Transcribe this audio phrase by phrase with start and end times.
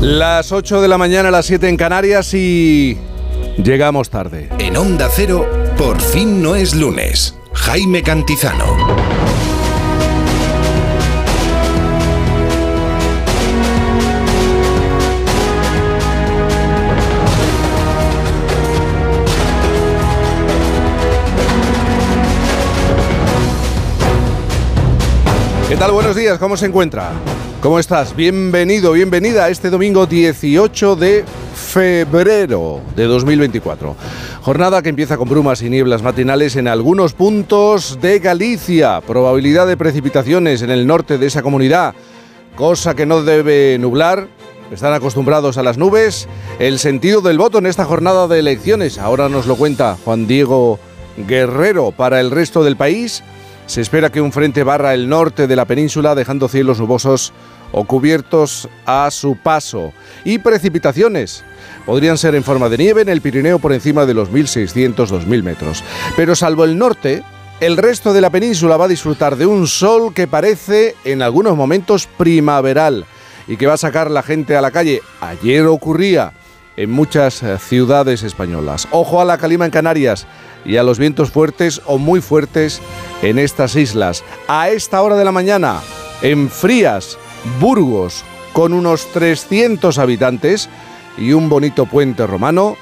[0.00, 2.98] Las 8 de la mañana, las 7 en Canarias y
[3.56, 4.48] llegamos tarde.
[4.58, 5.48] En Onda Cero,
[5.78, 7.34] por fin no es lunes.
[7.54, 9.23] Jaime Cantizano.
[25.74, 25.90] ¿Qué tal?
[25.90, 27.10] Buenos días, ¿cómo se encuentra?
[27.60, 28.14] ¿Cómo estás?
[28.14, 33.96] Bienvenido, bienvenida a este domingo 18 de febrero de 2024.
[34.42, 39.00] Jornada que empieza con brumas y nieblas matinales en algunos puntos de Galicia.
[39.00, 41.96] Probabilidad de precipitaciones en el norte de esa comunidad,
[42.54, 44.28] cosa que no debe nublar.
[44.70, 46.28] Están acostumbrados a las nubes.
[46.60, 50.78] El sentido del voto en esta jornada de elecciones, ahora nos lo cuenta Juan Diego
[51.16, 53.24] Guerrero para el resto del país.
[53.66, 57.32] Se espera que un frente barra el norte de la península dejando cielos nubosos
[57.72, 59.92] o cubiertos a su paso.
[60.24, 61.44] Y precipitaciones.
[61.86, 65.82] Podrían ser en forma de nieve en el Pirineo por encima de los 1.600-2.000 metros.
[66.16, 67.22] Pero salvo el norte,
[67.60, 71.56] el resto de la península va a disfrutar de un sol que parece en algunos
[71.56, 73.06] momentos primaveral
[73.48, 75.02] y que va a sacar la gente a la calle.
[75.20, 76.32] Ayer ocurría
[76.76, 78.88] en muchas eh, ciudades españolas.
[78.90, 80.26] Ojo a la calima en Canarias
[80.64, 82.80] y a los vientos fuertes o muy fuertes
[83.22, 84.24] en estas islas.
[84.48, 85.80] A esta hora de la mañana,
[86.22, 87.18] en Frías,
[87.60, 90.68] Burgos, con unos 300 habitantes
[91.18, 92.76] y un bonito puente romano,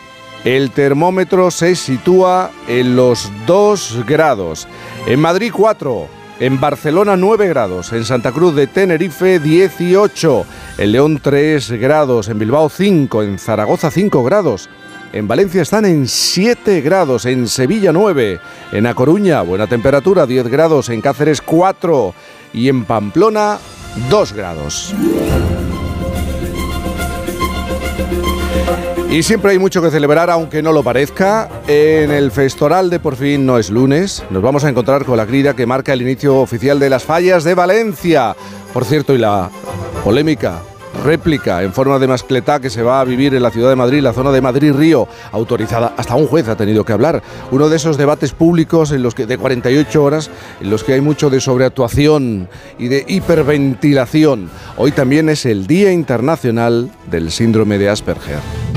[0.45, 4.67] el termómetro se sitúa en los 2 grados.
[5.07, 6.09] En Madrid 4,
[6.43, 10.45] en Barcelona 9 grados, en Santa Cruz de Tenerife 18,
[10.77, 14.69] en León 3 grados, en Bilbao 5, en Zaragoza 5 grados.
[15.13, 18.41] En Valencia están en 7 grados, en Sevilla 9,
[18.73, 22.13] en A Coruña buena temperatura 10 grados, en Cáceres 4
[22.53, 23.59] y en Pamplona
[24.11, 24.93] 2 grados.
[29.13, 31.47] Y siempre hay mucho que celebrar, aunque no lo parezca.
[31.69, 35.27] En el Festoral de Por fin no es lunes, nos vamos a encontrar con la
[35.27, 38.35] grida que marca el inicio oficial de las fallas de Valencia.
[38.73, 39.51] Por cierto, y la
[40.03, 40.63] polémica
[41.05, 44.01] réplica en forma de mascletá que se va a vivir en la ciudad de Madrid,
[44.01, 45.93] la zona de Madrid-Río, autorizada.
[45.99, 47.23] Hasta un juez ha tenido que hablar.
[47.51, 50.31] Uno de esos debates públicos en los que, de 48 horas
[50.63, 52.49] en los que hay mucho de sobreactuación
[52.79, 54.49] y de hiperventilación.
[54.79, 58.72] Hoy también es el Día Internacional del Síndrome de Asperger.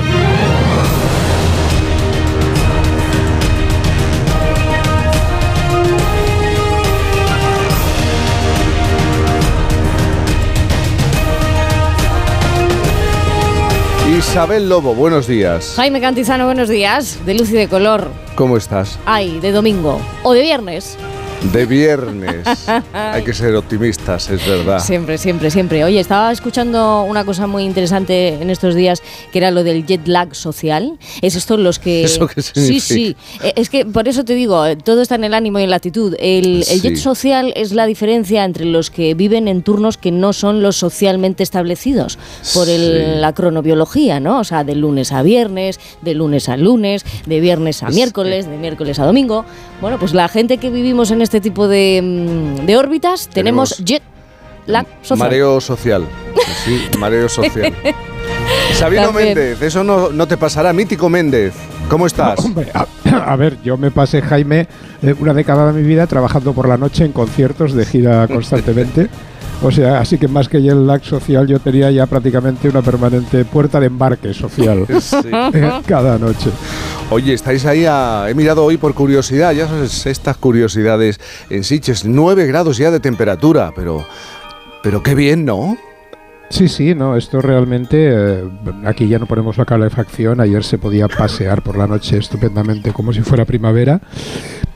[14.16, 15.74] Isabel Lobo, buenos días.
[15.76, 17.18] Jaime Cantizano, buenos días.
[17.26, 18.08] De luz y de color.
[18.34, 18.98] ¿Cómo estás?
[19.04, 20.00] Ay, de domingo.
[20.22, 20.96] O de viernes.
[21.52, 22.46] De viernes.
[22.92, 24.78] Hay que ser optimistas, es verdad.
[24.80, 25.84] Siempre, siempre, siempre.
[25.84, 29.02] Oye, estaba escuchando una cosa muy interesante en estos días,
[29.32, 30.98] que era lo del jet lag social.
[31.22, 32.04] Es esto los que...
[32.04, 32.80] ¿Eso qué Sí, significa?
[32.86, 33.16] sí.
[33.46, 35.76] Eh, Es que por eso te digo, todo está en el ánimo y en la
[35.76, 36.14] actitud.
[36.18, 36.80] El, el Sí.
[36.80, 40.76] jet social es la diferencia entre los que viven en turnos que no son los
[40.76, 42.18] socialmente establecidos
[42.54, 42.76] por el-
[43.14, 43.20] Sí.
[43.20, 44.40] la cronobiología, ¿no?
[44.40, 48.48] O sea, de lunes a viernes, de lunes a lunes, de viernes a Es- miércoles,
[48.48, 49.44] de miércoles a domingo.
[49.80, 53.84] Bueno, pues la gente que vivimos en este tipo de, mm, de órbitas tenemos, Tenemos
[53.88, 54.02] jet
[54.66, 55.18] lag social.
[55.28, 56.04] Mareo social.
[56.64, 57.74] Sí, mareo social.
[58.74, 59.28] Sabino También.
[59.28, 60.72] Méndez, eso no, no te pasará.
[60.72, 61.54] Mítico Méndez,
[61.88, 62.38] ¿cómo estás?
[62.44, 62.86] Hombre, a,
[63.32, 64.68] a ver, yo me pasé, Jaime,
[65.02, 69.08] eh, una década de mi vida trabajando por la noche en conciertos de gira constantemente.
[69.62, 73.44] O sea, así que más que el lag social, yo tenía ya prácticamente una permanente
[73.44, 75.16] puerta de embarque social Sí.
[75.86, 76.50] cada noche.
[77.10, 78.26] Oye, estáis ahí a...
[78.28, 83.00] He mirado hoy por curiosidad, ya sabes, estas curiosidades en Sitges, 9 grados ya de
[83.00, 84.06] temperatura, pero...
[84.82, 85.76] Pero qué bien, ¿no?
[86.48, 88.44] Sí, sí, no, esto realmente, eh,
[88.84, 93.12] aquí ya no ponemos la calefacción, ayer se podía pasear por la noche estupendamente como
[93.12, 94.00] si fuera primavera,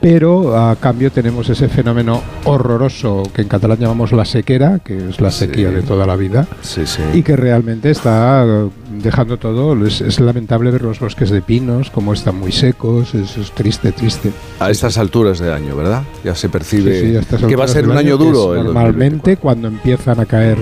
[0.01, 5.21] pero a cambio tenemos ese fenómeno horroroso que en catalán llamamos la sequera, que es
[5.21, 5.41] la Sí.
[5.41, 7.03] sequía de toda la vida, Sí, sí.
[7.15, 8.69] y que realmente está eh,
[9.03, 13.37] dejando todo, es, es lamentable ver los bosques de pinos, como están muy secos, es,
[13.37, 14.31] es triste, triste.
[14.59, 16.03] A estas alturas de año, ¿verdad?
[16.25, 18.19] Ya se percibe Sí, sí, a estas que va a ser del un año es
[18.21, 18.63] duro.
[18.63, 20.59] Normalmente cuando empiezan a caer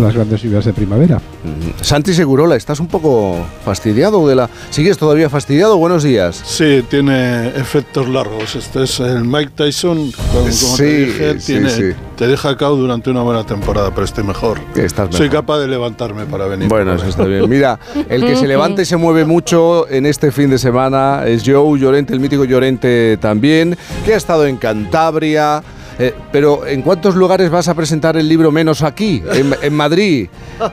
[0.00, 1.20] las grandes lluvias de primavera.
[1.42, 1.70] 2024.
[1.70, 1.84] Ujú.
[1.84, 4.50] Santi Segurola, ¿estás un poco fastidiado de la...
[4.70, 5.76] ¿Sigues todavía fastidiado?
[5.78, 6.40] Buenos días.
[6.44, 8.56] Sí, tiene efectos largos.
[8.56, 11.82] Este es el Mike Tyson, como, como Sí, te dije, sí, tiene, sí.
[12.16, 14.60] te deja cao durante una buena temporada, pero estoy mejor.
[14.76, 15.40] Estás Soy mejor.
[15.42, 16.68] capaz de levantarme para venir.
[16.68, 17.48] Bueno, eso está bien.
[17.48, 17.78] Mira,
[18.08, 21.78] el que se levanta y se mueve mucho en este fin de semana es Joe
[21.78, 25.62] Llorente, el mítico Llorente también, que ha estado en Cantabria.
[26.00, 29.22] Eh, pero ¿en cuántos lugares vas a presentar el libro menos aquí?
[29.32, 30.28] En, en Madrid.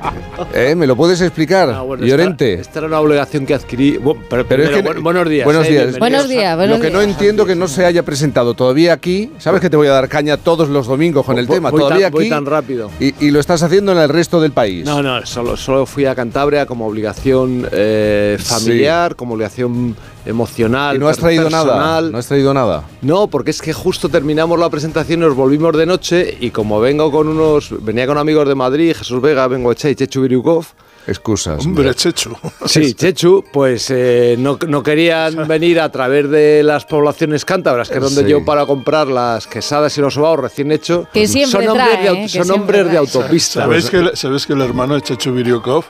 [0.53, 2.53] Eh, ¿Me lo puedes explicar, Ah, bueno, Llorente?
[2.53, 3.97] Esta, esta era una obligación que adquirí.
[3.97, 5.45] Bu- pero, Pero es primero, que- bu- buenos días.
[5.45, 6.00] buenos eh, días.
[6.00, 7.12] Buenos días, buenos Lo que no días.
[7.12, 9.31] entiendo que no se haya presentado todavía aquí.
[9.39, 11.71] ¿Sabes que te voy a dar caña todos los domingos con el Voy- tema?
[11.71, 12.30] voy tan- Todavía voy aquí.
[12.30, 12.91] tan rápido.
[13.00, 14.85] Y, y lo estás haciendo en el resto del país.
[14.85, 19.95] No, no, solo, solo fui a Cantabria como obligación eh, familiar, como obligación
[20.27, 20.95] emocional.
[20.95, 22.01] y no has traído nada.
[22.01, 22.83] No has traído nada.
[23.01, 26.79] No, porque es que justo terminamos la presentación y nos volvimos de noche y como
[26.79, 30.65] vengo con unos, venía con amigos de Madrid, Jesús Vega, vengo y Chechu Biriukov,
[31.09, 31.65] Excusas.
[31.65, 32.35] Hombre, Chechu.
[32.65, 37.95] sí, Chechu, pues eh, no, no querían venir a través de las poblaciones cántabras, que
[37.95, 38.30] es donde Sí.
[38.30, 41.07] yo para comprar las quesadas y los sobaos recién hechos.
[41.13, 42.27] Que siempre son hombres trae, de, ¿eh?
[42.30, 43.62] son hombres de autopista.
[43.62, 45.85] ¿Sabéis que, el- ¿Sabéis que el hermano de Chechu Biriukov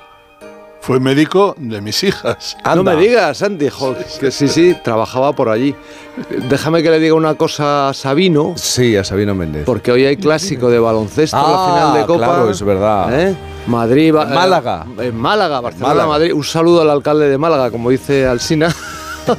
[0.88, 2.56] fue médico de mis hijas?
[2.74, 5.76] No me digas, Santi, jo, que sí, sí, trabajaba por allí.
[6.50, 9.64] Déjame que le diga una cosa a Sabino, Sí, a Sabino Méndez.
[9.66, 12.26] porque hoy hay clásico de baloncesto, Ah, la final de Copa.
[12.26, 13.20] claro, es verdad.
[13.30, 13.36] ¿Eh?
[13.68, 14.86] Madrid, En Málaga.
[15.00, 16.08] eh, en Málaga, Barcelona, Málaga.
[16.10, 16.32] Madrid.
[16.34, 18.74] Un saludo al alcalde de Málaga, como dice Alsina.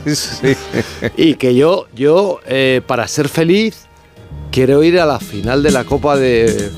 [0.05, 0.55] Sí.
[1.17, 3.87] y que yo, yo eh, para ser feliz,
[4.53, 6.71] quiero ir a la final de la Copa de.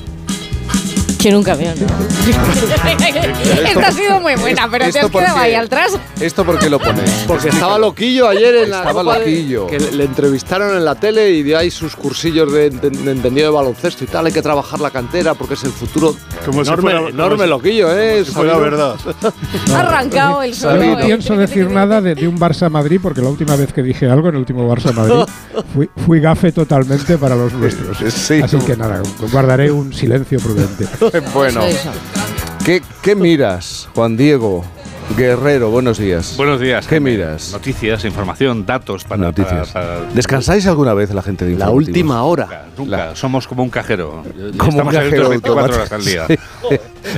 [1.21, 1.75] Quiero un camión.
[3.67, 5.97] Esta ha sido muy buena, pero te ¿Esto has quedado ahí atrás.
[6.19, 7.09] ¿Esto por qué lo pones?
[7.27, 9.67] Porque estaba loquillo ayer en la Estaba de- loquillo.
[9.67, 13.51] que le, entrevistaron en la tele y dio ahí sus cursillos de, de- de entendido
[13.51, 14.25] de baloncesto y tal.
[14.25, 16.15] Hay que trabajar la cantera porque es el futuro.
[16.45, 18.23] Como si enorme, fuera- enorme como si- loquillo, ¿eh?
[18.25, 18.71] Si fuera Sabino?
[18.71, 18.95] verdad.
[19.73, 20.83] Ha arrancado el Yo solo.
[20.83, 24.29] no pienso decir nada de, de un Barça-Madrid porque la última vez que dije algo
[24.29, 25.25] en el último Barça-Madrid
[25.73, 27.97] fui, fui gafe totalmente para los nuestros.
[28.13, 28.41] Sí.
[28.41, 29.01] Así que nada,
[29.31, 30.85] guardaré un silencio prudente.
[31.33, 31.61] Bueno.
[32.65, 34.63] ¿qué, qué miras, Juan Diego
[35.17, 35.69] Guerrero?
[35.71, 36.35] Buenos días.
[36.37, 36.87] Buenos días.
[36.87, 37.51] ¿Qué miras?
[37.51, 39.21] Noticias, información, datos para.
[39.21, 39.69] Noticias.
[39.71, 42.45] para- para- ¿Descansáis alguna vez la gente de La última hora.
[42.45, 43.15] Nunca, nunca.
[43.15, 44.23] Somos como un cajero.
[44.57, 46.25] Como Estamos un cajero 24 horas al día.
[46.27, 46.37] Sí.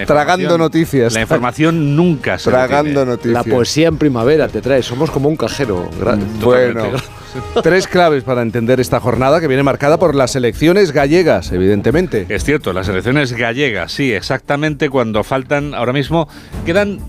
[0.07, 1.13] Tragando noticias.
[1.13, 3.11] La información nunca se Tragando detiene.
[3.11, 3.33] noticias.
[3.47, 4.81] La poesía en primavera te trae.
[4.81, 5.87] Somos como un cajero.
[6.01, 6.85] Gra- Bueno,
[7.63, 12.25] tres claves para entender esta jornada que viene marcada por las elecciones gallegas, evidentemente.
[12.29, 16.27] Es cierto, las elecciones gallegas, sí, exactamente cuando faltan, ahora mismo
[16.65, 17.01] quedan, mm,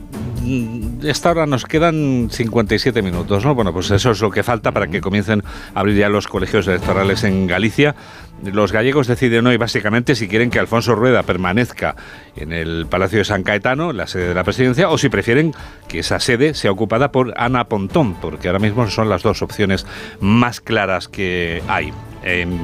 [1.03, 3.55] esta hora nos quedan 57 minutos, ¿no?
[3.55, 5.43] Bueno, pues eso es lo que falta para que comiencen
[5.75, 7.95] a abrir ya los colegios electorales en Galicia.
[8.43, 11.97] Los gallegos deciden hoy básicamente si quieren que Alfonso Rueda permanezca
[12.37, 15.55] en el Palacio de San Caetano, la sede de la presidencia, o si prefieren
[15.89, 19.87] que esa sede sea ocupada por Ana Pontón, porque ahora mismo son las dos opciones
[20.21, 21.93] más claras que hay.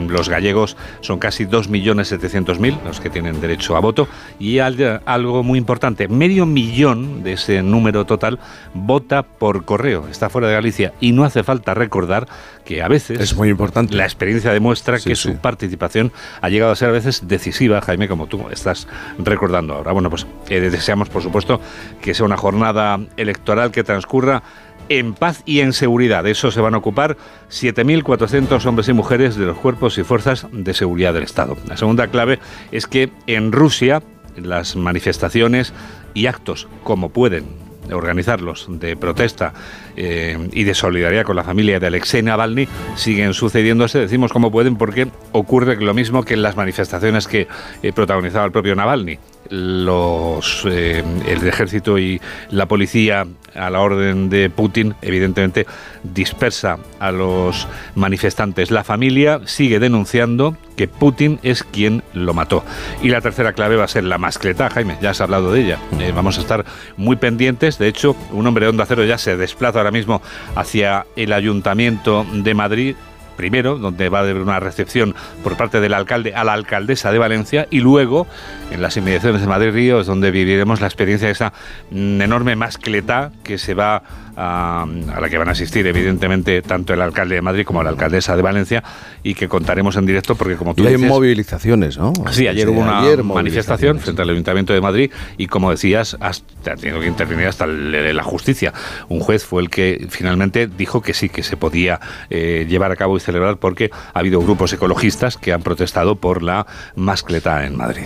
[0.09, 4.09] Los gallegos son casi 2.700.000 los que tienen derecho a voto
[4.39, 8.39] y al- algo muy importante, medio millón de ese número total
[8.73, 12.27] vota por correo, está fuera de Galicia y no hace falta recordar
[12.65, 13.95] que a veces Es muy importante.
[13.95, 15.23] la experiencia demuestra Sí, que sí.
[15.31, 19.93] su participación ha llegado a ser a veces decisiva, Jaime, como tú estás recordando ahora.
[19.93, 21.61] Bueno, pues eh, deseamos, por supuesto,
[22.01, 24.43] que sea una jornada electoral que transcurra
[24.89, 26.25] en paz y en seguridad.
[26.25, 27.17] De eso se van a ocupar
[27.51, 31.57] 7.400 hombres y mujeres de los cuerpos y fuerzas de seguridad del Estado.
[31.69, 32.39] La segunda clave
[32.73, 34.03] es que en Rusia
[34.37, 35.75] las manifestaciones
[36.15, 39.53] y actos como pueden organizarlos de protesta
[39.97, 44.77] eh, y de solidaridad con la familia de Alexei Navalny siguen sucediéndose, decimos como pueden,
[44.77, 47.49] porque ocurre lo mismo que en las manifestaciones que
[47.83, 49.19] eh, protagonizaba el propio Navalny.
[49.51, 55.67] Los, eh, el ejército y la policía a la orden de Putin, evidentemente,
[56.05, 58.71] dispersa a los manifestantes.
[58.71, 62.65] La familia sigue denunciando que Putin es quien lo mató.
[63.03, 65.79] Y la tercera clave va a ser la mascleta, Jaime, ya has hablado de ella.
[65.99, 66.65] Eh, vamos a estar
[66.97, 67.79] muy pendientes.
[67.79, 70.23] De hecho, un hombre de Onda Cero ya se desplaza ahora mismo
[70.55, 72.97] hacia el Ayuntamiento de Madrid
[73.41, 77.19] primero, donde va a haber una recepción por parte del alcalde a la alcaldesa de
[77.19, 78.27] Valencia, y luego,
[78.71, 81.55] en las inmediaciones de Madrid Río, es donde viviremos la experiencia de esa
[81.91, 84.03] mm, enorme mascleta que se va a,
[84.43, 88.37] a la que van a asistir, evidentemente, tanto el alcalde de Madrid como la alcaldesa
[88.37, 88.83] de Valencia,
[89.23, 92.13] y que contaremos en directo, porque como tú Y hay dices, movilizaciones, ¿no?
[92.31, 96.73] Sí, ayer hubo una ayer manifestación frente al Ayuntamiento de Madrid y, como decías, hasta,
[96.73, 98.73] ha tenido que intervenir hasta el- la justicia.
[99.09, 102.97] Un juez fue el que finalmente dijo que sí, que se podía eh, llevar a
[102.97, 106.67] cabo y celebrar porque ha habido grupos ecologistas que han protestado por la
[106.97, 108.05] mascleta en Madrid.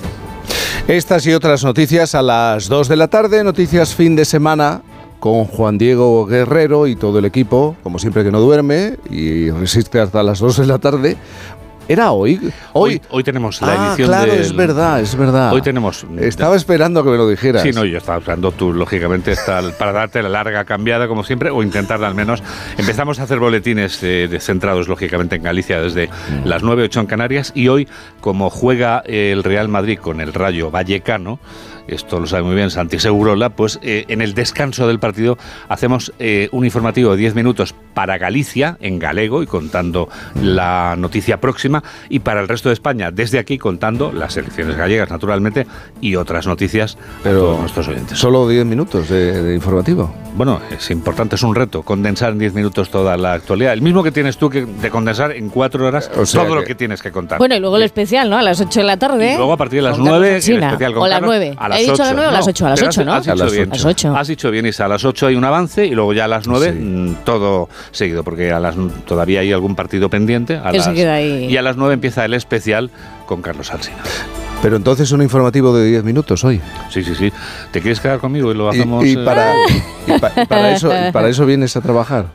[0.89, 4.83] Estas y otras noticias a las 2 de la tarde, noticias fin de semana
[5.25, 9.99] con Juan Diego Guerrero y todo el equipo, como siempre que no duerme y resiste
[9.99, 11.17] hasta las 2 de la tarde.
[11.89, 12.53] ¿Era hoy?
[12.75, 15.53] Hoy, hoy tenemos la ah, edición claro, del- es verdad, es verdad.
[15.55, 16.07] Hoy tenemos...
[16.19, 17.63] Estaba esperando que me lo dijeras.
[17.63, 19.35] Sí, no, yo estaba esperando tú, lógicamente,
[19.79, 22.43] para darte la larga cambiada, como siempre, o intentarla al menos.
[22.77, 26.47] Empezamos a hacer boletines eh, centrados, lógicamente, en Galicia desde Mm.
[26.47, 27.53] las 9, 8 en Canarias.
[27.55, 27.89] Y hoy,
[28.21, 31.39] como juega el Real Madrid con el Rayo Vallecano,
[31.89, 35.37] esto lo sabe muy bien Santi Segurola, pues eh, en el descanso del partido
[35.69, 40.09] hacemos eh, un informativo de 10 minutos para Galicia, en galego, y contando
[40.43, 45.11] la noticia próxima, y para el resto de España, desde aquí, contando las elecciones gallegas,
[45.11, 45.67] naturalmente,
[46.01, 48.19] y otras noticias a Pero todos nuestros oyentes.
[48.19, 50.13] Solo 10 minutos de, de informativo.
[50.37, 53.73] Bueno, es importante, es un reto, condensar en 10 minutos toda la actualidad.
[53.73, 56.65] El mismo que tienes tú que de condensar en 4 horas O sea todo lo
[56.65, 57.39] que- tienes que contar.
[57.39, 58.37] Bueno, y luego el especial, ¿no?
[58.37, 59.35] A las 8 de la tarde.
[59.35, 61.29] Y luego a partir de las Con Carlos 9, el especial con O las Carlos,
[61.39, 61.55] 9.
[61.57, 62.03] A las ¿He dicho a 8.
[62.05, 62.67] las 9 o a las 8?
[62.67, 63.13] A las pero 8, ¿no?
[63.15, 63.69] Has dicho A las bien.
[63.69, 63.73] 8.
[63.73, 64.17] A las 8.
[64.17, 64.85] Has dicho bien, Isa.
[64.85, 66.79] A las 8 hay un avance y luego ya a las 9 Sí.
[66.79, 68.75] mm, todo seguido, porque a las,
[69.07, 70.57] todavía hay algún partido pendiente.
[70.57, 71.47] A Que se las- queda ahí.
[71.47, 72.91] Y a las 9 empieza el especial
[73.27, 73.99] con Carlos Alsina.
[74.63, 76.59] Pero entonces un informativo de 10 minutos hoy.
[76.91, 77.31] Sí, sí, sí.
[77.71, 79.05] ¿Te quieres quedar conmigo y lo Y, hacemos?
[79.05, 79.53] y eh, para,
[80.07, 82.29] y pa- y para eso, y para eso vienes a trabajar.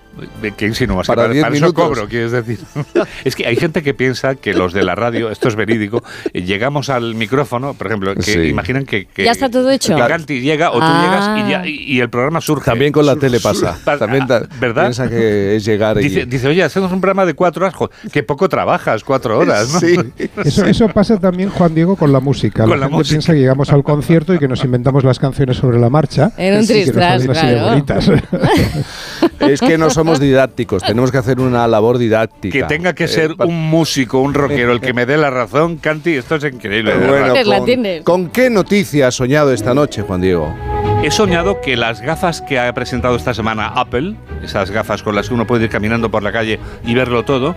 [0.57, 1.07] ¿Qué insinúas?
[1.07, 2.59] Para Que para, 10 para eso cobro, quieres decir.
[3.23, 6.41] es que hay gente que piensa que los de la radio, esto es verídico, eh,
[6.43, 8.39] llegamos al micrófono, por ejemplo, que Sí.
[8.41, 9.95] imaginan que, que- Ya está todo hecho.
[9.97, 11.35] Ganti llega o tú Ah.
[11.35, 12.65] llegas y, ya- y- y el programa surge.
[12.65, 13.77] También con la tele pasa.
[13.83, 14.83] Pa- También ta- ¿Verdad?
[14.83, 16.03] Piensa que es llegar y...
[16.03, 17.75] Dice, dice, oye, hacemos un programa de cuatro horas.
[18.11, 19.79] Que poco trabajas, cuatro horas, ¿no?
[19.79, 19.95] Sí.
[20.45, 22.63] Eso, eso pasa también, Juan Diego, con la música.
[22.63, 23.13] Con la la gente música.
[23.15, 26.31] piensa que llegamos al concierto y que nos inventamos las canciones sobre la marcha.
[26.37, 27.69] En un y que nos tristras, salen así de claro.
[27.69, 28.09] bonitas.
[29.39, 32.57] Es que no somos didácticos, tenemos que hacer una labor didáctica.
[32.57, 35.75] Que tenga que Eh, ser un músico, un rockero, el que me dé la razón,
[35.75, 36.93] Canti, esto es increíble.
[36.95, 38.03] Bueno, con.
[38.03, 40.55] ¿con qué noticia has soñado esta noche, Juan Diego?
[41.03, 45.27] He soñado que las gafas que ha presentado esta semana Apple, esas gafas con las
[45.27, 47.55] que uno puede ir caminando por la calle y verlo todo,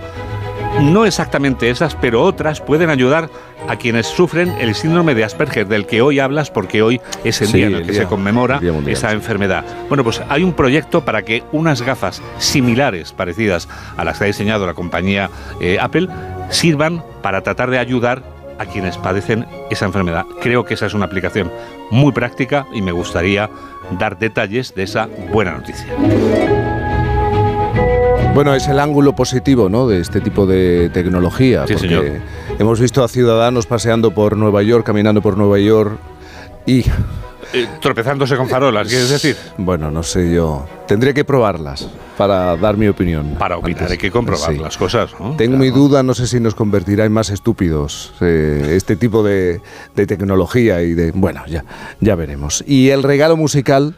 [0.80, 3.28] no exactamente esas, pero otras pueden ayudar
[3.68, 7.48] a quienes sufren el síndrome de Asperger, del que hoy hablas porque hoy es el
[7.48, 9.14] Sí, día en el que día- se conmemora Mundial, esa sí.
[9.14, 9.64] enfermedad.
[9.88, 14.26] Bueno, pues hay un proyecto para que unas gafas similares, parecidas a las que ha
[14.26, 16.08] diseñado la compañía eh, Apple,
[16.50, 18.22] sirvan para tratar de ayudar
[18.58, 20.24] a quienes padecen esa enfermedad.
[20.40, 21.50] Creo que esa es una aplicación
[21.90, 23.48] muy práctica y me gustaría
[23.98, 25.86] dar detalles de esa buena noticia.
[28.34, 29.86] Bueno, es el ángulo positivo ¿no?
[29.86, 31.66] de este tipo de tecnología.
[31.66, 32.04] Sí, porque señor.
[32.58, 35.98] hemos visto a ciudadanos paseando por Nueva York, caminando por Nueva York
[36.64, 36.84] y,
[37.52, 39.36] Eh, tropezándose con farolas, ¿quieres decir?
[39.58, 40.64] bueno, no sé yo.
[40.86, 41.86] Tendré que probarlas
[42.16, 43.34] para dar mi opinión.
[43.38, 43.92] Para opinar Antes.
[43.92, 44.58] hay que comprobar Sí.
[44.58, 45.10] las cosas.
[45.20, 45.36] ¿no?
[45.36, 49.60] Tengo mi duda, no sé si nos convertirá en más estúpidos eh, este tipo de,
[49.94, 51.10] de tecnología y de...
[51.12, 51.64] Bueno, ya,
[52.00, 52.64] ya veremos.
[52.66, 53.94] Y el regalo musical,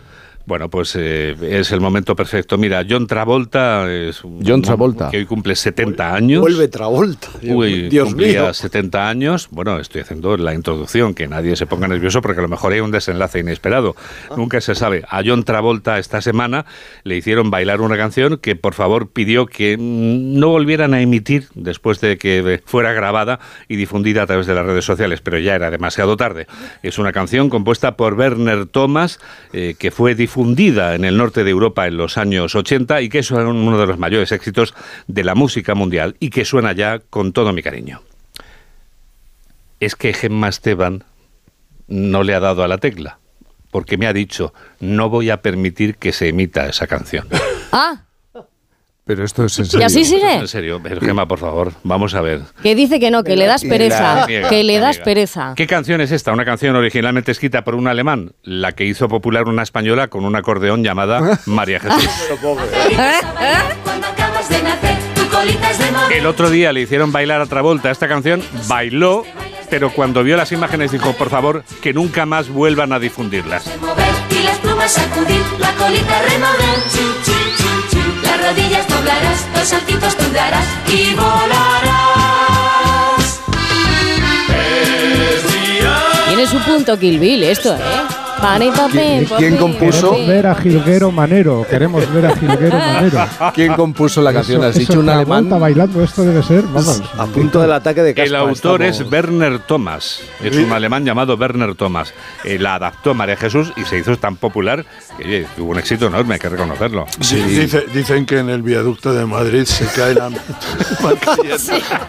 [0.46, 2.58] Bueno, pues eh, es el momento perfecto.
[2.58, 5.10] Mira, John Travolta es un John Travolta.
[5.10, 6.42] que hoy cumple 70 años.
[6.42, 7.28] Vuelve Travolta.
[7.40, 8.54] Dios, Uy, Dios cumplía mío.
[8.54, 9.48] 70 años.
[9.50, 12.80] Bueno, estoy haciendo la introducción, que nadie se ponga nervioso porque a lo mejor hay
[12.80, 13.96] un desenlace inesperado.
[14.36, 15.02] Nunca se sabe.
[15.08, 16.66] A John Travolta esta semana
[17.04, 21.48] le hicieron bailar una canción que por favor pidió que mm, no volvieran a emitir
[21.54, 25.54] después de que fuera grabada y difundida a través de las redes sociales, pero ya
[25.54, 26.46] era demasiado tarde.
[26.82, 29.20] Es una canción compuesta por Werner Thomas
[29.54, 33.20] eh, que fue difundida en el norte de Europa en los años 80 y que
[33.20, 34.74] es uno de los mayores éxitos
[35.06, 38.02] de la música mundial y que suena ya con todo mi cariño.
[39.80, 41.04] Es que Gemma Esteban
[41.86, 43.18] no le ha dado a la tecla,
[43.70, 47.28] porque me ha dicho, no voy a permitir que se emita esa canción.
[47.76, 48.03] Ah,
[49.04, 49.86] pero esto es en ¿y serio.
[49.86, 50.34] así sigue?
[50.34, 52.40] En serio, pero Gemma, por favor, vamos a ver.
[52.62, 54.26] Que dice que no, que le das Y pereza.
[54.26, 55.04] Niega, Que le das niega.
[55.04, 55.52] pereza.
[55.56, 56.32] ¿Qué canción es esta?
[56.32, 60.34] Una canción originalmente escrita por un alemán, la que hizo popular una española con un
[60.36, 62.08] acordeón llamada María Jesús.
[63.84, 66.12] Cuando acabas de nacer, tu colita es de mover.
[66.16, 69.24] El otro día le hicieron bailar a Travolta esta canción, bailó,
[69.70, 73.70] pero cuando vio las imágenes dijo, por favor, que nunca más vuelvan a difundirlas.
[74.84, 76.76] Plumas sacudir, la colita remover.
[76.92, 78.02] Chu, chu, chu, chu.
[78.22, 82.34] Las rodillas doblarás, los saltitos tú darás y volarás.
[86.28, 88.13] Tiene su punto Kill Bill esto, ¿eh?
[88.44, 90.10] Pane, papel, ¿Quién papel, compuso?
[90.10, 91.66] Queremos ver a Gilguero Manero.
[91.68, 93.26] Queremos ver a Gilguero Manero.
[93.54, 94.60] ¿Quién compuso la canción?
[94.60, 95.48] Eso- ¿Has dicho eso, un alemán?
[95.48, 97.02] bailando esto debe ser, vamos.
[97.16, 98.26] A punto del ataque de caspa.
[98.26, 99.06] El autor estamos.
[99.06, 102.12] es Werner Thomas, es un alemán llamado Werner Thomas.
[102.44, 104.84] Eh, la adaptó María Jesús y se hizo tan popular
[105.16, 107.06] que oye, tuvo un éxito enorme, hay que reconocerlo.
[107.20, 110.28] Sí, dice- dicen que en el viaducto de Madrid se cae la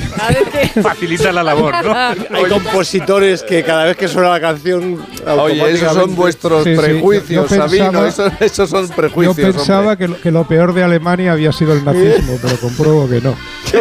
[0.82, 1.94] Facilita la labor, ¿no?
[1.94, 5.04] Hay compositores que cada vez que suena la canción.
[5.38, 8.02] Oye, esos son vuestros Sí, sí, prejuicios, yo- yo Sabino.
[8.02, 9.56] pensaba- Esos, esos son Yo prejuicios.
[9.56, 9.96] pensaba hombre.
[9.98, 13.34] que lo, que lo peor de Alemania había sido el nazismo, pero compruebo que no.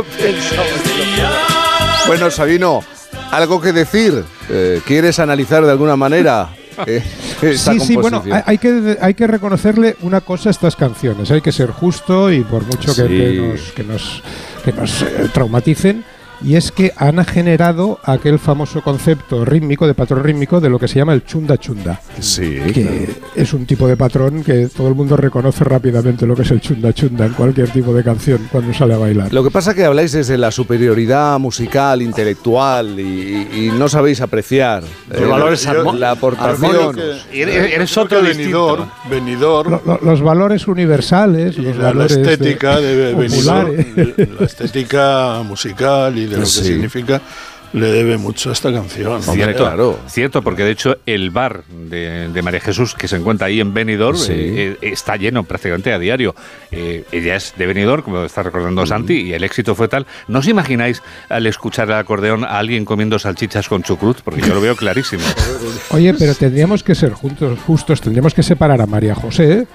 [2.07, 2.83] Bueno, Sabino,
[3.31, 4.23] algo que decir.
[4.49, 6.49] Eh, ¿Quieres analizar de alguna manera
[6.87, 7.03] eh,
[7.41, 11.31] esta Sí, sí, bueno, hay, que, hay que reconocerle una cosa a estas canciones.
[11.31, 14.23] Hay que ser justo y por mucho que nos, que nos,
[14.63, 16.03] que nos, eh, traumaticen,
[16.41, 20.87] y es que han generado aquel famoso concepto rítmico, de patrón rítmico, de lo que
[20.87, 21.99] se llama el chunda chunda.
[22.19, 26.43] Sí, que es un tipo de patrón que todo el mundo reconoce rápidamente lo que
[26.43, 29.33] es el chunda chunda en cualquier tipo de canción cuando sale a bailar.
[29.33, 34.21] Lo que pasa es que habláis desde la superioridad musical, intelectual y, y no sabéis
[34.21, 36.95] apreciar Los valores armo- la aportación.
[37.33, 42.21] Eres- eres otro venidor, venidor Lo- lo- los valores universales, los la, la valores de-
[42.33, 43.29] estética de, venidor,
[43.75, 44.29] populares.
[44.39, 46.63] la estética musical y de lo que Sí.
[46.63, 47.21] significa
[47.71, 49.11] le debe mucho a esta canción.
[49.27, 49.99] Hombre, Cierto, claro.
[50.07, 53.75] cierto, porque de hecho el bar de, de María Jesús que se encuentra ahí en
[53.75, 54.31] Benidorm Sí.
[54.33, 56.33] eh, eh, está lleno prácticamente a diario.
[56.71, 60.07] Eh, ella es de Benidorm, como está recordando Santi, y el éxito fue tal.
[60.27, 64.21] ¿No os imagináis al escuchar el acordeón a alguien comiendo salchichas con chucrut?
[64.21, 65.21] Porque yo lo veo clarísimo.
[65.91, 69.67] Oye, pero tendríamos que ser juntos, justos, tendríamos que separar a María José,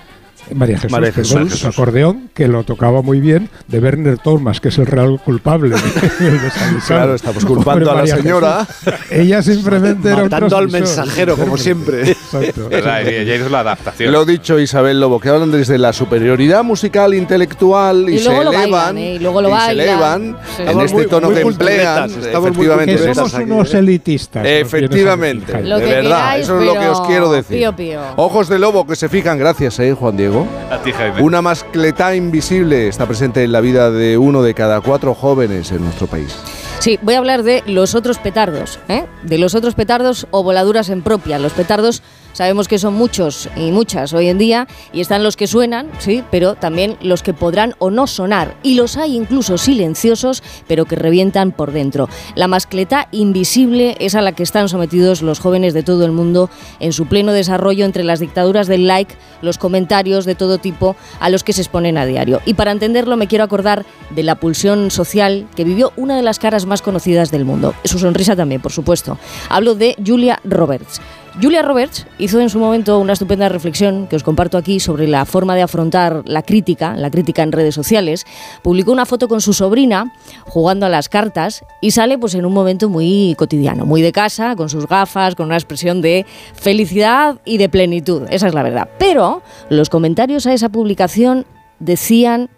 [0.55, 1.79] María Jesús, María Jesús, perdón, María su Jesús.
[1.79, 5.77] acordeón, que lo tocaba muy bien, de Werner Thomas, que es el real culpable de,
[6.31, 6.41] de.
[6.87, 8.67] Claro, estamos culpando Pobre a la María señora.
[8.67, 9.01] Jesús.
[9.11, 12.11] Ella simplemente era un Matando al mensajero, como siempre.
[12.11, 12.69] Exacto.
[12.71, 14.13] Y ella hizo la adaptación.
[14.13, 18.45] Lo dicho, Isabel Lobo, que hablan desde la superioridad musical, intelectual y, Y se luego
[18.45, 18.71] lo elevan.
[18.71, 19.15] bailan, ¿eh?
[19.15, 19.81] Y luego lo se bailan.
[19.87, 20.63] elevan Sí.
[20.63, 22.03] en Estamos este muy- tono muy que emplean.
[22.09, 23.07] culturetas, estamos muy Efectivamente.
[23.07, 23.79] Que somos unos ¿eh?
[23.79, 24.47] elitistas.
[24.47, 27.69] Efectivamente, de que verdad, eso es lo que os quiero decir.
[28.17, 30.34] Ojos de lobo que se fijan, gracias, eh, Juan Diego.
[30.43, 31.23] A ti, Jaime.
[31.23, 35.85] Una mascleta invisible está presente en la vida de uno de cada cuatro jóvenes en
[35.85, 36.37] nuestro país.
[36.81, 39.05] Sí, voy a hablar de los otros petardos, ¿eh?
[39.23, 41.39] de los otros petardos o voladuras en propia.
[41.39, 42.03] Los petardos
[42.35, 46.23] sabemos que son muchos y muchas hoy en día y están los que suenan, sí,
[46.31, 50.97] pero también los que podrán o no sonar y los hay incluso silenciosos, pero que
[50.97, 52.09] revientan por dentro.
[52.35, 56.51] La mascleta invisible es a la que están sometidos los jóvenes de todo el mundo
[56.81, 61.31] en su pleno desarrollo entre las dictaduras del like, los comentarios de todo tipo a
[61.31, 62.41] los que se exponen a diario.
[62.45, 66.39] Y para entenderlo me quiero acordar de la pulsión social que vivió una de las
[66.39, 67.75] caras más conocidas del mundo.
[67.85, 69.19] Su sonrisa también, por supuesto.
[69.49, 71.01] Hablo de Julia Roberts.
[71.41, 75.25] Julia Roberts hizo en su momento una estupenda reflexión que os comparto aquí sobre la
[75.25, 78.25] forma de afrontar la crítica, la crítica en redes sociales.
[78.63, 80.13] Publicó una foto con su sobrina
[80.47, 84.55] jugando a las cartas y sale pues en un momento muy cotidiano, muy de casa,
[84.55, 88.23] con sus gafas, con una expresión de felicidad y de plenitud.
[88.31, 88.89] Esa es la verdad.
[88.99, 91.47] Pero los comentarios a esa publicación
[91.81, 92.49] decían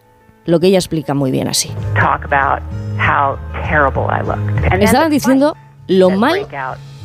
[0.45, 1.71] lo que ella explica muy bien así.
[1.95, 2.63] talk about
[2.99, 3.37] how
[3.69, 4.65] terrible I looked.
[4.65, 5.57] And then Estaban diciendo
[5.89, 6.47] lo mal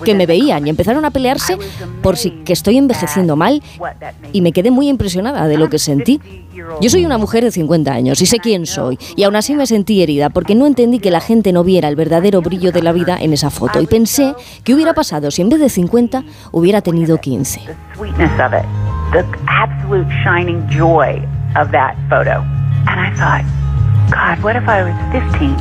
[0.04, 1.58] que me veían y empezaron a pelearse
[2.02, 3.62] por si que estoy envejeciendo mal
[4.34, 6.20] y me quedé muy impresionada de lo que sentí.
[6.82, 9.66] Yo soy una mujer de 50 años y sé quién soy y aún así me
[9.66, 12.92] sentí herida porque no entendí que la gente no viera el verdadero brillo de la
[12.92, 16.82] vida en esa foto y pensé que hubiera pasado si en vez de 50 hubiera
[16.82, 17.62] tenido 15.
[17.62, 18.66] The sweetness of it,
[19.12, 21.22] the absolute shining joy
[21.56, 22.44] of that photo.
[22.88, 23.46] And I thought,
[24.12, 25.56] God, what if I was 15?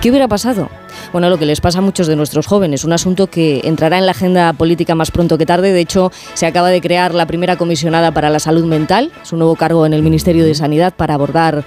[0.00, 0.68] ¿Qué hubiera pasado?
[1.16, 4.04] Bueno, lo que les pasa a muchos de nuestros jóvenes, un asunto que entrará en
[4.04, 5.72] la agenda política más pronto que tarde.
[5.72, 9.56] De hecho, se acaba de crear la primera comisionada para la salud mental, su nuevo
[9.56, 11.64] cargo en el Ministerio de Sanidad para abordar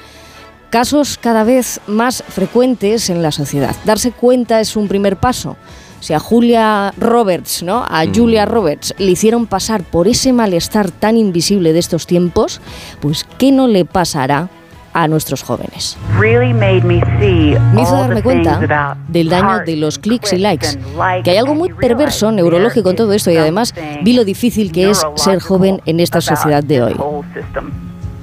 [0.70, 3.76] casos cada vez más frecuentes en la sociedad.
[3.86, 5.58] Darse cuenta es un primer paso.
[6.00, 7.84] Si a Julia Roberts, ¿no?
[7.90, 12.62] A Julia Roberts le hicieron pasar por ese malestar tan invisible de estos tiempos,
[13.02, 14.48] pues ¿qué no le pasará
[14.94, 15.98] a nuestros jóvenes?
[17.74, 20.78] Me hizo darme cuenta del daño de los clics y likes,
[21.24, 23.74] que hay algo muy perverso neurológico en todo esto y además
[24.04, 26.96] vi lo difícil que es ser joven en esta sociedad de hoy.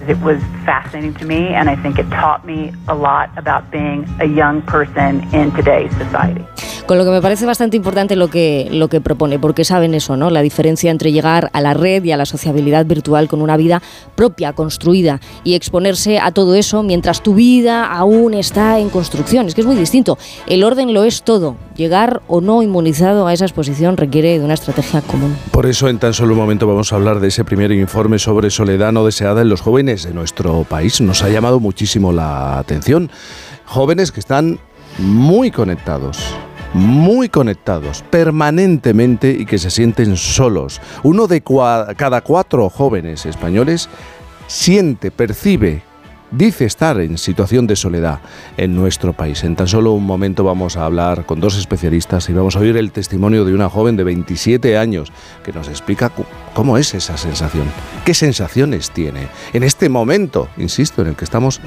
[0.09, 4.07] It was fascinating to me, and I think it taught me a lot about being
[4.21, 6.45] a young person in today's society.
[6.87, 10.17] Con lo que me parece bastante importante lo que, lo que propone, porque saben eso,
[10.17, 10.31] ¿no?
[10.31, 13.83] La diferencia entre llegar a la red y a la sociabilidad virtual con una vida
[14.15, 19.47] propia, construida, y exponerse a todo eso mientras tu vida aún está en construcción.
[19.47, 20.17] Es que es muy distinto.
[20.47, 21.57] El orden lo es todo.
[21.75, 25.37] Llegar o no inmunizado a esa exposición requiere de una estrategia común.
[25.51, 28.49] Por eso en tan solo un momento vamos a hablar de ese primer informe sobre
[28.49, 31.01] soledad no deseada en los jóvenes de nuestro país.
[31.01, 33.11] Nos ha llamado muchísimo la atención.
[33.65, 34.59] Jóvenes que están
[34.99, 36.19] muy conectados,
[36.73, 40.81] muy conectados permanentemente y que se sienten solos.
[41.03, 41.43] Uno de
[41.97, 43.89] cada cuatro jóvenes españoles
[44.47, 45.83] siente, percibe
[46.31, 48.21] dice estar en situación de soledad
[48.57, 49.45] en nuestro país.
[49.45, 52.77] En tan solo un momento vamos a hablar con dos especialistas y vamos a oír
[52.77, 55.13] el testimonio de una joven de 27 años
[55.45, 56.13] que nos explica
[56.55, 57.67] cómo es esa sensación,
[58.05, 61.61] qué sensaciones tiene en este momento, insisto, en el que estamos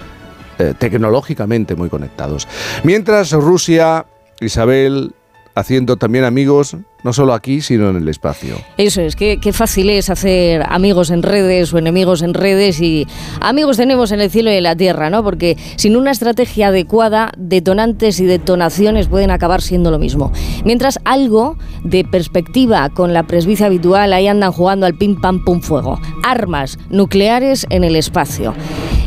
[0.58, 2.48] eh, tecnológicamente muy conectados.
[2.84, 4.06] Mientras Rusia,
[4.42, 5.14] Isabel,
[5.56, 8.56] haciendo también amigos, no solo aquí, sino en el espacio.
[8.78, 13.08] Eso es, qué, qué fácil es hacer amigos en redes o enemigos en redes y
[13.42, 15.24] amigos tenemos en el cielo y en la tierra, ¿no?
[15.24, 20.32] Porque sin una estrategia adecuada, detonantes y detonaciones pueden acabar siendo lo mismo.
[20.66, 25.62] Mientras algo de perspectiva con la presbicia habitual, ahí andan jugando al pim pam pum
[25.62, 26.00] fuego.
[26.24, 28.54] Armas nucleares en el espacio.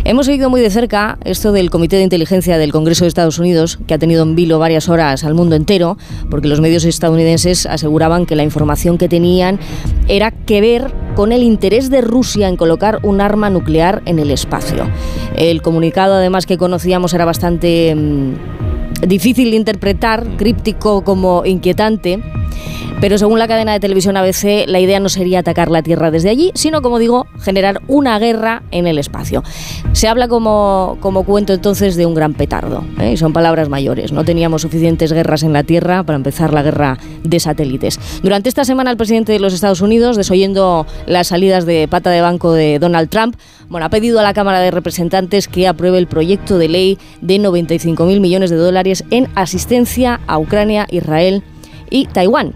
[0.04, 3.78] Hemos seguido muy de cerca esto del Comité de Inteligencia del Congreso de Estados Unidos,
[3.86, 5.96] que ha tenido en vilo varias horas al mundo entero,
[6.28, 9.60] porque los medios estadounidenses aseguraban que la información que tenían
[10.08, 14.32] era que ver con el interés de Rusia en colocar un arma nuclear en el
[14.32, 14.90] espacio.
[15.36, 18.71] El comunicado, además, que conocíamos era bastante mm,
[19.06, 22.22] difícil de interpretar, críptico como inquietante.
[23.00, 26.30] Pero según la cadena de televisión ABC, la idea no sería atacar la Tierra desde
[26.30, 29.42] allí, sino, como digo, generar una guerra en el espacio.
[29.92, 33.14] Se habla como, como cuento entonces de un gran petardo, ¿eh?
[33.14, 34.12] y son palabras mayores.
[34.12, 37.98] No teníamos suficientes guerras en la Tierra para empezar la guerra de satélites.
[38.22, 42.20] Durante esta semana, el presidente de los Estados Unidos, desoyendo las salidas de pata de
[42.20, 43.34] banco de Donald Trump,
[43.68, 47.36] bueno, ha pedido a la Cámara de Representantes que apruebe el proyecto de ley de
[47.36, 51.42] 95.000 millones de dólares en asistencia a Ucrania, Israel
[51.90, 52.54] y Taiwán.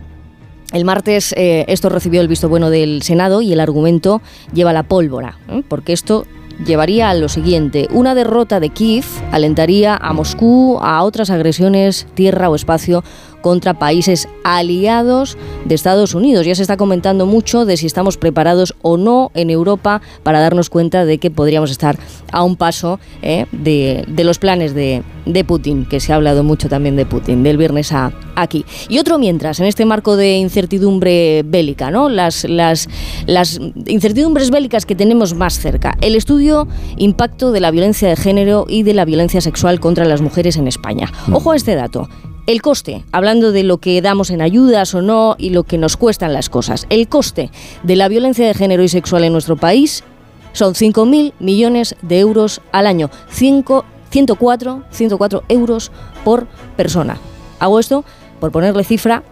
[0.72, 4.20] El martes eh, esto recibió el visto bueno del Senado y el argumento
[4.52, 5.62] lleva la pólvora, ¿eh?
[5.68, 6.26] porque esto
[6.64, 7.88] llevaría a lo siguiente.
[7.92, 13.04] Una derrota de Kiev alentaría a Moscú a otras agresiones tierra o espacio
[13.42, 16.46] contra países aliados de Estados Unidos.
[16.46, 20.70] Ya se está comentando mucho de si estamos preparados o no en Europa para darnos
[20.70, 21.98] cuenta de que podríamos estar
[22.32, 26.44] a un paso eh, de, de, los planes de, de, Putin, que se ha hablado
[26.44, 28.64] mucho también de Putin, del viernes a aquí.
[28.88, 32.08] Y otro mientras, en este marco de incertidumbre bélica, ¿no?
[32.08, 32.88] las, las,
[33.26, 35.96] las incertidumbres bélicas que tenemos más cerca.
[36.00, 40.20] El estudio Impacto de la violencia de género y de la violencia sexual contra las
[40.20, 41.12] mujeres en España.
[41.32, 42.08] Ojo a este dato.
[42.46, 45.96] El coste, hablando de lo que damos en ayudas o no y lo que nos
[45.96, 47.50] cuestan las cosas, el coste
[47.82, 50.04] de la violencia de género y sexual en nuestro país
[50.52, 53.10] son 5.000 millones de euros al año.
[53.30, 55.90] 5, 104, 104 euros
[56.24, 57.18] por persona.
[57.58, 58.04] Hago esto
[58.38, 59.24] por ponerle cifra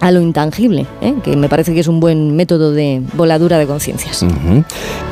[0.00, 1.14] a lo intangible, ¿eh?
[1.22, 4.22] que me parece que es un buen método de voladura de conciencias.
[4.22, 4.64] Uh -huh.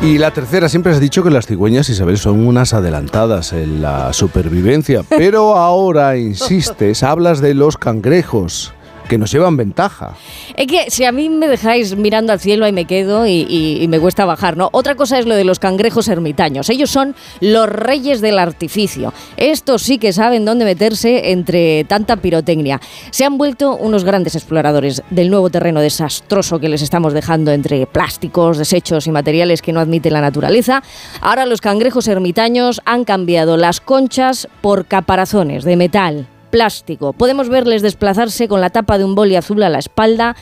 [0.03, 4.13] Y la tercera, siempre has dicho que las cigüeñas, Isabel, son unas adelantadas en la
[4.13, 8.73] supervivencia, pero ahora insistes, hablas de los cangrejos
[9.09, 10.15] que nos llevan ventaja.
[10.57, 13.99] Es que si a mí me dejáis mirando al cielo ahí me quedo y, me
[13.99, 14.69] cuesta bajar, ¿no?
[14.73, 16.69] Otra cosa es lo de los cangrejos ermitaños.
[16.69, 19.13] Ellos son los reyes del artificio.
[19.37, 22.81] Estos sí que saben dónde meterse entre tanta pirotecnia.
[23.11, 27.87] Se han vuelto unos grandes exploradores del nuevo terreno desastroso que les estamos dejando entre
[27.87, 30.83] plásticos, desechos y materiales que no admite la naturaleza.
[31.21, 37.13] Ahora los cangrejos ermitaños han cambiado las conchas por caparazones de metal plástico.
[37.13, 40.37] Podemos verles desplazarse con la tapa de un boli azul a la espalda,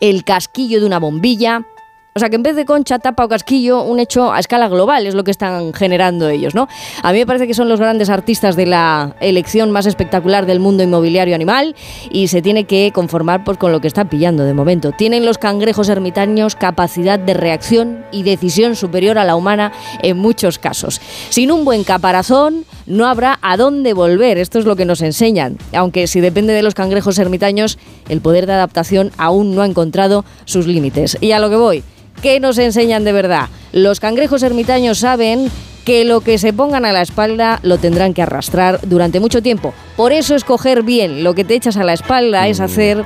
[0.00, 1.66] el casquillo de una bombilla.
[2.12, 5.06] O sea que en vez de concha, tapa o casquillo, un hecho a escala global
[5.06, 6.66] es lo que están generando ellos, ¿no?
[7.04, 10.58] A mí me parece que son los grandes artistas de la elección más espectacular del
[10.58, 11.76] mundo inmobiliario animal
[12.10, 14.90] y se tiene que conformar pues, con lo que está pillando de momento.
[14.90, 19.70] Tienen los cangrejos ermitaños capacidad de reacción y decisión superior a la humana
[20.02, 21.00] en muchos casos.
[21.28, 25.56] Sin un buen caparazón no habrá a dónde volver, esto es lo que nos enseñan.
[25.72, 30.24] Aunque si depende de los cangrejos ermitaños, el poder de adaptación aún no ha encontrado
[30.44, 31.16] sus límites.
[31.20, 31.84] Y a lo que voy.
[32.20, 33.48] ¿Qué nos enseñan de verdad?
[33.72, 35.50] Los cangrejos ermitaños saben
[35.84, 39.72] que lo que se pongan a la espalda lo tendrán que arrastrar durante mucho tiempo.
[39.96, 43.04] Por eso escoger bien lo que te echas a la espalda es hacer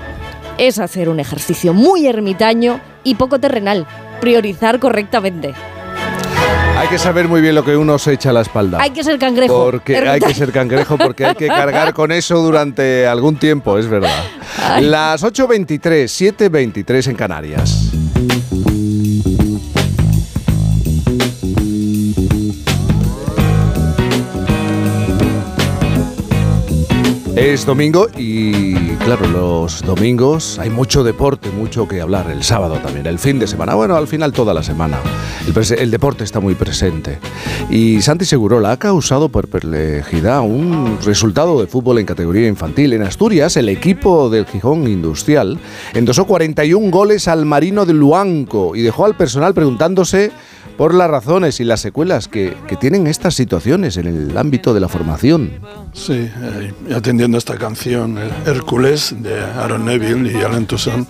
[0.58, 3.86] es hacer un ejercicio muy ermitaño y poco terrenal.
[4.20, 5.54] Priorizar correctamente.
[6.76, 8.78] Hay que saber muy bien lo que uno se echa a la espalda.
[8.80, 9.70] Hay que ser cangrejo.
[9.70, 13.88] Porque hay que ser cangrejo porque hay que cargar con eso durante algún tiempo, es
[13.88, 14.24] verdad.
[14.60, 14.84] Ay.
[14.84, 15.80] Las 8.23,
[16.36, 17.90] 7.23 en Canarias.
[27.36, 32.30] Es domingo y claro, los domingos hay mucho deporte, mucho que hablar.
[32.30, 35.00] El sábado también, el fin de semana, bueno, al final toda la semana.
[35.76, 37.18] El, deporte está muy presente.
[37.70, 42.92] Y Santi Segurola ha causado por perplejidad un resultado de fútbol en categoría infantil.
[42.92, 45.58] En Asturias, el equipo del Gijón Industrial
[45.92, 50.30] endosó 41 goles al Marino de Luanco y dejó al personal preguntándose
[50.76, 54.80] por las razones y las secuelas que, que tienen estas situaciones en el ámbito de
[54.80, 55.52] la formación.
[55.92, 61.08] Sí, eh, atendiendo esta canción, Hércules, de Aaron Neville y Alan Toussaint,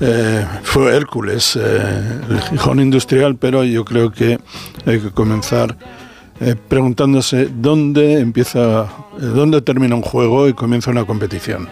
[0.00, 4.38] eh, fue Hércules, eh, el Gijón industrial, pero yo creo que
[4.84, 5.76] hay que comenzar
[6.38, 8.86] eh, preguntándose dónde empieza, eh,
[9.20, 11.66] dónde termina un juego y comienza una competición.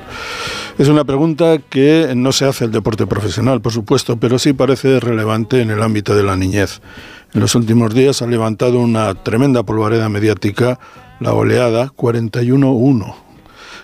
[0.76, 4.98] Es una pregunta que no se hace el deporte profesional, por supuesto, pero sí parece
[4.98, 6.80] relevante en el ámbito de la niñez.
[7.32, 10.80] En los últimos días ha levantado una tremenda polvareda mediática
[11.20, 13.14] la oleada 41-1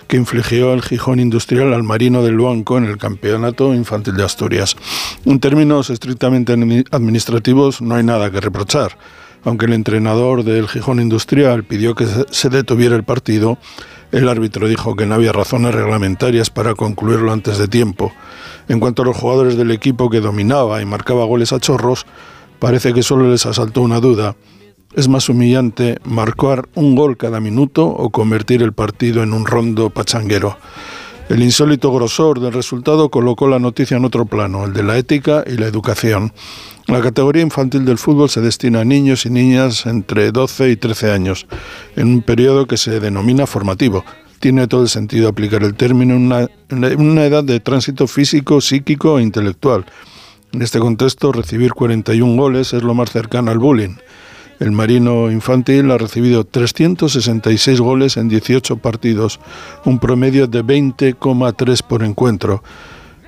[0.09, 4.77] que infligió el Gijón Industrial al Marino del Banco en el Campeonato Infantil de Asturias.
[5.25, 8.99] En términos estrictamente admi- administrativos no hay nada que reprochar.
[9.45, 13.57] Aunque el entrenador del Gijón Industrial pidió que se detuviera el partido,
[14.13, 18.13] el árbitro dijo que no había razones reglamentarias para concluirlo antes de tiempo.
[18.69, 22.07] En cuanto a los jugadores del equipo que dominaba y marcaba goles a chorros,
[22.59, 24.37] parece que solo les asaltó una duda.
[24.95, 29.91] Es más humillante marcar un gol cada minuto o convertir el partido en un rondo
[29.91, 30.57] pachanguero.
[31.31, 35.45] El insólito grosor del resultado colocó la noticia en otro plano, el de la ética
[35.47, 36.33] y la educación.
[36.89, 41.13] La categoría infantil del fútbol se destina a niños y niñas entre 12 y 13
[41.13, 41.47] años,
[41.95, 44.05] en un periodo que se denomina formativo.
[44.41, 46.49] Tiene todo el sentido aplicar el término en una,
[46.99, 49.87] una edad de tránsito físico, psíquico e intelectual.
[50.51, 53.95] En este contexto, recibir 41 goles es lo más cercano al bullying.
[54.61, 59.41] El Marino Infantil ha recibido 366 goles en 18 partidos,
[59.87, 62.63] un promedio de 20,3 por encuentro.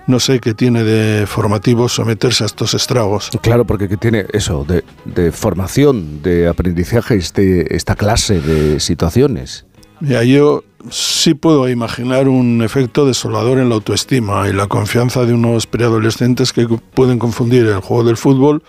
[0.07, 3.31] No sé qué tiene de formativo someterse a estos estragos.
[3.41, 9.65] Claro, porque que tiene eso, de, de formación, de aprendizaje, este, esta clase de situaciones.
[10.01, 15.33] Ya, yo sí puedo imaginar un efecto desolador en la autoestima y la confianza de
[15.33, 18.63] unos preadolescentes que pueden confundir el juego del fútbol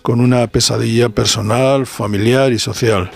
[0.00, 3.10] con una pesadilla personal, familiar y social.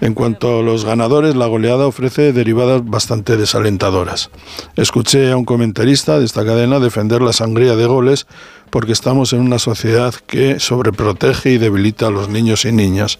[0.00, 4.30] En cuanto a los ganadores, la goleada ofrece derivadas bastante desalentadoras.
[4.76, 8.28] Escuché a un comentarista de esta cadena defender la sangría de goles
[8.70, 13.18] porque estamos en una sociedad que sobreprotege y debilita a los niños y niñas.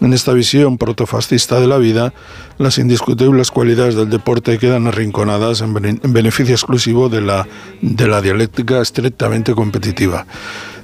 [0.00, 2.12] En esta visión protofascista de la vida,
[2.58, 7.48] las indiscutibles cualidades del deporte quedan arrinconadas en bene- en beneficio exclusivo de la,
[7.80, 10.26] de la dialéctica estrictamente competitiva.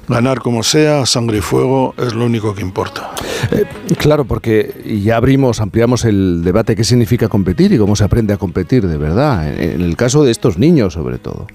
[0.08, 3.10] Ganar como sea, sangre y fuego, es lo único que importa.
[3.50, 3.64] Eh,
[3.98, 8.36] claro, porque ya abrimos, ampliamos el debate qué significa competir y cómo se aprende a
[8.36, 11.46] competir de verdad, en, en el caso de estos niños sobre todo.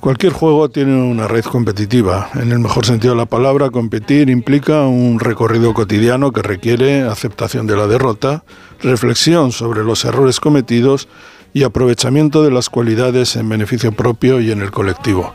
[0.00, 2.30] Cualquier juego tiene una raíz competitiva.
[2.34, 7.66] En el mejor sentido de la palabra, competir implica un recorrido cotidiano que requiere aceptación
[7.66, 8.42] de la derrota,
[8.82, 11.06] reflexión sobre los errores cometidos
[11.52, 15.34] y aprovechamiento de las cualidades en beneficio propio y en el colectivo.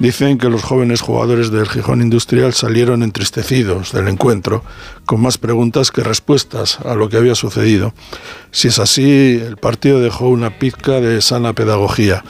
[0.00, 4.64] Dicen que los jóvenes jugadores del Gijón Industrial salieron entristecidos del encuentro,
[5.04, 7.92] con más preguntas que respuestas a lo que había sucedido.
[8.50, 12.24] Si es así, el partido dejó una pizca de sana pedagogía.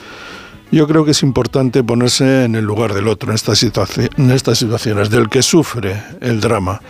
[0.69, 5.29] Yo creo que es importante ponerse en el lugar del otro en estas, situaciones, del
[5.29, 6.81] que sufre el drama.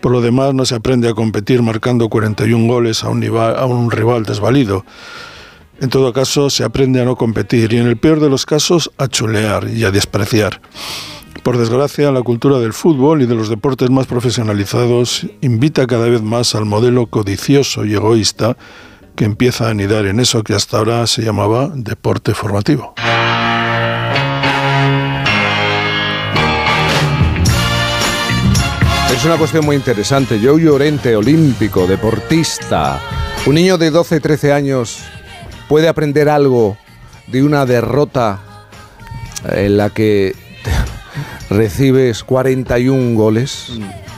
[0.00, 4.24] Por lo demás, no se aprende a competir marcando 41 goles un, a un rival
[4.24, 4.86] desvalido.
[5.80, 8.90] En todo caso, se aprende a no competir y en el peor de los casos
[8.96, 10.60] a chulear y a despreciar.
[11.42, 16.22] Por desgracia, la cultura del fútbol y de los deportes más profesionalizados invita cada vez
[16.22, 18.56] más al modelo codicioso y egoísta
[19.14, 22.94] que empieza a anidar en eso que hasta ahora se llamaba deporte formativo.
[29.14, 30.40] Es una cuestión muy interesante.
[30.42, 33.00] Joe Llorente, olímpico, deportista.
[33.46, 35.04] Un niño de 12, 13 años
[35.68, 36.76] puede aprender algo
[37.26, 38.40] de una derrota
[39.50, 40.34] en la que
[41.50, 43.72] recibes 41 goles.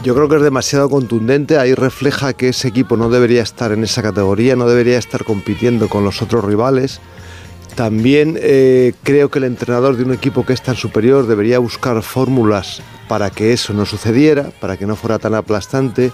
[0.04, 3.82] Yo creo que es demasiado contundente, ahí refleja que ese equipo no debería estar en
[3.82, 7.00] esa categoría, no debería estar compitiendo con los otros rivales.
[7.74, 12.02] También eh, creo que el entrenador de un equipo que es tan superior debería buscar
[12.02, 16.12] fórmulas para que eso no sucediera, para que no fuera tan aplastante.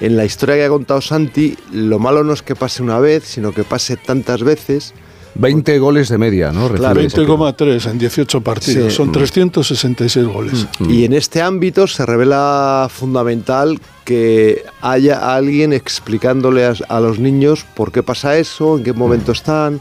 [0.00, 3.24] En la historia que ha contado Santi, lo malo no es que pase una vez,
[3.24, 4.94] sino que pase tantas veces.
[5.34, 6.68] 20 goles de media, ¿no?
[6.68, 7.26] Claro, Recibe.
[7.26, 8.96] 20,3 en 18 partidos, Sí.
[8.96, 10.66] son 366 goles.
[10.88, 17.64] Y en este ámbito se revela fundamental que haya alguien explicándole a, a los niños
[17.74, 19.80] por qué pasa eso, en qué momento están.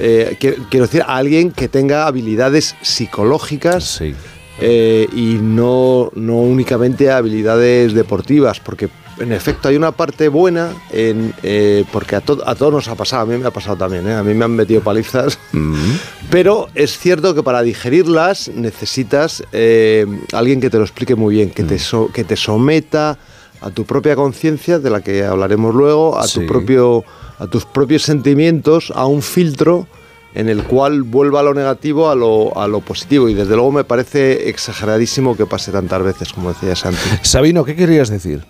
[0.00, 4.14] Eh, quiero, quiero decir, alguien que tenga habilidades psicológicas Sí.
[4.60, 11.32] eh, y no, no únicamente habilidades deportivas, porque en efecto hay una parte buena, en,
[11.42, 14.06] eh, porque a, to- a todos nos ha pasado, a mí me ha pasado también,
[14.08, 14.14] ¿eh?
[14.14, 15.38] a mí me han metido palizas,
[16.30, 21.50] pero es cierto que para digerirlas necesitas eh, alguien que te lo explique muy bien,
[21.50, 23.18] que, te so- que te someta
[23.60, 26.40] a tu propia conciencia, de la que hablaremos luego, a, Sí.
[26.40, 27.04] tu propio,
[27.38, 29.86] a tus propios sentimientos, a un filtro
[30.34, 33.26] en el cual vuelva lo negativo a lo, a lo positivo.
[33.30, 36.98] Y desde luego me parece exageradísimo que pase tantas veces, como decía Santi.
[37.22, 38.44] Sabino, ¿qué querías decir?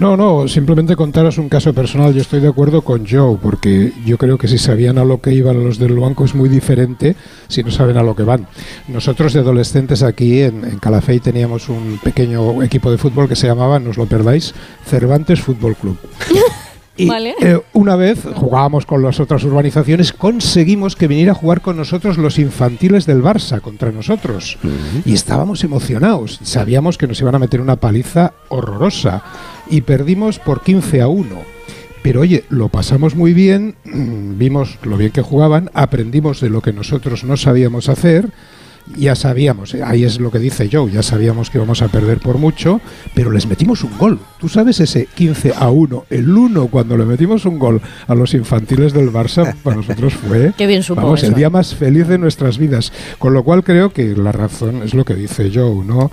[0.00, 2.12] No, no, simplemente contaros un caso personal.
[2.12, 5.32] Yo estoy de acuerdo con Joe, porque yo creo que si sabían a lo que
[5.32, 7.16] iban los del banco es muy diferente
[7.48, 8.46] si no saben a lo que van.
[8.88, 13.46] Nosotros de adolescentes aquí en, en Calafey teníamos un pequeño equipo de fútbol que se
[13.46, 15.98] llamaba, no os lo perdáis, Cervantes Fútbol Club.
[16.96, 17.34] Y Vale.
[17.40, 22.18] eh, una vez jugábamos con las otras urbanizaciones, conseguimos que viniera a jugar con nosotros
[22.18, 24.58] los infantiles del Barça contra nosotros.
[25.04, 26.38] Y estábamos emocionados.
[26.42, 29.22] Sabíamos que nos iban a meter una paliza horrorosa.
[29.68, 31.54] Y perdimos por 15 a 1.
[32.02, 36.72] Pero oye, lo pasamos muy bien, vimos lo bien que jugaban, aprendimos de lo que
[36.72, 38.28] nosotros no sabíamos hacer.
[38.96, 42.18] Ya sabíamos, eh, ahí es lo que dice Joe, ya sabíamos que íbamos a perder
[42.18, 42.80] por mucho,
[43.14, 44.18] pero les metimos un gol.
[44.38, 48.34] Tú sabes ese 15 a 1, el 1 cuando le metimos un gol a los
[48.34, 52.18] infantiles del Barça, para nosotros fue Qué bien supo vamos, el día más feliz de
[52.18, 52.92] nuestras vidas.
[53.18, 56.10] Con lo cual creo que la razón es lo que dice Joe, ¿no?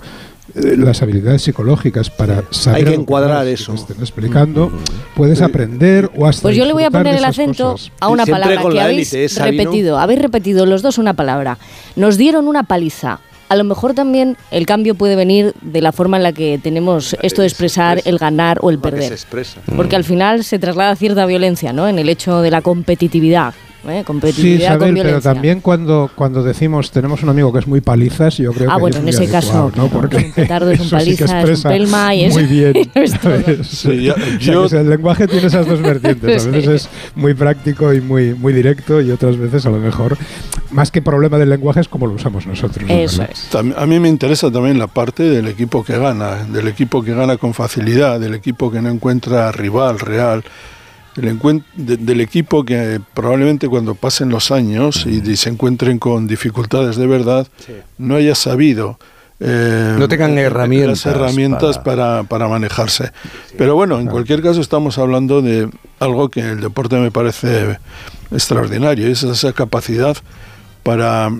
[0.54, 3.72] Eh, Las habilidades psicológicas para saber Hay que encuadrar eso.
[3.74, 4.70] estén explicando,
[5.14, 7.92] puedes aprender o hasta Pues yo le voy a poner el acento cosas.
[8.00, 9.98] a una palabra que habéis élite, ¿eh, repetido.
[9.98, 11.58] Habéis repetido los dos una palabra.
[11.96, 13.20] Nos dieron una paliza.
[13.48, 17.14] A lo mejor también el cambio puede venir de la forma en la que tenemos
[17.22, 19.18] esto de expresar el ganar o el perder.
[19.76, 21.86] Porque al final se traslada cierta violencia, ¿no?
[21.86, 23.52] En el hecho de la competitividad.
[23.88, 23.98] ¿Eh?
[23.98, 25.32] Sí, Competitividad con Isabel, pero violencia.
[25.32, 28.80] también cuando, cuando decimos tenemos un amigo que es muy palizas, yo creo Ah, que
[28.80, 29.88] bueno, es en ese adecuado, caso, ¿no?
[29.88, 32.44] Porque un petardo es un eso sí paliza, es un expresa pelma y es- Muy
[32.44, 32.72] bien.
[32.94, 33.12] es.
[33.68, 36.46] Sí, ya- O sea, yo- el lenguaje tiene esas dos vertientes.
[36.46, 40.16] A veces es muy práctico y muy, muy directo y otras veces a lo mejor
[40.70, 42.88] más que problema del lenguaje es como lo usamos nosotros.
[42.88, 42.94] ¿no?
[42.94, 43.48] Eso es.
[43.54, 47.36] A mí me interesa también la parte del equipo que gana, del equipo que gana
[47.36, 50.44] con facilidad, del equipo que no encuentra rival real,
[51.16, 51.38] del,
[51.76, 56.96] de- del equipo que probablemente cuando pasen los años y, y se encuentren con dificultades
[56.96, 57.46] de verdad,
[57.98, 58.98] no haya sabido.
[59.40, 63.10] eh, No tengan eh, herramientas las herramientas para- para, para manejarse.
[63.58, 67.78] Pero bueno, en cualquier caso estamos hablando de algo que el deporte me parece
[68.30, 70.16] extraordinario, es esa capacidad
[70.82, 71.30] para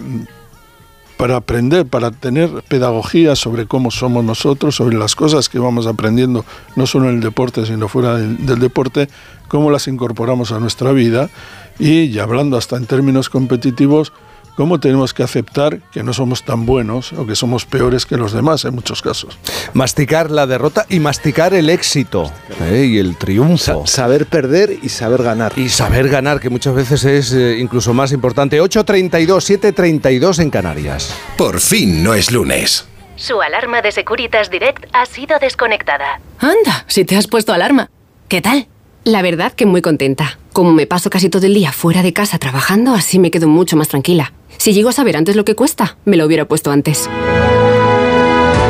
[1.23, 6.45] para aprender, para tener pedagogía sobre cómo somos nosotros, sobre las cosas que vamos aprendiendo,
[6.75, 9.09] no solo en el deporte, sino fuera del, deporte,
[9.47, 11.31] cómo las incorporamos a nuestra vida.
[11.79, 14.13] Y, ya hablando hasta en términos competitivos,
[14.57, 18.33] cómo tenemos que aceptar que no somos tan buenos o que somos peores que los
[18.33, 19.39] demás en muchos casos.
[19.73, 22.31] Masticar la derrota y masticar el éxito
[22.63, 22.87] ¿eh?
[22.91, 23.87] y el triunfo.
[23.87, 25.53] Sa- saber perder y saber ganar.
[25.57, 28.61] Y saber ganar, que muchas veces es eh, incluso más importante.
[28.61, 31.15] 8.32, 7.32 en Canarias.
[31.37, 32.87] Por fin no es lunes.
[33.17, 36.21] Su alarma de Securitas Direct ha sido desconectada.
[36.39, 37.89] Anda, si te has puesto alarma.
[38.29, 38.67] ¿Qué tal?
[39.05, 40.39] La verdad que muy contenta.
[40.53, 43.77] Como me paso casi todo el día fuera de casa trabajando, así me quedo mucho
[43.77, 44.33] más tranquila.
[44.59, 47.11] Si llego a saber antes lo que cuesta, me lo hubiera puesto antes.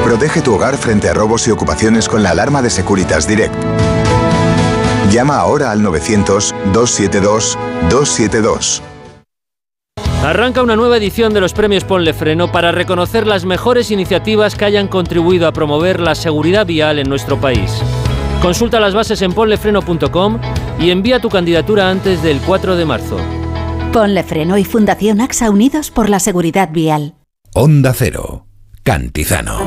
[0.04, 3.54] Protege tu hogar frente a robos y ocupaciones con la alarma de Securitas Direct.
[5.10, 8.80] Llama ahora al 900-272-272.
[10.24, 14.64] Arranca una nueva edición de los premios Ponle Freno para reconocer las mejores iniciativas que
[14.64, 17.82] hayan contribuido a promover la seguridad vial en nuestro país.
[18.42, 20.40] Consulta las bases en ponlefreno.com
[20.80, 23.16] y envía tu candidatura antes del 4 de marzo.
[23.92, 27.14] Ponle Freno y Fundación AXA Unidos por la Seguridad Vial.
[27.54, 28.46] Onda Cero.
[28.82, 29.60] Cantizano.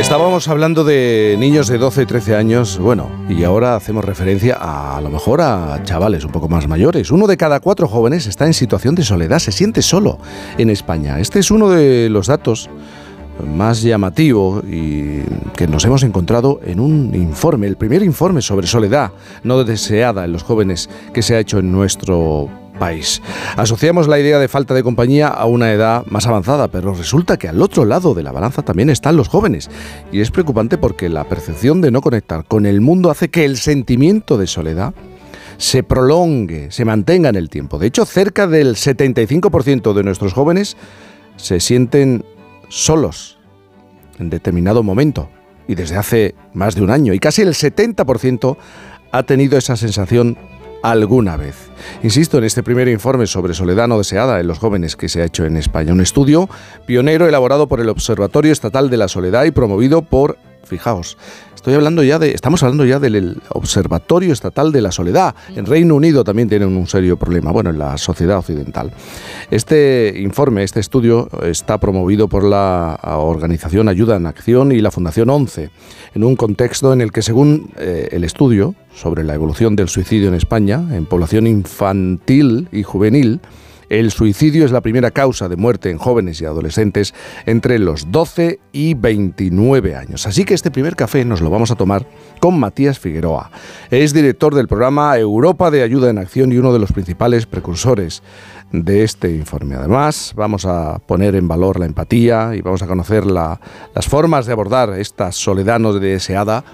[0.00, 4.96] Estábamos hablando de niños de 12 y 13 años, bueno, y ahora hacemos referencia a,
[4.96, 7.10] a lo mejor a chavales un poco más mayores.
[7.10, 10.18] Uno de cada cuatro jóvenes está en situación de soledad, se siente solo
[10.56, 11.20] en España.
[11.20, 12.70] Este es uno de los datos
[13.46, 15.20] más llamativo y
[15.54, 19.12] que nos hemos encontrado en un informe, el primer informe sobre soledad
[19.44, 22.48] no deseada en los jóvenes que se ha hecho en nuestro
[22.80, 23.22] país.
[23.56, 27.46] Asociamos la idea de falta de compañía a una edad más avanzada, pero resulta que
[27.46, 29.70] al otro lado de la balanza también están los jóvenes.
[30.10, 33.58] Y es preocupante porque la percepción de no conectar con el mundo hace que el
[33.58, 34.94] sentimiento de soledad
[35.58, 37.78] se prolongue, se mantenga en el tiempo.
[37.78, 40.76] De hecho, cerca del 75% de nuestros jóvenes
[41.36, 42.24] se sienten
[42.68, 43.38] solos
[44.18, 45.28] en determinado momento.
[45.68, 47.14] y desde hace más de un año.
[47.14, 48.56] Y casi el 70%
[49.12, 50.36] ha tenido esa sensación
[50.82, 51.70] alguna vez.
[52.02, 55.24] Insisto en este primer informe sobre soledad no deseada en los jóvenes que se ha
[55.24, 55.92] hecho en España.
[55.92, 56.48] Un estudio
[56.86, 60.38] pionero elaborado por el Observatorio Estatal de la Soledad y promovido por,
[60.70, 61.18] fijaos,
[61.60, 65.34] Estoy hablando ya de, estamos hablando ya del Observatorio Estatal de la Soledad.
[65.54, 68.90] En Reino Unido también tienen un serio problema, bueno, en la sociedad occidental.
[69.50, 75.28] Este informe, este estudio, está promovido por la organización Ayuda en Acción y la Fundación
[75.28, 75.68] 11,
[76.14, 80.28] en un contexto en el que, según eh, el estudio sobre la evolución del suicidio
[80.28, 83.42] en España, en población infantil y juvenil,
[83.90, 87.12] el suicidio es la primera causa de muerte en jóvenes y adolescentes
[87.44, 90.26] entre los 12 y 29 años.
[90.26, 92.06] Así que este primer café nos lo vamos a tomar
[92.38, 93.50] con Matías Figueroa.
[93.90, 98.22] Es director del programa Europa de Ayuda en Acción y uno de los principales precursores
[98.70, 99.74] de este informe.
[99.74, 103.58] Además, vamos a poner en valor la empatía y vamos a conocer las
[104.06, 106.64] formas de abordar esta soledad no deseada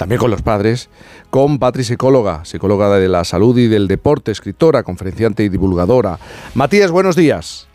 [0.00, 0.88] también con los padres,
[1.28, 6.18] con Patri Psicóloga, psicóloga de la salud y del deporte, escritora, conferenciante y divulgadora.
[6.54, 7.68] Matías, buenos días.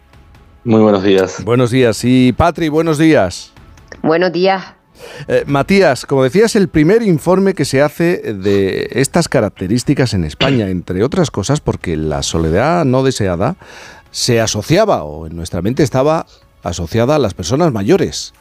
[0.63, 1.43] Muy buenos días.
[1.45, 2.03] Buenos días.
[2.03, 3.51] Y Patri, buenos días.
[4.01, 4.63] Buenos días.
[5.27, 10.69] Eh, Matías, como decías, el primer informe que se hace de estas características en España,
[10.69, 13.55] entre otras cosas porque la soledad no deseada
[14.09, 16.25] se asociaba o en nuestra mente estaba
[16.63, 18.33] asociada a las personas mayores.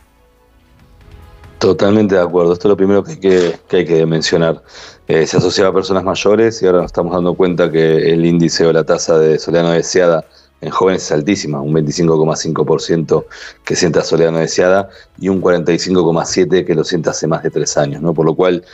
[1.58, 2.52] Totalmente de acuerdo.
[2.52, 4.62] Esto es lo primero que hay que, hay que mencionar.
[5.06, 8.66] Eh, se asociaba a personas mayores y ahora nos estamos dando cuenta que el índice
[8.66, 10.24] o la tasa de soledad no deseada
[10.60, 13.26] en jóvenes es altísima, un 25,5%
[13.64, 14.88] que siente soledad no deseada
[15.18, 18.14] y un 45,7% que lo siente hace más de tres años, ¿no?
[18.14, 18.64] Por lo cual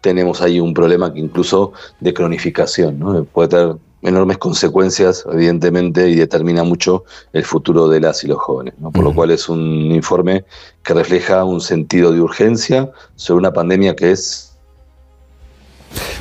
[0.00, 3.24] tenemos ahí un problema que incluso de cronificación, ¿no?
[3.24, 8.74] Puede tener enormes consecuencias, evidentemente, y determina mucho el futuro de las y los jóvenes.
[8.92, 10.44] Por lo cual es un informe
[10.84, 14.44] que refleja un sentido de urgencia sobre una pandemia que es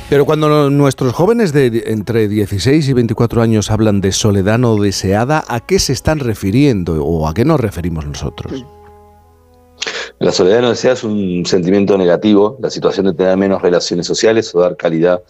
[0.09, 5.43] pero cuando nuestros jóvenes de entre 16 y 24 años hablan de soledad no deseada,
[5.49, 8.63] ¿a qué se están refiriendo o a qué nos referimos nosotros?
[10.19, 14.53] La soledad no deseada es un sentimiento negativo, la situación de tener menos relaciones sociales
[14.53, 15.21] o dar calidad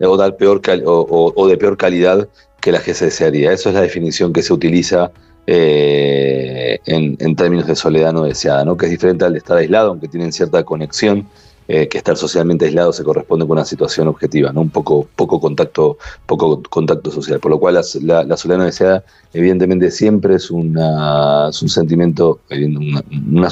[0.00, 2.28] o, dar peor o, de peor calidad
[2.60, 3.52] que la que se desearía.
[3.52, 5.10] Eso es la definición que se utiliza
[5.46, 8.76] eh, en, términos de soledad no deseada, ¿no?
[8.76, 11.26] que es diferente al de estar aislado, aunque tienen cierta conexión,
[11.72, 15.98] eh, que estar socialmente aislado se corresponde con una situación objetiva, un poco, poco, contacto,
[16.26, 17.38] poco contacto social.
[17.38, 23.48] Por lo cual la, no deseada evidentemente siempre es, una, un sentimiento, una,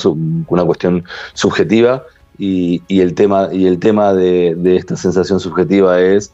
[0.48, 1.04] una, cuestión
[1.34, 2.06] subjetiva
[2.38, 6.32] y, el tema, y el tema de esta sensación subjetiva es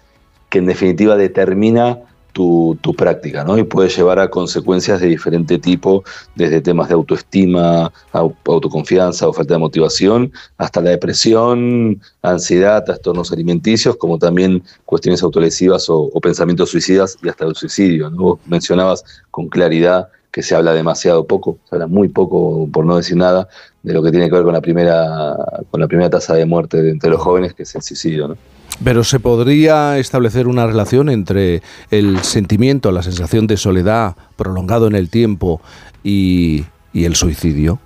[0.48, 1.98] que en definitiva determina
[2.34, 3.56] tu, práctica, ¿no?
[3.56, 6.02] Y puede llevar a consecuencias de diferente tipo,
[6.34, 13.96] desde temas de autoestima, autoconfianza o falta de motivación, hasta la depresión, ansiedad, trastornos alimenticios,
[13.96, 18.10] como también cuestiones autolesivas o, pensamientos suicidas y hasta el suicidio.
[18.10, 18.38] ¿no?
[18.46, 23.16] mencionabas con claridad que se habla demasiado poco, se habla muy poco, por no decir
[23.16, 23.48] nada,
[23.84, 25.36] de lo que tiene que ver con la primera,
[25.70, 28.28] con la primera tasa de muerte entre los jóvenes, que es el suicidio.
[28.28, 28.36] ¿no?
[28.82, 34.94] Pero se podría establecer una relación entre el sentimiento, la sensación de soledad prolongado en
[34.94, 35.60] el tiempo
[36.02, 37.78] y, el suicidio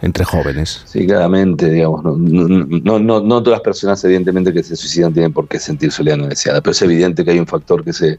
[0.00, 0.82] entre jóvenes.
[0.86, 2.04] Sí, claramente, digamos.
[2.04, 6.26] No, no, todas las personas, evidentemente, que se suicidan tienen por qué sentir soledad no
[6.26, 8.18] deseada, pero es evidente que hay un factor que se,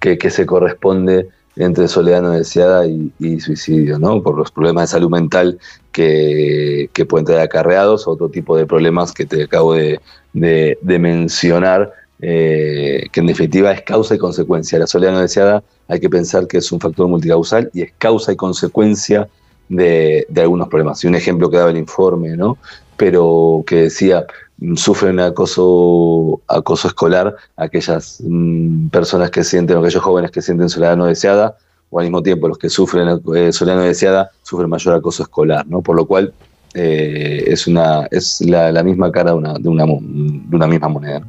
[0.00, 4.22] que se corresponde entre soledad no deseada y, suicidio, ¿no?
[4.22, 5.58] Por los problemas de salud mental
[5.90, 10.00] que, que pueden tener acarreados, otro tipo de problemas que te acabo de,
[10.36, 14.78] mencionar, eh, que en definitiva es causa y consecuencia.
[14.78, 18.32] La soledad no deseada hay que pensar que es un factor multicausal y es causa
[18.32, 19.28] y consecuencia
[19.68, 21.02] de, de algunos problemas.
[21.04, 22.58] Y un ejemplo que daba el informe, ¿no?
[22.96, 24.26] Pero que decía,
[24.74, 31.06] sufren acoso, acoso escolar aquellas mm, personas que sienten, aquellos jóvenes que sienten soledad no
[31.06, 31.56] deseada,
[31.90, 35.66] o al mismo tiempo los que sufren eh, soledad no deseada sufren mayor acoso escolar,
[35.66, 35.82] ¿no?
[35.82, 36.32] Por lo cual
[36.78, 41.22] eh, es una es la, misma cara de una, de una, de una misma moneda.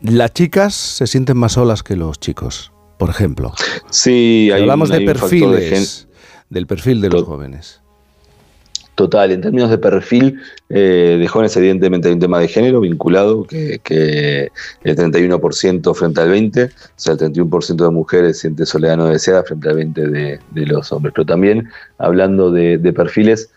[0.00, 3.52] Las chicas se sienten más solas que los chicos, por ejemplo.
[3.90, 6.08] Sí, hablamos de perfiles,
[6.48, 7.80] del perfil de los jóvenes.
[8.94, 13.44] Total, en términos de perfil eh, de jóvenes, evidentemente hay un tema de género vinculado,
[13.44, 14.50] que,
[14.82, 19.42] el 31% frente al 20%, o sea, el 31% de mujeres siente soledad no deseada
[19.42, 21.14] frente al 20% de, los hombres.
[21.14, 23.50] Pero también hablando de, perfiles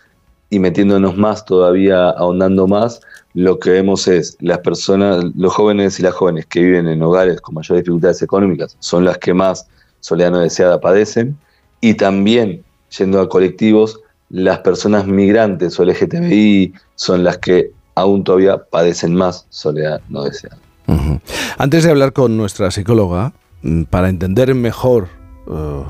[0.54, 3.00] y metiéndonos más todavía, ahondando más,
[3.34, 7.40] lo que vemos es las personas, los jóvenes y las jóvenes que viven en hogares
[7.40, 9.66] con mayores dificultades económicas son las que más
[9.98, 11.36] soledad no deseada padecen
[11.80, 12.62] y también
[12.96, 13.98] yendo a colectivos
[14.30, 20.58] las personas migrantes o LGTBI son las que aún todavía padecen más soledad no deseada.
[21.58, 23.32] Antes de hablar con nuestra psicóloga,
[23.62, 25.08] mm, para entender mejor
[25.48, 25.82] eh,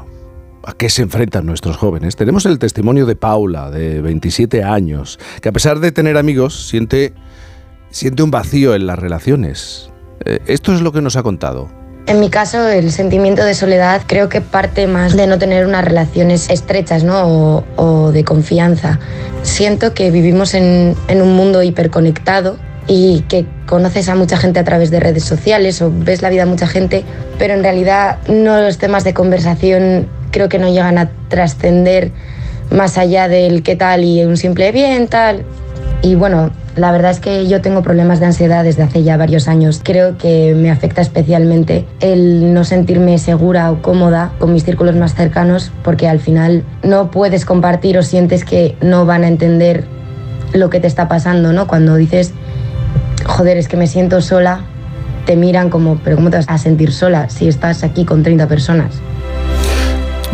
[0.66, 5.48] a qué se enfrentan nuestros jóvenes, tenemos el testimonio de Paula, de 27 años, que
[5.48, 7.12] a pesar de tener amigos, siente,
[7.90, 9.90] siente un vacío en las relaciones.
[10.24, 11.68] Eh, esto es lo que nos ha contado.
[12.06, 15.84] En mi caso, el sentimiento de soledad creo que parte más de no tener unas
[15.84, 17.64] relaciones estrechas ¿no?
[17.76, 19.00] o, de confianza.
[19.42, 24.90] Siento que vivimos en un mundo hiperconectado y que conoces a mucha gente a través
[24.90, 27.04] de redes sociales o ves la vida de mucha gente,
[27.38, 32.11] pero en realidad no los temas de conversación creo que no llegan a trascender
[32.72, 35.45] más allá del qué tal y un simple bien tal.
[36.03, 39.47] Y bueno, la verdad es que yo tengo problemas de ansiedad desde hace ya varios
[39.47, 39.80] años.
[39.82, 45.14] Creo que me afecta especialmente el no sentirme segura o cómoda con mis círculos más
[45.14, 49.85] cercanos porque al final no puedes compartir o sientes que no van a entender
[50.53, 51.68] lo que te está pasando, ¿no?
[51.68, 52.32] Cuando dices,
[53.24, 54.62] joder, es que me siento sola,
[55.26, 58.49] te miran como, pero ¿cómo te vas a sentir sola si estás aquí con 30
[58.49, 59.01] personas?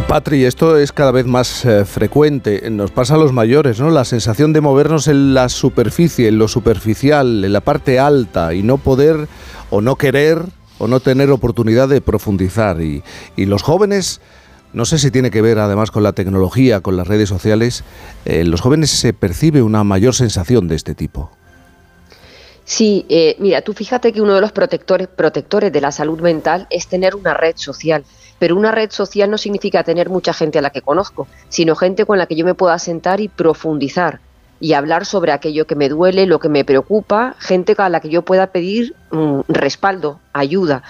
[0.06, 3.90] Patri, esto es cada vez más eh, frecuente, nos pasa a los mayores, ¿no?
[3.90, 8.62] La sensación de movernos en la superficie, en lo superficial, en la parte alta y
[8.62, 9.28] no poder
[9.70, 10.42] o no querer
[10.78, 12.80] o no tener oportunidad de profundizar.
[12.80, 13.02] Y,
[13.36, 14.20] los jóvenes,
[14.72, 17.84] no sé si tiene que ver además con la tecnología, con las redes sociales,
[18.24, 21.30] eh, los jóvenes se percibe una mayor sensación de este tipo.
[22.64, 26.66] Sí, eh, mira, tú fíjate que uno de los protectores, protectores de la salud mental
[26.70, 28.04] es tener una red social.
[28.40, 32.04] Pero una red social no significa tener mucha gente a la que conozco, sino gente
[32.04, 34.18] con la que yo me pueda sentar y profundizar
[34.58, 38.10] y hablar sobre aquello que me duele, lo que me preocupa, gente a la que
[38.10, 40.82] yo pueda pedir mm, respaldo, ayuda.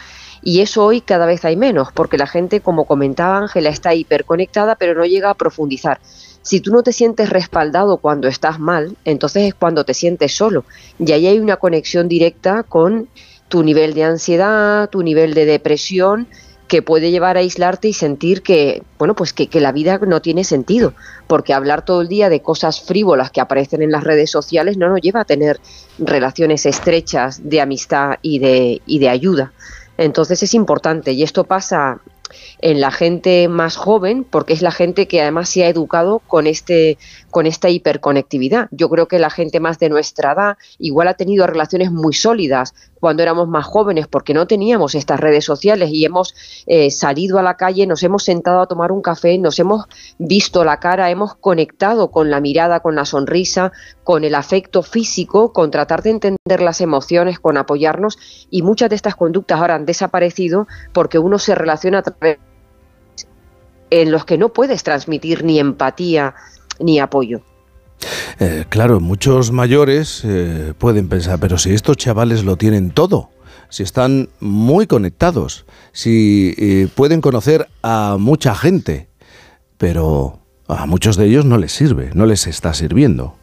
[0.42, 4.74] Y eso hoy cada vez hay menos, porque la gente, como comentaba Ángela, está hiperconectada,
[4.74, 6.00] pero no llega a profundizar.
[6.42, 10.64] Si tú no te sientes respaldado cuando estás mal, entonces es cuando te sientes solo.
[10.98, 13.08] Y ahí hay una conexión directa con
[13.48, 16.28] tu nivel de ansiedad, tu nivel de depresión,
[16.70, 20.44] que puede llevar a aislarte y sentir que, bueno, pues que, la vida no tiene
[20.44, 20.94] sentido,
[21.26, 24.88] porque hablar todo el día de cosas frívolas que aparecen en las redes sociales no
[24.88, 25.60] nos lleva a tener
[25.98, 29.52] relaciones estrechas de amistad y de, y de ayuda.
[29.98, 32.00] Entonces es importante y esto pasa
[32.60, 36.46] en la gente más joven, porque es la gente que además se ha educado con,
[36.46, 36.98] este,
[37.30, 38.68] con esta hiperconectividad.
[38.70, 42.74] Yo creo que la gente más de nuestra edad igual ha tenido relaciones muy sólidas
[43.00, 46.34] cuando éramos más jóvenes, porque no teníamos estas redes sociales y hemos
[46.66, 49.86] eh, salido a la calle, nos hemos sentado a tomar un café, nos hemos
[50.18, 53.72] visto la cara, hemos conectado con la mirada, con la sonrisa,
[54.04, 58.18] con el afecto físico, con tratar de entender las emociones, con apoyarnos
[58.50, 62.38] y muchas de estas conductas ahora han desaparecido porque uno se relaciona a través
[63.90, 66.34] en los que no puedes transmitir ni empatía
[66.80, 67.40] ni apoyo.
[68.38, 73.30] Eh, claro, muchos mayores eh, pueden pensar, pero si estos chavales lo tienen todo,
[73.68, 79.08] si están muy conectados, si eh, pueden conocer a mucha gente,
[79.78, 83.36] pero a muchos de ellos no les sirve, no les está sirviendo.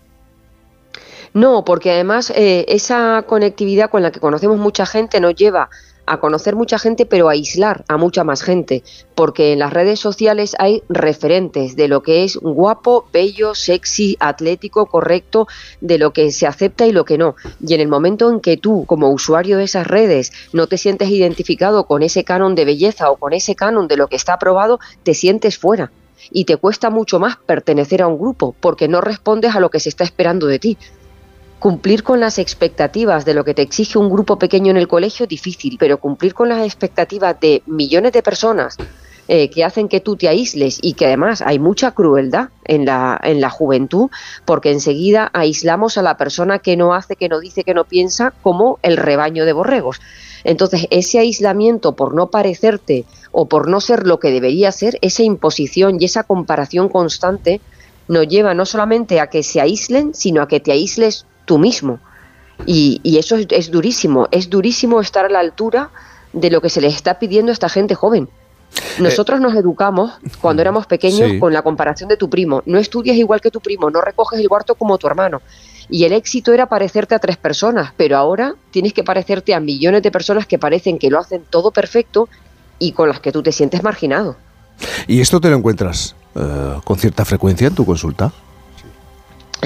[1.33, 5.69] No, porque además eh, esa conectividad con la que conocemos mucha gente nos lleva
[6.07, 8.83] a conocer mucha gente, pero a aislar a mucha más gente,
[9.13, 14.87] porque en las redes sociales hay referentes de lo que es guapo, bello, sexy, atlético,
[14.87, 15.47] correcto,
[15.81, 17.35] de lo que se acepta y lo que no.
[17.65, 21.09] Y en el momento en que tú, como usuario de esas redes, no te sientes
[21.09, 24.79] identificado con ese canon de belleza o con ese canon de lo que está aprobado,
[25.03, 25.91] te sientes fuera.
[26.31, 29.79] Y te cuesta mucho más pertenecer a un grupo, porque no respondes a lo que
[29.79, 30.77] se está esperando de ti
[31.67, 35.27] cumplir con las expectativas de lo que te exige un grupo pequeño en el colegio
[35.27, 38.77] difícil, pero cumplir con las expectativas de millones de personas
[39.27, 43.19] eh, que hacen que tú te aísles y que además hay mucha crueldad en la,
[43.21, 44.09] en la juventud,
[44.45, 48.33] porque enseguida aislamos a la persona que no hace, que no dice, que no piensa,
[48.41, 49.99] como el rebaño de borregos.
[50.45, 53.03] Entonces, ese aislamiento por no parecerte
[53.33, 57.59] o por no ser lo que debería ser, esa imposición y esa comparación constante
[58.07, 61.99] nos lleva no solamente a que se aíslen, sino a que te aísles tú mismo.
[62.67, 65.89] Y, y eso es, es, durísimo, es durísimo estar a la altura
[66.33, 68.29] de lo que se les está pidiendo a esta gente joven.
[68.99, 71.39] Nosotros eh, nos educamos cuando éramos pequeños sí.
[71.39, 72.61] con la comparación de tu primo.
[72.65, 75.41] No estudias igual que tu primo, no recoges el cuarto como tu hermano.
[75.89, 80.03] Y el éxito era parecerte a tres personas, pero ahora tienes que parecerte a millones
[80.03, 82.27] de personas que parecen que lo hacen todo perfecto
[82.77, 84.35] y con las que tú te sientes marginado.
[85.07, 88.33] ¿Y esto te lo encuentras uh, con cierta frecuencia en tu consulta?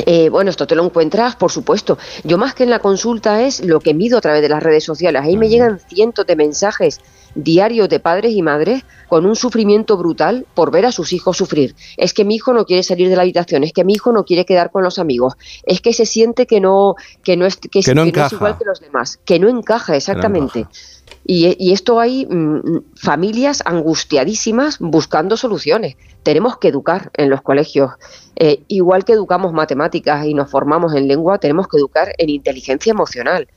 [0.05, 1.97] Eh, bueno, esto te lo encuentras, por supuesto.
[2.23, 4.83] Yo más que en la consulta es lo que mido a través de las redes
[4.83, 5.21] sociales.
[5.23, 6.99] Ahí me llegan cientos de mensajes
[7.35, 11.75] diarios de padres y madres con un sufrimiento brutal por ver a sus hijos sufrir.
[11.97, 14.23] Es que mi hijo no quiere salir de la habitación, es que mi hijo no
[14.25, 15.33] quiere quedar con los amigos,
[15.65, 18.33] es que se siente que no que no es que, Que no que no es
[18.33, 20.67] igual que los demás, que no encaja exactamente.
[21.33, 25.95] Y, y esto hay mm, familias angustiadísimas buscando soluciones.
[26.23, 27.91] Tenemos que educar en los colegios.
[28.35, 32.91] Eh, igual que educamos matemáticas y nos formamos en lengua, tenemos que educar en inteligencia
[32.91, 33.47] emocional,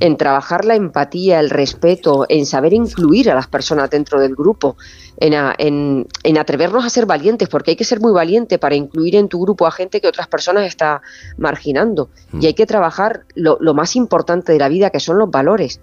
[0.00, 4.76] en trabajar la empatía, el respeto, en saber incluir a las personas dentro del grupo,
[5.18, 8.74] en, a- en- en atrevernos a ser valientes, porque hay que ser muy valiente para
[8.74, 11.00] incluir en tu grupo a gente que otras personas está
[11.38, 12.10] marginando.
[12.40, 15.80] Y hay que trabajar lo, lo más importante de la vida, que son los valores.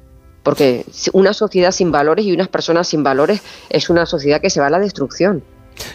[0.47, 4.61] Porque una sociedad sin valores y unas personas sin valores es una sociedad que se
[4.61, 5.43] va a la destrucción.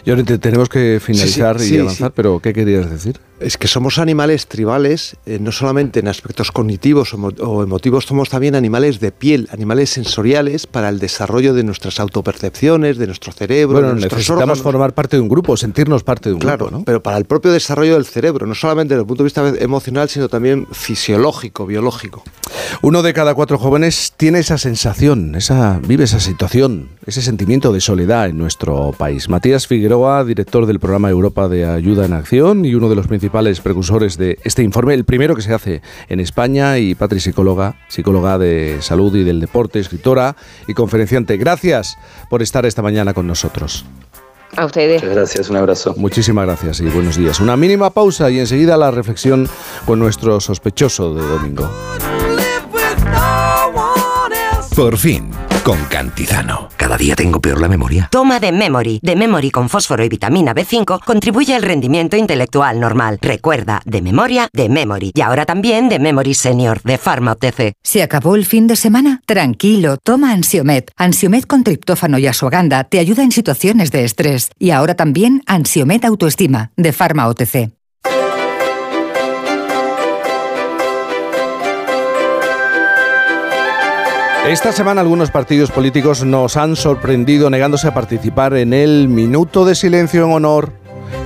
[0.05, 3.19] Llorente, tenemos que finalizar Sí, y sí, avanzar, pero ¿qué querías decir?
[3.39, 8.05] Es que somos animales tribales, eh, no solamente en aspectos cognitivos o, emo- o emotivos,
[8.05, 13.33] somos también animales de piel, animales sensoriales para el desarrollo de nuestras autopercepciones, de nuestro
[13.33, 14.61] cerebro, Bueno, de nuestros necesitamos órganos.
[14.61, 16.83] formar parte de un grupo, sentirnos parte de un Claro, grupo, ¿no?
[16.85, 20.07] pero para el propio desarrollo del cerebro, no solamente desde el punto de vista emocional,
[20.07, 22.23] sino también fisiológico, biológico.
[22.81, 27.81] Uno de cada cuatro jóvenes tiene esa sensación, esa, vive esa situación, ese sentimiento de
[27.81, 29.27] soledad en nuestro país.
[29.27, 33.59] Matías Figueroa, director del programa Europa de Ayuda en Acción y uno de los principales
[33.59, 38.37] precursores de este informe, el primero que se hace en España, y Patri, psicóloga, psicóloga
[38.37, 40.35] de salud y del deporte, escritora
[40.67, 41.37] y conferenciante.
[41.37, 41.97] Gracias
[42.29, 43.83] por estar esta mañana con nosotros.
[44.55, 45.01] A ustedes.
[45.01, 45.95] Muchas gracias, un abrazo.
[45.97, 47.39] Muchísimas gracias y buenos días.
[47.39, 49.49] Una mínima pausa y enseguida la reflexión
[49.87, 51.67] con nuestro sospechoso de domingo.
[54.75, 55.31] Por fin,
[55.63, 56.67] con Cantizano.
[56.75, 58.09] Cada día tengo peor la memoria.
[58.11, 58.99] Toma de Memory.
[59.01, 63.17] De Memory con fósforo y vitamina B5 contribuye al rendimiento intelectual normal.
[63.21, 65.11] Recuerda, de memoria, de Memory.
[65.15, 67.73] Y ahora también de Memory Senior, de Pharma OTC.
[67.81, 69.21] ¿Se acabó el fin de semana?
[69.25, 70.91] Tranquilo, toma Ansiomet.
[70.97, 74.49] Ansiomet con triptófano y asuaganda te ayuda en situaciones de estrés.
[74.59, 77.71] Y ahora también Ansiomet Autoestima, de Pharma OTC.
[84.47, 89.73] Esta semana algunos partidos políticos nos han sorprendido negándose a participar en el minuto de
[89.73, 90.73] silencio en honor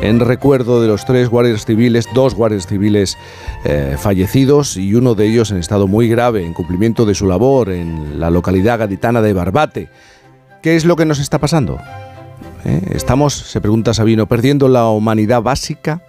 [0.01, 3.17] en recuerdo de los tres guardias civiles, dos guardias civiles
[3.65, 7.69] eh, fallecidos y uno de ellos en estado muy grave en cumplimiento de su labor
[7.69, 9.89] en la localidad gaditana de Barbate.
[10.61, 11.79] ¿Qué es lo que nos está pasando?
[12.65, 12.81] ¿Eh?
[12.91, 16.03] Estamos, se pregunta Sabino, perdiendo la humanidad básica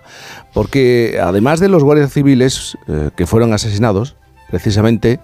[0.52, 4.16] porque además de los guardias civiles eh, que fueron asesinados,
[4.50, 5.20] precisamente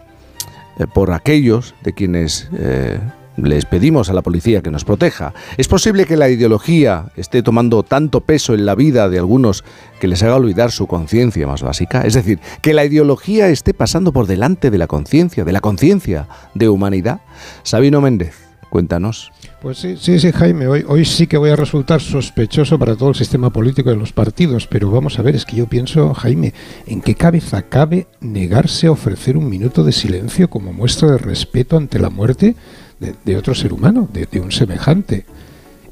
[0.93, 2.99] por aquellos de quienes eh,
[3.37, 5.35] les pedimos a la policía que nos proteja.
[5.57, 9.65] ¿Es posible que la ideología esté tomando tanto peso en la vida de algunos
[10.01, 12.03] que les haga olvidar su conciencia más básica?
[12.03, 16.29] Es decir, que la ideología esté pasando por delante de la conciencia, de la conciencia
[16.55, 17.21] de humanidad.
[17.63, 18.44] Sabino Méndez,
[18.75, 19.31] cuéntanos.
[19.63, 23.11] Pues sí, sí, sí, Jaime, hoy, hoy sí que voy a resultar sospechoso para todo
[23.11, 26.53] el sistema político de los partidos, pero vamos a ver, es que yo pienso, Jaime,
[26.85, 31.77] ¿en qué cabeza cabe negarse a ofrecer un minuto de silencio como muestra de respeto
[31.77, 32.57] ante la muerte
[32.99, 35.25] de, otro ser humano, de, de un semejante?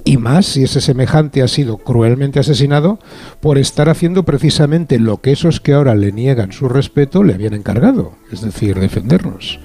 [0.05, 2.99] Y más si ese semejante ha sido cruelmente asesinado
[3.39, 7.55] por estar haciendo precisamente lo que esos que ahora le niegan su respeto le habían
[7.55, 9.61] encargado, es decir, defendernos.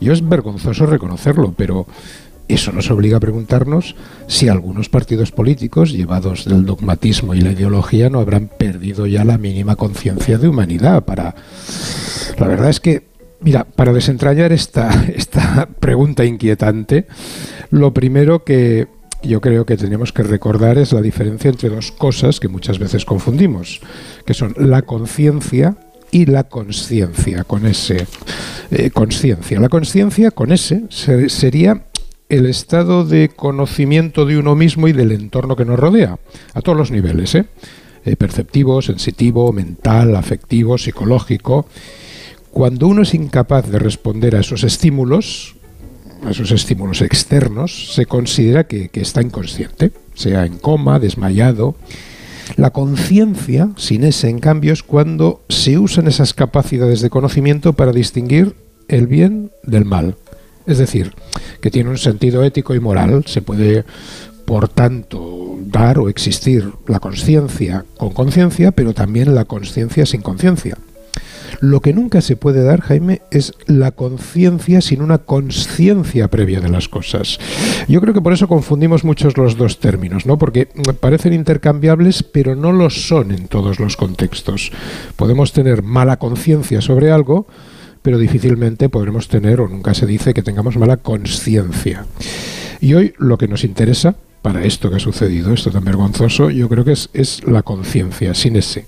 [0.00, 1.86] Yo es vergonzoso reconocerlo, pero
[2.54, 3.96] eso nos obliga a preguntarnos
[4.28, 9.38] si algunos partidos políticos, llevados del dogmatismo y la ideología, no habrán perdido ya la
[9.38, 11.04] mínima conciencia de humanidad.
[11.04, 11.34] Para
[12.38, 13.02] la verdad es que,
[13.40, 17.06] mira, para desentrañar esta, esta pregunta inquietante,
[17.70, 18.86] lo primero que
[19.22, 23.04] yo creo que tenemos que recordar es la diferencia entre dos cosas que muchas veces
[23.04, 23.80] confundimos,
[24.24, 25.76] que son la conciencia
[26.12, 28.06] y la conciencia, con ese
[28.70, 29.58] eh, conciencia.
[29.58, 31.82] La conciencia con ese se- sería
[32.28, 36.18] el estado de conocimiento de uno mismo y del entorno que nos rodea,
[36.54, 37.46] a todos los niveles, ¿eh?
[38.04, 41.66] Eh, perceptivo, sensitivo, mental, afectivo, psicológico.
[42.52, 45.56] Cuando uno es incapaz de responder a esos estímulos,
[46.24, 51.74] a esos estímulos externos, se considera que, que está inconsciente, sea en coma, desmayado.
[52.56, 57.92] La conciencia, sin ese, en cambio, es cuando se usan esas capacidades de conocimiento para
[57.92, 58.54] distinguir
[58.86, 60.16] el bien del mal.
[60.66, 61.14] Es decir,
[61.60, 63.24] que tiene un sentido ético y moral.
[63.26, 63.84] Se puede,
[64.44, 70.76] por tanto, dar o existir la conciencia con conciencia, pero también la conciencia sin conciencia.
[71.60, 76.68] Lo que nunca se puede dar, Jaime, es la conciencia sin una conciencia previa de
[76.68, 77.38] las cosas.
[77.88, 80.38] Yo creo que por eso confundimos muchos los dos términos, ¿no?
[80.38, 80.68] Porque
[81.00, 84.70] parecen intercambiables, pero no lo son en todos los contextos.
[85.16, 87.46] Podemos tener mala conciencia sobre algo,
[88.06, 92.06] pero difícilmente podremos tener, o nunca se dice que tengamos mala conciencia.
[92.80, 96.68] Y hoy lo que nos interesa para esto que ha sucedido, esto tan vergonzoso, yo
[96.68, 98.86] creo que es, es la conciencia, sin ese.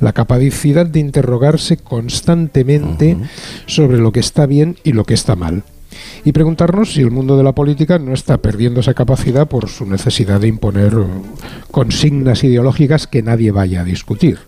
[0.00, 3.18] La capacidad de interrogarse constantemente
[3.66, 5.62] sobre lo que está bien y lo que está mal.
[6.24, 9.84] Y preguntarnos si el mundo de la política no está perdiendo esa capacidad por su
[9.84, 10.94] necesidad de imponer
[11.70, 14.38] consignas ideológicas que nadie vaya a discutir.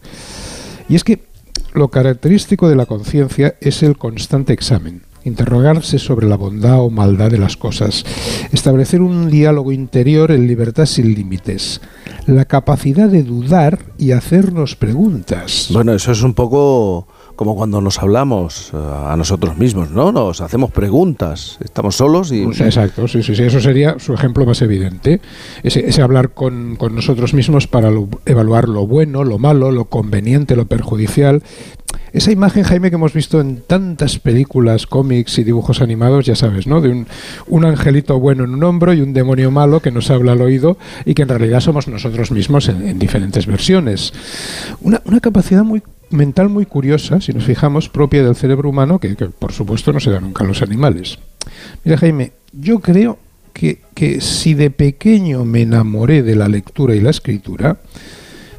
[0.89, 1.36] Y es que
[1.77, 7.33] lo característico de la conciencia es el constante examen interrogarse sobre la bondad o maldad
[7.33, 8.05] de las cosas,
[8.53, 11.81] establecer un diálogo interior en libertad sin límites,
[12.27, 15.69] la capacidad de dudar y hacernos preguntas.
[15.73, 20.11] Bueno, eso es un poco como cuando nos hablamos eh, a nosotros mismos, ¿no?
[20.11, 22.45] Nos hacemos preguntas, estamos solos y...
[22.45, 25.21] Pues exacto, sí, sí, sí, eso sería su ejemplo más evidente,
[25.63, 27.91] ese, hablar con, con, nosotros mismos para
[28.25, 31.43] evaluar lo bueno, lo malo, lo conveniente, lo perjudicial.
[32.13, 36.67] Esa imagen, Jaime, que hemos visto en tantas películas, cómics y dibujos animados, ya sabes,
[36.67, 36.81] ¿no?
[36.81, 37.07] De un,
[37.47, 40.79] un angelito bueno en un hombro y un demonio malo que nos habla al oído
[41.05, 44.15] y que en realidad somos nosotros mismos en, en diferentes versiones.
[44.81, 49.15] Una, una capacidad muy mental muy curiosa, si nos fijamos, propia del cerebro humano, que,
[49.15, 51.19] por supuesto no se da nunca a los animales.
[51.85, 53.19] Mira, Jaime, yo creo
[53.53, 57.79] que, que, si de pequeño me enamoré de la lectura y la escritura,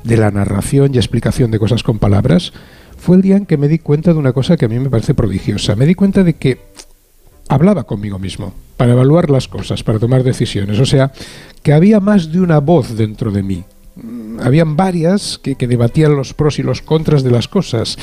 [0.04, 2.54] de la narración y explicación de cosas con palabras,
[2.98, 4.90] fue el día en que me di cuenta de una cosa que a mí me
[4.90, 5.76] parece prodigiosa.
[5.76, 6.60] Me di cuenta de que
[7.48, 10.80] hablaba conmigo mismo para evaluar las cosas, para tomar decisiones.
[10.80, 11.12] O sea,
[11.64, 13.64] que había más de una voz dentro de mí,
[14.42, 17.98] habían varias que, que, debatían los pros y los contras de las cosas.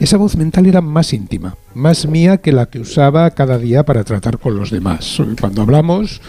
[0.00, 4.04] Esa voz mental era más íntima, más mía que la que usaba cada día para
[4.04, 5.20] tratar con los demás.
[5.40, 6.20] Cuando hablamos,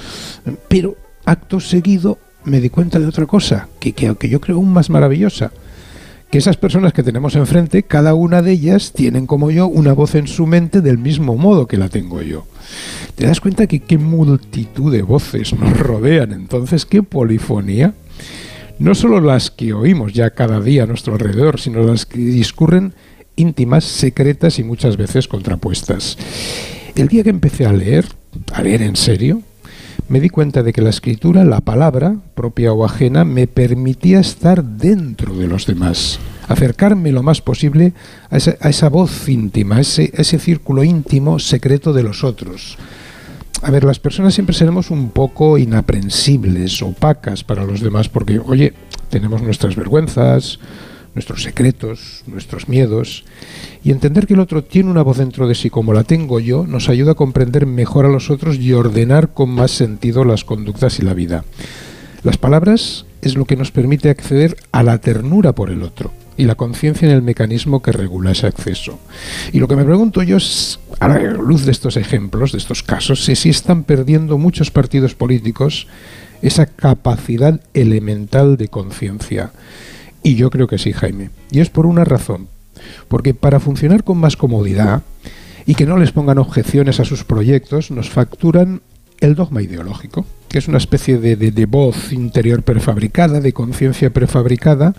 [0.67, 0.95] pero
[1.25, 4.89] acto seguido me di cuenta de otra cosa, que, que, que yo creo aún más
[4.89, 5.51] maravillosa.
[6.31, 10.13] Que esas personas que tenemos enfrente, cada una de ellas tienen como yo una voz
[10.13, 12.45] en su mente del mismo modo que la tengo yo.
[13.15, 16.85] ¿Te das cuenta que qué multitud de voces nos rodean entonces?
[16.85, 17.95] ¿Qué polifonía?
[18.79, 22.93] No solo las que oímos ya cada día a nuestro alrededor, sino las que discurren
[23.35, 26.17] íntimas, secretas y muchas veces contrapuestas.
[26.95, 28.05] El día que empecé a leer,
[28.53, 29.41] a leer en serio,
[30.07, 34.63] me di cuenta de que la escritura, la palabra, propia o ajena, me permitía estar
[34.63, 37.93] dentro de los demás, acercarme lo más posible
[38.31, 42.77] a esa, voz íntima, a ese, a ese círculo íntimo, secreto de los otros
[43.61, 48.73] a ver, las personas siempre seremos un poco inaprensibles, opacas para los demás, porque, oye,
[49.09, 50.59] tenemos nuestras vergüenzas,
[51.13, 53.25] nuestros secretos, nuestros miedos,
[53.83, 56.65] y entender que el otro tiene una voz dentro de sí como la tengo yo,
[56.65, 60.99] nos ayuda a comprender mejor a los otros y ordenar con más sentido las conductas
[60.99, 61.43] y la vida.
[62.23, 66.45] Las palabras es lo que nos permite acceder a la ternura por el otro y
[66.45, 68.97] la conciencia en el mecanismo que regula ese acceso.
[69.51, 72.81] Y lo que me pregunto yo es, a la luz de estos ejemplos, de estos
[72.81, 75.87] casos, si, están perdiendo muchos partidos políticos
[76.41, 79.51] esa capacidad elemental de conciencia.
[80.23, 81.29] Y yo creo que sí, Jaime.
[81.51, 82.47] Y es por una razón.
[83.09, 85.03] Porque para funcionar con más comodidad
[85.65, 88.81] y que no les pongan objeciones a sus proyectos, nos facturan
[89.21, 94.11] el dogma ideológico, que es una especie de, de, de voz interior prefabricada, de conciencia
[94.11, 94.95] prefabricada,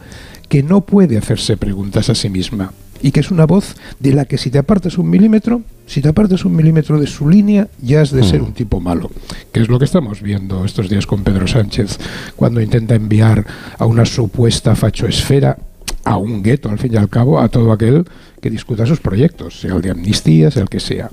[0.48, 4.24] que no puede hacerse preguntas a sí misma y que es una voz de la
[4.24, 8.02] que si te apartas un milímetro, si te apartas un milímetro de su línea, ya
[8.02, 9.10] has de ser un tipo malo,
[9.52, 11.98] que es lo que estamos viendo estos días con Pedro Sánchez,
[12.36, 13.46] cuando intenta enviar
[13.78, 15.58] a una supuesta fachoesfera
[16.04, 18.04] a un gueto, al fin y al cabo, a todo aquel
[18.40, 21.10] que discuta sus proyectos, sea el de amnistía, sea el que sea.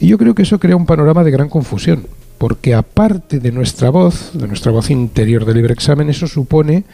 [0.00, 2.06] Y yo creo que eso crea un panorama de gran confusión,
[2.38, 6.84] porque aparte de nuestra voz, de nuestra voz interior de libre examen, eso supone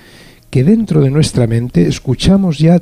[0.51, 2.81] que dentro de nuestra mente escuchamos ya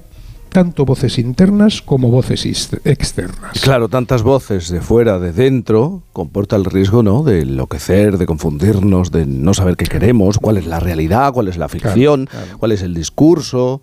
[0.52, 2.44] tanto voces internas como voces
[2.84, 3.58] externas.
[3.62, 7.22] Claro, tantas voces de fuera, de dentro, comporta el riesgo, ¿no?
[7.22, 11.56] De enloquecer, de confundirnos, de no saber qué queremos, cuál es la realidad, cuál es
[11.56, 12.58] la ficción, claro, claro.
[12.58, 13.80] cuál es el discurso.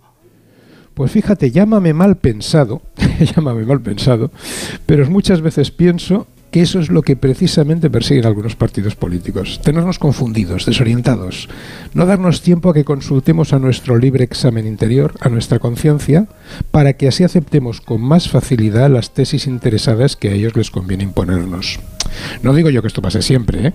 [1.00, 2.82] Pues fíjate, llámame mal pensado,
[3.34, 4.30] llámame mal pensado,
[4.84, 9.98] pero muchas veces pienso que eso es lo que precisamente persiguen algunos partidos políticos, tenernos
[9.98, 11.48] confundidos, desorientados,
[11.94, 16.26] no darnos tiempo a que consultemos a nuestro libre examen interior, a nuestra conciencia,
[16.70, 21.04] para que así aceptemos con más facilidad las tesis interesadas que a ellos les conviene
[21.04, 21.78] imponernos.
[22.42, 23.72] No digo yo que esto pase siempre, ¿eh?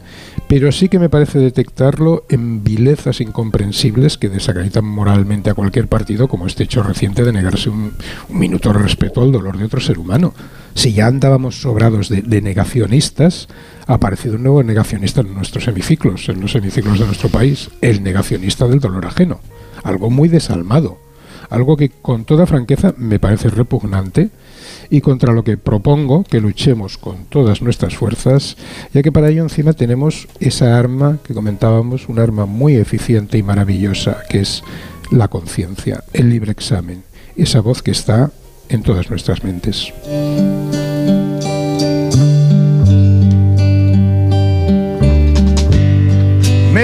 [0.49, 6.27] pero sí que me parece detectarlo en vilezas incomprensibles que desacreditan moralmente a cualquier partido,
[6.27, 7.93] como este hecho reciente de negarse un,
[8.29, 10.33] un minuto de respeto al dolor de otro ser humano.
[10.75, 13.47] Si ya andábamos sobrados de, negacionistas,
[13.87, 18.03] ha aparecido un nuevo negacionista en nuestros hemiciclos, en los hemiciclos de nuestro país, el
[18.03, 19.39] negacionista del dolor ajeno.
[19.83, 20.99] Algo muy desalmado,
[21.49, 24.29] algo que con toda franqueza me parece repugnante
[24.89, 28.57] y contra lo que propongo que luchemos con todas nuestras fuerzas,
[28.93, 33.43] ya que para ello encima tenemos esa arma que comentábamos, un arma muy eficiente y
[33.43, 34.61] maravillosa, que es
[35.09, 37.03] la conciencia, el libre examen,
[37.37, 38.31] esa voz que está
[38.69, 39.93] en todas nuestras mentes.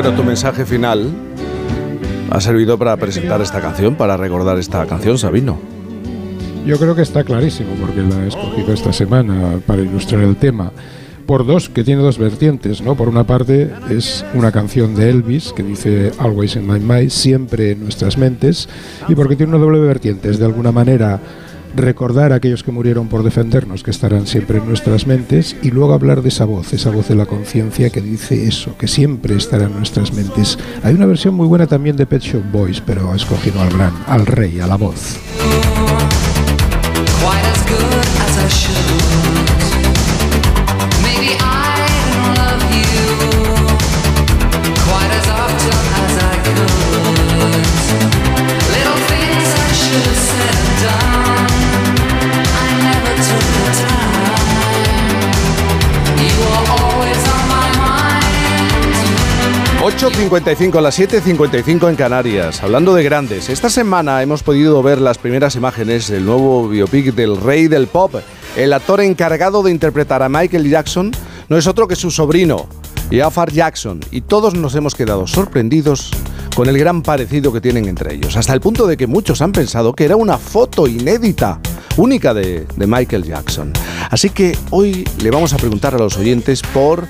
[0.00, 1.08] Bueno, tu mensaje final
[2.30, 5.58] ha servido para presentar esta canción, para recordar esta canción, Sabino.
[6.64, 10.70] Yo creo que está clarísimo porque la he escogido esta semana para ilustrar el tema.
[11.26, 12.94] Por dos, que tiene dos vertientes, ¿no?
[12.94, 17.72] Por una parte es una canción de Elvis que dice Always in my mind, siempre
[17.72, 18.68] en nuestras mentes,
[19.08, 21.18] y porque tiene una doble vertiente, es de alguna manera
[21.78, 25.94] recordar a aquellos que murieron por defendernos, que estarán siempre en nuestras mentes, y luego
[25.94, 29.64] hablar de esa voz, esa voz de la conciencia que dice eso, que siempre estará
[29.64, 30.58] en nuestras mentes.
[30.82, 33.92] Hay una versión muy buena también de Pet Shop Boys, pero he escogido al gran,
[34.06, 35.18] al rey, a la voz.
[59.98, 62.62] 8.55, las 7.55 en Canarias.
[62.62, 67.36] Hablando de grandes, esta semana hemos podido ver las primeras imágenes del nuevo biopic del
[67.36, 68.14] rey del pop.
[68.56, 71.10] El actor encargado de interpretar a Michael Jackson
[71.48, 72.68] no es otro que su sobrino,
[73.10, 76.12] Jafar Jackson, y todos nos hemos quedado sorprendidos
[76.54, 79.50] con el gran parecido que tienen entre ellos, hasta el punto de que muchos han
[79.50, 81.58] pensado que era una foto inédita,
[81.96, 83.72] única de, de Michael Jackson.
[84.10, 87.08] Así que hoy le vamos a preguntar a los oyentes por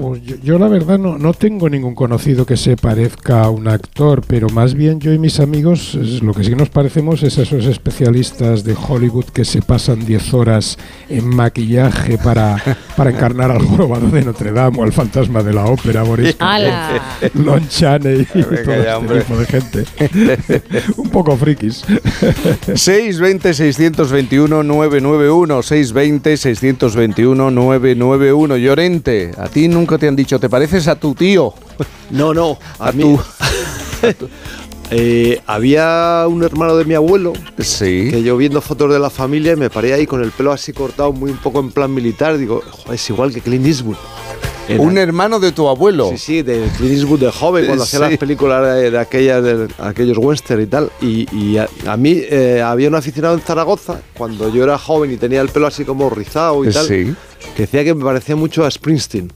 [0.03, 3.69] Pues yo, yo la verdad no, no tengo ningún conocido que se parezca a un
[3.69, 7.37] actor, pero más bien yo y mis amigos es- lo que sí nos parecemos es
[7.39, 10.77] a esos especialistas de Hollywood que se pasan 10 horas
[11.07, 12.61] en maquillaje para,
[12.97, 17.01] para encarnar al jorobado de Notre Dame o al fantasma de la ópera, Boris ¡Hala!
[17.35, 19.85] Lon Chaney y Venga todo ya, este tipo de gente.
[20.97, 21.85] un poco frikis.
[22.67, 25.63] 620-621-991,
[27.13, 28.57] 620-621-991.
[28.57, 31.53] Llorente, a ti nunca te han dicho, ¿te pareces a tu tío?
[32.11, 33.17] No, no, a, mí-
[34.95, 39.55] Eh, había un hermano de mi abuelo que yo viendo fotos de la familia y
[39.55, 42.37] me paré ahí con el pelo así cortado, muy un poco en plan militar.
[42.37, 43.95] Digo, "Jo, es igual que Clint Eastwood.
[44.77, 46.09] Un hermano de tu abuelo.
[46.11, 48.05] Sí, sí, de Clint Eastwood de joven, cuando hacía Sí.
[48.11, 50.91] las películas de, de aquellas, de aquellos western y tal.
[51.01, 55.11] Y, y a, a mí eh, había un aficionado en Zaragoza, cuando yo era joven
[55.11, 57.15] y tenía el pelo así como rizado y tal, Sí.
[57.55, 59.31] que decía que me parecía mucho a Springsteen.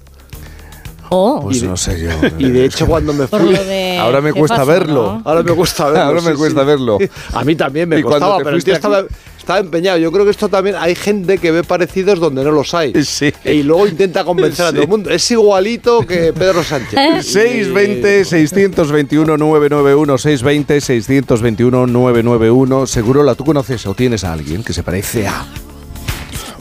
[1.09, 1.41] Oh.
[1.43, 2.09] Pues no sé yo.
[2.37, 3.53] Y de hecho cuando me fui...
[3.53, 5.13] de Ahora me cuesta verlo.
[5.13, 5.21] ¿no?
[5.25, 6.01] Ahora me cuesta verlo.
[6.01, 6.65] Ahora me sí, cuesta sí.
[6.65, 6.97] verlo.
[7.33, 9.03] A mí también me ¿Y costaba, pero el tío estaba,
[9.37, 9.97] estaba empeñado.
[9.97, 12.93] Yo creo que esto también hay gente que ve parecidos donde no los hay.
[13.03, 13.33] Sí.
[13.43, 15.09] Y luego intenta convencer a todo el mundo.
[15.09, 17.25] Es igualito que Pedro Sánchez.
[17.25, 24.73] 620 621 991 620 621 991 Seguro la tú conoces o tienes a alguien que
[24.73, 25.45] se parece a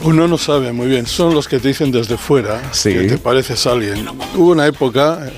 [0.03, 2.93] Uno no sabe muy bien, son los que te dicen desde fuera Sí.
[2.93, 4.07] que te pareces a alguien.
[4.35, 5.33] Hubo una época, eh,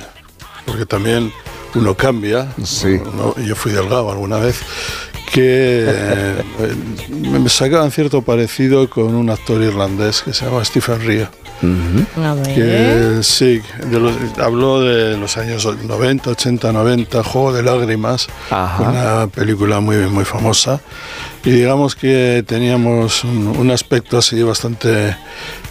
[0.66, 1.32] porque también
[1.76, 3.00] uno cambia, Sí.
[3.14, 4.60] uno- yo fui delgado alguna vez,
[5.32, 6.44] que eh,
[7.10, 11.32] me me sacaban cierto parecido con un actor irlandés que se llama Stephen Rea.
[11.62, 12.56] A ver.
[12.56, 18.84] Que sí, de los- habló de los años 90, 80, 90, Juego de Lágrimas, Ajá.
[18.90, 20.80] una película muy, muy famosa.
[21.44, 25.16] Y digamos que teníamos un, un aspecto así bastante,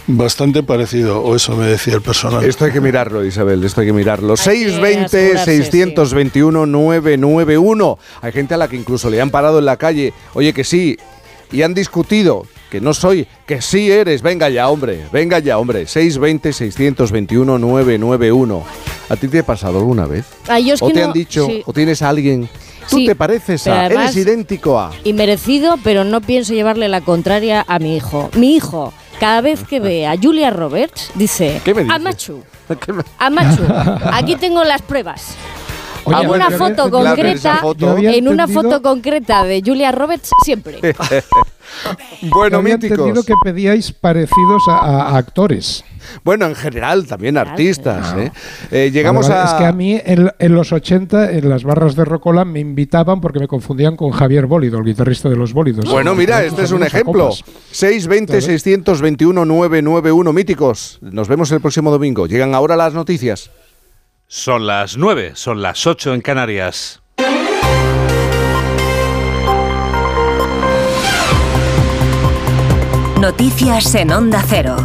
[0.07, 2.43] bastante parecido, o eso me decía el personal.
[2.43, 4.33] Esto hay que mirarlo, Isabel, esto hay que mirarlo.
[4.33, 9.59] Hay que 620 asegurarse, 621 991 Hay gente a la que incluso le han parado
[9.59, 10.97] en la calle, oye que sí,
[11.51, 15.87] y han discutido, que no soy, que sí eres, venga ya, hombre, venga ya, hombre.
[15.87, 18.63] 620 621 991
[19.09, 20.25] ¿A ti te ha pasado alguna vez?
[20.47, 21.63] Ah, yo es ¿O que te no- han dicho, sí.
[21.65, 22.47] o tienes a alguien,
[22.89, 24.91] tú Sí, te pareces a, además- eres idéntico a...
[25.03, 28.29] Y merecido, pero no pienso llevarle la contraria a mi hijo.
[28.35, 31.95] Mi hijo, cada vez que ve a Julia Roberts, dice, ¿Qué me dices?
[31.95, 32.43] Amachu,
[33.17, 33.63] Amachu,
[34.13, 35.33] aquí tengo las pruebas.
[36.05, 37.97] Oye, en una foto concreta, foto.
[37.97, 40.79] En una foto concreta de Julia Roberts, siempre.
[42.23, 43.25] bueno, yo había entendido míticos.
[43.25, 45.83] que pedíais parecidos a, actores.
[46.23, 48.15] Bueno, en general, también artistas.
[48.17, 48.31] ¿eh?
[48.71, 49.53] Eh, llegamos Vale, vale, a...
[49.53, 53.21] Es que a mí en, en los 80, en las barras de Rocola, me invitaban
[53.21, 55.89] porque me confundían con Javier Bólido, el guitarrista de los Bólidos.
[55.89, 57.31] Bueno, mira, este es un ejemplo.
[57.71, 60.99] 620 621 991 míticos.
[61.01, 62.27] Nos vemos el próximo domingo.
[62.27, 63.51] Llegan ahora las noticias.
[64.27, 67.01] Son las 9, son las 8 en Canarias.
[73.19, 74.77] Noticias en Onda Cero.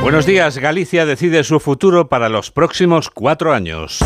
[0.00, 4.00] Buenos días, Galicia decide su futuro para los próximos cuatro años.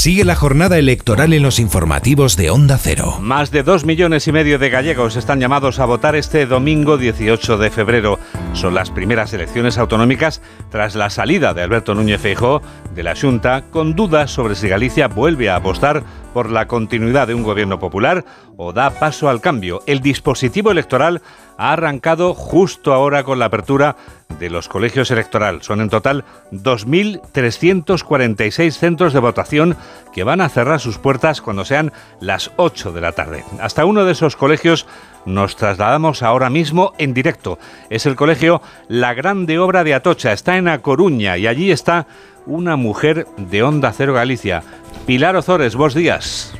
[0.00, 3.18] Sigue la jornada electoral en los informativos de Onda Cero.
[3.20, 7.58] Más de dos millones y medio de gallegos están llamados a votar este domingo 18
[7.58, 8.18] de febrero.
[8.54, 10.40] Son las primeras elecciones autonómicas
[10.70, 12.62] tras la salida de Alberto Núñez Feijóo
[12.94, 17.34] de la Junta, con dudas sobre si Galicia vuelve a apostar por la continuidad de
[17.34, 18.24] un gobierno popular
[18.56, 19.82] o da paso al cambio.
[19.86, 21.20] El dispositivo electoral
[21.60, 23.94] ha arrancado justo ahora con la apertura
[24.38, 25.66] de los colegios electorales.
[25.66, 29.76] Son en total 2.346 centros de votación
[30.14, 33.44] que van a cerrar sus puertas cuando sean las 8 de la tarde.
[33.60, 34.86] Hasta uno de esos colegios
[35.26, 37.58] nos trasladamos ahora mismo en directo.
[37.90, 40.32] Es el colegio La Grande Obra de Atocha.
[40.32, 42.06] Está en A Coruña y allí está
[42.46, 44.62] una mujer de Onda Cero Galicia.
[45.06, 46.54] Pilar Ozores, vos días.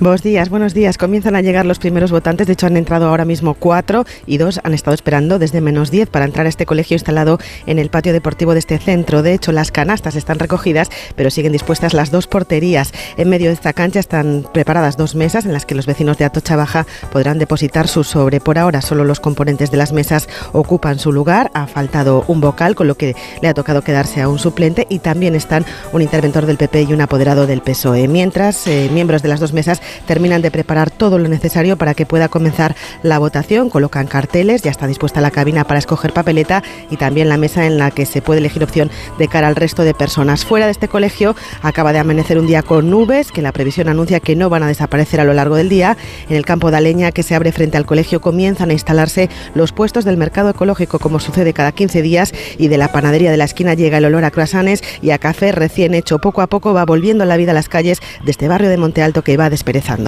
[0.00, 0.96] Buenos días, buenos días.
[0.96, 2.46] Comienzan a llegar los primeros votantes.
[2.46, 6.08] De hecho, han entrado ahora mismo cuatro y dos han estado esperando desde menos diez
[6.08, 9.24] para entrar a este colegio instalado en el patio deportivo de este centro.
[9.24, 12.92] De hecho, las canastas están recogidas, pero siguen dispuestas las dos porterías.
[13.16, 16.26] En medio de esta cancha están preparadas dos mesas en las que los vecinos de
[16.26, 18.38] Atocha Baja podrán depositar su sobre.
[18.38, 21.50] Por ahora, solo los componentes de las mesas ocupan su lugar.
[21.54, 25.00] Ha faltado un vocal, con lo que le ha tocado quedarse a un suplente y
[25.00, 28.06] también están un interventor del PP y un apoderado del PSOE.
[28.06, 32.06] Mientras, eh, miembros de las dos mesas terminan de preparar todo lo necesario para que
[32.06, 33.70] pueda comenzar la votación.
[33.70, 37.78] Colocan carteles, ya está dispuesta la cabina para escoger papeleta y también la mesa en
[37.78, 40.44] la que se puede elegir opción de cara al resto de personas.
[40.44, 44.20] Fuera de este colegio acaba de amanecer un día con nubes que la previsión anuncia
[44.20, 45.96] que no van a desaparecer a lo largo del día.
[46.28, 49.72] En el campo de Aleña que se abre frente al colegio comienzan a instalarse los
[49.72, 53.44] puestos del mercado ecológico como sucede cada 15 días y de la panadería de la
[53.44, 56.18] esquina llega el olor a croissants y a café recién hecho.
[56.18, 59.02] Poco a poco va volviendo la vida a las calles de este barrio de Monte
[59.02, 59.50] Alto que va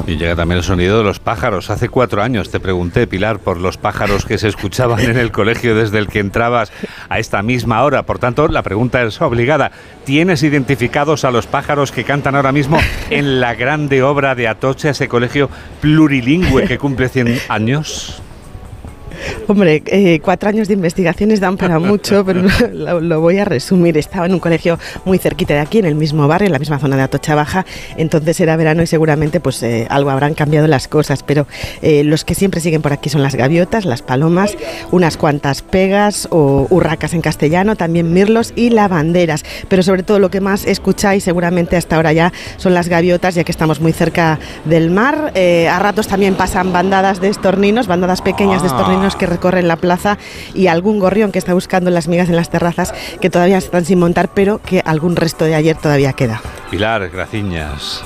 [0.07, 1.71] Y llega también el sonido de los pájaros.
[1.71, 5.75] Hace cuatro años te pregunté, Pilar, por los pájaros que se escuchaban en el colegio
[5.75, 6.73] desde el que entrabas
[7.09, 8.05] a esta misma hora.
[8.05, 9.73] Por tanto, la pregunta es obligada.
[10.05, 12.79] ¿Tienes identificados a los pájaros que cantan ahora mismo
[13.11, 15.51] en la grande obra de Atocha, ese colegio
[15.81, 18.23] plurilingüe que cumple 100 años?
[19.47, 22.43] Hombre, eh, cuatro años de investigaciones dan para mucho, pero
[22.73, 23.97] lo, lo voy a resumir.
[23.99, 26.79] Estaba en un colegio muy cerquita de aquí, en el mismo barrio, en la misma
[26.79, 27.65] zona de Atocha Baja.
[27.97, 31.23] Entonces era verano y seguramente pues eh, algo habrán cambiado las cosas.
[31.23, 31.47] Pero
[31.83, 34.57] eh, los que siempre siguen por aquí son las gaviotas, las palomas,
[34.91, 39.45] unas cuantas pegas o urracas en castellano, también mirlos y lavanderas.
[39.69, 43.45] Pero sobre todo lo que más escucháis seguramente hasta ahora ya son las gaviotas, ya
[43.45, 45.33] que estamos muy cerca del mar.
[45.37, 49.10] A ratos también pasan bandadas de estorninos, bandadas pequeñas de Ah.
[49.17, 50.19] Que recorren la plaza
[50.55, 53.99] y algún gorrión que está buscando las migas en las terrazas que todavía están sin
[53.99, 56.41] montar, pero que algún resto de ayer todavía queda.
[56.71, 58.03] Pilar, graciñas.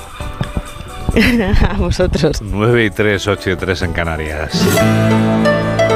[1.69, 2.41] a vosotros.
[2.41, 4.67] 9 y 3, 8 y 3 en Canarias.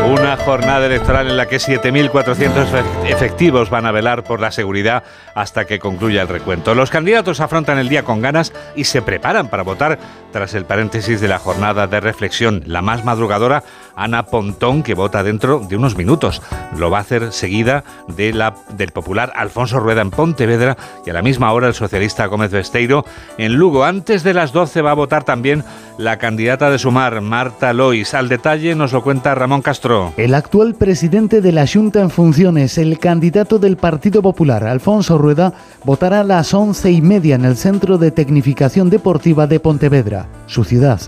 [0.10, 5.04] Una jornada electoral en la que 7.400 efe- efectivos van a velar por la seguridad
[5.36, 6.74] hasta que concluya el recuento.
[6.74, 10.00] Los candidatos afrontan el día con ganas y se preparan para votar
[10.32, 12.64] tras el paréntesis de la jornada de reflexión.
[12.66, 13.64] La más madrugadora,
[14.00, 16.42] Ana Pontón, que vota dentro de unos minutos.
[16.78, 21.14] Lo va a hacer seguida de la, del popular Alfonso Rueda en Pontevedra y a
[21.14, 23.06] la misma hora el socialista Gómez Besteiro
[23.38, 23.84] en Lugo.
[23.84, 25.64] Antes de las 12 va a votar también
[25.98, 28.14] la candidata de Sumar, Marta Lois.
[28.14, 30.14] Al detalle nos lo cuenta Ramón Castro.
[30.18, 35.54] El actual presidente de la Junta en funciones, el candidato del Partido Popular, Alfonso Rueda,
[35.84, 40.64] votará a las once y media en el Centro de Tecnificación Deportiva de Pontevedra, su
[40.64, 41.02] ciudad.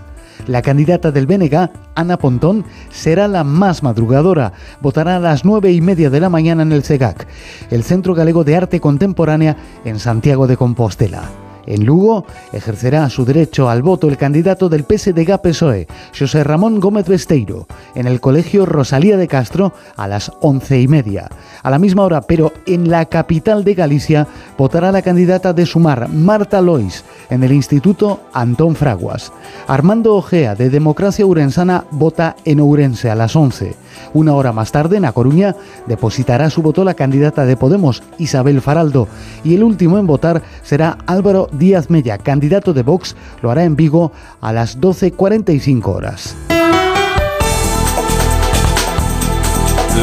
[0.46, 4.52] La candidata del BNG, Ana Pontón, será la más madrugadora.
[4.80, 7.26] Votará a las nueve y media de la mañana en el CEGAC,
[7.70, 11.22] el Centro Galego de Arte Contemporánea en Santiago de Compostela.
[11.66, 15.86] En Lugo ejercerá su derecho al voto el candidato del PSDG-PSOE,
[16.18, 21.28] José Ramón Gómez Besteiro, en el Colegio Rosalía de Castro a las once y media.
[21.62, 24.26] A la misma hora, pero en la capital de Galicia,
[24.58, 29.32] votará la candidata de Sumar, Marta Lois, en el Instituto Antón Fraguas.
[29.66, 33.74] Armando Ojea, de Democracia Urensana, vota en Ourense a las 11.
[34.12, 38.60] Una hora más tarde, en A Coruña, depositará su voto la candidata de Podemos, Isabel
[38.60, 39.08] Faraldo,
[39.44, 43.76] y el último en votar será Álvaro Díaz Mella, candidato de Vox, lo hará en
[43.76, 46.36] Vigo a las 12.45 horas.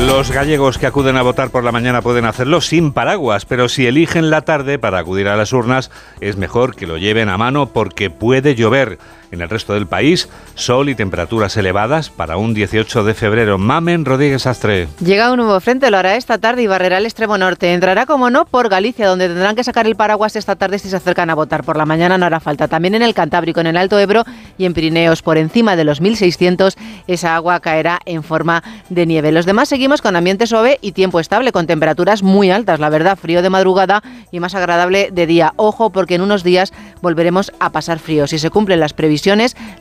[0.06, 3.88] Los gallegos que acuden a votar por la mañana pueden hacerlo sin paraguas, pero si
[3.88, 5.90] eligen la tarde para acudir a las urnas,
[6.22, 9.00] es mejor que lo lleven a mano porque puede llover.
[9.32, 13.60] En el resto del país, sol y temperaturas elevadas para un 18 de febrero.
[13.60, 14.88] Mamen Rodríguez Astre.
[15.06, 17.72] Llega un nuevo frente, lo hará esta tarde y barrerá el extremo norte.
[17.72, 20.96] Entrará, como no, por Galicia, donde tendrán que sacar el paraguas esta tarde si se
[20.96, 21.64] acercan a votar.
[21.64, 22.68] Por la mañana no hará falta.
[22.68, 24.24] También en el Cantábrico, en el Alto Ebro
[24.58, 26.76] y en Pirineos, por encima de los 1600,
[27.06, 29.32] esa agua caerá en forma de nieve.
[29.32, 33.16] Los demás seguimos con ambiente suave y tiempo estable, con temperaturas muy altas, la verdad,
[33.16, 34.02] frío de madrugada
[34.32, 35.54] y más agradable de día.
[35.56, 36.74] Ojo, porque en unos días
[37.04, 38.26] volveremos a pasar frío.
[38.26, 39.19] Si se cumplen las previsiones,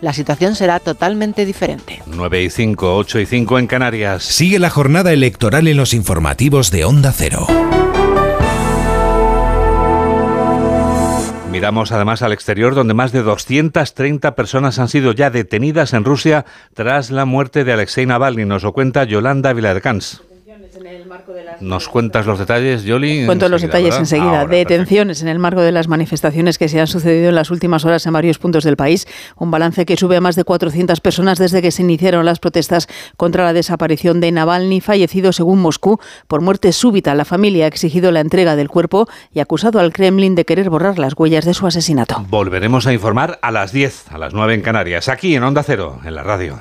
[0.01, 2.03] la situación será totalmente diferente.
[2.07, 4.25] 9 y 5, 8 y 5 en Canarias.
[4.25, 7.47] Sigue la jornada electoral en los informativos de Onda Cero.
[11.51, 16.45] Miramos además al exterior, donde más de 230 personas han sido ya detenidas en Rusia
[16.75, 18.45] tras la muerte de Alexei Navalny.
[18.45, 20.23] Nos lo cuenta Yolanda Viladecans.
[21.61, 23.27] ¿Nos cuentas los detalles, Yoli?
[23.27, 24.01] Cuento los detalles ¿verdad?
[24.01, 24.41] enseguida.
[24.41, 27.85] Ahora, Detenciones en el marco de las manifestaciones que se han sucedido en las últimas
[27.85, 29.07] horas en varios puntos del país.
[29.37, 32.89] Un balance que sube a más de 400 personas desde que se iniciaron las protestas
[33.17, 37.15] contra la desaparición de Navalny, fallecido según Moscú por muerte súbita.
[37.15, 40.99] La familia ha exigido la entrega del cuerpo y acusado al Kremlin de querer borrar
[40.99, 42.25] las huellas de su asesinato.
[42.29, 46.01] Volveremos a informar a las 10, a las 9 en Canarias, aquí en Onda Cero,
[46.05, 46.61] en la radio.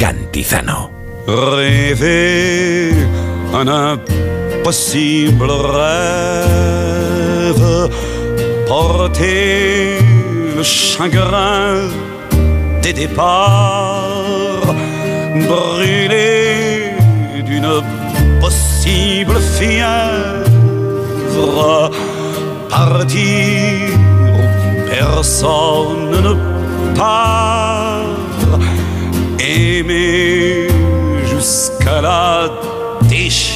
[0.00, 0.90] Cantizano.
[1.26, 2.94] Rêver
[3.52, 7.10] un impossible rêve,
[8.66, 9.98] porter
[10.56, 11.90] le chagrin
[12.80, 14.74] des départs,
[15.48, 16.94] brûler
[17.44, 17.70] d'une
[18.40, 20.80] possible fièvre,
[22.70, 23.90] partir
[24.32, 24.40] où
[24.88, 26.34] personne ne
[26.96, 27.99] part,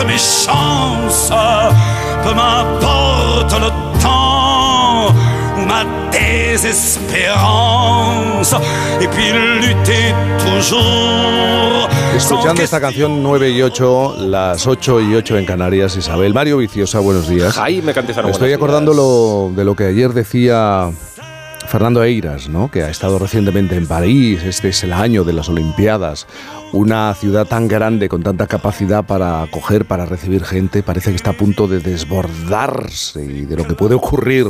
[0.00, 1.30] M'importe mes chances,
[2.24, 3.70] peu m'importe le
[4.00, 5.12] temps
[5.58, 8.54] ou ma désespérance.
[9.00, 11.88] Et puis lutter toujours.
[12.16, 16.34] Escuchando esta canción 9 y 8, las 8 y 8 en Canarias, Isabel.
[16.34, 17.54] Mario Viciosa, buenos días.
[17.94, 20.90] Cantizano, Me estoy acordando lo- de lo que ayer decía
[21.70, 22.68] Fernando Eiras, ¿no?
[22.68, 26.26] que ha estado recientemente en París, este es el año de las Olimpiadas,
[26.72, 31.30] una ciudad tan grande, con tanta capacidad para acoger, para recibir gente, parece que está
[31.30, 34.46] a punto de desbordarse y de lo que puede ocurrir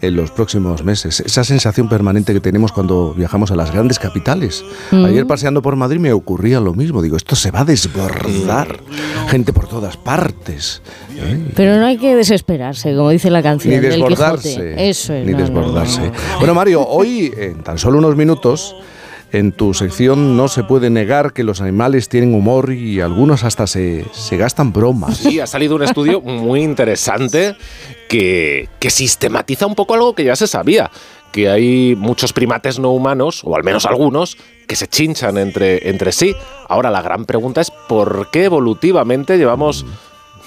[0.00, 1.20] en los próximos meses.
[1.20, 4.64] Esa sensación permanente que tenemos cuando viajamos a las grandes capitales.
[4.90, 5.04] Mm.
[5.04, 8.80] Ayer paseando por Madrid me ocurría lo mismo, digo, esto se va a desbordar,
[9.28, 10.82] gente por todas partes.
[11.16, 11.38] ¿eh?
[11.54, 14.50] Pero no hay que desesperarse, como dice la canción Ni del desbordarse.
[14.50, 14.88] Quijote.
[14.88, 15.26] Eso es.
[15.26, 16.00] Ni no, no, desbordarse.
[16.00, 16.38] no.
[16.38, 18.74] Bueno, Mario, hoy, en tan solo unos minutos,
[19.30, 23.68] en tu sección no se puede negar que los animales tienen humor y algunos hasta
[23.68, 25.18] se, se gastan bromas.
[25.18, 27.54] Sí, ha salido un estudio muy interesante
[28.08, 30.90] que, que sistematiza un poco algo que ya se sabía,
[31.30, 34.36] que hay muchos primates no humanos, o al menos algunos,
[34.66, 36.34] que se chinchan entre, entre sí.
[36.66, 39.86] Ahora la gran pregunta es por qué evolutivamente llevamos...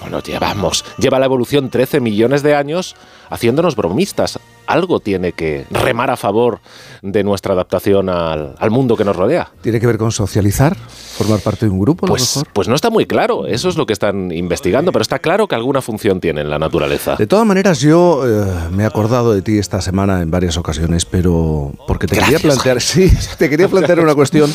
[0.02, 2.96] Bueno, llevamos, lleva la evolución 13 millones de años
[3.30, 4.40] haciéndonos bromistas.
[4.66, 6.60] Algo tiene que remar a favor
[7.02, 9.50] de nuestra adaptación al, al mundo que nos rodea.
[9.60, 10.76] ¿Tiene que ver con socializar?
[10.76, 12.06] ¿Formar parte de un grupo?
[12.06, 12.52] a lo Pues, mejor?
[12.52, 15.54] pues no está muy claro, eso es lo que están investigando, pero está claro que
[15.54, 17.16] alguna función tiene en la naturaleza.
[17.16, 21.04] De todas maneras, yo eh, me he acordado de ti esta semana en varias ocasiones,
[21.04, 24.50] pero porque te quería plantear, sí, te quería plantear una cuestión.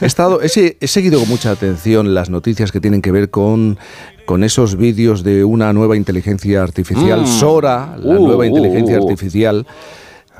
[0.00, 3.78] He estado, he, he seguido con mucha atención las noticias que tienen que ver con
[4.24, 7.26] con esos vídeos de una nueva inteligencia artificial, Mm.
[7.26, 9.02] Sora, la Uh, nueva inteligencia uh, uh.
[9.60, 9.66] Artificial,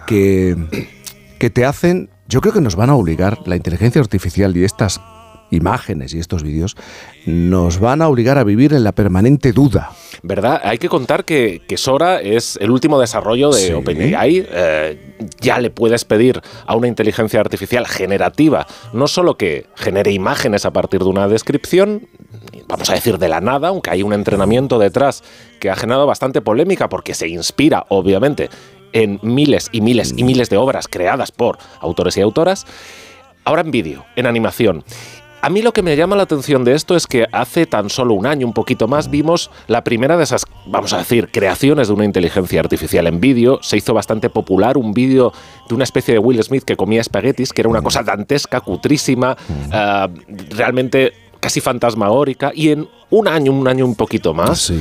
[0.06, 0.56] que,
[1.38, 5.00] que te hacen, yo creo que nos van a obligar, la inteligencia artificial y estas
[5.50, 6.76] imágenes y estos vídeos,
[7.26, 9.90] nos van a obligar a vivir en la permanente duda.
[10.22, 10.60] ¿Verdad?
[10.64, 13.72] Hay que contar que, que Sora es el último desarrollo de Sí.
[13.72, 14.46] OpenAI.
[14.50, 20.64] Eh, ya le puedes pedir a una inteligencia artificial generativa no solo que genere imágenes
[20.64, 22.08] a partir de una descripción,
[22.66, 25.22] vamos a decir de la nada, aunque hay un entrenamiento detrás
[25.60, 28.48] que ha generado bastante polémica porque se inspira, obviamente,
[28.92, 32.66] en miles y miles y miles de obras creadas por autores y autoras.
[33.44, 34.84] Ahora en vídeo, en animación.
[35.44, 38.14] A mí lo que me llama la atención de esto es que hace tan solo
[38.14, 41.94] un año, un poquito más, vimos la primera de esas, vamos a decir, creaciones de
[41.94, 43.58] una inteligencia artificial en vídeo.
[43.60, 45.32] Se hizo bastante popular un vídeo
[45.68, 49.36] de una especie de Will Smith que comía espaguetis, que era una cosa dantesca, cutrísima,
[49.72, 50.08] ah,
[50.50, 52.52] realmente casi fantasmagórica.
[52.54, 54.72] Y en un año, un año un poquito más,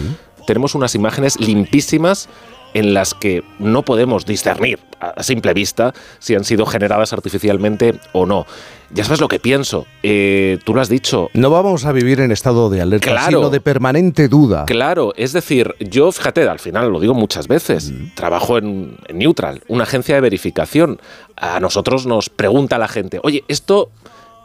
[0.46, 2.30] tenemos unas imágenes limpísimas
[2.74, 8.26] en las que no podemos discernir a simple vista si han sido generadas artificialmente o
[8.28, 8.46] no.
[8.94, 9.88] Ya sabes lo que pienso.
[10.04, 11.30] Eh, tú lo has dicho.
[11.34, 13.38] No vamos a vivir en estado de alerta, Claro.
[13.40, 14.66] sino de permanente duda.
[14.66, 19.64] Claro, es decir, yo, fíjate, al final lo digo muchas veces, trabajo en, en Neutral,
[19.70, 21.00] una agencia de verificación.
[21.38, 23.90] A nosotros nos pregunta la gente, oye, ¿esto,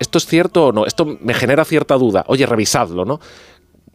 [0.00, 0.86] ¿esto es cierto o no?
[0.86, 2.24] Esto me genera cierta duda.
[2.28, 3.20] Oye, revisadlo, ¿no?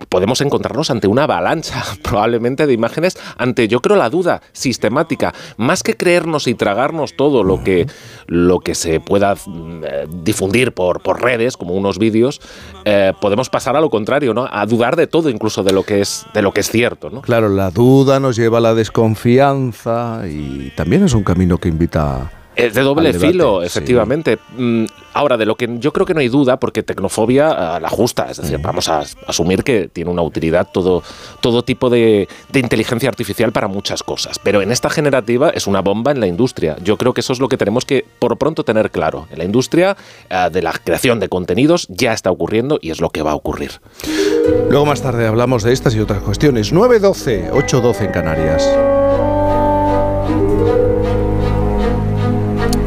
[0.09, 5.83] Podemos encontrarnos ante una avalancha probablemente de imágenes, ante yo creo la duda sistemática, más
[5.83, 7.87] que creernos y tragarnos todo lo que,
[8.27, 12.41] lo que se pueda mm, eh, difundir por, por redes, como unos vídeos,
[12.85, 14.47] eh, podemos pasar a lo contrario, ¿no?
[14.51, 17.21] A dudar de todo, incluso de lo que es, de lo que es cierto, ¿no?
[17.21, 22.31] Claro, la duda nos lleva a la desconfianza y también es un camino que invita
[22.55, 24.37] Es de doble debate, filo, efectivamente.
[24.57, 27.89] Mm, Ahora, de lo que yo creo que no hay duda, porque tecnofobia a la
[27.89, 31.03] justa, es decir, vamos a as- asumir que tiene una utilidad todo,
[31.41, 34.39] todo tipo de, de inteligencia artificial para muchas cosas.
[34.39, 36.77] Pero en esta generativa es una bomba en la industria.
[36.81, 39.27] Yo creo que eso es lo que tenemos que, por pronto, tener claro.
[39.31, 39.97] En la industria
[40.29, 43.35] eh, de la creación de contenidos ya está ocurriendo y es lo que va a
[43.35, 43.81] ocurrir.
[44.69, 46.71] Luego más tarde hablamos de estas y otras cuestiones.
[46.73, 48.65] 9.12, 8.12 en Canarias.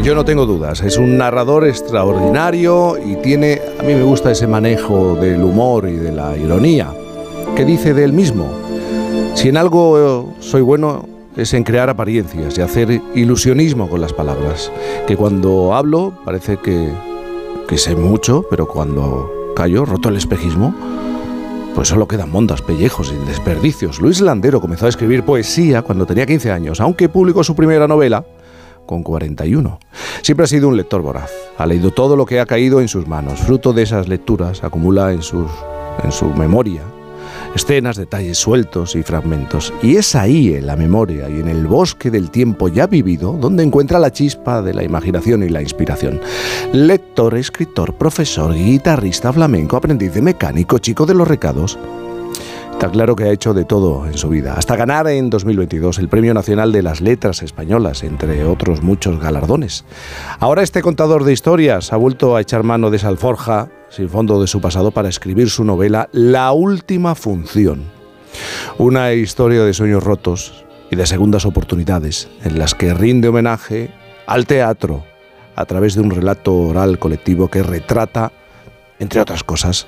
[0.05, 4.47] Yo no tengo dudas, es un narrador extraordinario y tiene, a mí me gusta ese
[4.47, 6.93] manejo del humor y de la ironía.
[7.56, 8.52] ¿Qué dice de él mismo?
[9.32, 11.09] Si en algo eh, soy bueno
[11.39, 14.70] es en crear apariencias y hacer ilusionismo con las palabras.
[15.06, 16.90] Que cuando hablo parece que,
[17.66, 20.74] que sé mucho, pero cuando callo, roto el espejismo,
[21.74, 24.02] pues solo quedan mondas, pellejos y desperdicios.
[24.02, 28.26] Luis Landero comenzó a escribir poesía cuando tenía 15 años, aunque publicó su primera novela
[28.86, 29.78] con 41.
[30.23, 31.31] Siempre ha sido un lector voraz.
[31.59, 33.40] Ha leído todo lo que ha caído en sus manos.
[33.40, 35.51] Fruto de esas lecturas acumula en, sus,
[36.02, 36.82] en su memoria
[37.55, 39.73] escenas, detalles sueltos y fragmentos.
[39.82, 43.62] Y es ahí, en la memoria y en el bosque del tiempo ya vivido, donde
[43.62, 46.20] encuentra la chispa de la imaginación y la inspiración.
[46.73, 51.78] Lector, escritor, profesor, guitarrista, flamenco, aprendiz de mecánico, chico de los recados.
[52.75, 56.09] Está claro que ha hecho de todo en su vida, hasta ganar en 2022 el
[56.09, 59.85] Premio Nacional de las Letras Españolas, entre otros muchos galardones.
[60.41, 64.41] Ahora este contador de historias ha vuelto a echar mano de esa alforja sin fondo
[64.41, 67.85] de su pasado para escribir su novela La Última Función.
[68.77, 73.95] Una historia de sueños rotos y de segundas oportunidades en las que rinde homenaje
[74.27, 75.05] al teatro
[75.55, 78.33] a través de un relato oral colectivo que retrata,
[78.99, 79.87] entre otras cosas,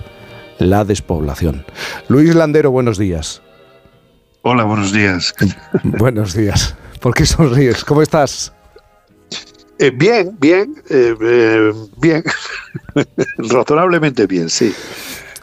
[0.59, 1.65] la despoblación.
[2.09, 3.43] Luis Landero, buenos días.
[4.43, 5.35] Hola, buenos días.
[5.83, 6.77] buenos días.
[7.01, 7.85] ¿Por qué sonríes?
[7.85, 8.53] ¿Cómo estás?
[9.79, 12.23] Eh, bien, bien, eh, eh, bien.
[13.39, 14.73] Razonablemente bien, sí.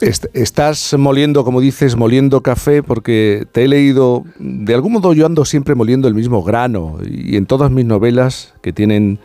[0.00, 5.24] Est- Estás moliendo, como dices, moliendo café porque te he leído, de algún modo yo
[5.26, 9.20] ando siempre moliendo el mismo grano y en todas mis novelas que tienen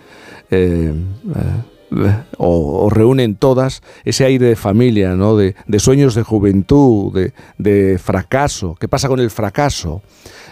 [2.37, 5.35] o, reúnen todas ese aire de familia, ¿no?
[5.37, 8.75] de, sueños de juventud, de, de fracaso.
[8.79, 10.01] ¿Qué pasa con el fracaso?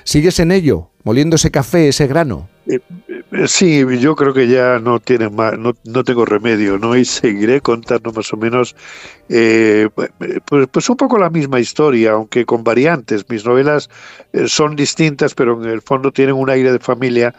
[0.04, 2.48] ¿Sigues en ello, moliendo ese café, ese grano?
[2.68, 2.80] Eh,
[3.46, 6.96] Sí, yo creo que ya no tiene más, no, no tengo remedio, ¿no?
[6.96, 8.74] Y seguiré contando más o menos,
[9.28, 10.10] eh, pues,
[10.72, 13.30] pues un poco la misma historia, aunque con variantes.
[13.30, 13.90] Mis novelas
[14.32, 17.36] eh, son distintas, pero en el fondo tienen un aire de familia,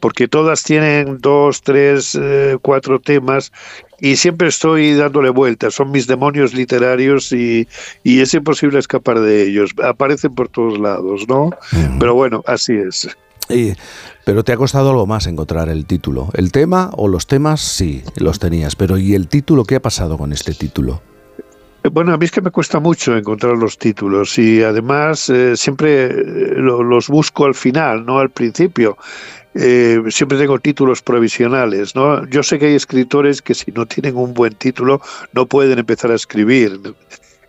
[0.00, 3.52] porque todas tienen dos, tres, eh, cuatro temas
[4.00, 5.74] y siempre estoy dándole vueltas.
[5.74, 7.68] Son mis demonios literarios y,
[8.02, 9.70] y es imposible escapar de ellos.
[9.84, 11.50] Aparecen por todos lados, ¿no?
[12.00, 13.08] Pero bueno, así es.
[13.48, 13.72] Y-
[14.24, 16.28] pero te ha costado algo más encontrar el título.
[16.34, 17.60] ¿El tema o los temas?
[17.60, 18.76] Sí, los tenías.
[18.76, 19.64] Pero ¿y el título?
[19.64, 21.00] ¿Qué ha pasado con este título?
[21.92, 26.06] Bueno, a mí es que me cuesta mucho encontrar los títulos y además eh, siempre
[26.06, 26.12] eh,
[26.56, 28.98] lo- los busco al final, no al principio.
[29.54, 32.28] Eh, siempre tengo títulos provisionales, ¿no?
[32.28, 35.00] Yo sé que hay escritores que si no tienen un buen título
[35.32, 36.78] no pueden empezar a escribir.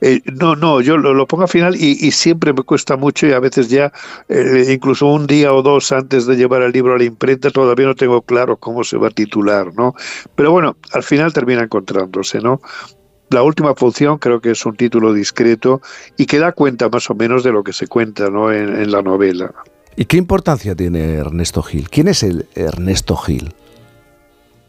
[0.02, 3.34] Eh, no, no, yo lo, pongo al final y, y siempre me cuesta mucho y
[3.34, 3.92] a veces ya,
[4.30, 7.88] eh, incluso un día o dos antes de llevar el libro a la imprenta, todavía
[7.88, 9.96] no tengo claro cómo se va a titular, ¿no?
[10.36, 12.62] Pero bueno, al final termina encontrándose, ¿no?
[13.30, 15.82] La última función creo que es un título discreto
[16.18, 18.52] y que da cuenta más o menos de lo que se cuenta ¿no?
[18.52, 19.54] en, en la novela.
[19.96, 21.90] ¿Y qué importancia tiene Ernesto Gil?
[21.90, 23.54] ¿Quién es el Ernesto Gil?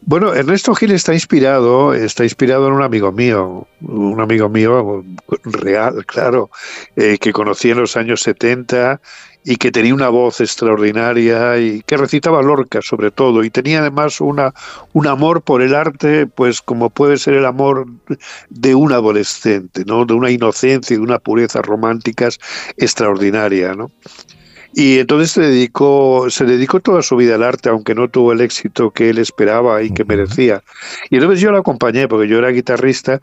[0.03, 5.05] Bueno, Ernesto Gil está inspirado, está inspirado en un amigo mío, un amigo mío
[5.43, 6.49] real, claro,
[6.95, 8.99] eh, que conocí en los años 70
[9.43, 14.21] y que tenía una voz extraordinaria y que recitaba Lorca sobre todo y tenía además
[14.21, 14.53] una
[14.93, 17.85] un amor por el arte, pues como puede ser el amor
[18.49, 20.05] de un adolescente, ¿no?
[20.05, 22.39] De una inocencia y de una pureza románticas
[22.77, 23.91] extraordinaria, ¿no?
[24.73, 28.41] Y entonces se dedicó, se dedicó toda su vida al arte, aunque no tuvo el
[28.41, 30.63] éxito que él esperaba y que merecía.
[31.09, 33.19] Y entonces yo lo acompañé, porque yo era guitarrista,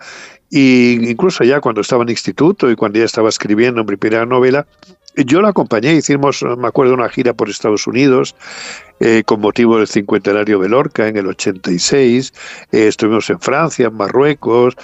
[0.50, 4.66] y incluso ya cuando estaba en instituto y cuando ya estaba escribiendo mi primera novela,
[5.24, 8.34] yo lo acompañé, hicimos, me acuerdo, una gira por Estados Unidos
[9.00, 12.32] eh, con motivo del cincuentenario de Lorca en el 86,
[12.72, 14.74] eh, estuvimos en Francia, en Marruecos,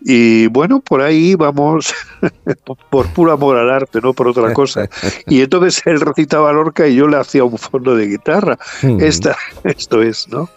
[0.00, 1.92] y bueno, por ahí íbamos
[2.90, 4.88] por puro amor al arte, no por otra cosa.
[5.26, 8.58] Y entonces él recitaba Lorca y yo le hacía un fondo de guitarra.
[8.82, 9.00] Mm.
[9.00, 10.48] Esta, esto es, ¿no?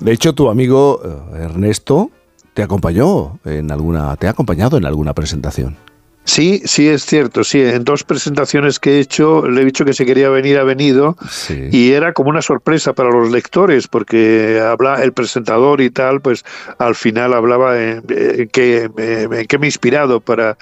[0.00, 2.10] De hecho, tu amigo eh, Ernesto
[2.52, 5.76] te acompañó en alguna, te ha acompañado en alguna presentación.
[6.24, 7.42] Sí, sí, es cierto.
[7.42, 10.64] Sí, en dos presentaciones que he hecho le he dicho que si quería venir ha
[10.64, 11.16] venido
[11.72, 16.44] y era como una sorpresa para los lectores porque habla el presentador y tal, pues
[16.78, 20.56] al final hablaba en, en qué en qué me he inspirado para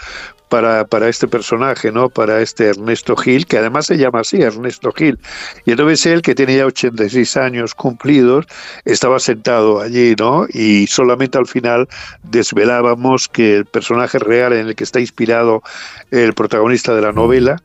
[0.50, 2.10] para, para este personaje, ¿no?
[2.10, 5.18] Para este Ernesto Gil, que además se llama así, Ernesto Gil.
[5.64, 8.46] Y entonces él, que tiene ya 86 años cumplidos,
[8.84, 10.46] estaba sentado allí, ¿no?
[10.52, 11.88] Y solamente al final
[12.24, 15.62] desvelábamos que el personaje real en el que está inspirado
[16.10, 17.56] el protagonista de la novela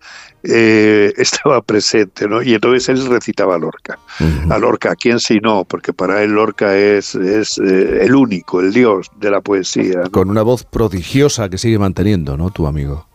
[0.47, 2.41] eh, estaba presente, ¿no?
[2.41, 3.99] Y entonces él recitaba a Lorca.
[4.49, 5.65] A Lorca, ¿quién si no?
[5.65, 10.01] Porque para él Lorca es, es eh, el único, el dios de la poesía.
[10.03, 10.11] ¿no?
[10.11, 12.49] Con una voz prodigiosa que sigue manteniendo, ¿no?
[12.51, 13.07] Tu amigo.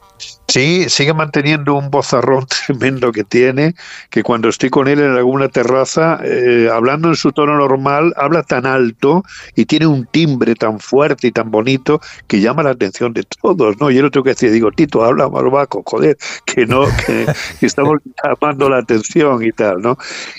[0.51, 3.77] Sí, sigue manteniendo un bozarrón tremendo que tiene,
[4.11, 8.43] que cuando estoy con él en alguna terraza, eh, hablando en su tono normal, habla
[8.43, 9.23] tan alto
[9.55, 13.79] y tiene un timbre tan fuerte y tan bonito que llama la atención de todos,
[13.81, 13.93] ¿no?
[13.93, 17.27] Yo lo tengo que decir, digo, Tito, habla bajo, joder, que no, que,
[17.61, 19.99] que estamos llamando la atención y tal, ¿no?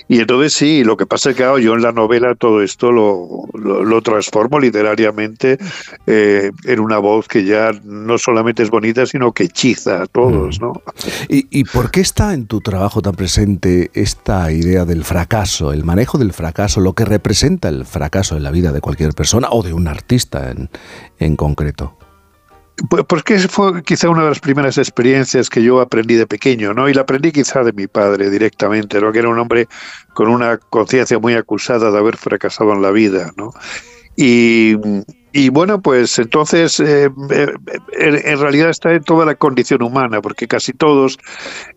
[0.10, 2.92] Y entonces sí, lo que pasa es que claro, yo en la novela todo esto
[2.92, 5.58] lo, lo, lo transformo literariamente
[6.06, 10.60] eh, en una voz que ya no solamente es bonita, sino que hechiza a todos,
[10.60, 10.74] ¿no?
[11.30, 15.84] ¿Y, y por qué está en tu trabajo tan presente esta idea del fracaso, el
[15.84, 19.64] manejo del fracaso, lo que representa el fracaso en la vida de cualquier persona o
[19.64, 20.70] de un artista en,
[21.20, 21.98] en concreto?
[22.90, 26.90] Pues porque fue quizá una de las primeras experiencias que yo aprendí de pequeño, ¿no?
[26.90, 29.12] Y la aprendí quizá de mi padre directamente, ¿no?
[29.12, 29.68] Que era un hombre
[30.14, 33.52] con una conciencia muy acusada de haber fracasado en la vida, ¿no?
[34.16, 34.76] Y,
[35.34, 37.54] y bueno, pues entonces eh, eh,
[37.98, 41.18] en, realidad está en toda la condición humana, porque casi todos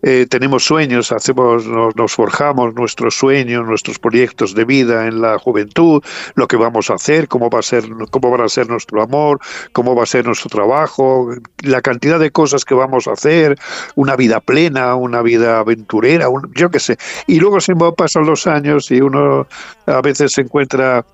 [0.02, 5.39] eh, tenemos sueños, hacemos, nos, nos forjamos nuestros sueños, nuestros proyectos de vida en la
[5.39, 6.02] juventud,
[6.35, 9.39] lo que vamos a hacer, cómo va a ser, cómo va a ser nuestro amor,
[9.72, 11.28] cómo va a ser nuestro trabajo,
[11.62, 13.56] la cantidad de cosas que vamos a hacer,
[13.94, 16.97] una vida plena, una vida aventurera, un- yo qué sé.
[17.28, 19.47] Y luego se pasan los años y uno
[19.86, 21.05] a veces se encuentra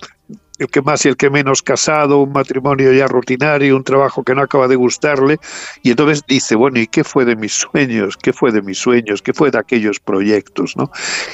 [0.60, 4.34] el que más y el que menos casado, un matrimonio ya rutinario, un trabajo que
[4.34, 5.38] no acaba de gustarle,
[5.82, 8.16] y entonces dice, bueno, ¿y qué fue de mis sueños?
[8.18, 9.22] ¿Qué fue de mis sueños?
[9.22, 10.76] ¿Qué fue de aquellos proyectos?
[10.76, 10.90] ¿no?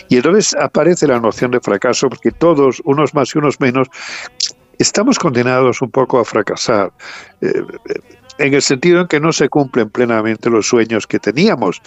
[0.08, 3.88] Y entonces aparece la noción de fracaso, porque todos, unos más y unos menos,
[4.78, 6.92] estamos condenados un poco a fracasar.
[7.40, 7.62] eh,
[8.38, 11.80] en el sentido en que no se cumplen plenamente los sueños que teníamos,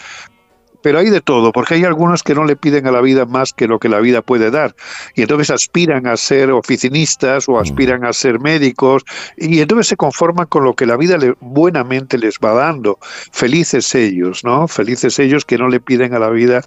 [0.81, 3.53] pero hay de todo, porque hay algunos que no le piden a la vida más
[3.53, 4.75] que lo que la vida puede dar.
[5.15, 9.03] Y entonces aspiran a ser oficinistas o aspiran a ser médicos
[9.37, 12.97] y entonces se conforman con lo que la vida le- buenamente les va dando.
[13.31, 14.67] Felices ellos, ¿no?
[14.67, 16.61] Felices ellos que no le piden a la vida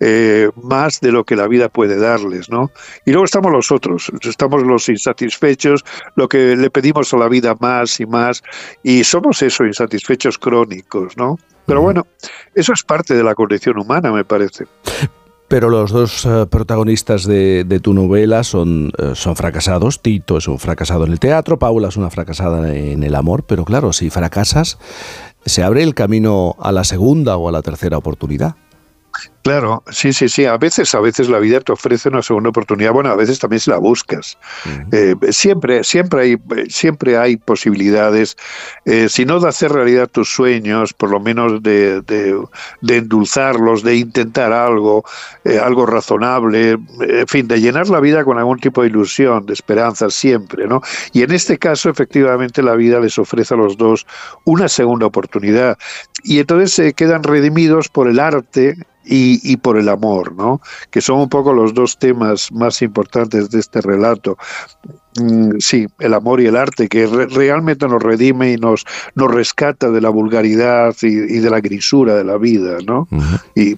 [0.00, 2.70] eh, más de lo que la vida puede darles, ¿no?
[3.04, 5.84] Y luego estamos los otros, estamos los insatisfechos,
[6.16, 8.42] lo que le pedimos a la vida más y más,
[8.82, 11.38] y somos eso, insatisfechos crónicos, ¿no?
[11.68, 12.06] Pero bueno,
[12.54, 14.66] eso es parte de la condición humana, me parece.
[15.48, 20.00] Pero los dos eh, protagonistas de, de tu novela son, eh, son fracasados.
[20.00, 23.44] Tito es un fracasado en el teatro, Paula es una fracasada en el amor.
[23.44, 24.78] Pero claro, si fracasas,
[25.44, 28.56] se abre el camino a la segunda o a la tercera oportunidad.
[29.48, 30.44] Claro, sí, sí, sí.
[30.44, 32.92] A veces, a veces la vida te ofrece una segunda oportunidad.
[32.92, 34.36] Bueno, a veces también si la buscas.
[34.92, 36.36] Eh, siempre, siempre hay,
[36.68, 38.36] siempre hay posibilidades.
[38.84, 42.38] eh, si no de hacer realidad tus sueños, por lo menos de, de-
[42.82, 45.02] de endulzarlos, de intentar algo,
[45.44, 49.54] eh, algo razonable, en fin, de llenar la vida con algún tipo de ilusión, de
[49.54, 50.82] esperanza siempre, ¿no?
[51.14, 54.06] Y en este caso, efectivamente, la vida les ofrece a los dos
[54.44, 55.78] una segunda oportunidad.
[56.22, 58.74] Y entonces se quedan redimidos por el arte
[59.10, 60.60] y, y por el amor, ¿no?
[60.90, 64.36] Que son un poco los dos temas más importantes de este relato.
[65.20, 68.84] Mm, sí, el amor y el arte, que re- realmente nos redime y nos,
[69.14, 73.08] nos rescata de la vulgaridad y, y de la grisura de la vida, ¿no?
[73.54, 73.76] y, y-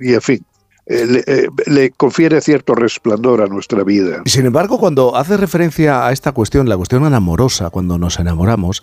[0.00, 0.44] y, en fin,
[0.86, 4.22] eh, le, eh, le confiere cierto resplandor a nuestra vida.
[4.26, 8.82] Sin embargo, cuando hace referencia a esta cuestión, la cuestión amorosa, cuando nos enamoramos,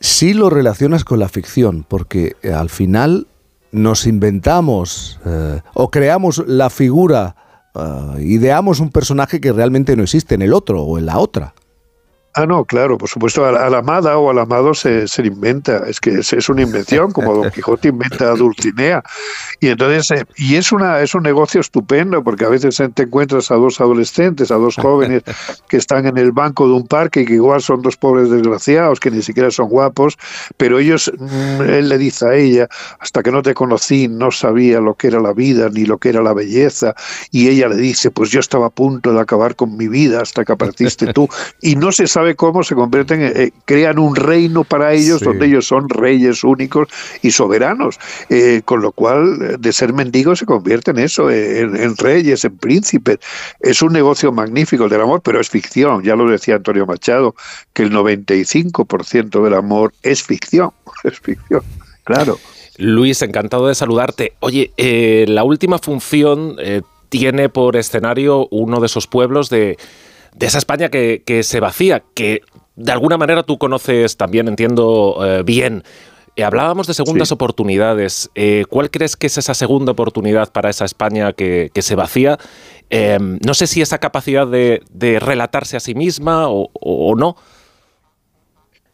[0.00, 3.26] sí lo relacionas con la ficción, porque eh, al final
[3.72, 7.36] nos inventamos eh, o creamos la figura,
[7.74, 11.54] eh, ideamos un personaje que realmente no existe en el otro o en la otra.
[12.34, 15.82] Ah, no, claro, por supuesto, a la, amada o al amado se, se le inventa,
[15.88, 19.02] es que es, es una invención, como Don Quijote inventa a Dulcinea.
[19.58, 23.50] Y entonces, eh, y es, una, es un negocio estupendo, porque a veces te encuentras
[23.50, 25.24] a dos adolescentes, a dos jóvenes
[25.68, 29.00] que están en el banco de un parque y que igual son dos pobres desgraciados,
[29.00, 30.16] que ni siquiera son guapos,
[30.56, 32.68] pero ellos, mm, él le dice a ella,
[33.00, 36.10] hasta que no te conocí no sabía lo que era la vida ni lo que
[36.10, 36.94] era la belleza,
[37.32, 40.44] y ella le dice, pues yo estaba a punto de acabar con mi vida hasta
[40.44, 41.28] que apareciste tú,
[41.60, 45.24] y no se sabe cómo se convierten, eh, eh, crean un reino para ellos Sí.
[45.24, 46.88] donde ellos son reyes únicos
[47.22, 47.98] y soberanos,
[48.28, 52.44] eh, con lo cual de ser mendigos se convierten en eso, eh, en, en reyes,
[52.44, 53.18] en príncipes.
[53.60, 57.34] Es un negocio magnífico el del amor, pero es ficción, ya lo decía Antonio Machado,
[57.72, 60.70] que el 95% del amor es ficción,
[61.04, 61.62] es ficción,
[62.04, 62.38] claro.
[62.76, 64.32] Luis, encantado de saludarte.
[64.40, 66.80] Oye, eh, la última función eh,
[67.10, 69.76] tiene por escenario uno de esos pueblos de,
[70.34, 72.42] de esa España que, que se vacía, que
[72.76, 75.84] de alguna manera tú conoces también, entiendo eh, bien.
[76.36, 77.34] Eh, hablábamos de segundas Sí.
[77.34, 78.30] oportunidades.
[78.34, 82.38] Eh, ¿Cuál crees que es esa segunda oportunidad para esa España que, que se vacía?
[83.42, 87.36] No sé si esa capacidad de, de relatarse a sí misma o no.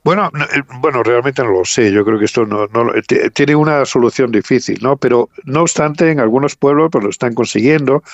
[0.06, 1.90] Bueno, no, eh, bueno, realmente no lo sé.
[1.90, 2.92] Yo creo que esto no, no
[3.34, 4.96] tiene una solución difícil, ¿no?
[4.96, 8.04] Pero no obstante, en algunos pueblos pues, lo están consiguiendo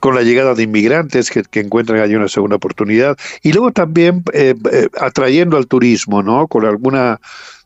[0.00, 4.24] con la llegada de inmigrantes que, que encuentran allí una segunda oportunidad y luego también
[4.32, 6.48] eh, eh, atrayendo al turismo, ¿no?
[6.48, 7.20] Con alguna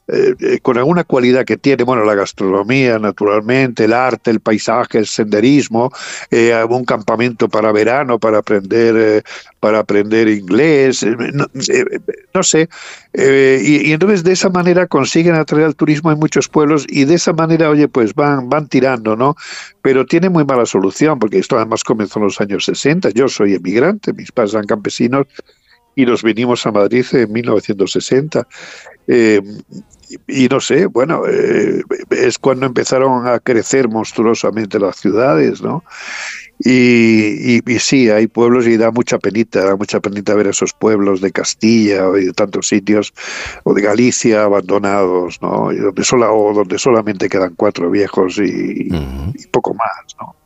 [0.08, 4.98] eh, eh, con alguna cualidad que tiene, bueno, la gastronomía, naturalmente, el arte, el paisaje,
[4.98, 5.92] el senderismo,
[6.30, 9.22] eh, un campamento para verano, para aprender, eh,
[9.60, 11.46] para aprender inglés, eh, no,
[12.34, 12.68] no sé,
[13.14, 17.14] y, y entonces de esa manera consiguen atraer al turismo en muchos pueblos y de
[17.14, 19.36] esa manera, oye, pues van, van tirando, ¿no?
[19.82, 23.54] Pero tiene muy mala solución, porque esto además comenzó en los años 60, yo soy
[23.54, 25.26] emigrante, mis padres eran campesinos
[25.94, 28.46] y nos vinimos a Madrid en 1960.
[29.06, 29.40] Eh,
[30.28, 35.84] y, no sé, bueno, eh, es cuando empezaron a crecer monstruosamente las ciudades, ¿no?
[36.64, 40.74] Y, y- y sí, hay pueblos y da mucha penita, da mucha penita ver esos
[40.74, 43.12] pueblos de Castilla y de tantos sitios,
[43.64, 45.72] o de Galicia abandonados, ¿no?
[45.72, 48.88] Y donde, sola, o donde solamente quedan cuatro viejos y,
[49.34, 50.36] y poco más, ¿no?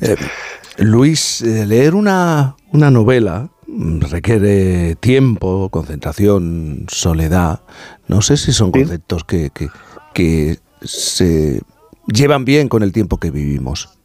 [0.00, 0.16] Eh,
[0.78, 7.60] Luis, leer una, una novela requiere tiempo, concentración, soledad.
[8.06, 9.68] No sé si son conceptos que, que,
[10.14, 11.60] que se
[12.06, 13.97] llevan bien con el tiempo que vivimos.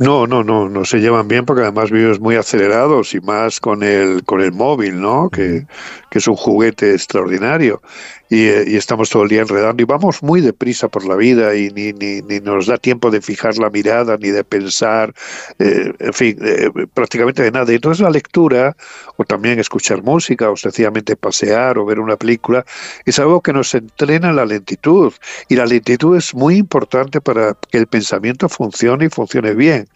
[0.00, 3.82] No, no, no, no se llevan bien porque además vives muy acelerados y más con
[3.82, 5.28] el con el móvil, ¿no?
[5.28, 5.66] Que,
[6.08, 7.82] que es un juguete extraordinario
[8.28, 11.54] y, eh, y estamos todo el día enredando y vamos muy deprisa por la vida
[11.56, 15.12] y ni, ni, ni nos da tiempo de fijar la mirada ni de pensar,
[15.58, 17.72] eh, en fin, eh, prácticamente de nada.
[17.72, 18.76] Y Entonces la lectura
[19.16, 22.64] o también escuchar música o sencillamente pasear o ver una película
[23.04, 25.12] es algo que nos entrena en la lentitud
[25.48, 29.87] y la lentitud es muy importante para que el pensamiento funcione y funcione bien.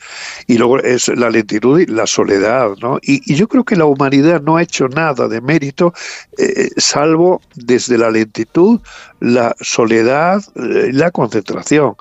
[0.46, 2.98] Y luego es la lentitud y la soledad, ¿no?
[3.02, 5.94] Y, yo creo que la humanidad no ha hecho nada de mérito,
[6.38, 8.80] eh, salvo desde la lentitud,
[9.20, 11.96] la soledad, eh, la concentración.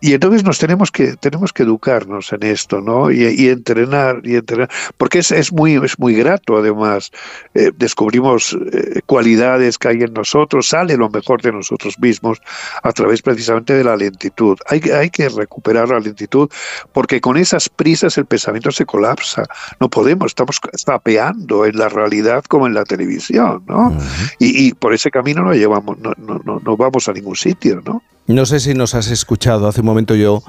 [0.00, 3.10] Y entonces nos tenemos que tenemos que educarnos en esto, ¿no?
[3.10, 7.10] Y, y entrenar y entrenar, porque es, es muy es muy grato además.
[7.54, 12.40] Eh, descubrimos eh, cualidades que hay en nosotros, sale lo mejor de nosotros mismos
[12.82, 14.56] a través precisamente de la lentitud.
[14.68, 16.48] Hay que hay que recuperar la lentitud
[16.92, 19.44] porque con esas prisas el pensamiento se colapsa.
[19.80, 23.96] No podemos, estamos zapeando en la realidad como en la televisión, ¿no?
[24.38, 27.82] y, y por ese camino no llevamos no, no, no, no vamos a ningún sitio,
[27.84, 28.02] ¿no?
[28.28, 29.66] No sé si nos has escuchado.
[29.68, 30.42] Hace un momento yo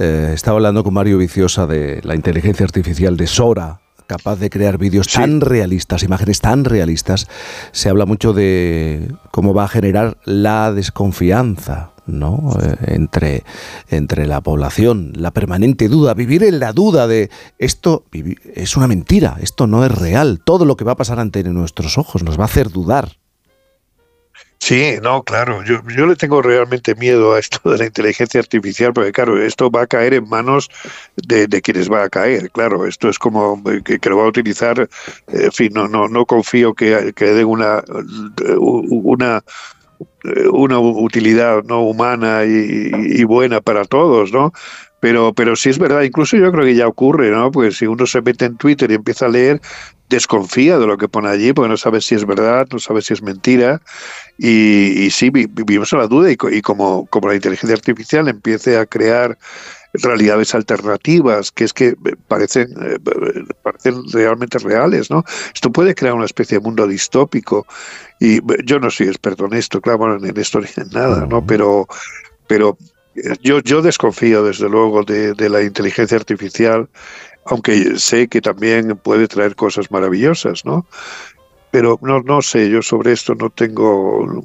[0.00, 3.78] eh, estaba hablando con Mario Viciosa de la inteligencia artificial de Sora,
[4.08, 7.28] capaz de crear vídeos tan realistas, imágenes tan realistas.
[7.70, 11.92] Se habla mucho de cómo va a generar la desconfianza.
[12.08, 12.56] ¿no?
[12.60, 13.44] Eh, entre,
[13.88, 18.02] entre la población, la permanente duda, vivir en la duda de esto
[18.56, 21.96] es una mentira, esto no es real, todo lo que va a pasar ante nuestros
[21.96, 23.19] ojos nos va a hacer dudar.
[24.62, 25.64] Sí, no, claro.
[25.64, 29.70] Yo, yo le tengo realmente miedo a esto de la inteligencia artificial, porque claro, esto
[29.70, 30.68] va a caer en manos
[31.16, 32.50] de, de quienes va a caer.
[32.50, 34.78] Claro, esto es como eh, que, lo va a utilizar.
[34.80, 34.86] eh,
[35.28, 37.82] En fin, no, no, no confío que, que den una,
[38.90, 39.42] una
[40.52, 44.52] una utilidad no humana y, y buena para todos, ¿no?
[45.00, 47.50] Pero, pero sí es verdad, incluso yo creo que ya ocurre, ¿no?
[47.50, 49.60] Pues si uno se mete en Twitter y empieza a leer,
[50.10, 53.14] desconfía de lo que pone allí, porque no sabe si es verdad, no sabe si
[53.14, 53.80] es mentira,
[54.38, 57.74] y, y sí, vi- vivimos en la duda, y, co- y como, como la inteligencia
[57.76, 59.38] artificial empiece a crear
[59.92, 61.96] realidades alternativas, que es que eh,
[62.28, 62.98] parecen, eh,
[63.62, 65.24] parecen realmente reales, ¿no?
[65.54, 67.66] Esto puede crear una especie de mundo distópico,
[68.20, 71.26] y eh, yo no soy experto en esto, claro, bueno, en esto ni en nada,
[71.26, 71.44] ¿no?
[71.44, 71.86] Pero,
[72.46, 72.76] pero
[73.42, 76.88] yo, yo desconfío desde luego de, de la inteligencia artificial,
[77.50, 80.86] aunque sé que también puede traer cosas maravillosas, ¿no?
[81.72, 84.44] Pero no, no sé, yo sobre esto no tengo,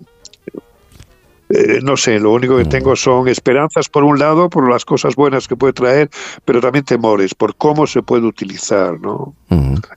[1.49, 5.15] eh, no sé, lo único que tengo son esperanzas por un lado, por las cosas
[5.15, 6.09] buenas que puede traer,
[6.43, 9.35] pero también temores por cómo se puede utilizar, ¿no?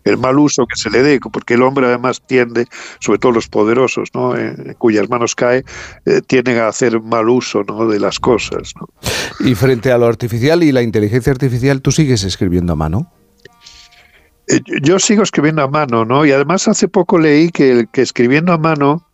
[0.05, 2.67] El mal uso que se le dé, porque el hombre además tiende,
[3.01, 4.37] sobre todo los poderosos, ¿no?
[4.37, 5.65] En cuyas manos cae,
[6.05, 7.87] eh, tienden a hacer mal uso, ¿no?
[7.87, 8.89] De las cosas, ¿no?
[9.41, 13.11] Y frente a lo artificial y la inteligencia artificial, ¿tú sigues escribiendo a mano?
[14.49, 16.27] Eh, Yo sigo escribiendo a mano, ¿no?
[16.27, 19.08] Y además hace poco leí que, que escribiendo a mano,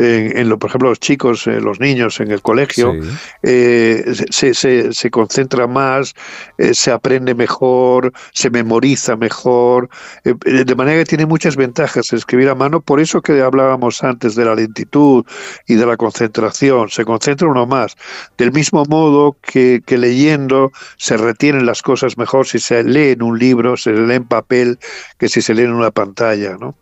[0.00, 2.94] en, en lo, por ejemplo, los chicos, eh, los niños en el colegio,
[3.42, 6.14] eh, se, se, se concentra más,
[6.56, 9.90] eh, se aprende mejor, se memoriza mejor,
[10.24, 14.44] de manera que tiene muchas ventajas escribir a mano, por eso que hablábamos antes de
[14.46, 15.24] la lentitud
[15.66, 17.96] y de la concentración, se concentra uno más,
[18.38, 23.22] del mismo modo que, que leyendo se retienen las cosas mejor si se lee en
[23.22, 24.78] un libro, se lee en papel,
[25.18, 26.74] que si se lee en una pantalla, ¿no?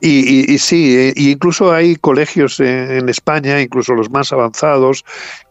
[0.00, 0.20] Y,
[0.50, 5.04] y- y sí, eh, y incluso hay colegios en, España, incluso los más avanzados,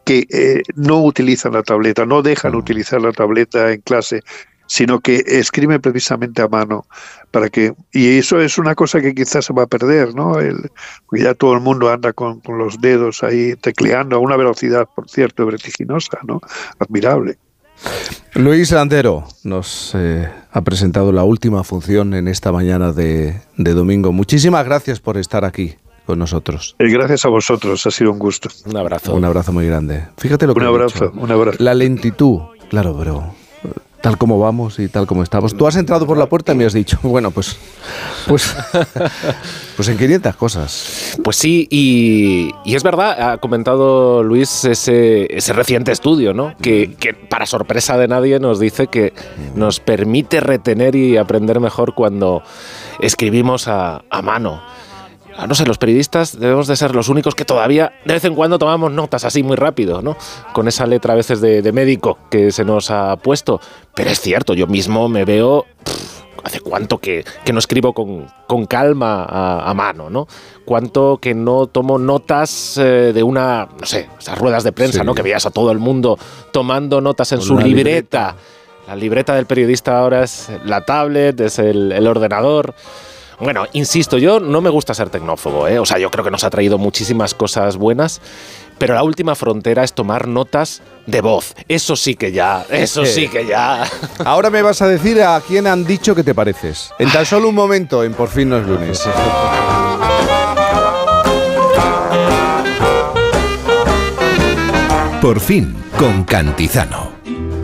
[0.05, 4.21] que eh, no utilizan la tableta, no dejan utilizar la tableta en clase,
[4.65, 6.85] sino que escriben precisamente a mano
[7.31, 10.39] para que y eso es una cosa que quizás se va a perder, ¿no?
[10.39, 10.71] El-
[11.11, 15.09] ya todo el mundo anda con, con los dedos ahí tecleando a una velocidad, por
[15.09, 16.39] cierto, vertiginosa, ¿no?
[16.79, 17.37] Admirable.
[18.35, 24.11] Luis Landero nos eh, ha presentado la última función en esta mañana de, de domingo.
[24.11, 25.75] Muchísimas gracias por estar aquí
[26.05, 26.75] con nosotros.
[26.79, 28.49] Eh, gracias a vosotros, ha sido un gusto.
[28.65, 29.13] Un abrazo.
[29.13, 30.07] Un abrazo muy grande.
[30.17, 31.19] Fíjate lo que Un he abrazo, dicho.
[31.19, 31.57] un abrazo.
[31.63, 32.39] La lentitud,
[32.69, 33.33] claro, pero
[34.01, 35.55] tal como vamos y tal como estamos.
[35.55, 37.57] Tú has entrado por la puerta y me has dicho, bueno, pues
[38.27, 38.55] pues
[39.75, 41.17] pues en 500 cosas.
[41.23, 46.55] Pues sí, y, y es verdad, ha comentado Luis ese, ese reciente estudio, ¿no?
[46.61, 49.13] Que, que para sorpresa de nadie nos dice que
[49.55, 52.43] nos permite retener y aprender mejor cuando
[52.99, 54.61] escribimos a, a mano.
[55.39, 58.35] Ah, No sé, los periodistas debemos de ser los únicos que todavía de vez en
[58.35, 60.17] cuando tomamos notas así muy rápido, ¿no?
[60.53, 63.61] Con esa letra a veces de, de médico que se nos ha puesto.
[63.95, 65.65] Pero es cierto, yo mismo me veo...
[65.83, 70.25] pff, ¿Hace cuánto que, que no escribo con, con calma a, a mano, no?
[70.63, 75.05] Cuánto que no tomo notas eh, de una, no sé, esas ruedas de prensa, Sí.
[75.05, 75.13] ¿no?
[75.13, 76.17] Que veías a todo el mundo
[76.53, 78.37] tomando notas en Con su libreta.
[78.87, 82.73] La libreta del periodista ahora es la tablet, es el, el ordenador.
[83.39, 85.79] Bueno, insisto, yo no me gusta ser tecnófobo, ¿eh?
[85.79, 88.21] O sea, yo creo que nos ha traído muchísimas cosas buenas,
[88.77, 91.55] pero la última frontera es tomar notas de voz.
[91.67, 93.83] Eso sí que ya, eso sí que ya.
[94.25, 96.91] Ahora me vas a decir a quién han dicho que te pareces.
[96.99, 99.07] En tan solo un momento, en Por fin no es lunes.
[105.21, 107.18] Por fin, con Cantizano.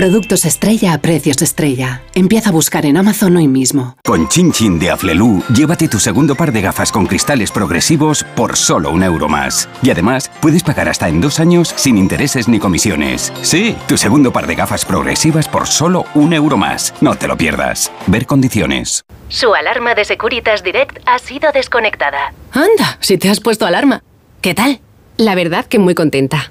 [0.00, 2.00] Productos estrella a precios estrella.
[2.14, 3.98] Empieza a buscar en Amazon hoy mismo.
[4.02, 8.56] Con Chin Chin de Aflelu, llévate tu segundo par de gafas con cristales progresivos por
[8.56, 9.68] solo un euro más.
[9.82, 13.30] Y además, puedes pagar hasta en dos años sin intereses ni comisiones.
[13.42, 16.94] Sí, tu segundo par de gafas progresivas por solo un euro más.
[17.02, 17.92] No te lo pierdas.
[18.06, 19.04] Ver condiciones.
[19.28, 22.32] Su alarma de Securitas Direct ha sido desconectada.
[22.52, 24.02] Anda, si te has puesto alarma.
[24.40, 24.80] ¿Qué tal?
[25.18, 26.50] La verdad que muy contenta.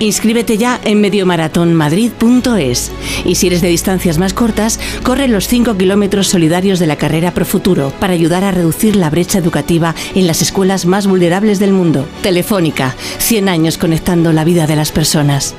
[0.00, 2.92] Inscríbete ya en mediomaratonmadrid.es.
[3.24, 7.32] Y si eres de distancias más cortas, corre los 5 kilómetros solidarios de la carrera
[7.32, 11.72] Pro Futuro para ayudar a reducir la brecha educativa en las escuelas más vulnerables del
[11.72, 12.06] mundo.
[12.22, 15.54] Telefónica, 100 años conectando la vida de las personas.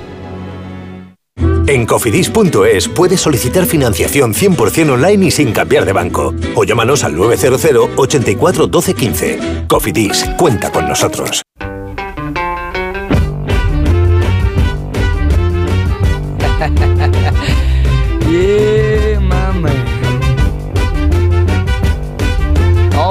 [1.68, 6.34] En cofidis.es puedes solicitar financiación 100% online y sin cambiar de banco.
[6.56, 9.40] O llámanos al 900 84 12 15.
[9.68, 11.44] Cofidis, cuenta con nosotros.
[18.30, 19.70] Yeah, mama.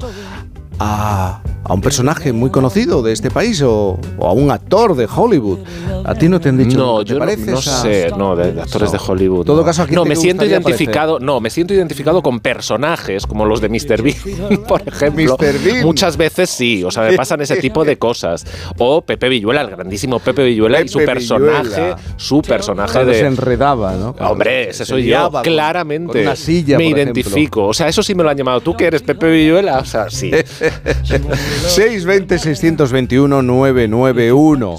[0.78, 5.06] a a un personaje muy conocido de este país o, o a un actor de
[5.06, 5.60] Hollywood.
[6.04, 6.76] A ti no te han dicho.
[6.76, 9.40] No, ¿te yo no, pareces no a- sé, no, de, de actores de Hollywood.
[9.42, 9.64] En todo no.
[9.64, 13.60] caso, ¿a quién no, me siento identificado, no, me siento identificado con personajes como los
[13.60, 14.02] de Mr.
[14.02, 15.36] Bean, por ejemplo.
[15.38, 15.58] Mr.
[15.64, 15.84] Bean.
[15.84, 18.44] Muchas veces sí, o sea, me pasan ese tipo de cosas.
[18.78, 21.98] O Pepe Villuela, el grandísimo Pepe Villuela y su personaje, Villuela.
[22.16, 24.14] su personaje Cuando de se enredaba, ¿no?
[24.14, 26.12] Cuando Hombre, se ese soy yo, claramente.
[26.12, 27.20] con una silla, me por ejemplo.
[27.20, 27.66] identifico.
[27.68, 28.60] O sea, eso sí me lo han llamado.
[28.60, 29.78] ¿Tú que eres Pepe Villuela?
[29.78, 30.32] O sea, sí.
[30.62, 34.76] 620 621 991.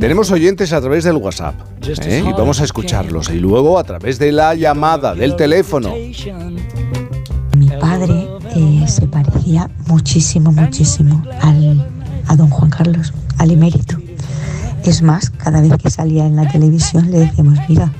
[0.00, 2.24] Tenemos oyentes a través del WhatsApp ¿eh?
[2.26, 5.92] y vamos a escucharlos y luego a través de la llamada del teléfono.
[7.56, 11.86] Mi padre eh, se parecía muchísimo, muchísimo al,
[12.28, 13.96] a don Juan Carlos, al emérito.
[14.84, 17.92] Es más, cada vez que salía en la televisión le decíamos, mira,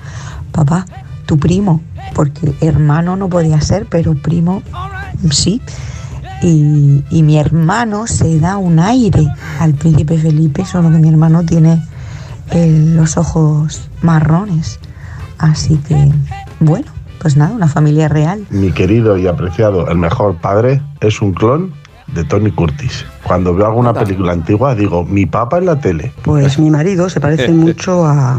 [0.52, 0.86] papá,
[1.26, 1.82] tu primo,
[2.14, 4.62] porque hermano no podía ser, pero primo
[5.30, 5.60] sí.
[6.42, 9.26] Y, y mi hermano se da un aire
[9.58, 11.82] al príncipe Felipe, solo que mi hermano tiene
[12.50, 14.78] eh, los ojos marrones.
[15.38, 16.10] Así que,
[16.60, 16.86] bueno,
[17.20, 18.44] pues nada, una familia real.
[18.50, 21.72] Mi querido y apreciado, el mejor padre, es un clon
[22.14, 23.04] de Tony Curtis.
[23.24, 26.12] Cuando veo alguna película antigua digo, mi papá en la tele.
[26.22, 28.38] Pues mi marido se parece mucho a,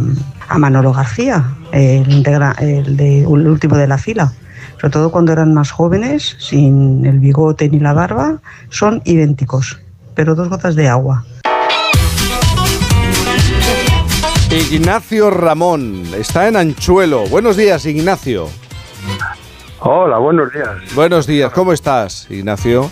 [0.49, 4.31] a Manolo García, el, integra- el, de, el último de la fila.
[4.79, 8.37] Sobre todo cuando eran más jóvenes, sin el bigote ni la barba,
[8.69, 9.79] son idénticos,
[10.13, 11.25] pero dos gotas de agua.
[14.51, 17.25] Ignacio Ramón está en Anchuelo.
[17.27, 18.47] Buenos días, Ignacio.
[19.79, 20.95] Hola, buenos días.
[20.95, 22.89] Buenos días, ¿cómo estás, Ignacio?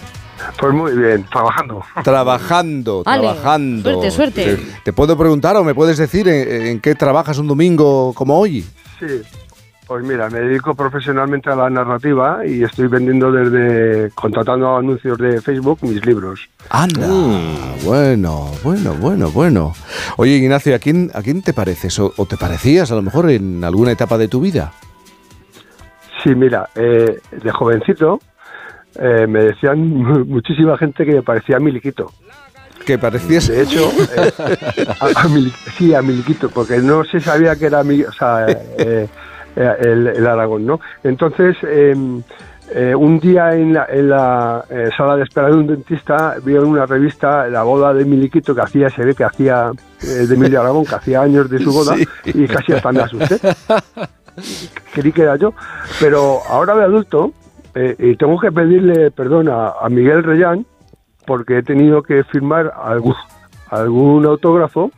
[0.60, 1.82] Pues muy bien, trabajando.
[2.04, 3.92] Trabajando, Ale, trabajando.
[3.92, 4.58] suerte, suerte.
[4.58, 8.38] ¿Te, te puedo preguntar o me puedes decir en, en qué trabajas un domingo como
[8.40, 8.66] hoy?
[9.00, 9.06] Sí,
[9.88, 15.42] pues mira, me dedico profesionalmente a la narrativa y estoy vendiendo desde, contratando anuncios de
[15.42, 16.50] Facebook mis libros.
[16.70, 17.08] Anda,
[17.84, 19.74] bueno, bueno, bueno, bueno.
[20.18, 23.30] Oye, Ignacio, ¿a quién, ¿a quién te pareces o, o te parecías a lo mejor
[23.30, 24.74] en alguna etapa de tu vida?
[26.24, 28.20] Sí, mira, eh, de jovencito
[29.00, 29.80] eh, me decían
[30.28, 32.12] muchísima gente que me parecía a Miliquito.
[32.86, 33.48] Que parecías...
[33.48, 34.32] De hecho, eh,
[35.00, 38.46] a, a Mili- sí, a Miliquito, porque no se sabía que era mi, o sea,
[38.48, 39.08] eh,
[39.56, 40.80] el, el Aragón, ¿no?
[41.04, 41.96] Entonces, eh,
[42.74, 46.56] eh, un día en la, en la, eh, sala de espera de un dentista vi
[46.56, 49.72] en una revista la boda de Miliquito que hacía, se ve que hacía
[50.02, 52.06] eh, de Emilio Aragón, que hacía años de su boda, Sí.
[52.34, 53.38] y casi hasta me asusté.
[54.94, 55.54] Creí que era yo.
[56.00, 57.32] Pero ahora de adulto,
[57.76, 60.66] eh, y tengo que pedirle perdón a, a Miguel Reyán,
[61.28, 63.16] porque he tenido que firmar algún,
[63.70, 64.92] algún autógrafo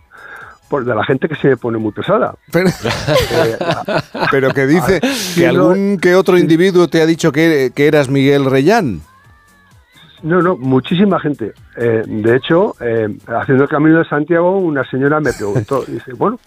[0.69, 2.35] por de la gente que se me pone muy pesada.
[2.51, 3.57] Pero, Eh,
[4.31, 4.99] pero que dice
[5.35, 9.01] que no, algún que otro individuo te ha dicho que, que eras Miguel Reyán.
[10.23, 11.53] No, no, muchísima gente.
[11.77, 16.39] Eh, de hecho, eh, haciendo el camino de Santiago, una señora me preguntó, dice, bueno,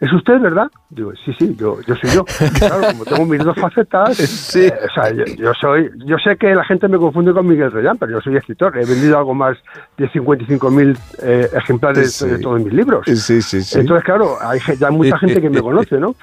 [0.00, 0.68] ¿es usted, verdad?
[0.90, 2.24] Digo, sí, sí, yo, yo soy yo.
[2.58, 6.54] Claro, como tengo mis dos facetas, eh, o sea, yo, yo soy, yo sé que
[6.54, 8.76] la gente me confunde con Miguel Reyán, pero yo soy escritor.
[8.78, 9.56] He vendido algo más
[9.96, 12.28] de 55.000 eh, ejemplares Sí.
[12.28, 13.02] de todos mis libros.
[13.06, 13.78] Sí, sí, sí.
[13.80, 16.14] Entonces, claro, hay ge- ya mucha gente que me conoce, ¿no?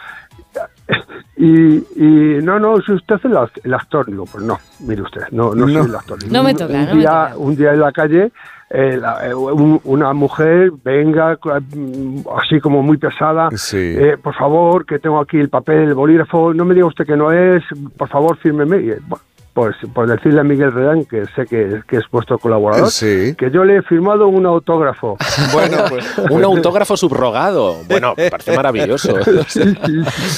[1.37, 5.01] Y, y no, no, si usted es el, act- el actor, digo, pues no, mire
[5.01, 5.81] usted, no, no, No.
[5.81, 6.17] soy el actor.
[6.31, 7.33] No me toca, un no me toca.
[7.37, 8.31] Un día en la calle,
[8.77, 11.37] eh, la- eh, un- una mujer venga
[11.75, 16.53] mm, así como muy pesada, eh, por favor, que tengo aquí el papel, el bolígrafo,
[16.53, 17.63] no me diga usted que no es,
[17.97, 18.77] por favor, fírmeme.
[18.77, 19.23] Y, bueno,
[19.53, 23.63] pues, pues decirle a Miguel Redán, que sé que, que es vuestro colaborador, que yo
[23.63, 25.17] le he firmado un autógrafo.
[25.53, 27.77] Bueno, pues, un autógrafo subrogado.
[27.87, 29.15] Bueno, me parece maravilloso.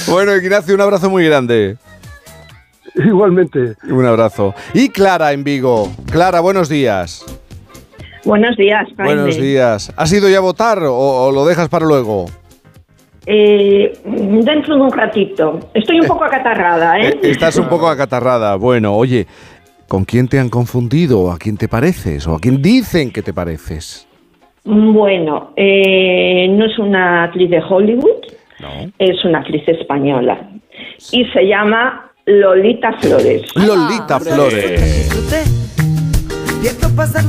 [0.08, 1.76] Bueno, Ignacio, un abrazo muy grande.
[2.94, 3.74] Igualmente.
[3.90, 4.54] Un abrazo.
[4.74, 5.90] Y Clara en Vigo.
[6.10, 7.24] Clara, buenos días.
[8.24, 9.14] Buenos días, Jaime.
[9.14, 9.92] Buenos días.
[9.96, 12.26] ¿Has ido ya a votar o, o lo dejas para luego?
[13.30, 15.60] Eh, dentro de un ratito.
[15.74, 17.08] Estoy un poco acatarrada, ¿eh?
[17.22, 18.56] Eh, Estás un poco acatarrada.
[18.56, 19.26] Bueno, oye,
[19.86, 21.30] ¿con quién te han confundido?
[21.30, 22.26] ¿A quién te pareces?
[22.26, 24.06] ¿O a quién dicen que te pareces?
[24.64, 28.22] Bueno, eh, no es una actriz de Hollywood,
[28.98, 30.50] es una actriz española.
[31.12, 33.42] Y se llama Lolita Flores.
[33.54, 35.57] Lolita Flores.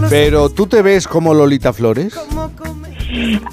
[0.09, 2.17] Pero tú te ves como Lolita Flores?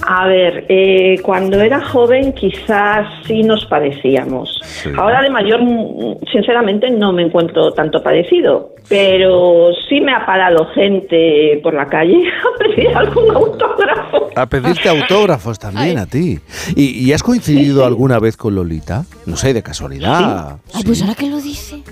[0.03, 4.61] A ver, eh, cuando era joven quizás sí nos parecíamos.
[4.97, 10.67] Ahora de mayor, mm, sinceramente, no me encuentro tanto parecido, pero sí me ha parado
[10.75, 12.23] gente por la calle
[12.55, 14.29] a pedir algún autógrafo.
[14.35, 16.39] A pedirte autógrafos también a ti.
[16.75, 19.05] ¿Y, y has coincidido alguna vez con Lolita?
[19.25, 20.59] No sé, de casualidad.
[20.75, 21.83] Ah, pues ahora que lo dice.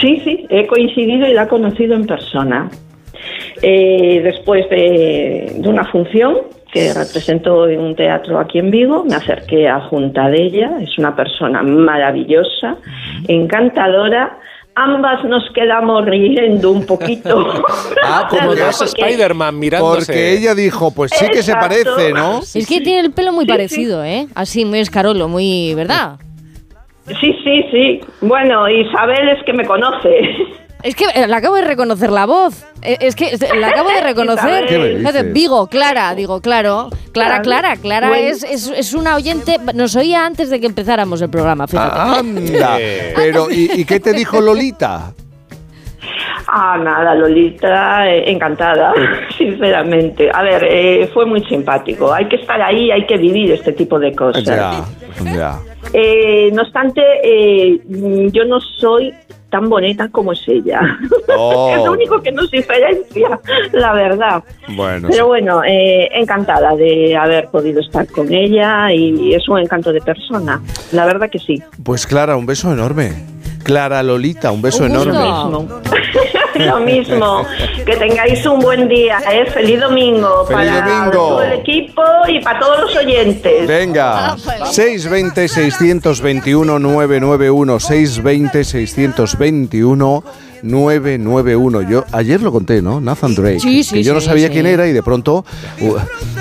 [0.00, 2.70] Sí, sí, he coincidido y la he conocido en persona.
[3.62, 6.36] Eh, después de, de una función
[6.72, 10.98] que representó en un teatro aquí en Vigo, me acerqué a junta de ella, es
[10.98, 12.76] una persona maravillosa,
[13.28, 14.38] encantadora.
[14.78, 17.46] Ambas nos quedamos riendo un poquito.
[18.04, 20.12] Ah, como dos Spider-Man mirándose.
[20.12, 21.68] Porque ella dijo, pues sí que se Exacto.
[21.68, 22.40] parece, ¿no?
[22.40, 24.26] Es que tiene el pelo muy Sí, parecido, ¿eh?
[24.34, 26.18] Así, muy escarolo, muy, ¿verdad?
[27.20, 28.00] Sí, sí, sí.
[28.20, 30.10] Bueno, Isabel es que me conoce.
[30.86, 32.64] Es que eh, la acabo de reconocer la voz.
[32.80, 34.66] Eh, Es que la acabo de reconocer.
[34.68, 35.00] ¿Qué me dices?
[35.10, 36.90] Fíjate, Vigo, Clara, digo, claro.
[37.10, 37.42] Clara.
[37.42, 38.28] Clara, Clara Bueno.
[38.28, 39.56] es, es, es una oyente.
[39.74, 41.98] Nos oía antes de que empezáramos el programa, fíjate.
[41.98, 42.78] Anda.
[43.16, 45.12] Pero, ¿y, y qué te dijo Lolita?
[46.46, 48.92] Ah, nada, Lolita, eh, encantada,
[49.36, 50.30] sinceramente.
[50.32, 52.12] A ver, eh, fue muy simpático.
[52.14, 54.44] Hay que estar ahí, hay que vivir este tipo de cosas.
[54.44, 54.84] Ya,
[55.24, 55.58] ya.
[55.92, 57.02] Eh, no obstante,
[58.32, 59.12] yo no soy
[59.50, 60.80] tan bonita como es ella.
[61.36, 61.74] Oh.
[61.76, 63.38] es lo único que nos diferencia,
[63.72, 64.44] la verdad.
[64.68, 69.92] Bueno, Pero bueno, eh, encantada de haber podido estar con ella y es un encanto
[69.92, 70.60] de persona.
[70.92, 71.62] La verdad que sí.
[71.82, 73.12] pues Clara, un beso enorme.
[73.66, 75.82] Clara Lolita, un beso Un gusto.
[76.56, 76.66] Enorme.
[76.66, 77.46] Lo mismo.
[77.84, 79.18] Que tengáis un buen día.
[79.30, 79.46] ¿eh?
[79.46, 81.10] Feliz domingo Feliz para domingo.
[81.12, 83.66] todo el equipo y para todos los oyentes.
[83.66, 85.48] Venga, 620
[88.64, 90.24] 621
[90.62, 91.82] 991 620 621 991.
[91.90, 93.00] Yo ayer lo conté, ¿no?
[93.00, 93.60] Nathan Drake.
[93.60, 94.52] Sí, sí, que yo no sí, sabía sí.
[94.54, 95.44] quién era y de pronto
[95.80, 95.94] uh,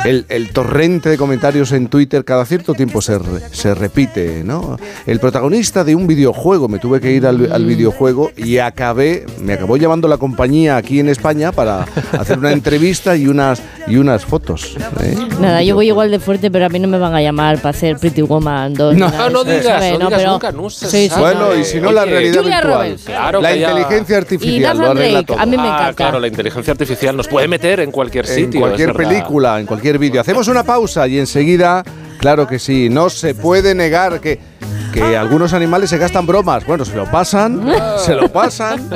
[0.06, 4.78] el, el torrente de comentarios en Twitter cada cierto tiempo se, re- se repite, ¿no?
[5.06, 6.68] El protagonista de un videojuego.
[6.68, 11.00] Me tuve que ir al, al videojuego y acabé, me acabó llamando la compañía aquí
[11.00, 11.86] en España para
[12.18, 14.76] hacer una entrevista y unas y unas fotos.
[15.02, 15.16] ¿eh?
[15.40, 17.70] Nada, yo voy igual de fuerte, pero a mí no me van a llamar para
[17.70, 18.96] hacer Pretty Woman 2.
[18.98, 19.62] No, no ¿sabes?
[19.62, 21.56] digas, no digas pero- nunca, no se Sí, sí, Bueno, no.
[21.56, 22.78] y si no la realidad Julia virtual.
[22.84, 23.04] Roberts.
[23.06, 23.56] Claro la que
[24.14, 25.40] inteligencia Y artificial lo arregla Drake, todo.
[25.40, 25.94] a mí me Ah, encanta.
[25.94, 28.60] claro, la inteligencia artificial nos puede meter en cualquier en sitio.
[28.61, 29.10] cualquier es verdad.
[29.11, 30.22] película, en cualquier vídeo.
[30.22, 31.84] Hacemos una pausa y enseguida,
[32.19, 34.40] claro que sí, no se puede negar que,
[34.94, 36.65] que algunos animales se gastan bromas.
[36.65, 37.61] Bueno, se lo pasan,
[37.98, 38.88] se lo pasan.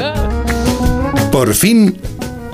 [1.31, 1.97] Por fin,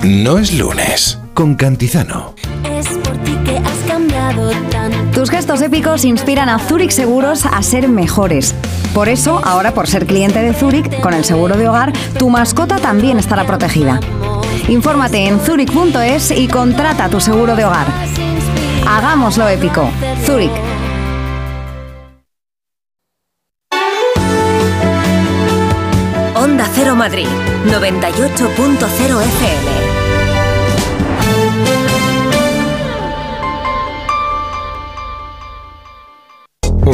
[0.03, 1.17] no es lunes.
[1.33, 2.33] Con Cantizano.
[2.77, 5.19] Es por ti que has cambiado tanto.
[5.19, 8.55] Tus gestos épicos inspiran a Zurich Seguros a ser mejores.
[8.95, 12.77] Por eso, ahora por ser cliente de Zurich, con el seguro de hogar, tu mascota
[12.77, 13.99] también estará protegida.
[14.69, 17.87] Infórmate en zurich.es y contrata tu seguro de hogar.
[18.87, 19.89] Hagámoslo épico.
[20.25, 20.53] Zurich.
[26.35, 27.27] Onda Cero Madrid,
[27.65, 29.94] 98.0 FM.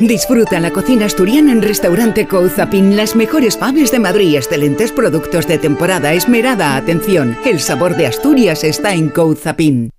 [0.00, 5.58] Disfruta la cocina asturiana en Restaurante Couzapin las mejores paves de Madrid excelentes productos de
[5.58, 6.12] temporada.
[6.12, 9.90] Esmerada atención, el sabor de Asturias está en Couzapin.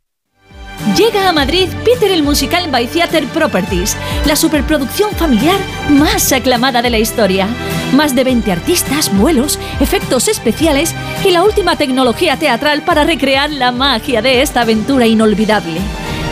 [0.95, 5.59] Llega a Madrid Peter el Musical by Theater Properties, la superproducción familiar
[5.89, 7.49] más aclamada de la historia.
[7.93, 10.95] Más de 20 artistas, vuelos, efectos especiales
[11.25, 15.81] y la última tecnología teatral para recrear la magia de esta aventura inolvidable.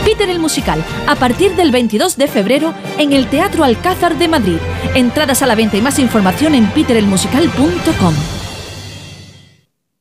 [0.08, 4.58] Peter el Musical, a partir del 22 de febrero en el Teatro Alcázar de Madrid.
[4.96, 8.16] Entradas a la venta y más información en peterelmusical.com.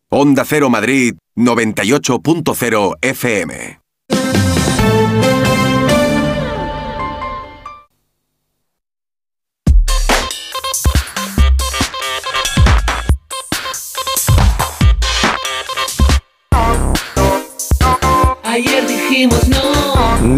[0.09, 3.86] Onda Cero Madrid 98.0 FM.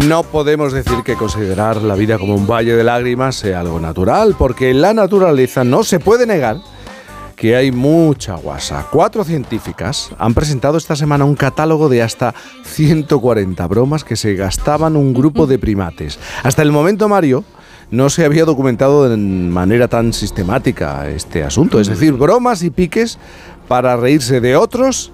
[0.09, 0.23] No.
[0.23, 4.71] Podemos decir que considerar la vida como un valle de lágrimas sea algo natural, porque
[4.71, 6.57] en la naturaleza no se puede negar
[7.35, 8.87] que hay mucha guasa.
[8.91, 12.33] Cuatro científicas han presentado esta semana un catálogo de hasta
[12.65, 16.17] 140 bromas que se gastaban un grupo de primates.
[16.41, 17.43] Hasta el momento, Mario,
[17.91, 21.79] no se había documentado de manera tan sistemática este asunto.
[21.79, 23.19] Es decir, bromas y piques
[23.67, 25.11] para reírse de otros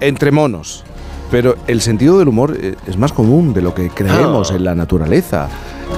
[0.00, 0.84] entre monos.
[1.32, 4.54] Pero el sentido del humor eh, es más común de lo que creemos Ah.
[4.56, 5.48] en la naturaleza.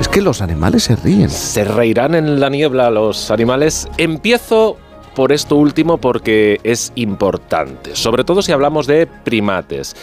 [0.01, 1.29] Es que los animales se ríen.
[1.29, 3.89] ¿Se reirán en la niebla los animales?
[3.99, 4.77] Empiezo
[5.17, 9.95] por esto último porque es importante, sobre todo si hablamos de primates.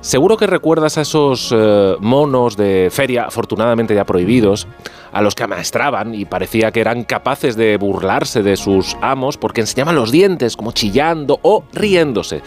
[0.00, 4.68] Seguro que recuerdas a esos eh, monos de feria, afortunadamente ya prohibidos,
[5.12, 9.62] a los que amaestraban y parecía que eran capaces de burlarse de sus amos porque
[9.62, 12.42] enseñaban los dientes como chillando o riéndose.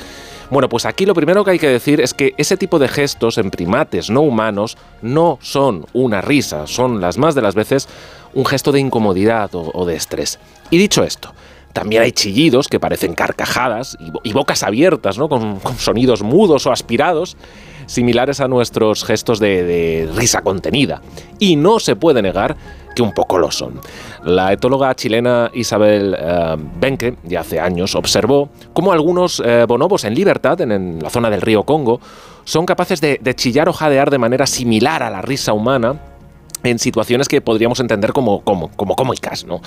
[0.50, 3.38] Bueno, pues aquí lo primero que hay que decir es que ese tipo de gestos
[3.38, 7.88] en primates no humanos no son una risa, son las más de las veces
[8.34, 10.40] un gesto de incomodidad o, de estrés.
[10.72, 11.34] Y dicho esto,
[11.72, 15.30] también hay chillidos que parecen carcajadas y bocas abiertas, ¿no?
[15.30, 17.38] Con, con sonidos mudos o aspirados,
[17.86, 21.02] similares a nuestros gestos de, de risa contenida.
[21.38, 22.58] Y no se puede negar
[22.96, 23.80] que un poco lo son.
[24.24, 30.16] La etóloga chilena Isabel eh, Benke, ya hace años, observó cómo algunos eh, bonobos en
[30.16, 32.00] libertad, en, la zona del río Congo,
[32.44, 36.00] son capaces de, chillar o jadear de manera similar a la risa humana
[36.64, 39.62] en situaciones que podríamos entender como, como, como cómicas, ¿no?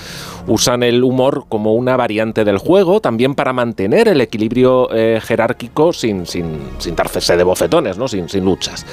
[0.47, 5.93] Usan el humor como una variante del juego, también para mantener el equilibrio eh, jerárquico
[5.93, 8.09] sin, sin, sin darse de bofetones, ¿no?
[8.09, 8.85] Sin, sin luchas.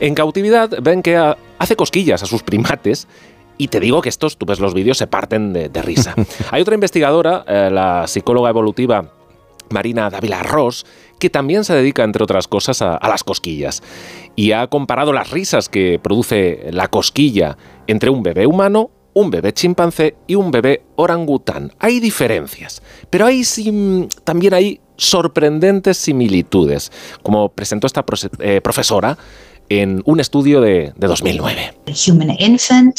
[0.00, 1.16] En cautividad ven que
[1.58, 3.08] hace cosquillas a sus primates
[3.58, 6.14] y te digo que estos, tú ves los vídeos, se parten de, de risa.
[6.50, 9.12] Hay otra investigadora, eh, la psicóloga evolutiva
[9.70, 10.86] Marina Dávila Ross,
[11.18, 13.82] que también se dedica, entre otras cosas, a, a las cosquillas.
[14.36, 17.56] Y ha comparado las risas que produce la cosquilla
[17.86, 21.72] entre un bebé humano, un bebé chimpancé y un bebé orangután.
[21.80, 26.92] Hay diferencias, pero hay sim- también hay sorprendentes similitudes,
[27.22, 28.04] como presentó esta
[28.40, 29.16] eh, profesora
[29.70, 31.74] en un estudio de, de 2009.
[32.06, 32.96] human infant.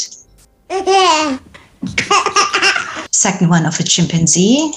[3.10, 4.72] Second one of a chimpanzee.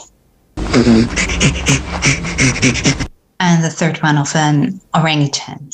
[3.39, 5.69] And the third one of an orangutan.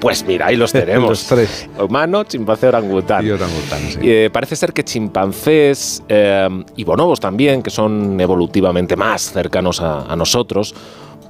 [0.00, 1.30] Pues mira, ahí los tenemos.
[1.78, 3.24] Humano, chimpancé, orangután.
[4.00, 10.12] Eh, parece ser que chimpancés eh, y bonobos también, que son evolutivamente más cercanos a,
[10.12, 10.74] a nosotros,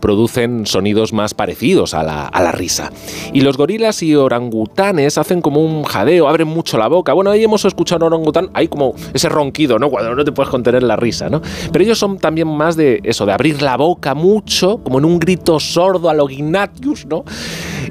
[0.03, 2.93] producen sonidos más parecidos a la, a la risa.
[3.33, 7.13] Y los gorilas y orangutanes hacen como un jadeo, abren mucho la boca.
[7.13, 9.89] Bueno, ahí hemos escuchado a un orangután, hay como ese ronquido, ¿no?
[9.89, 11.41] Cuando no te puedes contener la risa, ¿no?
[11.73, 15.21] Pero ellos son también más de eso, de abrir la boca mucho, como en un
[15.21, 17.25] grito sordo a lo Ignatius, ¿no?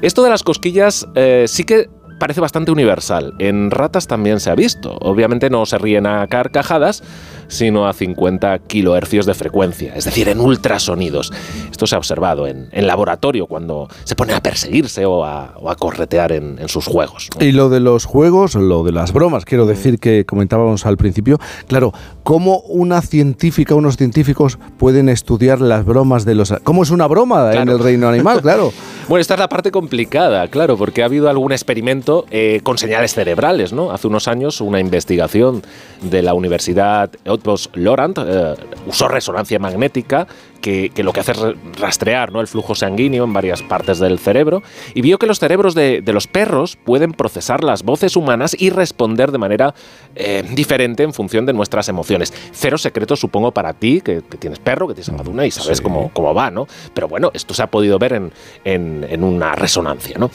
[0.02, 1.88] Esto de las cosquillas eh, sí que
[2.22, 3.34] parece bastante universal.
[3.40, 4.96] En ratas también se ha visto.
[5.00, 7.02] Obviamente no se ríen a carcajadas,
[7.52, 11.32] sino a 50 kilohercios de frecuencia, es decir, en ultrasonidos.
[11.70, 15.70] Esto se ha observado en, en laboratorio cuando se pone a perseguirse o a, o
[15.70, 17.28] a corretear en, en sus juegos.
[17.40, 21.38] Y lo de los juegos, lo de las bromas, quiero decir que comentábamos al principio,
[21.66, 21.92] claro,
[22.22, 26.54] ¿cómo una científica, unos científicos pueden estudiar las bromas de los...
[26.64, 28.40] ¿Cómo es una broma en el reino animal?
[28.40, 28.72] Claro.
[29.08, 33.12] Bueno, esta es la parte complicada, claro, porque ha habido algún experimento eh, con señales
[33.12, 33.90] cerebrales, ¿no?
[33.90, 35.62] Hace unos años una investigación
[36.02, 37.10] de la Universidad
[37.42, 38.54] Bosch Laurent eh,
[38.86, 40.26] usó resonancia magnética
[40.60, 42.40] que, que lo que hace es re- rastrear ¿no?
[42.40, 44.62] el flujo sanguíneo en varias partes del cerebro
[44.94, 48.70] y vio que los cerebros de, de los perros pueden procesar las voces humanas y
[48.70, 49.74] responder de manera
[50.14, 52.32] eh, diferente en función de nuestras emociones.
[52.52, 56.10] Cero secreto, supongo, para ti, que, que tienes perro, que tienes amaduna y sabes cómo,
[56.12, 56.66] cómo va, ¿no?
[56.94, 58.32] Pero bueno, esto se ha podido ver en,
[58.64, 60.30] en- en una resonancia, ¿no?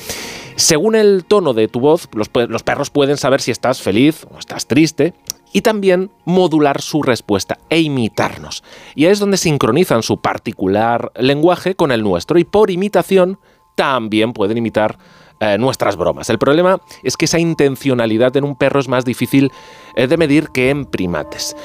[0.57, 4.65] Según el tono de tu voz, los perros pueden saber si estás feliz o estás
[4.65, 5.13] triste
[5.57, 8.63] y también modular su respuesta e imitarnos.
[8.93, 13.39] Y ahí es donde sincronizan su particular lenguaje con el nuestro y por imitación
[13.73, 14.99] también pueden imitar
[15.39, 16.29] eh, nuestras bromas.
[16.29, 19.51] El problema es que esa intencionalidad en un perro es más difícil
[19.95, 21.55] eh, de medir que en primates.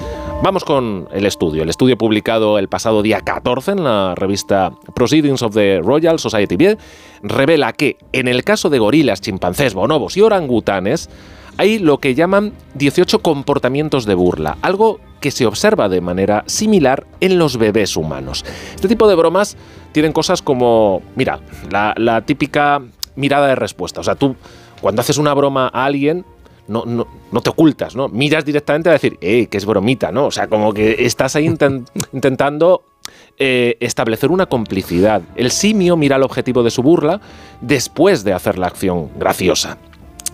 [0.43, 1.63] Vamos con el estudio.
[1.63, 6.57] El estudio publicado el pasado día 14 en la revista Proceedings of the Royal Society
[6.57, 6.79] Bill
[7.23, 11.11] revela que en el caso de gorilas, chimpancés, bonobos y orangutanes,
[11.59, 17.07] hay lo que llaman 18 comportamientos de burla, algo que se observa de manera similar
[17.21, 18.45] en los bebés humanos.
[18.75, 19.57] Este tipo de bromas
[19.93, 22.83] tienen cosas como, mira, la, la típica
[23.15, 24.01] mirada de respuesta.
[24.01, 24.35] O sea, tú
[24.81, 26.25] cuando haces una broma a alguien,
[26.67, 28.09] no, no, no te ocultas, ¿no?
[28.09, 30.11] Miras directamente a decir, ¡eh, que es bromita!
[30.11, 30.27] ¿no?
[30.27, 32.83] O sea, como que estás ahí inten- intentando
[33.39, 35.23] eh, establecer una complicidad.
[35.37, 37.21] El simio mira el objetivo de su burla
[37.61, 39.79] después de hacer la acción graciosa.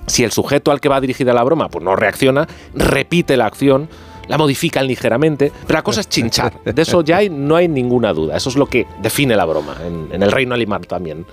[0.09, 3.89] Si el sujeto al que va dirigida la broma pues no reacciona, repite la acción,
[4.28, 6.52] la modifican ligeramente, pero la cosa es chinchar.
[6.64, 8.36] De eso ya hay- no hay ninguna duda.
[8.36, 11.26] Eso es lo que define la broma, en, en el reino animal también.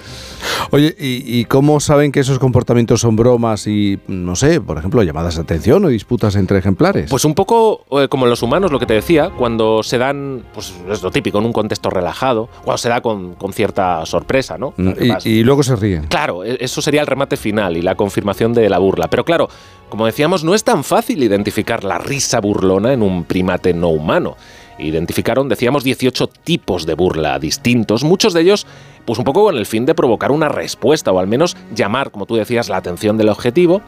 [0.71, 5.03] Oye, ¿y, y cómo saben que esos comportamientos son bromas y, no sé, por ejemplo,
[5.03, 7.09] llamadas de atención o disputas entre ejemplares?
[7.09, 10.43] Pues un poco eh, como en los humanos, lo que te decía, cuando se dan,
[10.53, 14.57] pues es lo típico, en un contexto relajado, cuando se da con, con cierta sorpresa,
[14.57, 14.73] ¿no?
[14.77, 14.89] Mm,
[15.25, 16.05] y, y luego se ríen.
[16.07, 19.07] Claro, e- eso sería el remate final y la confirmación de la burla.
[19.09, 19.49] Pero claro,
[19.89, 24.35] como decíamos, no es tan fácil identificar la risa burlona en un primate no humano.
[24.77, 28.67] Identificaron, decíamos, 18 tipos de burla distintos, muchos de ellos,
[29.05, 32.25] pues un poco con el fin de provocar una respuesta o al menos llamar, como
[32.25, 33.81] tú decías, la atención del objetivo.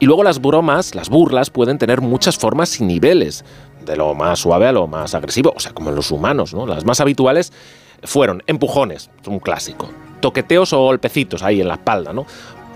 [0.00, 3.44] Y luego las bromas, las burlas, pueden tener muchas formas y niveles,
[3.86, 6.66] de lo más suave a lo más agresivo, o sea, como en los humanos, ¿no?
[6.66, 7.52] Las más habituales
[8.02, 9.90] fueron empujones, es un clásico,
[10.20, 12.26] toqueteos o golpecitos ahí en la espalda, ¿no?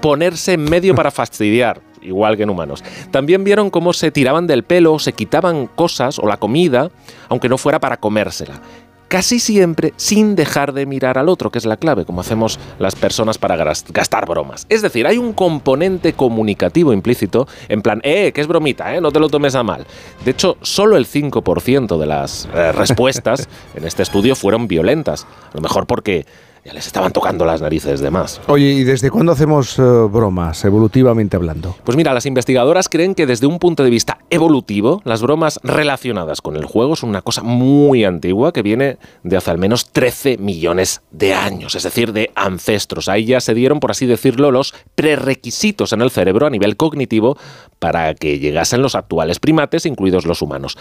[0.01, 2.83] Ponerse en medio para fastidiar, igual que en humanos.
[3.11, 6.91] También vieron cómo se tiraban del pelo, se quitaban cosas o la comida,
[7.29, 8.61] aunque no fuera para comérsela.
[9.09, 12.95] Casi siempre sin dejar de mirar al otro, que es la clave, como hacemos las
[12.95, 14.67] personas para gastar bromas.
[14.69, 19.11] Es decir, hay un componente comunicativo implícito, en plan, eh, que es bromita, eh, no
[19.11, 19.87] te lo tomes a mal.
[20.27, 25.27] De hecho, solo el 5% de las eh, respuestas en este estudio fueron violentas.
[25.53, 26.27] A lo mejor porque
[26.65, 28.41] ya les estaban tocando las narices de más.
[28.47, 31.77] Oye, ¿y desde cuándo hacemos eh, bromas, evolutivamente hablando?
[31.85, 36.41] Pues mira, las investigadoras creen que desde un punto de vista evolutivo, las bromas relacionadas
[36.41, 40.39] con el juego son una cosa muy antigua que viene de hace al menos 13
[40.39, 43.09] millones de años, es decir, de ancestros.
[43.09, 47.39] Ahí ya se dieron, por así decirlo, los prerequisitos en el cerebro a nivel cognitivo
[47.79, 50.77] para que llegasen los actuales primates, incluidos los humanos.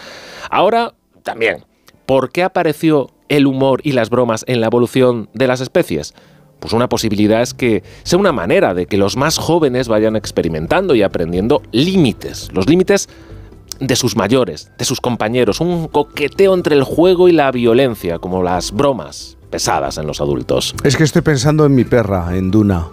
[0.50, 1.64] Ahora, también,
[2.08, 6.14] ¿por qué apareció el humor y las bromas en la evolución de las especies?
[6.58, 10.94] Pues una posibilidad es que sea una manera de que los más jóvenes vayan experimentando
[10.94, 13.10] y aprendiendo límites, los límites
[13.78, 18.42] de sus mayores, de sus compañeros, un coqueteo entre el juego y la violencia, como
[18.42, 20.74] las bromas pesadas en los adultos.
[20.84, 22.88] Es que estoy pensando en mi perra, en Duna.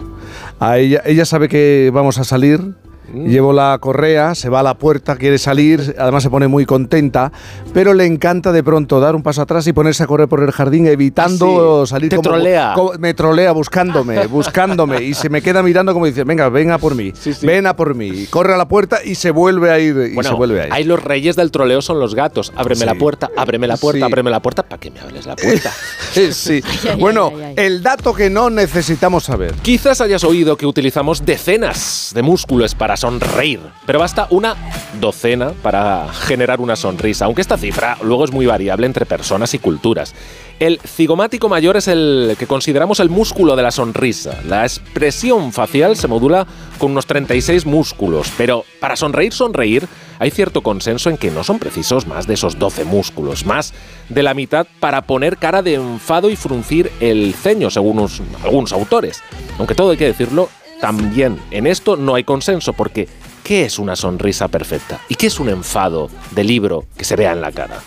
[0.60, 2.74] Ella sabe que vamos a salir.
[3.12, 3.26] Mm.
[3.28, 7.30] Llevo la correa, se va a la puerta, quiere salir, además se pone muy contenta,
[7.72, 10.50] pero le encanta de pronto dar un paso atrás y ponerse a correr por el
[10.50, 11.90] jardín evitando sí.
[11.90, 12.72] salir Te como, trolea.
[12.74, 16.78] como- me trolea buscándome, buscándome y se me queda mirando como dice, venga, ven a
[16.78, 17.12] por mí,
[17.42, 20.30] ven a por mí, corre a la puerta y se vuelve a ir y Bueno,
[20.30, 20.72] se vuelve a ir.
[20.72, 22.52] ahí los reyes del troleo son los gatos.
[22.56, 22.86] Ábreme Sí.
[22.86, 24.04] la puerta, ábreme la puerta, Sí.
[24.04, 25.70] ábreme la puerta, ¿para que me hables la puerta?
[26.32, 26.60] sí.
[26.98, 29.54] bueno, el dato que no necesitamos saber.
[29.62, 34.54] Quizás hayas oído que utilizamos decenas de músculos para sonreír, pero basta una
[35.00, 39.58] docena para generar una sonrisa, aunque esta cifra luego es muy variable entre personas y
[39.58, 40.14] culturas.
[40.58, 44.40] El cigomático mayor es el que consideramos el músculo de la sonrisa.
[44.48, 46.46] La expresión facial se modula
[46.78, 49.86] con unos 36 músculos, pero para sonreír, sonreír,
[50.18, 53.74] hay cierto consenso en que no son precisos más de esos 12 músculos, más
[54.08, 58.72] de la mitad para poner cara de enfado y fruncir el ceño, según uns- algunos
[58.72, 59.20] autores.
[59.58, 60.48] Aunque todo hay que decirlo,
[60.80, 63.08] también en esto no hay consenso, porque
[63.42, 65.00] ¿qué es una sonrisa perfecta?
[65.08, 67.78] ¿Y qué es un enfado de libro que se vea en la cara?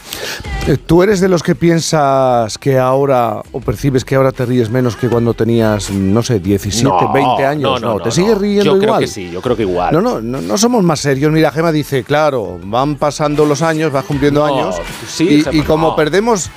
[0.67, 4.69] Eh, ¿Tú eres de los que piensas que ahora, o percibes que ahora te ríes
[4.69, 7.81] menos que cuando tenías, no sé, 17, No, 20 años?
[7.81, 8.39] no, no, ¿Te no, sigues no.
[8.39, 8.87] riendo Yo igual?
[8.87, 9.93] creo que sí, yo creo que igual.
[9.93, 11.31] No, no, no, no somos más serios.
[11.31, 14.75] Mira, Gema dice, claro, van pasando los años, vas cumpliendo años.
[15.07, 16.49] sí, y, Gema, y como perdemos.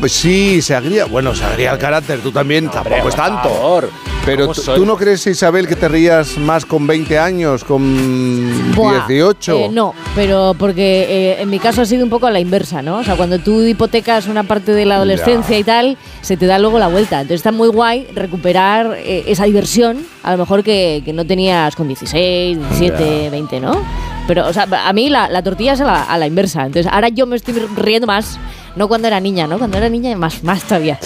[0.00, 1.04] Pues sí, se agría.
[1.04, 3.48] Bueno, se agría el carácter, tú también, tampoco es tanto.
[3.50, 3.90] favor.
[4.24, 9.06] Pero ¿Cómo tú- no crees, Isabel, que te rías más con 20 años, con Buah,
[9.06, 9.56] 18.
[9.56, 12.82] eh, no, pero porque eh, en mi caso ha sido un poco a la inversa,
[12.82, 12.98] ¿no?
[12.98, 16.58] O sea, cuando tú hipotecas una parte de la adolescencia y tal, se te da
[16.58, 17.16] luego la vuelta.
[17.20, 21.74] Entonces está muy guay recuperar eh, esa diversión, a lo mejor que, que no tenías
[21.76, 23.82] con 16, 17, 20, ¿no?
[24.30, 26.64] Pero, o sea, a mí la, la tortilla es a la, a la inversa.
[26.64, 28.38] Entonces ahora yo me estoy riendo más,
[28.76, 29.58] no cuando era niña, ¿no?
[29.58, 31.00] Cuando era niña más, más todavía.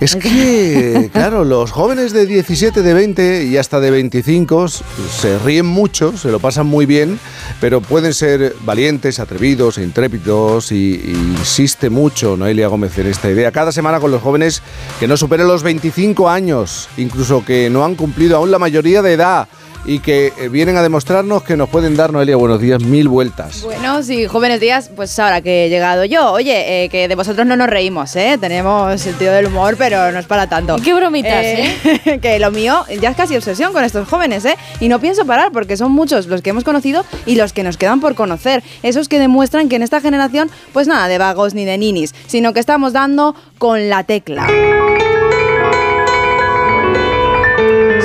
[0.00, 4.82] Es que, claro, los jóvenes de 17, de 20 y hasta de 25 s-
[5.20, 7.20] se ríen mucho, se lo pasan muy bien,
[7.60, 13.30] pero pueden ser valientes, atrevidos, e intrépidos y, y insiste mucho Noelia Gómez en esta
[13.30, 13.52] idea.
[13.52, 14.62] Cada semana con los jóvenes
[14.98, 19.12] que no superen los 25 años, incluso que no han cumplido aún la mayoría de
[19.12, 19.46] edad
[19.84, 23.62] y que eh, vienen a demostrarnos que nos pueden dar, Noelia, buenos días, mil vueltas.
[23.62, 27.46] Bueno, sí, jóvenes días, pues ahora que he llegado yo, oye, eh, que de vosotros
[27.46, 28.38] no nos reímos, ¿eh?
[28.40, 30.76] Tenemos sentido del humor, pero no es para tanto.
[30.82, 32.18] Qué bromitas, ¿eh?
[32.22, 34.56] que lo mío ya es casi obsesión con estos jóvenes, ¿eh?
[34.80, 37.76] Y no pienso parar porque son muchos los que hemos conocido y los que nos
[37.76, 38.62] quedan por conocer.
[38.82, 42.52] Esos que demuestran que en esta generación, pues nada de vagos ni de ninis, sino
[42.52, 44.46] que estamos dando con la tecla.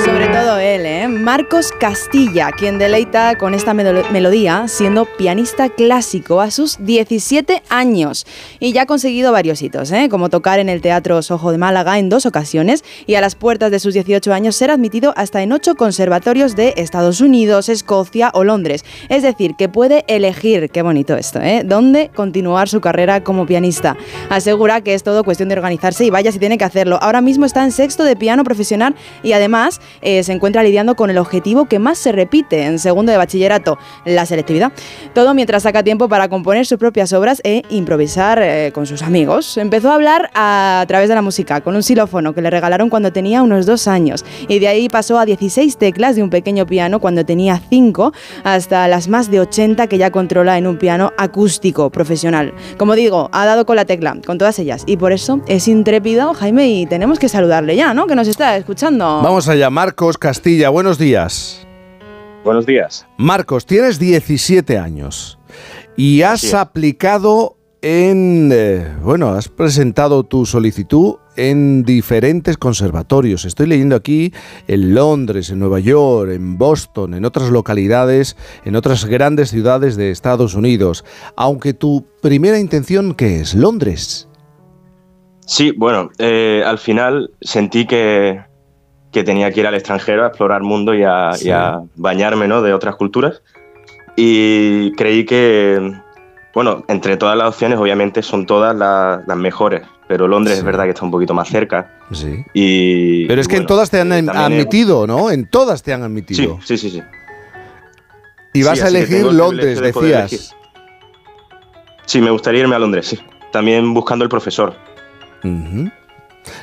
[0.04, 0.97] Sobre todo él, ¿eh?
[1.18, 8.26] Marcos Castilla, quien deleita con esta melo- melodía siendo pianista clásico a sus 17 años.
[8.58, 10.08] Y ya ha conseguido varios hitos, ¿eh?
[10.10, 13.70] como tocar en el Teatro Sojo de Málaga en dos ocasiones y a las puertas
[13.70, 18.42] de sus 18 años ser admitido hasta en ocho conservatorios de Estados Unidos, Escocia o
[18.42, 18.84] Londres.
[19.08, 21.62] Es decir, que puede elegir, qué bonito esto, ¿eh?
[21.64, 23.96] dónde continuar su carrera como pianista.
[24.30, 26.98] Asegura que es todo cuestión de organizarse y vaya si tiene que hacerlo.
[27.00, 31.10] Ahora mismo está en sexto de piano profesional y además eh, se encuentra lidiando con
[31.10, 34.72] el objetivo que más se repite en segundo de bachillerato, la selectividad.
[35.14, 39.56] Todo mientras saca tiempo para componer sus propias obras e improvisar eh, con sus amigos.
[39.56, 43.12] Empezó a hablar a, través de la música con un xilófono que le regalaron cuando
[43.12, 47.00] tenía unos dos años y de ahí pasó a 16 teclas de un pequeño piano
[47.00, 48.12] cuando tenía 5
[48.44, 52.54] hasta las más de 80 que ya controla en un piano acústico profesional.
[52.76, 56.34] Como digo, ha dado con la tecla, con todas ellas y por eso es intrépido
[56.34, 58.06] Jaime y tenemos que saludarle ya, ¿no?
[58.06, 59.20] Que nos está escuchando.
[59.22, 61.57] Vamos allá, Marcos Castilla, buenos días.
[62.48, 63.06] Buenos días.
[63.18, 65.38] Marcos, tienes 17 años
[65.98, 73.44] y has aplicado en, eh, bueno, has presentado tu solicitud en diferentes conservatorios.
[73.44, 74.32] Estoy leyendo aquí
[74.66, 78.34] en Londres, en Nueva York, en Boston, en otras localidades,
[78.64, 81.04] en otras grandes ciudades de Estados Unidos.
[81.36, 83.54] Aunque tu primera intención, ¿qué es?
[83.54, 84.26] Londres.
[85.44, 88.40] Sí, bueno, eh, al final sentí que,
[89.18, 92.62] que tenía que ir al extranjero a explorar mundo y a, y a bañarme ¿no?
[92.62, 93.42] de otras culturas.
[94.14, 95.92] Y creí que,
[96.54, 100.84] bueno, entre todas las opciones, obviamente son todas la- las mejores, pero Londres es verdad
[100.84, 101.90] que está un poquito más cerca.
[102.12, 102.44] Sí.
[102.54, 105.30] Y, Pero es y que en todas te han eh, em- admitido, ¿no?
[105.32, 106.58] En todas te han admitido.
[106.64, 107.02] sí, sí, sí.
[108.54, 110.32] Y vas a elegir Londres, de decías.
[110.32, 110.40] elegir.
[112.06, 113.18] Sí, me gustaría irme a Londres, sí.
[113.52, 114.74] También buscando el profesor.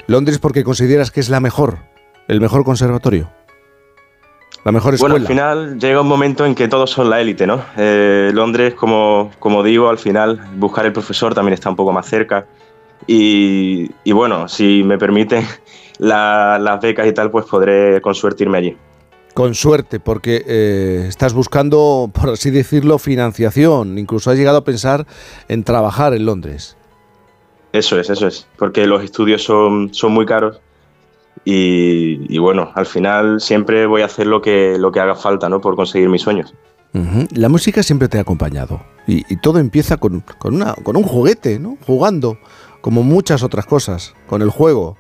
[0.08, 1.80] Londres porque consideras que es la mejor,
[2.28, 3.30] el mejor conservatorio,
[4.64, 5.14] la mejor escuela.
[5.14, 7.64] Bueno, al final llega un momento en que todos son la élite, ¿no?
[7.78, 12.08] Eh, Londres, como, como digo, al final buscar el profesor también está un poco más
[12.08, 12.48] cerca.
[13.08, 15.46] Y, y bueno, si me permiten
[16.00, 18.78] la- las becas y tal, pues podré con suerte irme allí.
[19.36, 23.98] Con suerte, porque eh, estás buscando, por así decirlo, financiación.
[24.00, 25.06] Incluso has llegado a pensar
[25.50, 26.78] en trabajar en Londres.
[27.74, 28.48] Eso es, eso es.
[28.58, 30.62] Porque los estudios son, son muy caros.
[31.44, 35.50] Y, y bueno, al final siempre voy a hacer lo que, lo que haga falta,
[35.50, 35.62] ¿no?
[35.62, 36.54] Por conseguir mis sueños.
[37.34, 38.82] La música siempre te ha acompañado.
[39.06, 41.78] Y, y todo empieza con, con una, con un juguete, ¿no?
[41.86, 42.38] Jugando,
[42.80, 44.96] como muchas otras cosas, con el juego.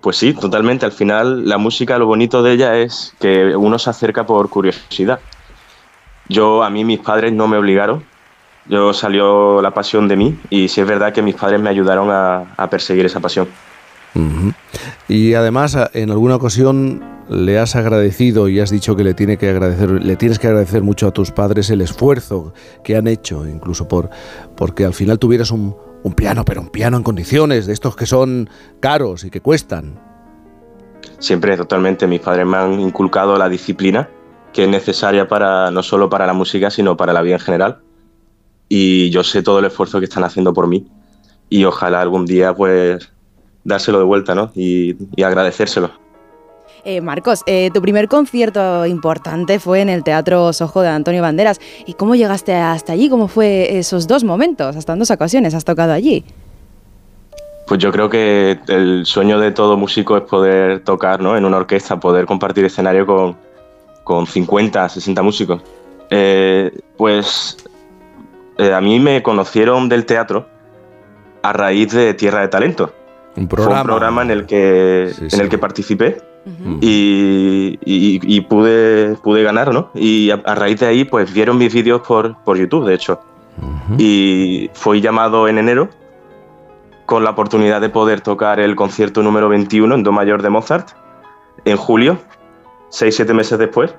[0.00, 0.86] Pues sí, totalmente.
[0.86, 5.18] Al final, la música, lo bonito de ella es que uno se acerca por curiosidad.
[6.28, 8.04] Yo, a mí, mis padres no me obligaron.
[8.66, 12.10] Yo salió la pasión de mí y sí es verdad que mis padres me ayudaron
[12.10, 13.48] a, a perseguir esa pasión.
[15.08, 19.48] Y además, en alguna ocasión le has agradecido y has dicho que le, tiene que
[19.48, 23.86] agradecer, le tienes que agradecer mucho a tus padres el esfuerzo que han hecho, incluso
[23.86, 24.10] por
[24.56, 28.06] porque al final tuvieras un, un piano, pero un piano en condiciones, de estos que
[28.06, 28.50] son
[28.80, 30.00] caros y que cuestan.
[31.20, 34.08] Siempre, totalmente, mis padres me han inculcado la disciplina
[34.52, 37.78] que es necesaria para no solo para la música, sino para la vida en general.
[38.68, 40.86] y yo sé todo el esfuerzo que están haciendo por mí
[41.48, 43.10] y ojalá algún día pues
[43.64, 44.50] dárselo de vuelta, ¿no?
[44.54, 45.90] Y, y agradecérselo.
[46.84, 51.60] Eh, Marcos, eh, tu primer concierto importante fue en el Teatro Sojo de Antonio Banderas.
[51.86, 53.08] ¿Y cómo llegaste hasta allí?
[53.08, 54.76] ¿Cómo fue esos dos momentos?
[54.76, 56.24] Hasta en dos ocasiones has tocado allí.
[57.66, 61.36] Pues yo creo que el sueño de todo músico es poder tocar ¿no?
[61.36, 63.36] en una orquesta, poder compartir escenario con,
[64.02, 65.62] con 50, 60 músicos.
[66.08, 67.58] Eh, pues
[68.58, 70.48] a mí me conocieron del teatro
[71.42, 72.92] a raíz de Tierra de Talento.
[73.40, 76.18] Un Fue un programa en el que, en el que participé
[76.80, 79.90] y, y- y pude, pude ganar, ¿no?
[79.94, 83.20] Y a, a raíz de ahí, pues vieron mis vídeos por, por YouTube, de hecho.
[83.98, 85.88] Y fui llamado en enero
[87.06, 90.90] con la oportunidad de poder tocar el concierto número 21 en Do mayor de Mozart
[91.64, 92.18] en julio,
[92.90, 93.94] 6-7 meses después.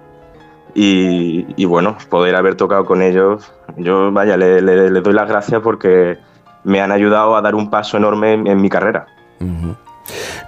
[0.74, 5.28] Y, y bueno, poder haber tocado con ellos, yo vaya, le, le- le doy las
[5.28, 6.18] gracias porque
[6.64, 9.06] me han ayudado a dar un paso enorme en- en mi carrera.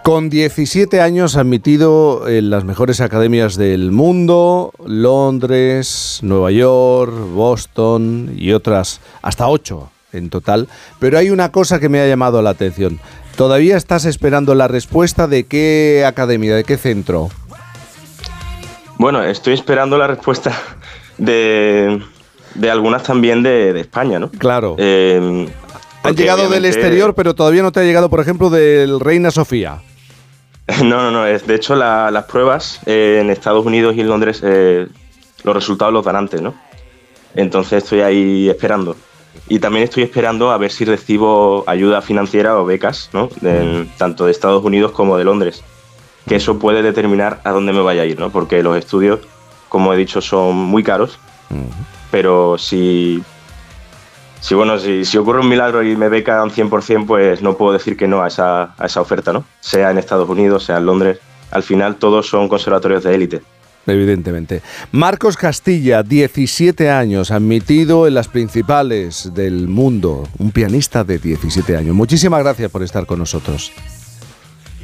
[0.04, 8.52] Con 17 años admitido en las mejores academias del mundo, Londres, Nueva York, Boston y
[8.52, 10.68] otras, hasta 8 en total.
[11.00, 13.00] Pero hay una cosa que me ha llamado la atención.
[13.36, 17.30] ¿Todavía estás esperando la respuesta de qué academia, de qué centro?
[18.98, 20.52] Bueno, estoy esperando la respuesta
[21.18, 22.02] de,
[22.56, 24.30] de algunas también de, de España, ¿no?
[24.30, 24.76] Claro.
[24.78, 25.48] Eh,
[26.04, 29.82] Han llegado del exterior, pero todavía no te ha llegado, por ejemplo, del Reina Sofía.
[30.82, 31.26] No, no, no.
[31.26, 34.88] Es, de hecho, la- las pruebas eh, en Estados Unidos y en Londres, eh,
[35.44, 36.54] los resultados los dan antes, ¿no?
[37.36, 38.96] Entonces estoy ahí esperando.
[39.50, 43.28] Y también estoy esperando a ver si recibo ayuda financiera o becas, ¿no?
[43.42, 45.64] De- tanto de Estados Unidos como de Londres.
[46.28, 48.30] Que eso puede determinar a dónde me vaya a ir, ¿no?
[48.30, 49.20] Porque los estudios,
[49.68, 51.20] como he dicho, son muy caros.
[52.10, 53.22] Pero si,
[54.44, 58.10] si bueno, si, ocurre un milagro y me becan 100%, pues no puedo decir que
[58.10, 59.46] no a esa, a esa oferta, ¿no?
[59.62, 61.20] Sea en Estados Unidos, sea en Londres.
[61.50, 63.42] Al final todos son conservatorios de élite.
[63.88, 64.62] Evidentemente.
[64.92, 70.28] Marcos Castilla, 17 años, admitido en las principales del mundo.
[70.40, 71.96] Un pianista de 17 años.
[71.96, 73.72] Muchísimas gracias por estar con nosotros.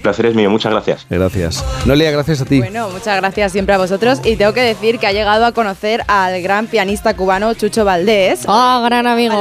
[0.01, 1.05] Placer es mío, muchas gracias.
[1.09, 1.63] Gracias.
[1.85, 2.59] Noelia, gracias a ti.
[2.59, 4.19] Bueno, muchas gracias siempre a vosotros.
[4.23, 8.43] Y tengo que decir que ha llegado a conocer al gran pianista cubano Chucho Valdés.
[8.47, 9.35] ¡Ah, gran amigo!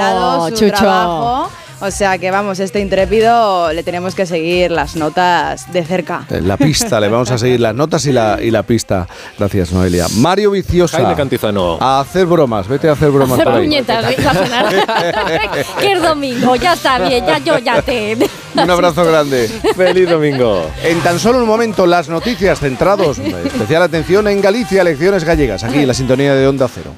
[0.51, 0.73] Chucho.
[0.73, 1.51] trabajo.
[1.81, 6.25] O sea que vamos, este intrépido le tenemos que seguir las notas de cerca.
[6.29, 9.07] Eh, La pista, le vamos a seguir las notas y la, y la pista.
[9.39, 10.07] Gracias, Noelia.
[10.17, 10.99] Mario Viciosa.
[10.99, 11.79] Jaime Cantizano.
[11.81, 13.65] A hacer bromas, vete a hacer bromas Hacer por ahí.
[13.67, 14.05] puñetas,
[15.81, 18.17] que es domingo, ya está bien, ya yo ya te.
[18.55, 19.49] Un abrazo grande.
[19.77, 20.69] Feliz domingo.
[20.83, 23.19] En tan solo un momento, las noticias centrados.
[23.19, 25.63] Especial atención en Galicia, elecciones gallegas.
[25.63, 26.93] Aquí en la sintonía de Onda Cero.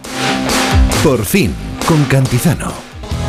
[1.04, 1.54] Por fin,
[1.86, 2.89] con Cantizano.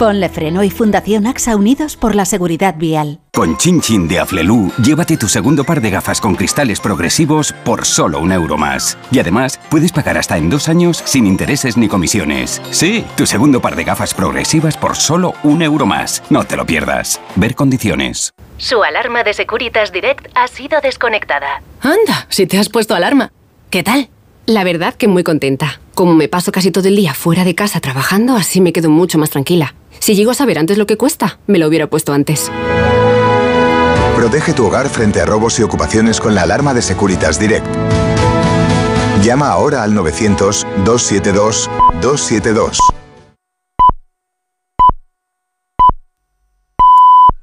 [0.00, 3.20] Ponle Freno y Fundación AXA Unidos por la Seguridad Vial.
[3.34, 7.84] Con Chin Chin de Aflelu, llévate tu segundo par de gafas con cristales progresivos por
[7.84, 8.96] solo un euro más.
[9.12, 12.62] Y además, puedes pagar hasta en dos años sin intereses ni comisiones.
[12.70, 16.22] Sí, tu segundo par de gafas progresivas por solo un euro más.
[16.30, 17.20] No te lo pierdas.
[17.36, 18.32] Ver condiciones.
[18.56, 21.60] Su alarma de Securitas Direct ha sido desconectada.
[21.82, 23.32] Anda, si te has puesto alarma.
[23.68, 24.08] ¿Qué tal?
[24.50, 25.80] La verdad que muy contenta.
[25.94, 29.16] Como me paso casi todo el día fuera de casa trabajando, así me quedo mucho
[29.16, 29.76] más tranquila.
[30.00, 32.50] Si llego a saber antes lo que cuesta, me lo hubiera puesto antes.
[34.16, 37.64] Protege tu hogar frente a robos y ocupaciones con la alarma de Securitas Direct.
[39.22, 42.76] Llama ahora al 900-272-272.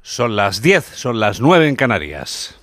[0.02, 2.54] Son las 10, son las 9 en Canarias.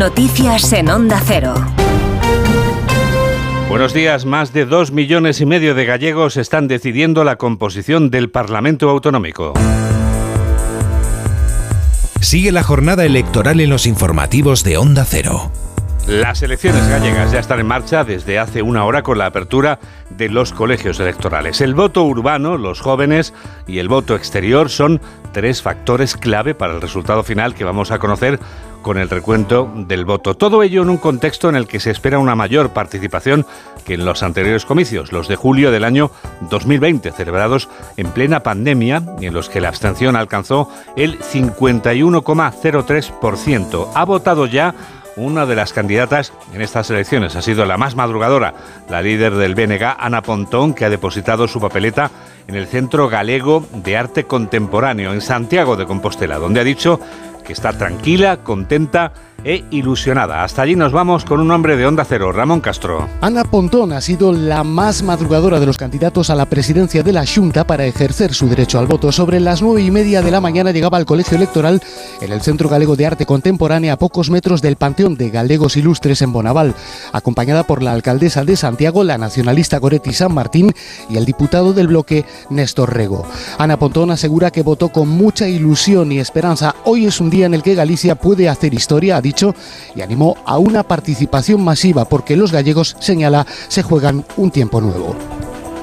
[0.00, 1.52] Noticias en Onda Cero.
[3.68, 8.30] Buenos días, más de dos millones y medio de gallegos están decidiendo la composición del
[8.30, 9.52] Parlamento Autonómico.
[12.22, 15.52] Sigue la jornada electoral en los informativos de Onda Cero.
[16.06, 19.78] Las elecciones gallegas ya están en marcha desde hace una hora con la apertura
[20.10, 21.60] de los colegios electorales.
[21.60, 23.32] El voto urbano, los jóvenes
[23.68, 25.00] y el voto exterior son
[25.32, 28.40] tres factores clave para el resultado final que vamos a conocer
[28.82, 30.34] con el recuento del voto.
[30.34, 33.46] Todo ello en un contexto en el que se espera una mayor participación
[33.84, 36.10] que en los anteriores comicios, los de julio del año
[36.50, 43.88] 2020, celebrados en plena pandemia y en los que la abstención alcanzó el 51,03%.
[43.94, 44.74] Ha votado ya
[45.20, 47.36] una de las candidatas en estas elecciones.
[47.36, 48.54] Ha sido la más madrugadora,
[48.88, 52.10] la líder del BNG, Ana Pontón, que ha depositado su papeleta
[52.48, 57.00] en el Centro Galego de Arte Contemporáneo, en Santiago de Compostela, donde ha dicho
[57.42, 59.12] que está tranquila, contenta
[59.44, 60.44] e ilusionada.
[60.44, 63.08] Hasta allí nos vamos con un hombre de Onda Cero, Ramón Castro.
[63.20, 67.24] Ana Pontón ha sido la más madrugadora de los candidatos a la presidencia de la
[67.26, 69.12] Junta para ejercer su derecho al voto.
[69.12, 71.80] Sobre las nueve y media de la mañana llegaba al colegio electoral
[72.20, 76.20] en el Centro Galego de Arte Contemporánea a pocos metros del Panteón de Galegos Ilustres
[76.20, 76.74] en Bonaval,
[77.12, 80.72] acompañada por la alcaldesa de Santiago, la nacionalista Goretti San Martín
[81.08, 83.26] y el diputado del bloque Néstor Rego.
[83.58, 86.74] Ana Pontón asegura que votó con mucha ilusión y esperanza.
[86.84, 89.54] Hoy es un día en el que Galicia puede hacer historia, ha dicho,
[89.94, 95.16] y animó a una participación masiva porque los gallegos, señala, se juegan un tiempo nuevo.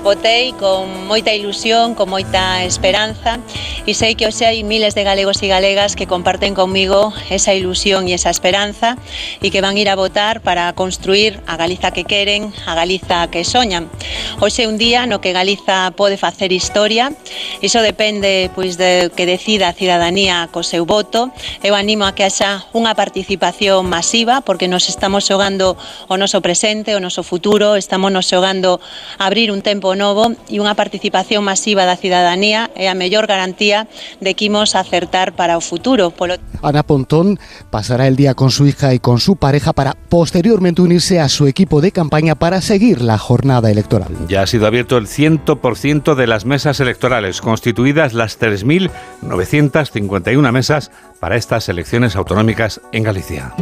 [0.08, 3.44] votei con moita ilusión, con moita esperanza
[3.84, 8.08] e sei que hoxe hai miles de galegos e galegas que comparten comigo esa ilusión
[8.08, 8.96] e esa esperanza
[9.44, 13.44] e que van ir a votar para construir a Galiza que queren, a Galiza que
[13.44, 13.92] soñan.
[14.40, 17.12] Hoxe é un día no que Galiza pode facer historia,
[17.60, 21.36] iso depende pois de que decida a cidadanía co seu voto.
[21.60, 25.76] Eu animo a que haxa unha participación masiva porque nos estamos xogando
[26.08, 28.80] o noso presente, o noso futuro, estamos nos xogando
[29.20, 33.90] abrir un tempo novo e unha participación masiva da cidadanía é a mellor garantía
[34.22, 36.14] de que imos acertar para o futuro.
[36.14, 36.38] Polo...
[36.62, 41.20] Ana Pontón pasará el día con su hija y con su pareja para posteriormente unirse
[41.20, 44.10] a su equipo de campaña para seguir la jornada electoral.
[44.28, 51.36] Ya ha sido abierto el 100% de las mesas electorales, constituidas las 3.951 mesas para
[51.36, 53.54] estas elecciones autonómicas en Galicia.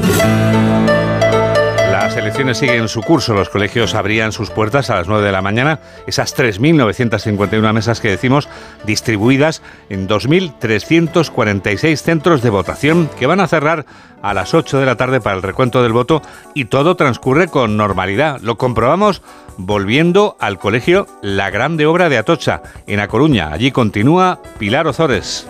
[2.06, 3.34] Las elecciones siguen su curso.
[3.34, 5.80] Los colegios abrían sus puertas a las 9 de la mañana.
[6.06, 8.48] Esas 3.951 mesas que decimos
[8.86, 13.88] distribuidas en 2.346 centros de votación que van a cerrar
[14.22, 16.22] a las 8 de la tarde para el recuento del voto
[16.54, 18.40] y todo transcurre con normalidad.
[18.42, 19.24] Lo comprobamos
[19.58, 23.52] volviendo al colegio La Grande Obra de Atocha, en A Coruña.
[23.52, 25.48] Allí continúa Pilar Ozores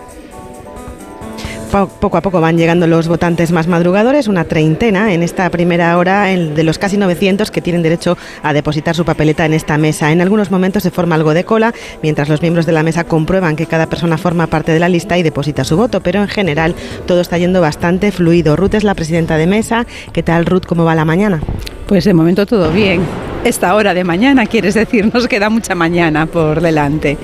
[1.66, 6.24] poco a poco van llegando los votantes más madrugadores, una treintena en esta primera hora
[6.24, 10.12] de los casi 900 que tienen derecho a depositar su papeleta en esta mesa.
[10.12, 13.56] En algunos momentos se forma algo de cola, mientras los miembros de la mesa comprueban
[13.56, 16.74] que cada persona forma parte de la lista y deposita su voto, pero en general
[17.06, 18.56] todo está yendo bastante fluido.
[18.56, 19.86] Ruth es la presidenta de mesa.
[20.12, 20.64] ¿Qué tal, Ruth?
[20.66, 21.40] ¿Cómo va la mañana?
[21.86, 23.02] Pues de momento todo bien.
[23.44, 27.16] Esta hora de mañana, quieres decir, nos queda mucha mañana por delante.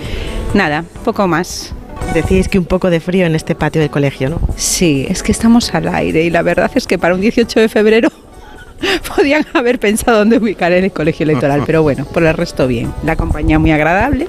[0.54, 1.74] Nada, poco más.
[2.14, 4.40] Decís que un poco de frío en este patio del colegio, ¿no?
[4.56, 7.68] Sí, es que estamos al aire y la verdad es que para un 18 de
[7.68, 8.10] febrero
[9.16, 12.92] podían haber pensado dónde ubicar el colegio electoral, pero bueno, por el resto bien.
[13.04, 14.28] La compañía muy agradable,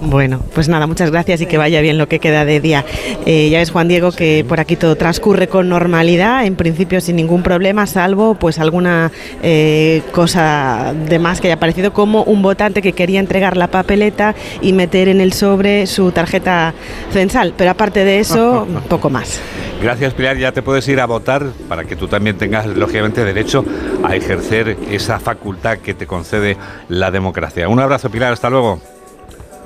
[0.00, 2.84] bueno, pues nada, muchas gracias y que vaya bien lo que queda de día.
[3.26, 7.16] Eh, ya ves, Juan Diego, que por aquí todo transcurre con normalidad, en principio sin
[7.16, 9.10] ningún problema, salvo pues alguna
[9.42, 14.34] eh, cosa de más que haya aparecido, como un votante que quería entregar la papeleta
[14.60, 16.74] y meter en el sobre su tarjeta
[17.12, 17.54] censal.
[17.56, 19.40] Pero aparte de eso, poco más.
[19.82, 20.36] Gracias, Pilar.
[20.36, 23.64] Ya te puedes ir a votar para que tú también tengas, lógicamente, derecho
[24.02, 26.56] a ejercer esa facultad que te concede
[26.88, 27.68] la democracia.
[27.68, 28.32] Un abrazo, Pilar.
[28.32, 28.80] Hasta luego.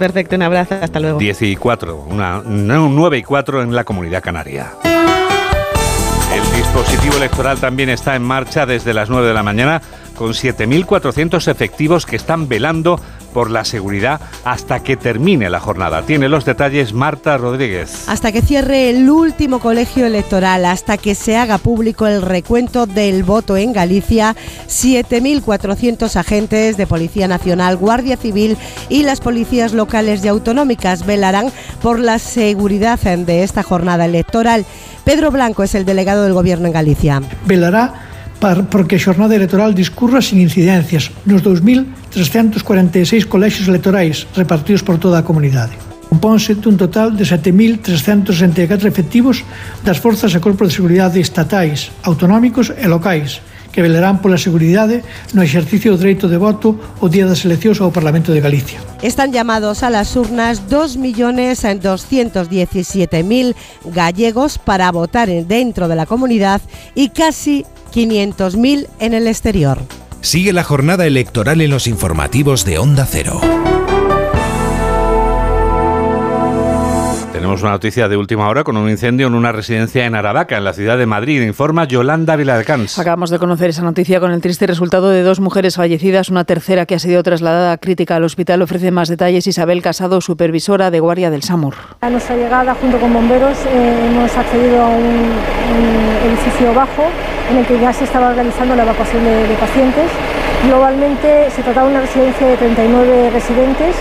[0.03, 1.21] Perfecto, un abrazo, hasta luego.
[1.21, 4.73] 10 y 4, una, 9 y 4 en la comunidad canaria.
[6.35, 9.81] El dispositivo electoral también está en marcha desde las 9 de la mañana
[10.17, 12.99] con 7.400 efectivos que están velando
[13.33, 16.03] por la seguridad hasta que termine la jornada.
[16.03, 18.09] Tiene los detalles Marta Rodríguez.
[18.09, 23.25] Hasta que cierre el último colegio electoral, hasta que se haga público el recuento del
[23.25, 24.37] voto en Galicia,
[24.69, 28.57] 7.400 agentes de Policía Nacional, Guardia Civil
[28.89, 31.51] y las policías locales y autonómicas velarán
[31.81, 34.65] por la seguridad de esta jornada electoral.
[35.05, 37.23] Pedro Blanco es el delegado del Gobierno en Galicia.
[37.47, 38.12] Velará
[38.43, 45.27] porque a xornada electoral discurra sin incidencias nos 2.346 colexios electorais repartidos por toda a
[45.27, 45.79] comunidade.
[46.11, 49.47] Compónse dun total de 7.364 efectivos
[49.87, 53.39] das forzas e corpos de seguridade estatais, autonómicos e locais,
[53.71, 55.01] que velarán pola seguridade
[55.33, 58.83] no exercicio do dereito de voto o día das eleccións ao Parlamento de Galicia.
[59.01, 63.57] Están llamados a las urnas 2.217.000
[63.89, 66.61] gallegos para votar dentro de la comunidad
[66.93, 69.79] y casi 500.000 en el exterior.
[70.21, 73.41] Sigue la jornada electoral en los informativos de Onda Cero.
[77.33, 80.63] Tenemos una noticia de última hora con un incendio en una residencia en Aravaca, en
[80.63, 81.43] la ciudad de Madrid.
[81.43, 83.01] Informa Yolanda Vilarcans.
[83.01, 86.87] Acabamos de conocer esa noticia con el triste resultado de dos mujeres fallecidas, una tercera
[86.87, 88.63] que ha sido trasladada crítica al hospital.
[88.63, 91.75] Ofrece más detalles Isabel Casado, supervisora de Guardia del SAMUR.
[92.01, 95.33] A nuestra llegada, junto con bomberos, eh, hemos accedido a un
[96.29, 97.03] edificio bajo
[97.53, 100.09] en el que ya se estaba realizando la evacuación de, pacientes.
[100.67, 103.95] Globalmente se trataba de una residencia de 39 residentes.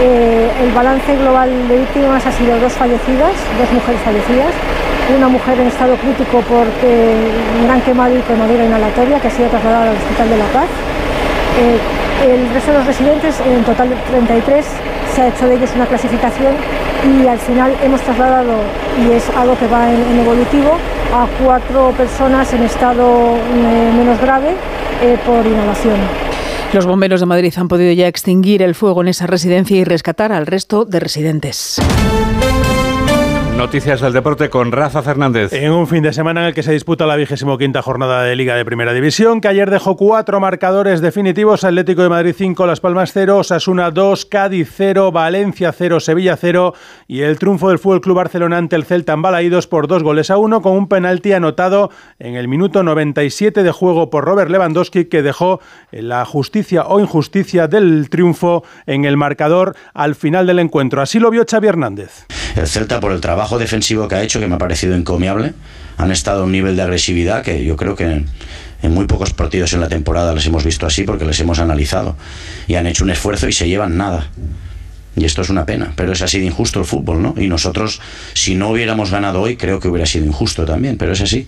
[0.00, 4.52] Eh, el balance global de víctimas ha sido dos fallecidas, dos mujeres fallecidas,
[5.16, 7.28] una mujer en estado crítico por eh,
[7.64, 10.70] gran quemado y quemadura inhalatoria que ha sido trasladada al Hospital de la Paz.
[11.60, 14.66] Eh, el resto de los residentes, en total 33,
[15.14, 16.54] se ha hecho de ellos una clasificación
[17.18, 18.54] y al final hemos trasladado,
[19.02, 20.72] y es algo que va en, evolutivo,
[21.12, 24.54] a cuatro personas en estado eh, menos grave
[25.02, 25.96] eh, por inhalación.
[26.72, 30.32] Los bomberos de Madrid han podido ya extinguir el fuego en esa residencia y rescatar
[30.32, 31.80] al resto de residentes.
[33.56, 35.52] Noticias del deporte con Rafa Fernández.
[35.52, 38.34] En un fin de semana en el que se disputa la vigésimo quinta jornada de
[38.34, 42.80] Liga de Primera División, que ayer dejó cuatro marcadores definitivos: Atlético de Madrid 5, Las
[42.80, 46.74] Palmas 0, Osasuna 2, Cádiz 0, Valencia 0, Sevilla 0
[47.06, 50.30] y el triunfo del Fútbol Club Barcelona ante el Celta en Balaídos por dos goles
[50.30, 55.04] a uno, con un penalti anotado en el minuto 97 de juego por Robert Lewandowski,
[55.04, 55.60] que dejó
[55.92, 61.00] la justicia o injusticia del triunfo en el marcador al final del encuentro.
[61.00, 62.26] Así lo vio Xavi Hernández.
[62.56, 65.54] El Celta por el trabajo defensivo que ha hecho, que me ha parecido encomiable.
[65.96, 68.26] Han estado a un nivel de agresividad que yo creo que en,
[68.82, 72.16] en muy pocos partidos en la temporada les hemos visto así porque les hemos analizado.
[72.66, 74.28] Y han hecho un esfuerzo y se llevan nada.
[75.16, 77.34] Y esto es una pena, pero es así de injusto el fútbol, ¿no?
[77.36, 78.00] Y nosotros,
[78.32, 81.46] si no hubiéramos ganado hoy, creo que hubiera sido injusto también, pero es así.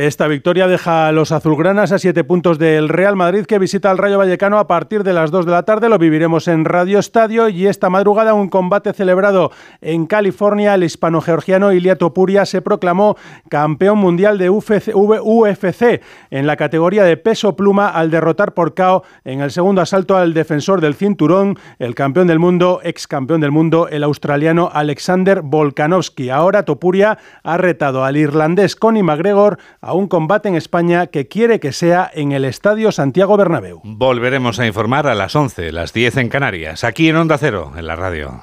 [0.00, 3.98] Esta victoria deja a los azulgranas a siete puntos del Real Madrid que visita al
[3.98, 5.90] Rayo Vallecano a partir de las 2 de la tarde.
[5.90, 9.52] Lo viviremos en Radio Estadio y esta madrugada un combate celebrado
[9.82, 10.72] en California.
[10.72, 13.18] El hispano-georgiano Ilia Topuria se proclamó
[13.50, 16.00] campeón mundial de UFC,
[16.30, 20.32] en la categoría de peso pluma al derrotar por KO en el segundo asalto al
[20.32, 26.30] defensor del cinturón, el campeón del mundo, ex campeón del mundo, el australiano Alexander Volkanovski.
[26.30, 29.58] Ahora Topuria ha retado al irlandés Conor McGregor
[29.92, 33.80] un combate en España que quiere que sea en el Estadio Santiago Bernabéu.
[33.84, 37.86] Volveremos a informar a las 11, las 10 en Canarias, aquí en Onda Cero, en
[37.86, 38.42] la radio.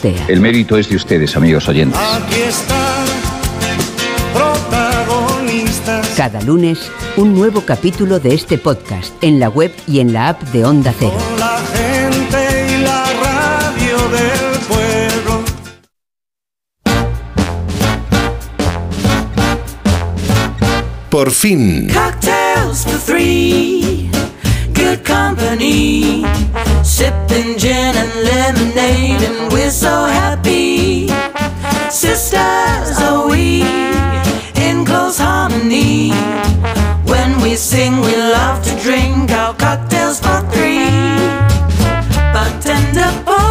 [0.03, 1.99] El mérito es de ustedes, amigos oyentes.
[1.99, 3.05] Aquí están
[4.33, 6.07] protagonistas.
[6.17, 10.41] Cada lunes, un nuevo capítulo de este podcast en la web y en la app
[10.53, 11.13] de Onda Cero.
[11.37, 15.43] La gente y la radio del pueblo.
[21.11, 21.91] Por fin.
[21.93, 24.10] Cocktails for three.
[24.91, 26.25] Good company.
[26.83, 31.07] Sipping gin and lemonade, and we're so happy.
[31.89, 33.61] Sisters are we
[34.61, 36.11] in close harmony.
[37.05, 41.50] When we sing, we love to drink our cocktails for three.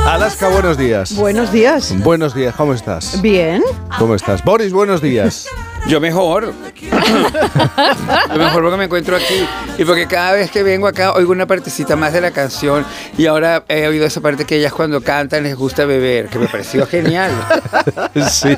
[0.07, 1.15] Alaska, buenos días.
[1.15, 1.95] Buenos días.
[2.03, 3.21] Buenos días, ¿cómo estás?
[3.23, 3.63] Bien.
[3.99, 4.45] ¿Cómo estás?
[4.45, 5.47] Boris, buenos días.
[5.87, 6.53] Yo mejor.
[6.83, 9.47] Yo mejor porque me encuentro aquí.
[9.79, 12.85] Y porque cada vez que vengo acá oigo una partecita más de la canción.
[13.17, 16.47] Y ahora he oído esa parte que ellas cuando cantan les gusta beber, que me
[16.49, 17.31] pareció genial.
[18.31, 18.57] sí.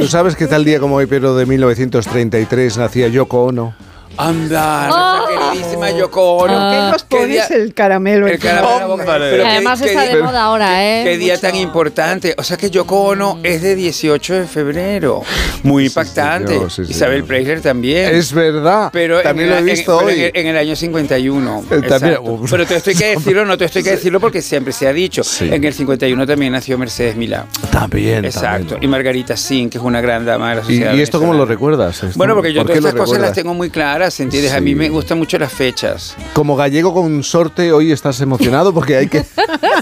[0.00, 3.74] ¿Tú sabes que tal día como hoy, pero de 1933, nacía Yoko Ono?
[4.16, 5.26] Anda, Oh.
[5.26, 6.52] nuestra queridísima Yoko Ono.
[6.54, 8.26] ¿Por qué nos pones el caramelo?
[8.26, 8.98] El caramelo.
[9.04, 11.04] Pero Además qué- está qué- de moda ahora, ¿eh?
[11.04, 12.34] Qué día tan importante.
[12.38, 15.22] O sea que Yoko Ono es de 18 de febrero.
[15.62, 16.54] Muy impactante.
[16.54, 17.26] señor, sí, Isabel señor.
[17.28, 18.14] Preisler también.
[18.14, 18.90] Es verdad.
[18.92, 20.30] Pero También lo he visto en hoy.
[20.34, 21.64] En, el año 51.
[21.70, 22.18] Eh, también-.
[22.50, 25.22] Pero te estoy que decirlo, no te estoy que decirlo porque siempre se ha dicho.
[25.40, 27.46] En el 51 también nació Mercedes Milá.
[27.70, 28.24] También.
[28.24, 28.76] Exacto.
[28.80, 30.94] Y Margarita Sin, que es una gran dama de la ¿Y, sociedad.
[30.94, 32.02] y esto cómo lo recuerdas?
[32.02, 32.18] Esto?
[32.18, 34.52] Bueno, porque yo ¿Por todas estas cosas las tengo muy claras, ¿entiendes?
[34.52, 34.74] A mí Sí.
[34.76, 36.16] me gustan mucho las fechas.
[36.34, 39.24] Como gallego con sorte, hoy estás emocionado porque hay que.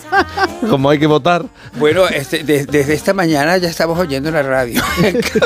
[0.68, 1.44] como hay que votar.
[1.78, 4.82] Bueno, este, de- desde esta mañana ya estamos oyendo la radio.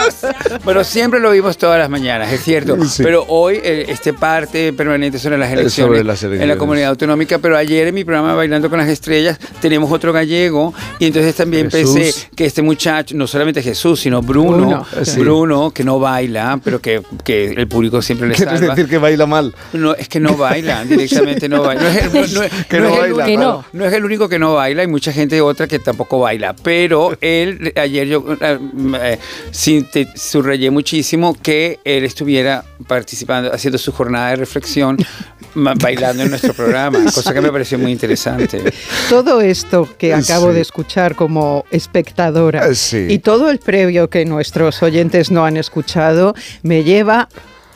[0.64, 2.82] bueno, siempre lo vimos todas las mañanas, es cierto.
[2.84, 3.02] Sí.
[3.02, 6.56] Pero hoy eh, este parte permanente sobre las Eh, elecciones, sobre las en la elecciones.
[6.58, 7.38] comunidad autonómica.
[7.38, 11.70] Pero ayer en mi programa Bailando con las Estrellas tenemos otro gallego y entonces también
[11.70, 11.94] Jesús.
[11.94, 14.86] pensé que este muchacho, no solamente Jesús, sino Bruno, Bruno,
[15.16, 15.74] Bruno, sí.
[15.74, 18.63] que no baila, pero que, que el público siempre le ¿Quieres salva.
[18.68, 19.54] Decir que baila mal?
[19.72, 21.82] No, es que no baila, directamente no baila.
[21.82, 23.64] No es, el- no- no es- Que no no es el baila, único- claro.
[23.72, 27.16] no es el único que no baila, hay mucha gente otra que tampoco baila, pero
[27.20, 28.58] él, ayer yo eh,
[29.02, 29.18] eh,
[29.50, 34.96] sí, te- subrayé muchísimo que él estuviera participando, haciendo su jornada de reflexión,
[35.54, 38.72] bailando en nuestro programa, cosa que me pareció muy interesante.
[39.08, 40.54] Todo esto que acabo Sí.
[40.54, 43.06] de escuchar como espectadora Eh, sí.
[43.08, 47.28] y todo el previo que nuestros oyentes no han escuchado me lleva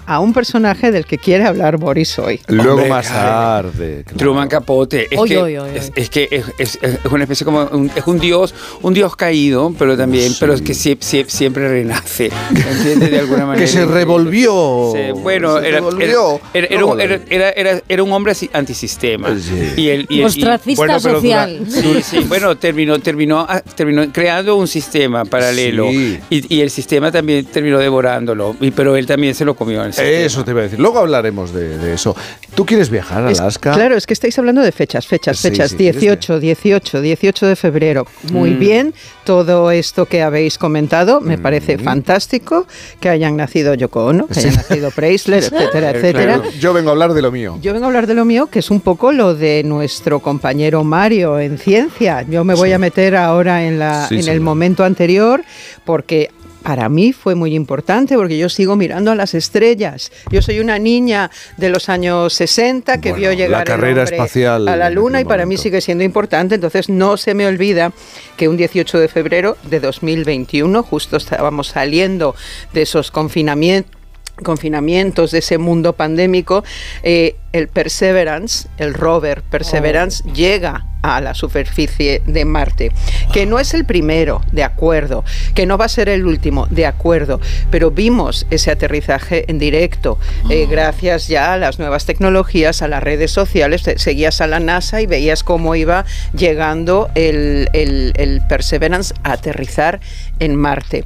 [0.08, 2.40] a un personaje del que quiere hablar Boris hoy.
[2.48, 4.02] Luego Hombre, más tarde.
[4.04, 4.18] claro.
[4.18, 5.06] Truman Capote.
[5.10, 7.90] Es Oy, que, oy, oy, es, es que es, es- es una especie como un,
[7.94, 12.30] es un dios, un dios caído, pero también, pero es que sie- sie- siempre renace,
[12.50, 13.10] ¿me entiendes?
[13.10, 13.60] De alguna manera.
[13.66, 14.92] Que se revolvió.
[14.94, 16.40] Sí, bueno, Se era, revolvió.
[16.54, 19.28] era, era- era un, era- era- era- era un hombre así- antisistema.
[19.30, 21.66] Y el, y el- y- Ostracista bueno, pero dura- social.
[21.68, 25.88] sí, sí, bueno, terminó, terminó, ah, terminó creando un sistema paralelo.
[25.90, 26.18] Sí.
[26.30, 28.56] Y, y el sistema también terminó devorándolo.
[28.60, 29.82] Y, pero él también se lo comió.
[29.84, 29.97] el sistema.
[30.00, 30.78] Eso te iba a decir.
[30.78, 32.14] Luego hablaremos de, de eso.
[32.54, 33.72] ¿Tú quieres viajar a Es- Alaska?
[33.72, 35.70] claro, es que estáis hablando de fechas, fechas, fechas.
[35.70, 38.06] sí, ¿quieres 18, 18, 18 de febrero.
[38.32, 38.58] Muy Mm.
[38.58, 38.94] bien,
[39.24, 42.66] todo esto que habéis comentado me parece fantástico.
[43.00, 46.34] Que hayan nacido Yoko Ono, que hayan nacido Preisler, etcétera, etcétera.
[46.40, 47.58] Claro, Yo vengo a hablar de lo mío.
[47.60, 50.84] Yo vengo a hablar de lo mío, que es un poco lo de nuestro compañero
[50.84, 52.22] Mario en ciencia.
[52.28, 55.42] Yo me voy a meter ahora en, la, en el momento anterior
[55.84, 56.30] porque
[56.62, 60.10] para mí fue muy importante porque yo sigo mirando a las estrellas.
[60.30, 64.90] Yo soy una niña de los años 60 que vio llegar carrera espacial a la
[64.90, 66.56] luna y para mí sigue siendo importante.
[66.56, 67.92] Entonces no se me olvida
[68.36, 72.34] que un 18 de febrero de 2021, justo estábamos saliendo
[72.72, 73.98] de esos confinamientos
[74.42, 76.64] confinamientos de ese mundo pandémico,
[77.02, 82.90] eh, el Perseverance, el rover Perseverance, llega a la superficie de Marte.
[83.32, 86.86] Que no es el primero, de acuerdo, que no va a ser el último, de
[86.86, 90.18] acuerdo, pero vimos ese aterrizaje en directo,
[90.50, 94.58] eh, gracias ya a las nuevas tecnologías, a las redes sociales, te- seguías a la
[94.58, 96.04] NASA y veías cómo iba
[96.36, 100.00] llegando el, el- el Perseverance a aterrizar
[100.40, 101.04] en Marte.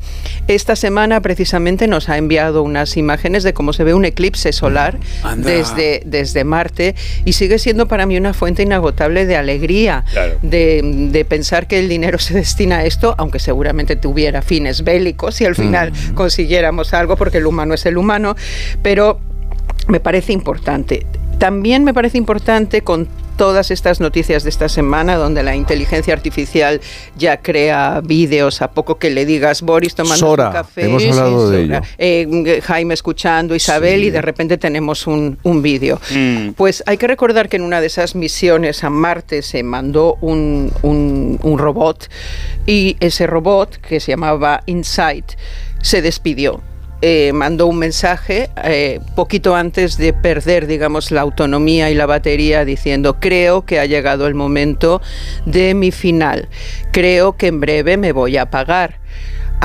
[0.49, 4.97] Esta semana precisamente nos ha enviado unas imágenes de cómo se ve un eclipse solar
[5.23, 5.51] Anda.
[5.51, 6.95] desde, desde Marte
[7.25, 10.39] y sigue siendo para mí una fuente inagotable de alegría, Claro.
[10.43, 10.81] de,
[11.11, 15.45] de pensar que el dinero se destina a esto, aunque seguramente tuviera fines bélicos y
[15.45, 18.35] al final consiguiéramos algo, porque el humano es el humano,
[18.83, 19.21] pero
[19.89, 21.07] me parece importante.
[21.39, 23.09] También me parece importante con
[23.43, 26.81] todas estas noticias de esta semana donde la inteligencia artificial
[27.17, 30.85] ya crea vídeos a poco que le digas Boris tomando Sora, un café.
[30.85, 31.79] hemos hablado de Sora.
[31.79, 31.87] ello.
[31.99, 36.01] Eh, Jaime escuchando, Isabel y de repente tenemos un, un vídeo.
[36.57, 40.71] Pues hay que recordar que en una de esas misiones a Marte se mandó un,
[40.83, 42.09] un- un robot
[42.65, 45.33] y ese robot, que se llamaba Insight,
[45.83, 46.61] se despidió.
[47.05, 52.65] Eh, mandó un mensaje eh, poquito antes de perder, digamos, la autonomía y la batería,
[52.65, 55.03] diciendo, creo que ha llegado el momento
[55.45, 56.49] de mi final.
[56.93, 59.01] Creo que en breve me voy a apagar.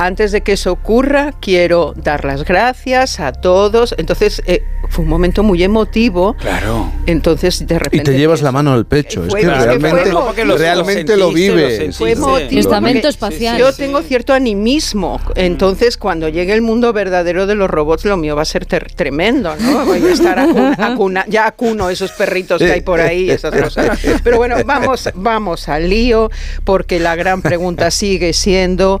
[0.00, 3.96] Antes de que eso ocurra, quiero dar las gracias a todos.
[3.98, 6.34] Entonces, eh, fue un momento muy emotivo.
[6.34, 6.92] Claro.
[7.06, 8.12] Entonces, de Y repente...
[8.12, 9.24] te llevas la mano al pecho.
[9.24, 10.12] Es Fue- que es que fue realmente,
[10.44, 11.96] lo- realmente lo vives.
[11.96, 12.60] Fue emotivo.
[12.60, 13.58] Estamento espacial.
[13.58, 15.20] Yo tengo cierto animismo.
[15.34, 18.92] Entonces, cuando llegue el mundo verdadero de los robots, lo mío va a ser ter-
[18.94, 19.84] tremendo, ¿no?
[19.84, 23.98] Voy a estar acun- acuna- ya acuno esos perritos que hay por ahí, esas cosas.
[24.22, 26.30] Pero bueno, vamos, vamos al lío,
[26.62, 29.00] porque la gran pregunta sigue siendo,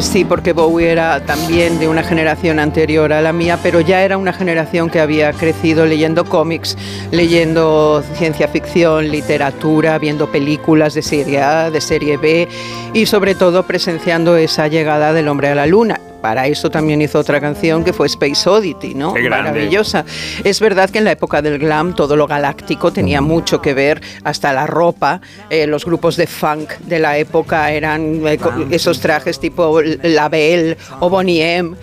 [0.00, 4.02] Pues sí, porque Bowie era también de una generación anterior a la mía, pero ya
[4.02, 6.78] era una generación que había crecido leyendo cómics,
[7.10, 12.48] leyendo ciencia ficción, literatura, viendo películas de serie A, de serie B
[12.94, 16.00] y sobre todo presenciando esa llegada del hombre a la luna.
[16.20, 19.14] Para eso también hizo otra canción que fue Space Oddity, ¿no?
[19.14, 19.28] Qué.
[19.28, 20.04] Maravillosa.
[20.44, 24.00] Es verdad que en la época del glam todo lo galáctico tenía mucho que ver,
[24.24, 29.00] hasta la ropa, eh, los grupos de funk de la época eran eh, co- esos
[29.00, 31.74] trajes tipo La Belle o Bonnie M.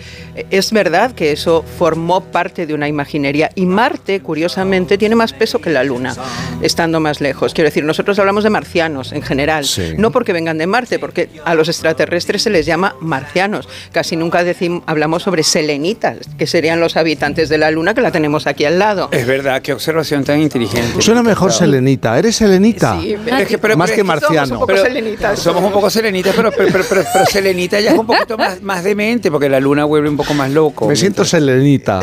[0.50, 5.60] Es verdad que eso formó parte de una imaginería y Marte, curiosamente, tiene más peso
[5.60, 6.14] que la Luna,
[6.62, 7.54] estando más lejos.
[7.54, 9.94] Quiero decir, nosotros hablamos de marcianos en general, Sí.
[9.96, 13.68] no porque vengan de Marte, porque a los extraterrestres se les llama marcianos.
[13.90, 18.02] Casi nunca nunca decimos, hablamos sobre selenitas, que serían los habitantes de la Luna, que
[18.02, 19.08] la tenemos aquí al lado.
[19.10, 21.00] Es verdad, qué observación tan inteligente.
[21.00, 22.18] Suena mejor selenita.
[22.18, 22.98] ¿Eres selenita?
[23.00, 24.52] Sí, Es que- pero- Más pero que es somos marciano.
[24.54, 25.38] un poco Pero- selenitas.
[25.38, 28.60] Somos un poco selenitas, pero, pero, pero, pero- pero selenita ya es un poquito más,
[28.60, 30.86] más demente, porque la luna vuelve un poco más loco.
[30.88, 32.00] Me siento selenita.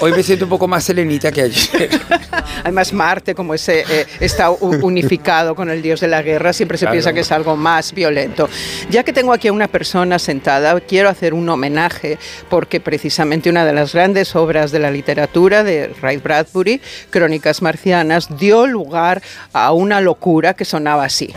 [0.00, 1.90] Hoy me siento un poco más selenita que ayer.
[2.62, 6.78] Además, Marte, como ese, eh, está u- unificado con el dios de la guerra, siempre
[6.78, 6.92] se Claro.
[6.94, 8.48] piensa que es algo más violento.
[8.90, 12.18] Ya que tengo aquí a una persona sentada, quiero hacer un homenaje
[12.48, 16.80] porque precisamente una de las grandes obras de la literatura de Ray Bradbury,
[17.10, 19.22] Crónicas Marcianas, dio lugar
[19.52, 21.32] a una locura que sonaba así.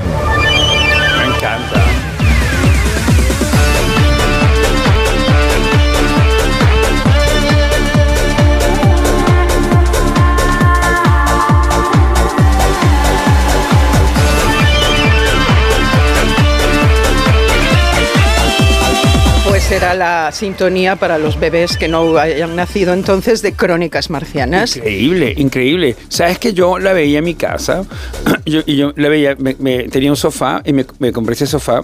[19.71, 24.75] Era la sintonía para los bebés que no hayan nacido entonces de Crónicas Marcianas.
[24.75, 25.95] Increíble, increíble.
[26.09, 27.83] Sabes que yo la veía en mi casa
[28.45, 31.47] yo- y yo la veía, me, me- tenía un sofá y me, me compré ese
[31.47, 31.83] sofá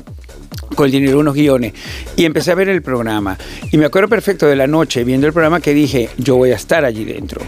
[0.76, 1.74] con el dinero unos guiones
[2.16, 3.38] y empecé a ver el programa.
[3.72, 6.56] Y me acuerdo perfecto de la noche viendo el programa que dije yo voy a
[6.56, 7.42] estar allí dentro.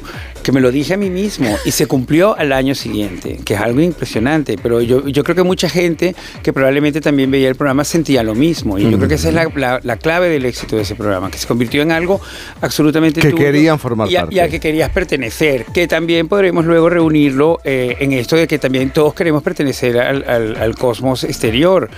[0.44, 3.60] Que me lo dije a mí mismo y se cumplió al año siguiente que es
[3.60, 4.58] algo impresionante.
[4.62, 8.34] Pero yo, yo creo que mucha gente que probablemente también veía el programa sentía lo
[8.36, 8.80] mismo.
[8.80, 11.30] Y yo creo que esa es la, la- la clave del éxito de ese programa
[11.30, 12.22] que se convirtió en algo
[12.62, 14.36] absolutamente Que querían formar y a- parte.
[14.36, 18.58] y a que querías pertenecer, que también podremos luego reunirlo eh, en esto de que
[18.60, 21.90] también todos queremos pertenecer al, al- al cosmos exterior,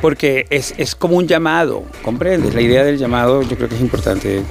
[0.00, 2.54] porque es, es como un llamado, ¿comprendes?
[2.54, 4.42] La idea del llamado yo creo que es importante.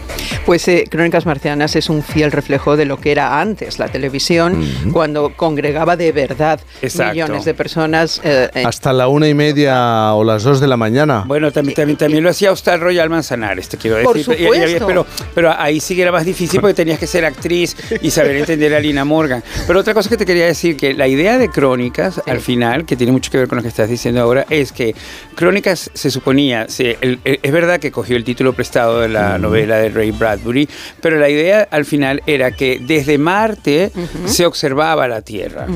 [0.45, 4.63] Pues eh, Crónicas Marcianas es un fiel reflejo de lo que era antes la televisión,
[4.91, 7.13] cuando congregaba de verdad Exacto.
[7.13, 8.21] millones de personas.
[8.23, 11.23] eh, Hasta la una y media o las dos de la mañana.
[11.27, 14.11] Bueno, también, también, también lo hacía Hostal Royal Manzanares, te quiero decir.
[14.11, 14.87] Por supuesto.
[14.87, 15.05] pero,
[15.35, 18.73] pero ahí sí que era más difícil porque tenías que ser actriz y saber entender
[18.73, 19.43] a Lina Morgan.
[19.67, 22.95] Pero otra cosa que te quería decir, que la idea de Crónicas, al final, que
[22.95, 24.95] tiene mucho que ver con lo que estás diciendo ahora, es que
[25.35, 29.37] Crónicas se suponía, se- el- el- es verdad que cogió el título prestado de la
[29.37, 30.67] novela de Ray Bradbury,
[31.01, 33.91] pero la idea al final era que desde Marte
[34.25, 35.67] se observaba la Tierra.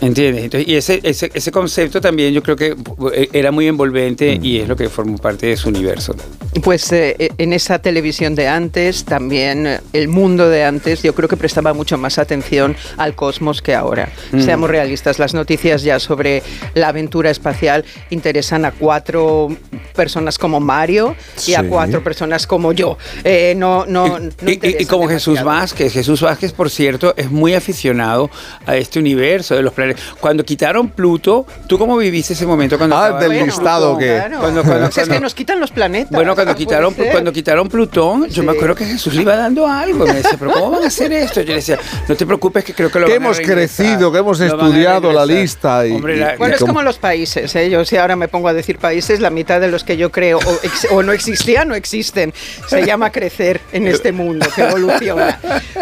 [0.00, 0.44] ¿Entiendes?
[0.44, 2.74] Entonces, y ese, ese, ese concepto también yo creo que
[3.14, 6.14] eh, era muy envolvente y es lo que formó parte de su universo.
[6.62, 11.28] Pues eh, en esa televisión de antes, también eh, el mundo de antes, yo creo
[11.28, 14.08] que prestaba mucho más atención al cosmos que ahora.
[14.38, 16.42] Seamos realistas, las noticias ya sobre
[16.74, 19.51] la aventura espacial interesan a cuatro
[19.94, 21.14] personas como Mario
[21.46, 21.66] y a Sí.
[21.68, 22.96] cuatro personas como yo.
[23.24, 25.60] Eh, no, no, no Y- y, y interesan como Jesús demasiado.
[25.60, 28.30] Vázquez, Jesús Vázquez, por cierto, es muy aficionado
[28.66, 30.02] a este universo de los planetas.
[30.20, 32.78] Cuando quitaron Pluto, ¿tú cómo viviste ese momento?
[32.78, 33.46] Cuando Ah, del Pluto?
[33.46, 34.38] listado que- Claro.
[34.40, 36.10] Cuando, cuando- es que cuando- nos quitan los planetas.
[36.10, 37.10] Bueno, cuando Ah, quitaron, ser.
[37.12, 40.06] cuando quitaron Plutón, yo me acuerdo que Jesús le iba dando algo.
[40.06, 41.40] Me decía, pero ¿cómo van a hacer esto?
[41.42, 44.18] Yo le decía, no te preocupes que creo que lo Que van hemos crecido, que
[44.18, 45.42] hemos estudiado la reingresar".
[45.42, 47.70] lista y- Hombre, y- la- Bueno, es como los países, ¿eh?
[47.70, 50.38] Yo si ahora me pongo a decir países, la mitad de los que yo creo
[50.38, 52.32] o, ex- o no existían no existen.
[52.68, 55.38] Se llama crecer en este mundo que evoluciona.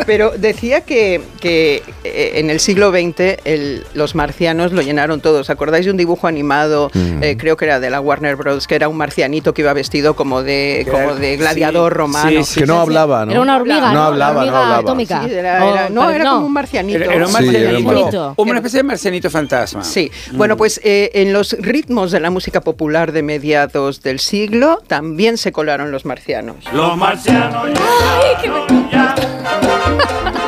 [0.07, 5.51] Pero decía que, que eh, en el siglo XX el- los marcianos lo llenaron todos.
[5.51, 7.23] ¿Acordáis de un dibujo animado, Mm.
[7.23, 10.15] eh, creo que era de la Warner Bros., que era un marcianito que iba vestido
[10.17, 12.31] como de, como de gladiador Sí, romano?
[12.31, 13.33] sí, sí, que no hablaba, ¿no?
[13.33, 14.03] Era una hormiga, No ¿no?
[14.05, 14.79] hablaba, Una no hormiga hablaba.
[14.81, 15.23] atómica.
[15.27, 16.99] Sí, era- O- era- no, pero era como un marcianito.
[17.05, 19.85] Era, era un Sí, era marcianito, una especie de marcianito fantasma.
[19.85, 24.81] Sí, bueno, pues eh, en los ritmos de la música popular de mediados del siglo
[24.87, 26.57] también se colaron los marcianos.
[26.73, 29.15] Los marcianos llegaron ya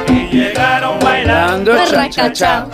[0.07, 2.67] y llegaron bailando cha cha cha.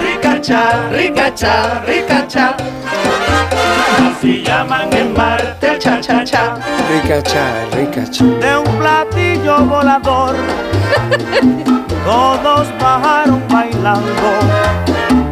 [0.00, 2.56] ricacha, ricacha, ricacha.
[4.16, 6.56] Así llaman en Marte el cha cha cha
[6.90, 8.24] Rica cha, rica cha.
[8.24, 10.36] de un platillo volador.
[12.06, 15.23] Todos bajaron bailando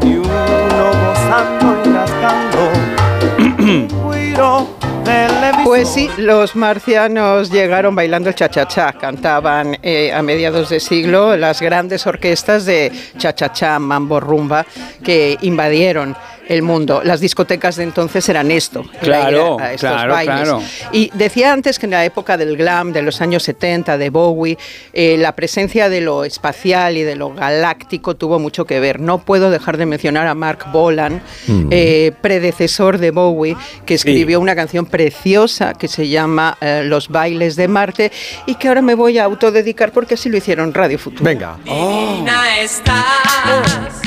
[4.35, 5.62] Let me.
[5.73, 11.63] Pues sí, los marcianos llegaron bailando el cha-cha-cha, cantaban eh, a mediados de siglo las
[11.63, 14.67] grandes orquestas de cha-cha-cha, mambo, rumba,
[15.03, 16.15] que invadieron
[16.49, 17.01] el mundo.
[17.05, 20.35] Las discotecas de entonces eran esto, Claro, estos claro, bailes.
[20.43, 20.63] claro.
[20.91, 24.59] Y decía antes que en la época del glam, de los años 70, de Bowie,
[24.93, 29.01] eh, la presencia de lo espacial y de lo galáctico tuvo mucho que ver.
[29.01, 31.69] No puedo dejar de mencionar a Mark Bolan, Mm.
[31.71, 37.57] eh, predecesor de Bowie, que escribió una canción preciosa que se llama eh, Los bailes
[37.57, 38.13] de Marte
[38.47, 41.25] y que ahora me voy a autodedicar porque así lo hicieron Radio Futuro.
[41.25, 41.57] Venga.
[41.65, 44.03] Divina estás,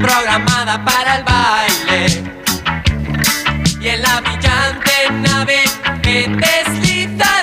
[0.00, 2.22] programada para el baile.
[3.80, 4.90] Y en la brillante
[5.22, 5.62] nave
[6.02, 7.38] que desliza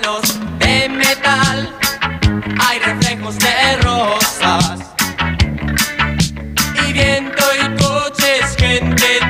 [0.00, 1.76] suelos de metal
[2.58, 4.80] hay reflejos de rosas
[6.86, 9.20] y viento y coches, gente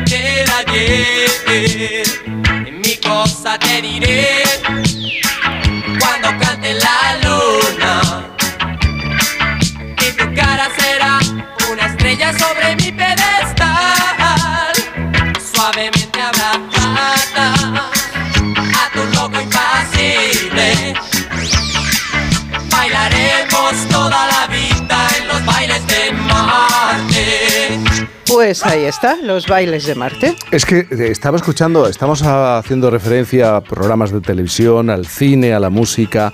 [1.50, 4.44] Mi cosa te diré
[5.98, 8.28] cuando cante la luna
[9.98, 11.18] y tu cara será
[11.68, 14.74] una estrella sobre mi pedestal.
[15.52, 17.90] Suavemente abrazada
[18.54, 20.94] a tu loco impasible.
[22.70, 24.29] Bailaremos toda la
[28.32, 30.36] Pues ahí está, los bailes de Marte.
[30.52, 35.58] Es que eh, estaba escuchando, estamos haciendo referencia a programas de televisión, al cine, a
[35.58, 36.32] la música.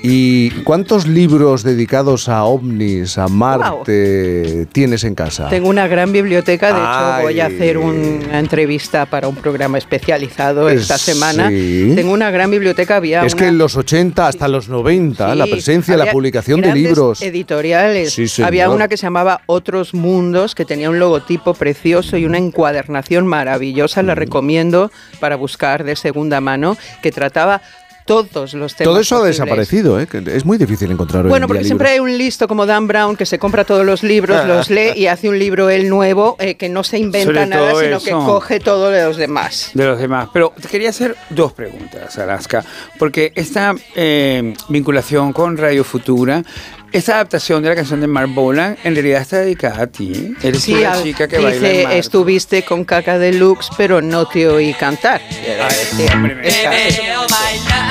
[0.00, 5.48] ¿Y cuántos libros dedicados a ovnis, a Marte, tienes en casa?
[5.48, 10.68] Tengo una gran biblioteca, de hecho voy a hacer una entrevista para un programa especializado
[10.68, 11.48] esta Eh, semana.
[11.48, 11.92] sí.
[11.96, 15.46] Tengo una gran biblioteca, había Es una- que en los 80 hasta los 90, la
[15.46, 17.20] presencia, la publicación de libros.
[17.20, 18.16] editoriales.
[18.40, 23.26] Había una que se llamaba Otros Mundos, que tenía un logotipo precioso y una encuadernación
[23.26, 24.02] maravillosa.
[24.02, 24.06] Mm.
[24.06, 27.62] La recomiendo para buscar de segunda mano, que trataba
[28.08, 28.90] todos los temas.
[28.90, 30.06] Todo eso ha desaparecido, ¿eh?
[30.06, 32.08] que es muy difícil encontrar hoy Bueno, en porque día siempre libros.
[32.08, 35.06] hay un listo como Dan Brown que se compra todos los libros, los lee y
[35.06, 38.60] hace un libro él nuevo eh, que no se inventa Sobre nada, sino que coge
[38.60, 39.70] todo de los demás.
[39.74, 40.30] de los demás.
[40.32, 42.64] Pero te quería hacer dos preguntas, Alaska,
[42.98, 46.42] porque esta eh, vinculación con Radio Futura,
[46.92, 50.34] esta adaptación de la canción de Mark Bolan, en realidad está dedicada a ti.
[50.42, 51.98] Eres al- chica que dice, baila en Marte.
[51.98, 55.20] estuviste con Caca Deluxe, pero no te oí cantar.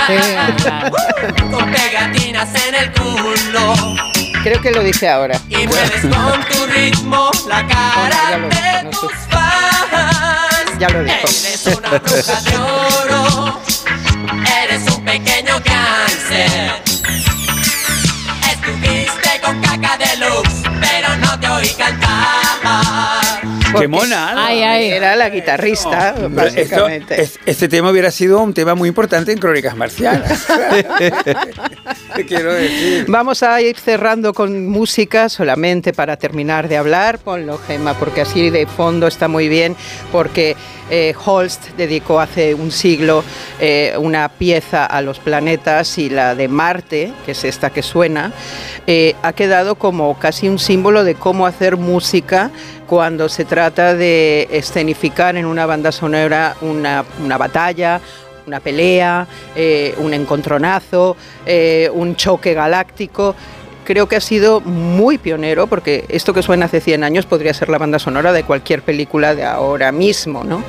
[0.08, 0.92] Bailar
[1.52, 3.74] con pegatinas en el culo
[4.44, 5.40] Creo que lo dice ahora.
[5.50, 10.80] y mueves con tu ritmo la cara de tus fans.
[10.80, 11.16] Ya lo dijo.
[11.20, 13.60] Eres una bruja de oro,
[14.64, 16.87] eres un pequeño cáncer.
[23.80, 24.46] ¡Qué mona!
[24.48, 24.90] Ay, ay.
[24.90, 27.22] Era la guitarrista, básicamente.
[27.22, 30.46] esto- es- este tema hubiera sido un tema muy importante en Crónicas Marcianas.
[32.16, 33.06] Te quiero decir.
[33.08, 37.20] Vamos a ir cerrando con música solamente para terminar de hablar.
[37.20, 39.76] Ponlo, Gemma, porque así de fondo está muy bien,
[40.12, 40.56] porque
[40.90, 43.24] eh, Holst dedicó hace un siglo
[43.60, 48.32] eh, una pieza a los planetas y la de Marte, que es esta que suena,
[48.86, 52.52] eh, ha quedado como casi un símbolo de cómo hacer música
[52.88, 58.00] cuando se trata de escenificar en una banda sonora una, una batalla,
[58.46, 59.28] una pelea,
[59.98, 61.18] un encontronazo,
[61.92, 63.36] un choque galáctico.
[63.88, 67.70] Creo que ha sido muy pionero porque esto que suena hace 100 años podría ser
[67.70, 70.62] la banda sonora de cualquier película de ahora mismo, ¿no?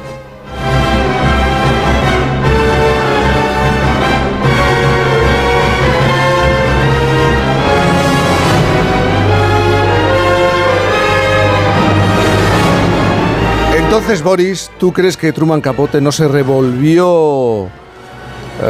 [13.77, 17.69] Entonces, Boris, ¿tú crees que Truman Capote no se revolvió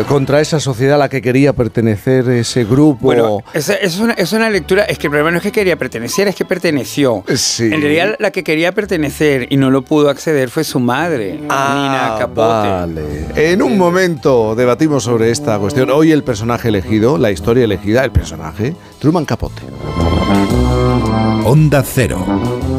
[0.08, 2.98] contra esa sociedad a la que quería pertenecer ese grupo?
[3.00, 5.76] Bueno, es, es una, es una lectura, es que el problema no es que quería
[5.76, 7.24] pertenecer, es que perteneció.
[7.58, 12.16] En realidad la que quería pertenecer y no lo pudo acceder fue su madre, Nina
[12.18, 12.68] Capote.
[12.68, 13.26] Ah, Vale.
[13.34, 15.90] En un momento debatimos sobre esta cuestión.
[15.90, 19.62] Hoy el personaje elegido, la historia elegida, el personaje, Truman Capote.
[21.44, 22.24] Onda Cero.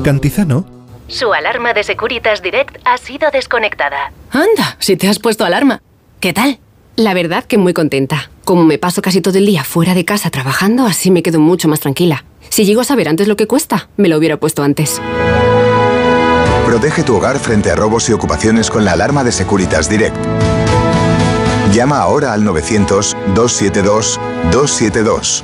[0.04, 0.66] Cantizano.
[1.08, 4.12] Su alarma de Securitas Direct ha sido desconectada.
[4.32, 5.82] Anda, si te has puesto alarma.
[6.20, 6.60] ¿Qué tal?
[7.00, 8.30] La verdad que muy contenta.
[8.44, 11.70] Como me paso casi todo el día fuera de casa trabajando, así me quedo mucho
[11.70, 12.26] más tranquila.
[12.50, 15.02] Si llego a saber antes lo que cuesta, me lo hubiera puesto antes.
[16.66, 20.18] Protege tu hogar frente a robos y ocupaciones con la alarma de Securitas Direct.
[21.72, 25.44] Llama ahora al 900-272-272.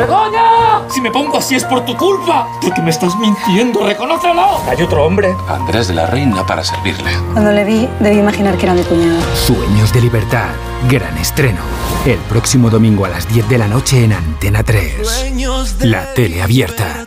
[0.00, 0.88] ¡Begoña!
[0.90, 2.46] Si me pongo así es por tu culpa.
[2.60, 4.58] Porque me estás mintiendo, reconócelo.
[4.68, 5.34] Hay otro hombre.
[5.48, 7.10] Andrés de la Reina para servirle.
[7.32, 9.18] Cuando le vi, debí imaginar que era mi cuñado.
[9.34, 10.50] Sueños de libertad.
[10.90, 11.60] Gran estreno.
[12.04, 15.32] El próximo domingo a las 10 de la noche en Antena 3.
[15.80, 17.06] La tele abierta.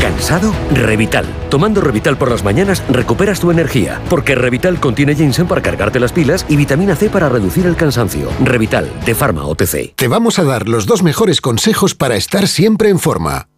[0.00, 0.52] ¿Cansado?
[0.72, 1.26] Revital.
[1.50, 6.12] Tomando Revital por las mañanas recuperas tu energía, porque Revital contiene ginseng para cargarte las
[6.12, 8.28] pilas y vitamina C para reducir el cansancio.
[8.44, 9.94] Revital, de Pharma OTC.
[9.94, 13.48] Te vamos a dar los dos mejores consejos para estar siempre en forma.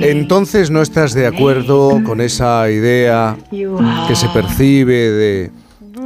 [0.00, 3.36] Entonces no estás de acuerdo con esa idea
[4.08, 5.50] que se percibe de,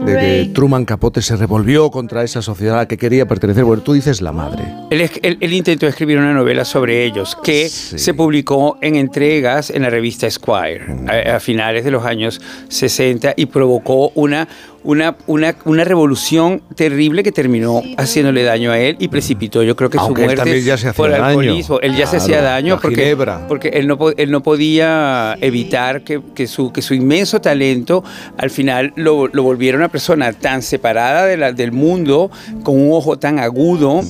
[0.05, 3.64] de que Truman Capote se revolvió contra esa sociedad a la que quería pertenecer.
[3.64, 4.64] Bueno, tú dices la madre.
[4.90, 9.70] Él, es- él- él intentó escribir una novela sobre ellos que se publicó en entregas
[9.70, 10.82] en la revista Esquire
[11.32, 14.48] a, a finales de los años 60 y provocó una,
[14.84, 19.88] una, una, una revolución terrible que terminó haciéndole daño a él y precipitó yo creo
[19.90, 21.24] que Aunque su él muerte también ya se por daño.
[21.24, 21.80] alcoholismo.
[21.80, 23.16] Él ya se hacía daño porque,
[23.48, 28.04] porque él, no, él no podía evitar que, que su, que su inmenso talento
[28.36, 32.30] al final lo, lo volviera una persona tan separada de la- del mundo,
[32.62, 34.02] con un ojo tan agudo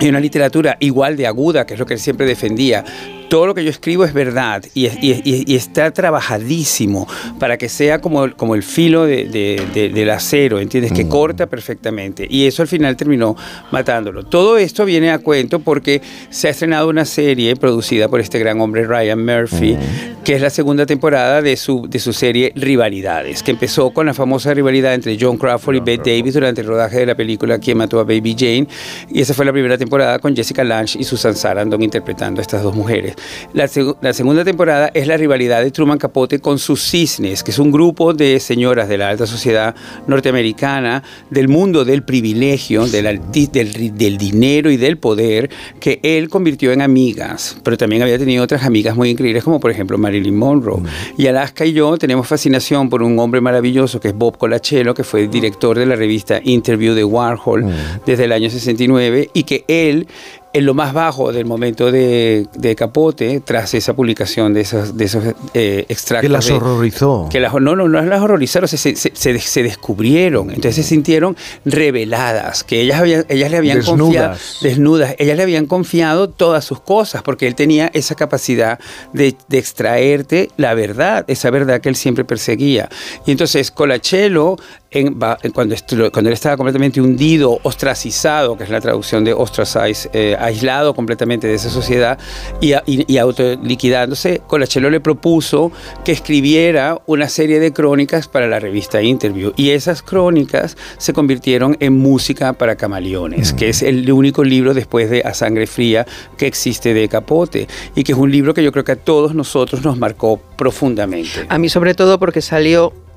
[0.00, 2.84] y una literatura igual de aguda, que es lo que él siempre defendía.
[3.32, 7.56] Todo lo que yo escribo es verdad y, es- y- y- y está trabajadísimo para
[7.56, 10.92] que sea como, el- como el filo de- de- de- del acero, ¿entiendes?
[10.92, 12.26] Que corta perfectamente.
[12.28, 13.34] Y eso al final terminó
[13.70, 14.24] matándolo.
[14.24, 18.60] Todo esto viene a cuento porque se ha estrenado una serie producida por este gran
[18.60, 19.78] hombre Ryan Murphy,
[20.24, 24.12] que es la segunda temporada de su, de su serie Rivalidades, que empezó con la
[24.12, 27.78] famosa rivalidad entre John Crawford y Bette Davis durante el rodaje de la película Quien
[27.78, 28.66] mató a Baby Jane.
[29.10, 32.62] Y esa fue la primera temporada con Jessica Lange y Susan Sarandon interpretando a estas
[32.62, 33.14] dos mujeres.
[33.52, 37.50] La, seg- la segunda temporada es la rivalidad de Truman Capote con sus cisnes, que
[37.50, 39.74] es un grupo de señoras de la alta sociedad
[40.06, 46.82] norteamericana, del mundo del privilegio, del, del, dinero y del poder, que él convirtió en
[46.82, 50.82] amigas, pero también había tenido otras amigas muy increíbles, como por ejemplo Marilyn Monroe.
[51.16, 55.04] Y Alaska y yo tenemos fascinación por un hombre maravilloso que es Bob Colachelo, que
[55.04, 57.66] fue director de la revista Interview de Warhol
[58.06, 60.06] desde el año 69, y que él
[60.54, 65.04] en lo más bajo del momento de, de Capote, tras esa publicación de esos, de
[65.04, 65.24] esos
[65.54, 66.28] eh, extractos.
[66.28, 67.28] Que las de- horrorizó.
[67.30, 71.36] que las, no, no, no las horrorizaron, se, se, se- se descubrieron, entonces se sintieron
[71.64, 73.98] reveladas, que ellas, habían, ellas le habían Desnudas.
[74.00, 78.78] confiado, desnudas, ellas le habían confiado todas sus cosas, porque él tenía esa capacidad
[79.12, 82.88] de, de extraerte la verdad, esa verdad que él siempre perseguía.
[83.26, 84.56] Y entonces Colachelo,
[84.92, 85.14] en-
[85.52, 85.74] cuando,
[86.12, 91.46] cuando él estaba completamente hundido, ostracizado, que es la traducción de ostracize, eh, aislado completamente
[91.46, 92.18] de esa sociedad
[92.60, 95.72] y, y, y autoliquidándose, Colachelo le propuso
[96.04, 99.52] que escribiera una serie de crónicas para la revista Interview.
[99.56, 105.10] Y esas crónicas se convirtieron en música para camaleones, que es el único libro después
[105.10, 106.06] de A Sangre Fría
[106.36, 107.68] que existe de Capote.
[107.94, 111.46] Y que es un libro que yo creo que a todos nosotros nos marcó profundamente.
[111.48, 113.11] A mí sobre todo porque salió, mm,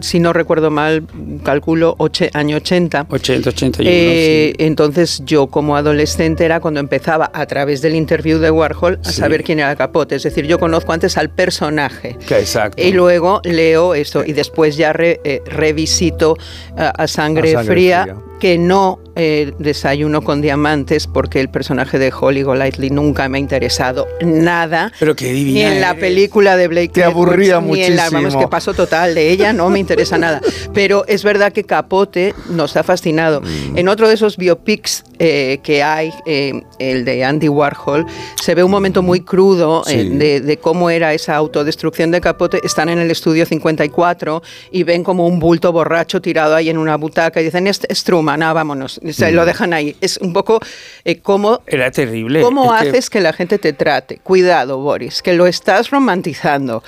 [0.00, 1.04] si no recuerdo mal,
[1.42, 1.96] calculo
[2.34, 3.06] año 80.
[3.08, 3.90] 80, 81.
[3.92, 4.64] Eh, sí.
[4.64, 9.20] Entonces yo como adolescente era cuando empezaba a través del interview de Warhol a Sí.
[9.20, 10.16] saber quién era Capote.
[10.16, 12.16] Es decir, yo conozco antes al personaje.
[12.26, 12.82] Que exacto.
[12.82, 16.36] Y luego leo esto y después ya re- eh, revisito
[16.76, 18.16] eh, a, sangre A Sangre fría, Fría.
[18.40, 23.40] que no eh, desayuno con diamantes porque el personaje de Holly Golightly nunca me ha
[23.40, 24.92] interesado nada.
[24.98, 28.04] Pero qué divina Ni en la película de Blake Te Edwards, aburría ni en la,
[28.04, 28.42] vamos, muchísimo.
[28.42, 30.40] que paso total de ella, no me interesa nada.
[30.74, 33.40] Pero es verdad que Capote nos ha fascinado.
[33.40, 33.78] Mm.
[33.78, 38.04] En otro de esos biopics eh, que hay, eh, el de Andy Warhol,
[38.40, 40.08] se ve un momento muy crudo eh, Sí.
[40.10, 42.60] de, de cómo era esa autodestrucción de Capote.
[42.64, 46.96] Están en el estudio 54 y ven como un bulto borracho tirado ahí en una
[46.96, 49.00] butaca y dicen, este es Truman, ah, vámonos.
[49.10, 49.96] O sea, lo dejan ahí.
[50.00, 50.60] Es un poco
[51.04, 52.40] eh, cómo, Era terrible.
[52.42, 54.18] cómo Es haces que la gente te trate.
[54.18, 56.82] Cuidado, Boris, que lo estás romantizando.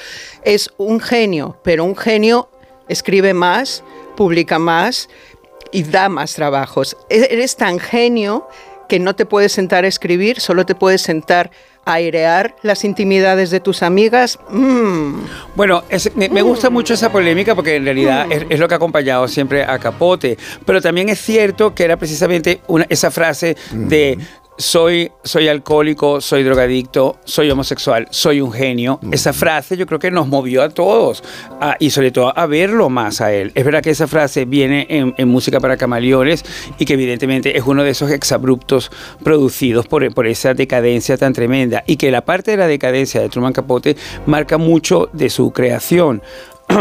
[0.44, 2.50] Es un genio, pero un genio
[2.88, 3.82] escribe más,
[4.16, 5.08] publica más
[5.72, 6.96] y da más trabajos.
[7.10, 8.48] E- Eres tan genio
[8.88, 11.50] que no te puedes sentar a escribir, solo te puedes sentar
[11.84, 14.38] a airear las intimidades de tus amigas.
[14.50, 15.20] Mm.
[15.54, 18.74] Bueno, es- me, me gusta mucho esa polémica porque en realidad es, es lo que
[18.74, 20.36] ha acompañado siempre a Capote.
[20.66, 24.18] Pero también es cierto que era precisamente una, esa frase de
[24.58, 28.98] soy, soy alcohólico, soy drogadicto, soy homosexual, soy un genio.
[29.12, 31.22] Esa frase yo creo que nos movió a todos
[31.60, 33.52] a- y sobre todo a verlo más a él.
[33.54, 36.44] Es verdad que esa frase viene en, en música para camaleones
[36.78, 38.90] y que evidentemente es uno de esos exabruptos
[39.22, 43.28] producidos por, por esa decadencia tan tremenda y que la parte de la decadencia de
[43.28, 43.96] Truman Capote
[44.26, 46.20] marca mucho de su creación.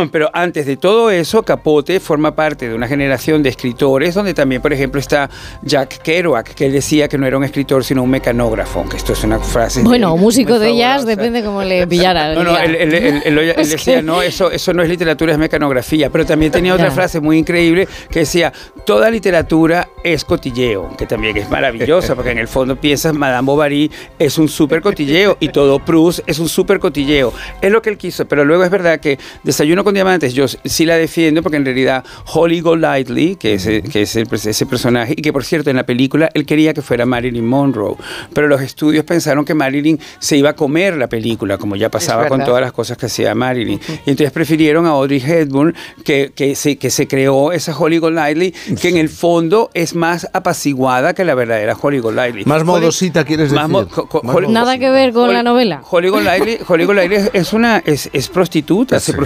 [0.12, 4.62] Pero antes de todo eso, Capote forma parte de una generación de escritores donde también,
[4.62, 5.30] por ejemplo, está
[5.64, 9.14] Jack Kerouac, que él decía que no era un escritor sino un mecanógrafo, que esto
[9.14, 9.82] es una frase...
[9.82, 12.34] Bueno, muy músico de jazz depende cómo le pillara.
[12.34, 15.40] No, no, él, él- él- él- decía, que- no, eso, eso no es literatura, es
[15.40, 16.10] mecanografía.
[16.10, 18.52] Pero también tenía otra frase muy increíble que decía,
[18.86, 23.92] toda literatura es cotilleo, que también es maravillosa, porque en el fondo piensas, Madame Bovary
[24.20, 27.34] es un súper cotilleo y todo Proust es un súper cotilleo.
[27.62, 30.86] Es lo que él quiso, pero luego es verdad que Desayuno con Diamantes, yo sí
[30.86, 35.22] la defiendo, porque en realidad Holly Golightly, que es, que es el- ese personaje, y
[35.22, 37.96] que por cierto en la película él quería que fuera Marilyn Monroe,
[38.34, 42.28] pero los estudios pensaron que Marilyn se iba a comer la película, como ya pasaba
[42.28, 43.80] con todas las cosas que hacía Marilyn.
[44.06, 48.52] Y entonces prefirieron a Audrey Hepburn, que, que, se, que se creó esa Holly Golightly,
[48.82, 52.44] que en el fondo es más apaciguada que la verdadera Holly Golightly.
[52.46, 53.86] Más Holly- modosita, quieres más decir.
[53.86, 55.82] mo- co- co- Más Holly- Nada que ver con la novela.
[55.90, 59.18] Holly Golightly, Holly Golightly es- es una es, es prostituta, se Sí,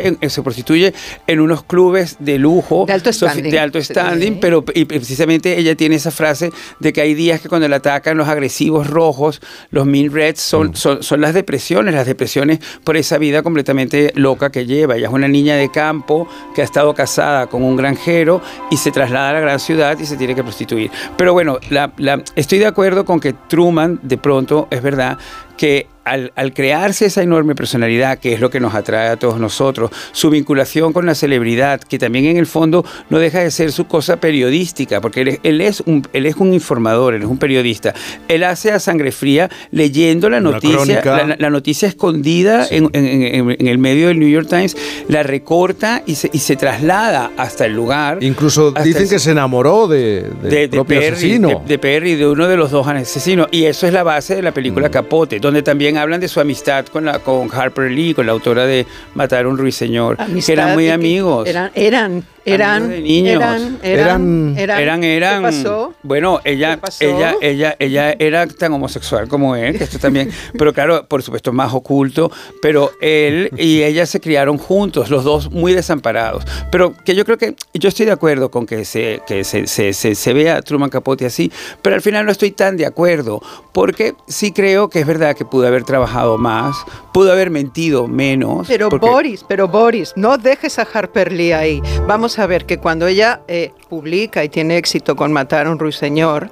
[0.00, 0.94] prostituye en, se prostituye
[1.26, 3.50] en unos clubes de lujo De alto standing.
[3.50, 7.48] de alto standing, pero y precisamente ella tiene esa frase de que hay días que
[7.48, 9.40] cuando la atacan los agresivos rojos,
[9.70, 10.74] los mean reds son, Mm.
[10.74, 14.96] son, son las depresiones, las depresiones por esa vida completamente loca que lleva.
[14.96, 18.40] Ella es una niña de campo que ha estado casada con un granjero
[18.70, 20.90] y se traslada a la gran ciudad y se tiene que prostituir.
[21.16, 25.18] Pero bueno, la- la- estoy de acuerdo con que Truman, de pronto, es verdad
[25.56, 29.38] que al, al crearse esa enorme personalidad, que es lo que nos atrae a todos
[29.38, 33.72] nosotros, su vinculación con la celebridad, que también en el fondo no deja de ser
[33.72, 37.28] su cosa periodística, porque él, es- él es, un, él es un informador, él es
[37.28, 37.94] un periodista.
[38.28, 43.56] Él hace a sangre fría leyendo la noticia, la, la noticia escondida en, en- en-
[43.58, 44.76] en el medio del New York Times,
[45.08, 48.18] la recorta y se, y se traslada hasta el lugar.
[48.22, 51.48] Incluso dicen el- que se enamoró de, de, de propio Perry, asesino.
[51.48, 53.48] de, de Perry, de uno de los dos asesinos.
[53.50, 54.92] Y eso es la base de la película Mm.
[54.92, 58.66] Capote, donde también hablan de su amistad con, la, con Harper Lee, con la autora
[58.66, 61.48] de Matar a un ruiseñor, que Amistad eran muy que amigos.
[61.48, 63.36] Eran, eran, eran, de niños.
[63.36, 65.94] eran, eran, eran, eran, ¿Qué pasó?
[66.02, 67.04] bueno, ella, pasó?
[67.04, 71.52] ella, ella, ella era tan homosexual como él, que esto también, pero claro, por supuesto
[71.52, 72.30] más oculto,
[72.60, 77.38] pero él y ella se criaron juntos, los dos muy desamparados, pero que yo creo
[77.38, 80.90] que, yo estoy de acuerdo con que se, que se, se, se, se vea Truman
[80.90, 83.40] Capote así, pero al final no estoy tan de acuerdo,
[83.72, 86.76] porque sí creo que es verdad que pudo haber trabajado más,
[87.12, 88.66] pudo haber mentido menos.
[88.68, 91.82] Pero porque- Boris, pero Boris, no dejes a Harper Lee ahí.
[92.06, 95.78] Vamos a ver que cuando ella eh, publica y tiene éxito con Matar a un
[95.78, 96.50] ruiseñor,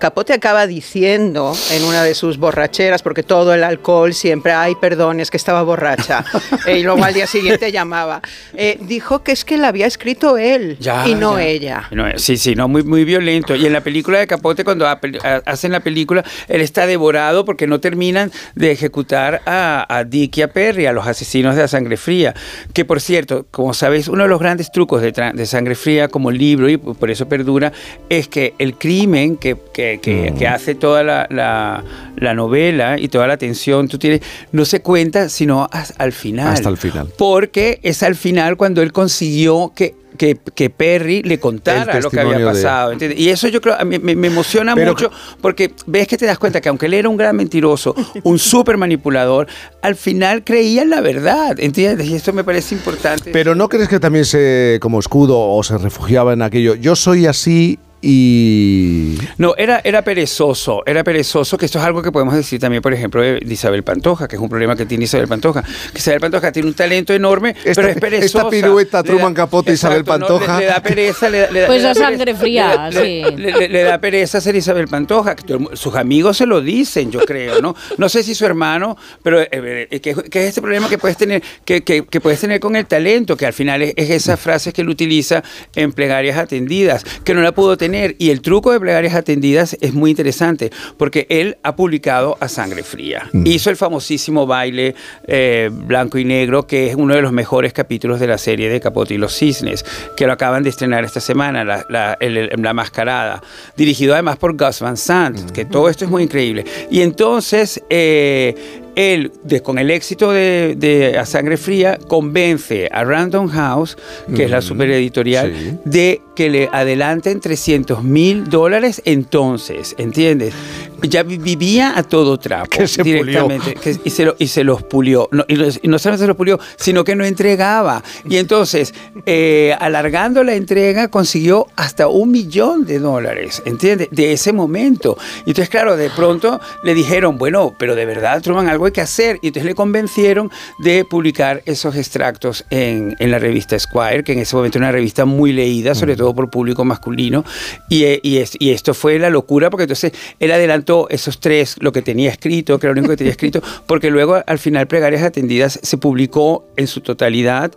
[0.00, 5.20] Capote acaba diciendo en una de sus borracheras, porque todo el alcohol siempre, ay, perdón,
[5.20, 6.24] es que estaba borracha,
[6.66, 8.22] eh, y luego al día siguiente llamaba,
[8.54, 11.44] eh, dijo que es que la había escrito él Ya, y no ya.
[11.46, 11.88] ella.
[11.92, 13.54] No, sí, sí, no, muy, muy violento.
[13.54, 17.44] Y en la película de Capote, cuando ha- ha- hacen la película, él está devorado
[17.44, 21.62] porque no terminan de ejecutar a, a Dick y a Perry, a los asesinos de
[21.62, 22.34] la sangre fría.
[22.72, 26.68] Que por cierto, como sabéis, uno de los grandes trucos de, sangre fría como libro,
[26.70, 27.70] y por eso perdura,
[28.08, 31.82] es que el crimen que, que- que- que hace toda la, la-
[32.16, 34.20] la novela y toda la tensión, tú tienes,
[34.52, 36.48] no se cuenta sino al final.
[36.52, 37.08] Hasta el final.
[37.18, 42.20] Porque es al final cuando él consiguió que, que, que Perry le contara lo que
[42.20, 42.92] había de- pasado.
[43.16, 45.10] Y eso yo creo, a mí me, me emociona Pero- mucho
[45.40, 47.94] porque ves que te das cuenta que aunque él era un gran mentiroso,
[48.24, 49.46] un súper manipulador,
[49.80, 51.58] al final creía en la verdad.
[51.58, 52.06] ¿Entiendes?
[52.08, 53.30] Y esto me parece importante.
[53.30, 56.74] Pero ¿no crees que también se, como escudo o se refugiaba en aquello?
[56.74, 59.18] Yo soy así y...
[59.38, 62.92] No, era, era perezoso, era perezoso, que esto es algo que podemos decir también, por
[62.94, 65.62] ejemplo, de Isabel Pantoja, que es un problema que tiene Isabel Pantoja.
[65.62, 68.38] Que Isabel Pantoja tiene un talento enorme, Esta- pero es perezosa.
[68.38, 70.58] esta pirueta, Le Truman Capote, Isabel no, Pantoja.
[70.58, 73.36] le, le da pereza, le, le- Pues le da a sangre fría, le- le- sí.
[73.36, 75.36] le, le- le da pereza ser Isabel Pantoja.
[75.36, 77.74] que sus amigos se lo dicen, yo creo, ¿no?
[77.98, 79.48] No sé si su hermano, pero eh,
[79.90, 82.76] eh, que, que es este problema que puedes tener, que, que- que puedes tener con
[82.76, 85.42] el talento, que al final es, es esas frases que él utiliza
[85.74, 88.14] en plegarias atendidas, que no la pudo tener tener.
[88.18, 92.82] Y el truco de plegarias atendidas es muy interesante, porque él ha publicado a sangre
[92.82, 93.28] fría.
[93.32, 93.46] Mm.
[93.46, 94.94] Hizo el famosísimo baile
[95.26, 98.80] eh, blanco y negro, que es uno de los mejores capítulos de la serie de
[98.80, 99.84] Capote y los Cisnes,
[100.16, 103.42] que lo acaban de estrenar esta semana, La, la- el- La Mascarada,
[103.76, 106.64] dirigido además por Gus Van Sant, que todo esto es muy increíble.
[106.90, 107.82] Y entonces...
[107.90, 108.54] eh,
[109.00, 113.96] él, de- con el éxito de, de A Sangre Fría, convence a Random House,
[114.34, 115.76] que es la supereditorial, sí.
[115.84, 120.54] de que le adelanten 300 mil dólares entonces, ¿entiendes?
[121.02, 123.24] Ya vi- vivía a todo trapo Que se pulió.
[123.24, 125.28] directamente que- y, se lo- y se los pulió.
[125.32, 128.02] No, y, los- y no solamente se los pulió, sino que no entregaba.
[128.28, 128.92] Y entonces,
[129.26, 134.08] eh, alargando la entrega, consiguió hasta un millón de dólares, ¿entiendes?
[134.10, 135.16] De ese momento.
[135.46, 139.38] Y entonces, claro, de pronto le dijeron, bueno, pero de verdad, Truman, algo que hacer.
[139.42, 144.40] Y entonces le convencieron de publicar esos extractos en, en la revista Esquire, que en
[144.40, 147.44] ese momento era una revista muy leída, sobre todo por público masculino.
[147.88, 151.76] Y, eh, y, es- y esto fue la locura, porque entonces él adelantó esos tres,
[151.80, 154.86] lo que tenía escrito, que era lo único que tenía escrito, porque luego al final
[154.86, 157.72] Plegarias Atendidas se publicó en su totalidad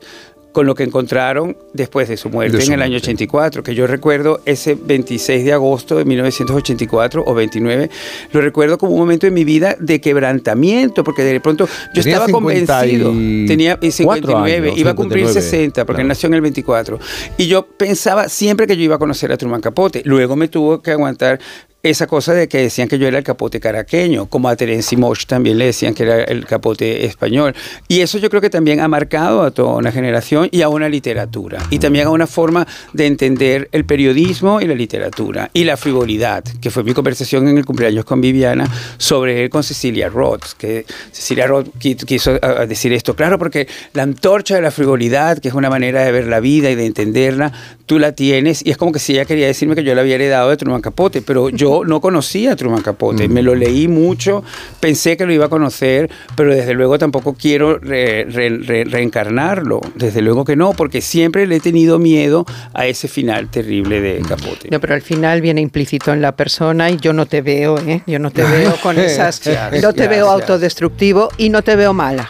[0.53, 3.07] con lo que encontraron después de su muerte De su en el año muerte.
[3.07, 7.89] 84, que yo recuerdo ese 26 de agosto de 1984 o 29,
[8.31, 12.17] lo recuerdo como un momento en mi vida de quebrantamiento, porque de pronto yo Tenía
[12.17, 16.07] estaba convencido, 54 tenía y 59, años, iba a cumplir 59, 60, porque claro.
[16.07, 16.99] nació en el 24,
[17.37, 20.81] y yo pensaba siempre que yo iba a conocer a Truman Capote, luego me tuvo
[20.81, 21.39] que aguantar
[21.83, 25.25] esa cosa de que decían que yo era el capote caraqueño, como a Terence Mosh
[25.25, 27.53] también le decían que era el capote español.
[27.89, 30.87] Y eso yo creo que también ha marcado a toda una generación y a una
[30.87, 31.61] literatura.
[31.71, 35.49] Y también a una forma de entender el periodismo y la literatura.
[35.51, 38.65] Y la frivolidad, que fue mi conversación en el cumpleaños con Viviana
[38.97, 43.67] sobre él con Cecilia Roth, que Cecilia Roth qui- quiso ah, decir esto, claro, porque
[43.91, 46.85] la antorcha de la frivolidad, que es una manera de ver la vida y de
[46.85, 47.51] entenderla,
[47.87, 48.65] tú la tienes.
[48.65, 50.79] Y es como que si ella quería decirme que yo la había heredado de Truman
[50.79, 53.27] Capote, pero yo no conocía a Truman Capote.
[53.27, 54.43] Me lo leí mucho,
[54.79, 59.81] pensé que lo iba a conocer, pero desde luego tampoco quiero re- re- re- reencarnarlo.
[59.95, 64.21] Desde luego que no, porque siempre le he tenido miedo a ese final terrible de
[64.27, 64.69] Capote.
[64.71, 68.01] No, pero al final viene implícito en la persona y yo no te veo, ¿eh?
[68.07, 69.41] Yo no te veo con esas...
[69.81, 72.29] No te veo autodestructivo y no te veo mala.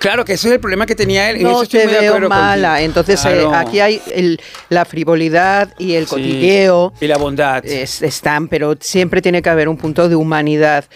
[0.00, 1.36] Claro que ese es el problema que tenía él.
[1.36, 2.68] en No te veo mala.
[2.70, 2.86] contigo.
[2.86, 3.54] Entonces eh, Claro.
[3.54, 6.10] aquí hay el- la frivolidad y el Sí.
[6.10, 6.94] cotilleo.
[7.02, 7.62] Y la bondad.
[7.66, 10.86] Es- están, pero siempre tiene que haber un punto de humanidad.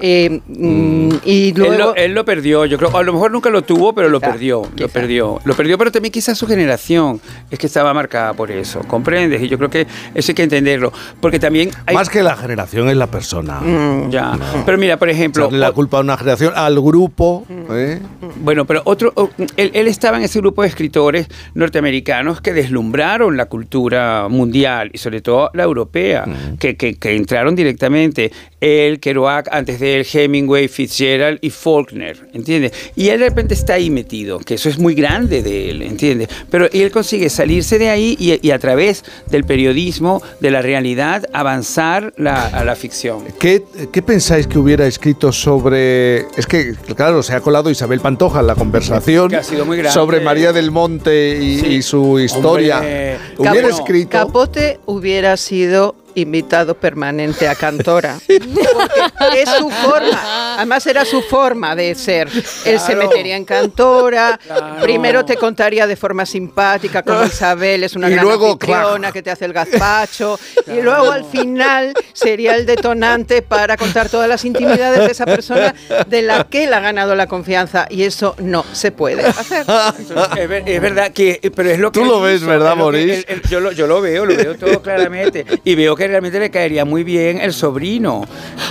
[0.00, 1.74] Eh, mm, y Él luego...
[1.76, 2.96] lo, él lo perdió, yo creo.
[2.96, 4.62] A lo mejor nunca lo tuvo, pero lo Quizá, perdió.
[4.76, 5.40] Lo perdió.
[5.44, 8.78] Lo perdió, pero también quizás su generación es que estaba marcada por eso.
[8.86, 9.42] ¿Comprendes?
[9.42, 10.92] Y yo creo que eso hay que entenderlo.
[11.20, 11.96] Porque también hay.
[11.96, 13.58] Más que la generación es la persona.
[13.60, 14.10] Mm.
[14.10, 14.38] Ya.
[14.64, 15.46] Pero mira, por ejemplo.
[15.46, 17.44] Echarle la culpa a una generación, al grupo.
[17.72, 17.98] ¿eh?
[18.36, 19.12] Bueno, pero otro,
[19.56, 24.98] él, él estaba en ese grupo de escritores norteamericanos que deslumbraron la cultura mundial y
[24.98, 26.24] sobre todo la europea,
[26.58, 28.30] que, que- que entraron directamente.
[28.60, 32.72] Él, Kerouac, antes de él, Hemingway, Fitzgerald y Faulkner, ¿entiendes?
[32.94, 36.28] Y él de repente está ahí metido, que eso es muy grande de él, ¿entiendes?
[36.50, 41.24] Pero él consigue salirse de ahí y, y a través del periodismo, de la realidad,
[41.32, 43.24] avanzar la- a la ficción.
[43.40, 46.18] ¿Qué, qué pensáis que hubiera escrito sobre.?
[46.36, 49.92] Es que, claro, se ha colado Isabel Pantoja la conversación Que ha sido muy grande.
[49.94, 51.66] sobre María del Monte y, Sí.
[51.66, 52.76] y su historia.
[52.78, 54.10] Hombre, hubiera Capo- escrito.
[54.10, 58.18] Capote hubiera sido invitado permanente a Cantora.
[58.26, 60.56] Porque es su forma.
[60.56, 62.28] Además era su forma de ser.
[62.64, 63.08] Él se Claro.
[63.08, 64.38] metería en Cantora.
[64.44, 64.76] Claro.
[64.82, 68.98] Primero te contaría de forma simpática como Isabel es una Y gran luego, claro.
[69.12, 70.38] que te hace el gazpacho.
[70.66, 75.74] Y luego al final sería el detonante para contar todas las intimidades de esa persona
[76.06, 77.86] de la que él ha ganado la confianza.
[77.90, 79.66] Y eso no se puede hacer.
[80.36, 83.24] Es, ver- es verdad que, pero es lo que Tú lo ves, hizo, ¿verdad, él-
[83.50, 85.44] yo, lo, yo lo veo, lo veo todo claramente.
[85.64, 88.26] Y veo que realmente le caería muy bien el sobrino.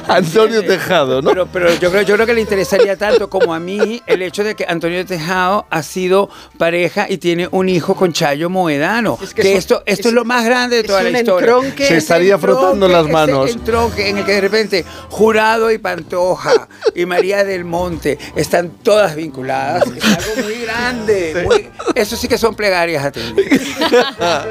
[0.08, 1.30] Antonio Tejado, ¿no?
[1.30, 4.44] Pero, pero yo, creo, yo creo que le interesaría tanto como a mí el hecho
[4.44, 9.18] de que Antonio Tejado ha sido pareja y tiene un hijo con Chayo Moedano.
[9.36, 11.48] que eso- esto, esto es, lo más grande de es toda la un historia.
[11.56, 11.86] entronque.
[11.88, 13.50] Se estaría Ese frotando las ese manos.
[13.52, 19.16] entronque en el que de repente Jurado y Pantoja y María del Monte están todas
[19.16, 19.84] vinculadas.
[19.96, 21.44] Es algo muy grande.
[21.46, 23.62] muy- eso sí que son plegarias atendidas.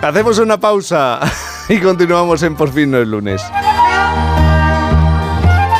[0.00, 1.20] Hacemos una pausa
[1.68, 3.40] y continuamos en Por fin no es lunes.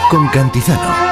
[0.09, 1.09] Con Cantizano.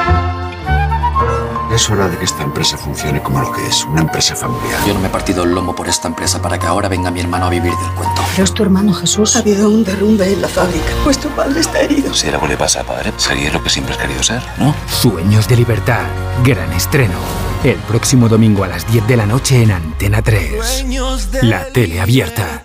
[1.74, 4.78] Es hora de que esta empresa funcione como lo que es, una empresa familiar.
[4.86, 7.18] Yo no me he partido el lomo por esta empresa para que ahora venga mi
[7.18, 8.22] hermano a vivir del cuento.
[8.30, 9.34] Pero es tu hermano Jesús.
[9.34, 10.86] Ha habido un derrumbe en la fábrica.
[11.02, 12.14] Vuestro padre está herido.
[12.14, 14.76] Si algo le pasa a padre, sería lo que siempre has querido ser, ¿no?
[14.88, 16.06] Sueños de libertad.
[16.44, 17.18] Gran estreno.
[17.64, 20.86] El próximo domingo a las 10 de la noche en Antena 3.
[21.42, 22.64] La tele abierta.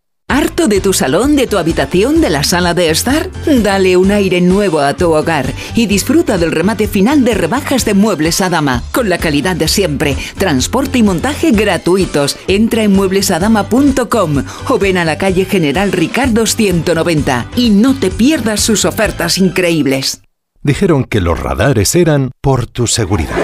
[0.31, 3.29] ¿Harto de tu salón, de tu habitación, de la sala de estar?
[3.45, 7.95] Dale un aire nuevo a tu hogar y disfruta del remate final de rebajas de
[7.95, 12.37] Muebles a Dama, con la calidad de siempre, transporte y montaje gratuitos.
[12.47, 18.61] Entra en mueblesadama.com o ven a la calle General Ricardo 190 y no te pierdas
[18.61, 20.21] sus ofertas increíbles.
[20.63, 23.35] Dijeron que los radares eran por tu seguridad.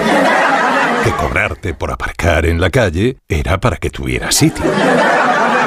[1.04, 4.64] Que cobrarte por aparcar en la calle era para que tuvieras sitio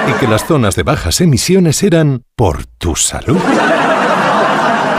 [0.07, 3.39] y que las zonas de bajas emisiones eran por tu salud.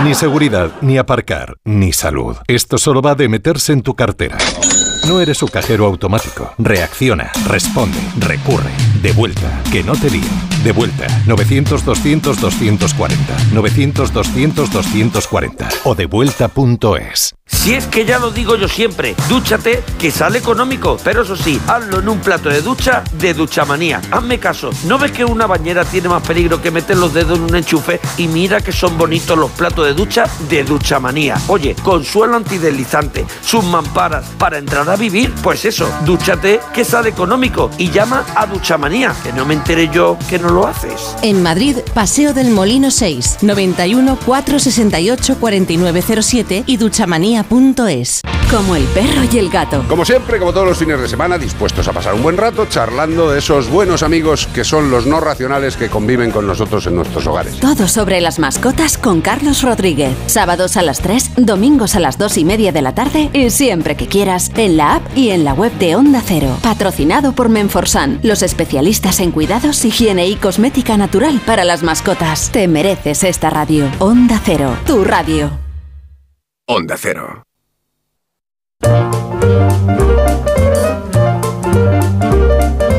[0.04, 2.36] Ni seguridad, ni aparcar, ni salud.
[2.48, 4.38] Esto solo va de meterse en tu cartera.
[5.06, 6.52] No eres su cajero automático.
[6.58, 8.70] Reacciona, responde, recurre.
[9.02, 10.22] De vuelta, que no te lío.
[10.62, 13.16] De vuelta, 900-200-240.
[13.52, 15.80] 900-200-240.
[15.82, 17.34] O devuelta.es.
[17.52, 21.60] Si es que ya lo digo yo siempre, dúchate que sale económico, pero eso sí,
[21.68, 24.00] hazlo en un plato de ducha de Duchamanía.
[24.10, 27.44] Hazme caso, ¿no ves que una bañera tiene más peligro que meter los dedos en
[27.44, 28.00] un enchufe?
[28.16, 31.36] Y mira que son bonitos los platos de ducha de Duchamanía.
[31.46, 37.10] Oye, con suelo antideslizante, sus mamparas, para entrar a vivir, pues eso, dúchate que sale
[37.10, 41.16] económico y llama a Duchamanía, que no me enteré yo que no lo haces.
[41.22, 48.20] En Madrid, Paseo del Molino 6, 91 468 4907 y duchamanía.es.
[48.50, 49.82] Como el perro y el gato.
[49.88, 53.30] Como siempre, como todos los fines de semana, dispuestos a pasar un buen rato charlando
[53.30, 57.26] de esos buenos amigos que son los no racionales que conviven con nosotros en nuestros
[57.26, 57.58] hogares.
[57.60, 60.14] Todo sobre las mascotas con Carlos Rodríguez.
[60.26, 63.96] Sábados a las 3, domingos a las 2 y media de la tarde y siempre
[63.96, 66.58] que quieras en la app y en la web de Onda Cero.
[66.62, 68.81] Patrocinado por Menforsan, los especialistas
[69.20, 72.50] en cuidados, higiene y cosmética natural para las mascotas.
[72.50, 73.88] Te mereces esta radio.
[74.00, 75.52] Onda Cero, tu radio.
[76.66, 77.44] Onda Cero.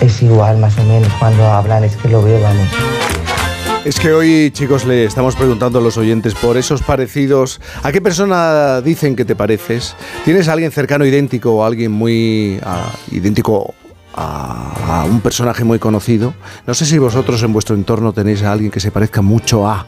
[0.00, 2.68] es igual más o menos cuando hablan, es que lo veo, vamos.
[3.84, 7.60] Es que hoy, chicos, le estamos preguntando a los oyentes por esos parecidos.
[7.82, 9.94] ¿A qué persona dicen que te pareces?
[10.24, 13.74] ¿Tienes a alguien cercano idéntico o alguien muy ah, idéntico
[14.14, 16.34] a, a un personaje muy conocido?
[16.66, 19.86] No sé si vosotros en vuestro entorno tenéis a alguien que se parezca mucho a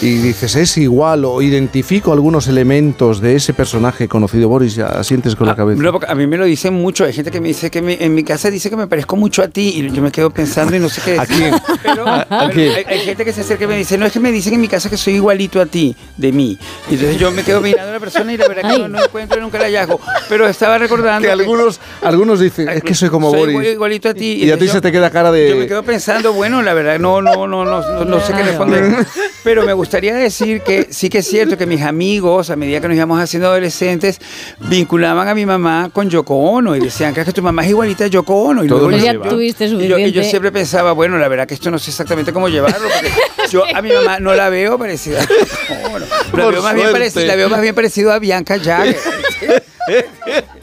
[0.00, 5.34] y dices es igual o identifico algunos elementos de ese personaje conocido, Boris, ya asientes
[5.34, 5.82] con la cabeza.
[5.82, 7.04] No, porque a mí me lo dicen mucho.
[7.04, 9.42] Hay gente que me dice que me- en mi casa dice que me parezco mucho
[9.42, 11.20] a ti y yo me quedo pensando y no sé qué decir.
[11.20, 11.54] ¿A quién?
[11.82, 12.72] Pero, ¿A- pero quién?
[12.74, 14.60] Hay, hay gente que se acerca y me dice, no, es que me dicen en
[14.60, 16.56] mi casa que soy igualito a ti, de mí.
[16.90, 19.02] Y entonces yo me quedo mirando a la persona y la verdad que no, no
[19.04, 19.98] encuentro nunca el hallazgo.
[20.28, 23.52] Pero estaba recordando Que algunos, algunos dicen, es que soy como soy Boris.
[23.54, 24.32] igual- igualito a ti.
[24.34, 25.48] Y a ti entonces se yo- te queda cara de...
[25.48, 28.42] Yo me quedo pensando, bueno, la verdad, no, no, no, no, no, no sé qué
[28.44, 28.94] responder.
[29.42, 32.78] Pero me gusta gustaría decir que sí que es cierto que mis amigos, a medida
[32.78, 34.18] que nos íbamos haciendo adolescentes,
[34.58, 37.70] vinculaban a mi mamá con Yoko Ono y decían que, es que tu mamá es
[37.70, 38.64] igualita a Yoko Ono.
[38.64, 39.26] Y, Todo luego lleva.
[39.30, 42.34] tuviste y yo, y yo siempre pensaba, bueno, la verdad que esto no sé exactamente
[42.34, 43.10] cómo llevarlo, porque
[43.50, 46.06] yo a mi mamá no la veo parecida a Yoko Ono.
[46.36, 48.98] La veo, más bien parecido, la veo más bien parecido a Bianca Jagger.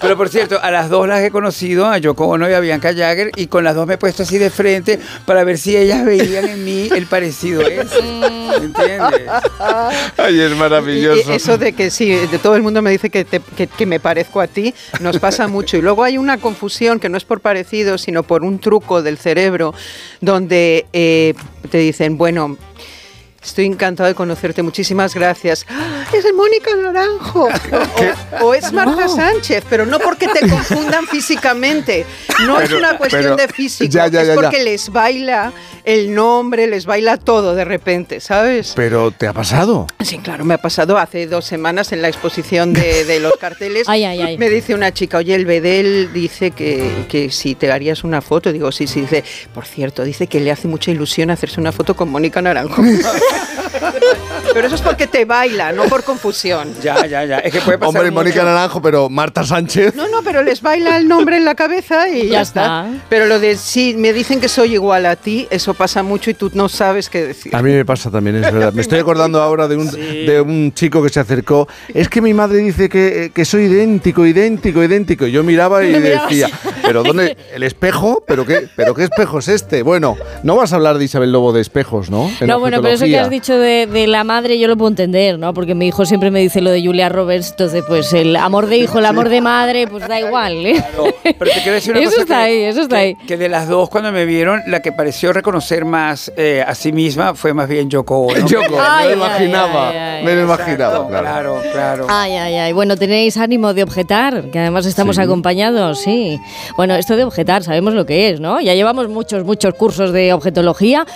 [0.00, 2.94] Pero por cierto, a las dos las he conocido, a Yoko Ono y a Bianca
[2.94, 6.04] Jagger, y con las dos me he puesto así de frente para ver si ellas
[6.04, 8.02] veían en mí el parecido ese.
[8.02, 9.22] ¿Me entiendes?
[10.16, 11.32] Ay, es maravilloso.
[11.32, 13.86] y eso de que sí, de todo el mundo me dice que, te- que- que
[13.86, 15.76] me parezco a ti, nos pasa mucho.
[15.76, 19.18] Y luego hay una confusión que no es por parecido, sino por un truco del
[19.18, 19.74] cerebro,
[20.20, 21.34] donde eh,
[21.70, 22.56] te dicen, bueno,
[23.42, 25.64] estoy encantado de conocerte, muchísimas gracias.
[25.68, 26.04] ¡Ah!
[26.12, 27.48] Es Mónica Naranjo.
[28.40, 32.06] O, o es Marta Sánchez, pero no porque te confundan físicamente.
[32.46, 34.40] No es una cuestión pero- de físico, Ya, ya, es ya, ya.
[34.40, 35.52] porque les baila
[35.84, 38.72] el nombre, les baila todo de repente, ¿sabes?
[38.76, 39.86] Pero ¿te ha pasado?
[40.00, 43.88] Sí, claro, me ha pasado hace dos semanas en la exposición de, de los carteles.
[43.88, 44.38] Ay, ay, ay.
[44.38, 48.52] Me dice una chica, oye, el Bedel dice que, que si te harías una foto.
[48.52, 49.02] Digo, sí, sí.
[49.02, 52.82] Dice, por cierto, dice que le hace mucha ilusión hacerse una foto con Mónica Naranjo.
[54.52, 56.74] pero eso es porque te baila, no por confusión.
[56.82, 57.38] Ya, ya, ya.
[57.38, 58.46] Es que puede pasar Hombre, Mónica mucho.
[58.46, 59.94] Naranjo, pero Marta Sánchez.
[59.94, 62.86] No, no, pero les baila el nombre en la cabeza y ya, Ya está.
[62.88, 63.04] está.
[63.08, 66.34] Pero lo de si me dicen que soy igual a ti, eso pasa mucho y
[66.34, 67.54] tú no sabes qué decir.
[67.54, 68.72] A mí me pasa también, es verdad.
[68.72, 71.68] Me estoy acordando ahora de un, de un chico que se acercó.
[71.92, 75.26] Es que mi madre dice que, eh, que soy idéntico, idéntico, idéntico.
[75.26, 76.48] Y yo miraba y decía,
[76.82, 77.36] ¿pero dónde?
[77.52, 78.22] ¿El espejo?
[78.26, 79.82] ¿Pero qué, ¿Pero qué espejo es este?
[79.82, 82.30] Bueno, no vas a hablar de Isabel Lobo de espejos, ¿no?
[82.40, 83.22] En No, bueno, pero eso que objetología.
[83.22, 85.52] has dicho de, de la madre yo lo puedo entender, ¿no?
[85.54, 88.78] Porque mi hijo siempre me dice lo de Julia Roberts, entonces pues el amor de
[88.78, 90.82] hijo, el amor de madre, pues da igual, ¿eh?
[91.22, 93.14] Pero te quiero decir una Eso cosa está que- ahí, eso está que- ahí.
[93.26, 96.92] Que de las dos, cuando me vieron, la que pareció reconocer más eh, a sí
[96.92, 98.46] misma fue más bien Yoko Ono.
[98.46, 101.18] Yoko, Ay, me lo imaginaba, ay, ay, me lo imaginaba, claro.
[101.28, 102.06] Claro, claro.
[102.08, 102.72] Ay, ay, ay.
[102.72, 105.22] Bueno, tenéis ánimo de objetar, que además estamos Sí.
[105.22, 106.38] acompañados, sí.
[106.76, 108.60] Bueno, esto de objetar, sabemos lo que es, ¿no?
[108.60, 111.06] Ya llevamos muchos, muchos cursos de objetología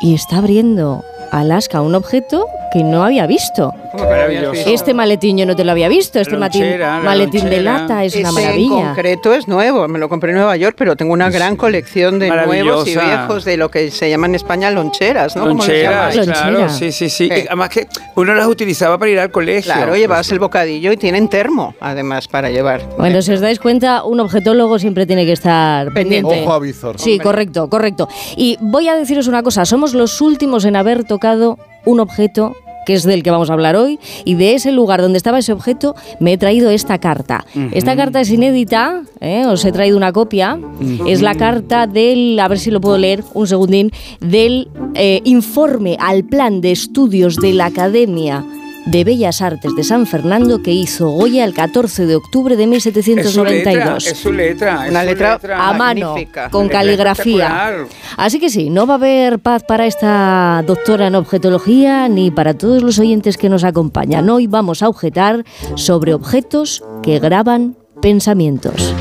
[0.00, 3.72] y está abriendo Alaska un objeto que no había visto.
[3.94, 4.52] Maravilloso.
[4.70, 8.04] Este maletín yo no te lo había visto, este maletín, lonchera, la maletín de lata
[8.04, 8.86] es una Ese en maravilla.
[8.88, 12.28] concreto es nuevo, me lo compré en Nueva York, pero tengo una gran colección de
[12.28, 15.42] nuevos y viejos de lo que se llama en España loncheras, ¿no?
[15.44, 16.68] ¿Cómo Loncheras, claro, Lonchera.
[16.68, 17.28] sí, sí, sí.
[17.28, 17.34] Sí.
[17.34, 19.72] Y Además que uno las utilizaba para ir al colegio.
[19.72, 22.82] Claro, llevas el bocadillo y tienen termo, además, para llevar.
[22.98, 26.28] Bueno, si os dais cuenta, un objetólogo siempre tiene que estar Pendiente.
[26.28, 26.44] pendiente.
[26.46, 27.00] Ojo a visor.
[27.00, 28.08] Sí, correcto, correcto.
[28.36, 32.54] Y voy a deciros una cosa, somos los últimos en haber tocado un objeto
[32.88, 35.52] que es del que vamos a hablar hoy, y de ese lugar donde estaba ese
[35.52, 37.44] objeto me he traído esta carta.
[37.72, 39.44] Esta carta es inédita, ¿eh?
[39.44, 40.58] os he traído una copia,
[41.06, 45.98] es la carta del, a ver si lo puedo leer, un segundín, del eh, informe
[46.00, 48.42] al plan de estudios de la Academia
[48.90, 52.82] de Bellas Artes de San Fernando que hizo Goya el 14 de octubre de Es
[52.82, 54.84] su letra, 1792 es su letra.
[54.86, 56.50] es Una su letra a mano, magnífica.
[56.50, 57.86] con Letra caligrafía.
[58.16, 62.54] Así que sí, no va a haber paz para esta doctora en objetología ni para
[62.54, 64.28] todos los oyentes que nos acompañan.
[64.30, 65.44] Hoy vamos a objetar
[65.74, 68.94] sobre objetos que graban pensamientos.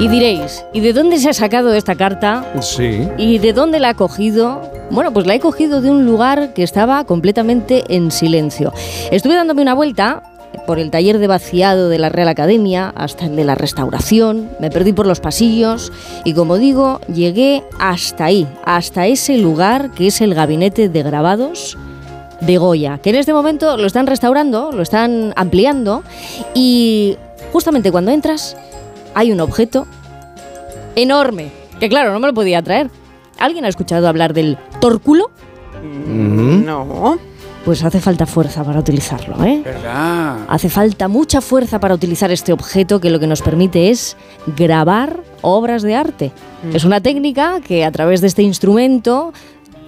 [0.00, 2.44] Y diréis, ¿y de dónde se ha sacado esta carta?
[2.60, 3.08] Sí.
[3.16, 4.60] ¿Y de dónde la ha cogido?
[4.90, 8.72] Bueno, pues la he cogido de un lugar que estaba completamente en silencio.
[9.10, 10.22] Estuve dándome una vuelta
[10.66, 14.70] por el taller de vaciado de la Real Academia hasta el de la restauración, me
[14.70, 15.92] perdí por los pasillos
[16.24, 21.76] y como digo, llegué hasta ahí, hasta ese lugar que es el gabinete de grabados
[22.40, 26.02] de Goya, que en este momento lo están restaurando, lo están ampliando
[26.54, 27.16] y
[27.52, 28.56] justamente cuando entras
[29.14, 29.86] hay un objeto
[30.96, 32.90] enorme, que claro, no me lo podía traer.
[33.38, 35.30] ¿Alguien ha escuchado hablar del tórculo?
[35.82, 37.18] No.
[37.64, 39.62] Pues hace falta fuerza para utilizarlo, ¿eh?
[39.64, 40.40] ¿Verdad?
[40.48, 44.18] Hace falta mucha fuerza para utilizar este objeto que lo que nos permite es
[44.54, 46.32] grabar obras de arte.
[46.74, 49.32] Es una técnica que a través de este instrumento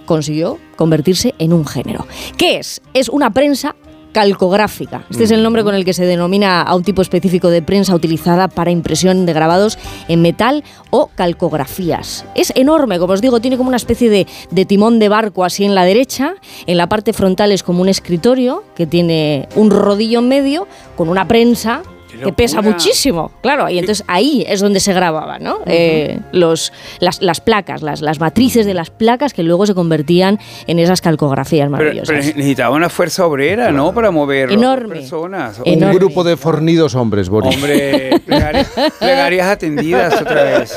[0.07, 2.07] consiguió convertirse en un género.
[2.39, 2.81] ¿Qué es?
[2.95, 3.77] Es una prensa
[4.17, 5.05] calcográfica.
[5.11, 7.95] Este es el nombre con el que se denomina a un tipo específico de prensa
[7.95, 9.77] utilizada para impresión de grabados
[10.09, 12.25] en metal o calcografías.
[12.35, 15.67] Es enorme, como os digo, tiene como una especie de, de timón de barco así
[15.67, 16.37] en la derecha.
[16.67, 21.11] En la parte frontal es como un escritorio que tiene un rodillo en medio con
[21.11, 21.83] una prensa
[22.25, 25.59] que pesa muchísimo, claro, y entonces ahí es donde se grababa, ¿no?
[25.67, 30.39] Eh, los, las, las placas, las, las matrices de las placas que luego se convertían
[30.67, 32.09] en esas calcografías Pero, maravillosas.
[32.09, 33.93] pero necesitaba una fuerza obrera, ¿no?
[33.93, 34.97] Para mover Enorme.
[34.97, 35.61] personas.
[35.65, 37.55] Un grupo de fornidos hombres, Boris.
[37.55, 38.69] Hombre, plegarias,
[38.99, 40.75] plegarias atendidas otra vez.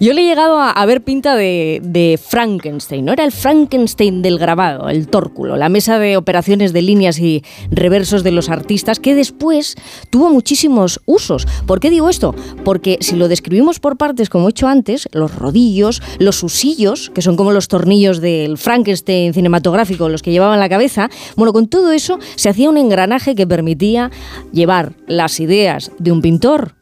[0.00, 3.12] Yo le he llegado a, a ver pinta de, de Frankenstein, ¿no?
[3.12, 8.22] Era el Frankenstein del grabado, el tórculo, la mesa de operaciones de líneas y reversos
[8.22, 9.76] de los artistas, que después
[10.10, 11.46] tuvo muchísimos usos.
[11.66, 12.34] ¿Por qué digo esto?
[12.64, 17.22] Porque si lo describimos por partes, como he hecho antes, los rodillos, los usillos, que
[17.22, 21.68] son como los tornillos del Frankenstein cinematográfico, los que llevaba en la cabeza, bueno, con
[21.68, 24.10] todo eso se hacía un engranaje que permitía
[24.52, 26.74] llevar las ideas de un pintor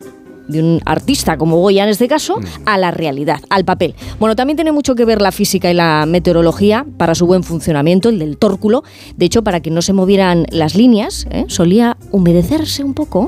[0.48, 3.94] de un artista como Goya en este caso, a la realidad, al papel.
[4.20, 8.08] Bueno, también tiene mucho que ver la física y la meteorología para su buen funcionamiento,
[8.08, 8.84] el del tórculo.
[9.16, 11.44] De hecho, para que no se movieran las líneas, ¿eh?
[11.48, 13.26] solía humedecerse un poco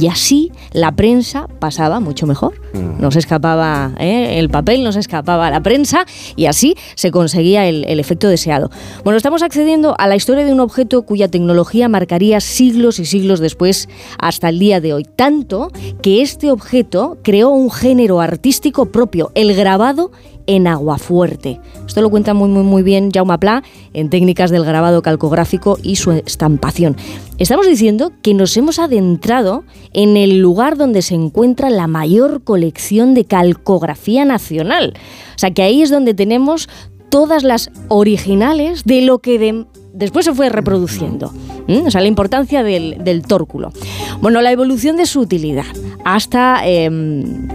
[0.00, 2.54] y así la prensa pasaba mucho mejor.
[2.72, 4.38] No se escapaba ¿eh?
[4.38, 6.06] el papel, no se escapaba la prensa
[6.36, 8.70] y así se conseguía el, el efecto deseado.
[9.04, 13.40] Bueno, estamos accediendo a la historia de un objeto cuya tecnología marcaría siglos y siglos
[13.40, 13.88] después
[14.18, 15.04] hasta el día de hoy.
[15.04, 15.70] Tanto
[16.00, 20.12] que este objeto creó un género artístico propio, el grabado
[20.56, 21.60] en aguafuerte.
[21.86, 23.62] Esto lo cuenta muy, muy, bien Jaume Pla
[23.92, 26.96] en técnicas del grabado calcográfico y su estampación.
[27.38, 33.14] Estamos diciendo que nos hemos adentrado en el lugar donde se encuentra la mayor colección
[33.14, 34.94] de calcografía nacional.
[35.34, 36.68] O sea, que ahí es donde tenemos
[37.10, 41.32] todas las originales de lo que de- después se fue reproduciendo.
[41.68, 43.72] O sea, la importancia del, del tórculo.
[44.20, 45.64] Bueno, la evolución de su utilidad
[46.04, 47.48] hasta em,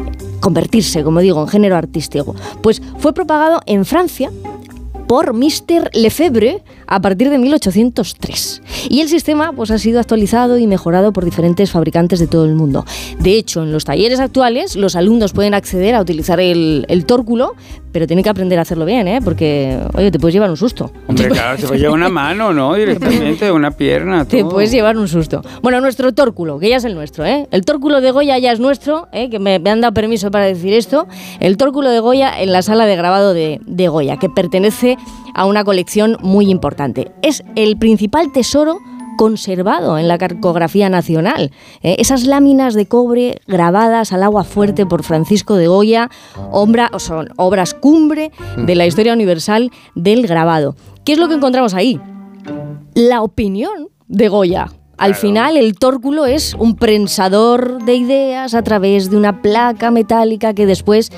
[0.45, 2.35] convertirse, como digo, en género artístico.
[2.61, 4.31] Pues fue propagado en Francia
[5.07, 5.89] por Mr.
[5.93, 8.61] Lefebvre a partir de 1803.
[8.89, 12.55] Y el sistema pues, ha sido actualizado y mejorado por diferentes fabricantes de todo el
[12.55, 12.85] mundo.
[13.19, 17.53] De hecho, en los talleres actuales, los alumnos pueden acceder a utilizar el, el tórculo,
[17.91, 19.19] pero tienen que aprender a hacerlo bien, ¿eh?
[19.23, 20.91] porque, oye, te puedes llevar un susto.
[21.07, 22.73] Hombre, claro, se puede llevar una mano, ¿no?
[22.75, 24.25] Directamente, una pierna.
[24.25, 24.49] Te todo.
[24.51, 25.41] puedes llevar un susto.
[25.61, 27.47] Bueno, nuestro tórculo, que ya es el nuestro, ¿eh?
[27.51, 29.29] El tórculo de Goya ya es nuestro, ¿eh?
[29.29, 31.07] que me, me han dado permiso para decir esto.
[31.39, 34.97] El tórculo de Goya en la sala de grabado de, de Goya, que pertenece
[35.35, 37.11] a una colección muy importante.
[37.21, 38.79] Es el principal tesoro
[39.17, 41.51] conservado en la cartografía nacional.
[41.83, 41.95] ¿eh?
[41.99, 46.09] Esas láminas de cobre grabadas al agua fuerte por Francisco de Goya,
[46.51, 50.75] obra- son obras cumbre de la historia universal del grabado.
[51.05, 51.99] ¿Qué es lo que encontramos ahí?
[52.93, 54.71] la opinión de Goya.
[54.97, 60.53] Al final, el tórculo es un prensador de ideas a través de una placa metálica
[60.53, 61.11] que después.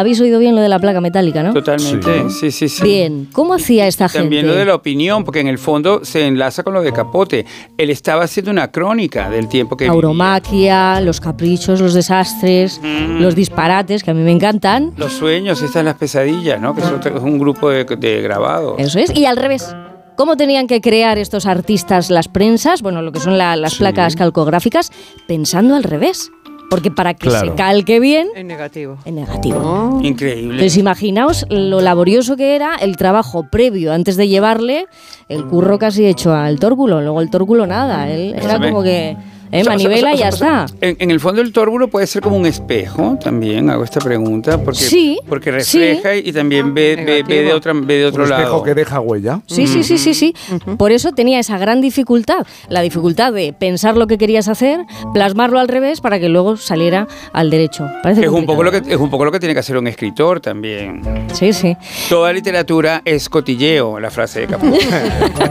[0.00, 1.52] Habéis oído bien lo de la placa metálica, ¿no?
[1.52, 2.82] Totalmente, sí, sí, sí.
[2.82, 4.52] Bien, ¿cómo hacía esta También gente?
[4.52, 7.46] lo de la opinión, porque en el fondo se enlaza con lo de Capote.
[7.76, 9.92] Él estaba haciendo una crónica del tiempo que vivía.
[9.92, 13.20] Tauromaquia, los caprichos, los desastres, Mm.
[13.20, 14.92] los disparates, que a mí me encantan.
[14.96, 16.74] Los sueños, estas las pesadillas, ¿no?
[16.74, 18.74] Que es otro- es un grupo de, de grabados.
[18.78, 19.14] Eso es.
[19.16, 19.74] Y al revés.
[20.16, 22.82] ¿Cómo tenían que crear estos artistas las prensas?
[22.82, 24.90] Bueno, lo que son la- las placas calcográficas,
[25.26, 26.30] pensando al revés.
[26.70, 27.50] Porque para que Claro.
[27.50, 28.96] se calque bien, En negativo.
[29.04, 29.98] en negativo.
[30.02, 30.52] Increíble.
[30.54, 34.86] Entonces imaginaos lo laborioso que era el trabajo previo antes de llevarle
[35.28, 37.00] el curro casi hecho al tórculo.
[37.00, 39.16] Luego el tórculo nada, él era como que
[39.52, 40.66] eh, manivela y ya está.
[40.80, 44.58] En, en el fondo el tórbulo puede ser como un espejo, también hago esta pregunta,
[44.58, 48.30] porque, Sí, porque refleja y también ve, ve, ve de, otra, ve de otro Un
[48.30, 48.42] lado.
[48.42, 49.40] espejo que deja huella.
[49.46, 50.34] Sí, sí, sí, sí, sí.
[50.78, 54.80] Por eso tenía esa gran dificultad, la dificultad de pensar lo que querías hacer,
[55.14, 57.88] plasmarlo al revés para que luego saliera al derecho.
[58.02, 59.86] Parece Es un, poco lo que, es un poco lo que tiene que hacer un
[59.86, 61.02] escritor también.
[61.32, 61.76] Sí, sí.
[62.08, 64.78] Toda literatura es cotilleo, la frase de Capote.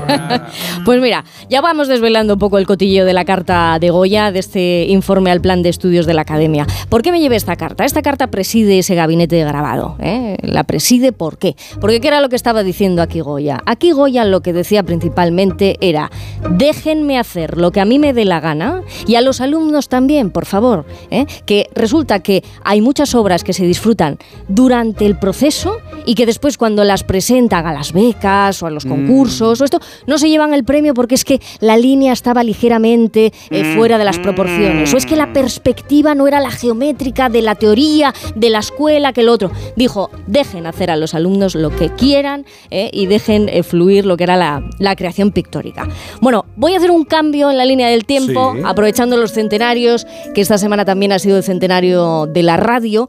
[0.85, 4.39] Pues mira, ya vamos desvelando un poco el cotilleo de la carta de Goya, de
[4.39, 6.65] este informe al plan de estudios de la Academia.
[6.89, 7.85] ¿Por qué me llevé esta carta?
[7.85, 9.95] Esta carta preside ese gabinete de grabado.
[9.99, 10.37] ¿eh?
[10.41, 11.55] La preside ¿por qué?
[11.79, 13.61] Porque ¿qué era lo que estaba diciendo aquí Goya?
[13.65, 16.11] Aquí Goya lo que decía principalmente era,
[16.51, 20.31] déjenme hacer lo que a mí me dé la gana y a los alumnos también,
[20.31, 20.85] por favor.
[21.11, 21.25] ¿eh?
[21.45, 26.57] Que resulta que hay muchas obras que se disfrutan durante el proceso y que después
[26.57, 30.53] cuando las presentan a las becas o a los concursos o esto, no se llevan
[30.53, 34.98] el premio porque es que la línea estaba ligeramente eh, fuera de las proporciones o
[34.98, 39.22] es que la perspectiva no era la geométrica de la teoría de la escuela que
[39.22, 39.51] el otro.
[39.75, 44.17] Dijo, dejen hacer a los alumnos lo que quieran eh, y dejen eh, fluir lo
[44.17, 45.88] que era la, la creación pictórica.
[46.22, 48.61] Bueno, voy a hacer un cambio en la línea del tiempo, Sí.
[48.66, 53.08] aprovechando los centenarios, que esta semana también ha sido el centenario de la radio,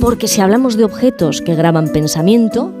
[0.00, 2.72] porque si hablamos de objetos que graban pensamiento,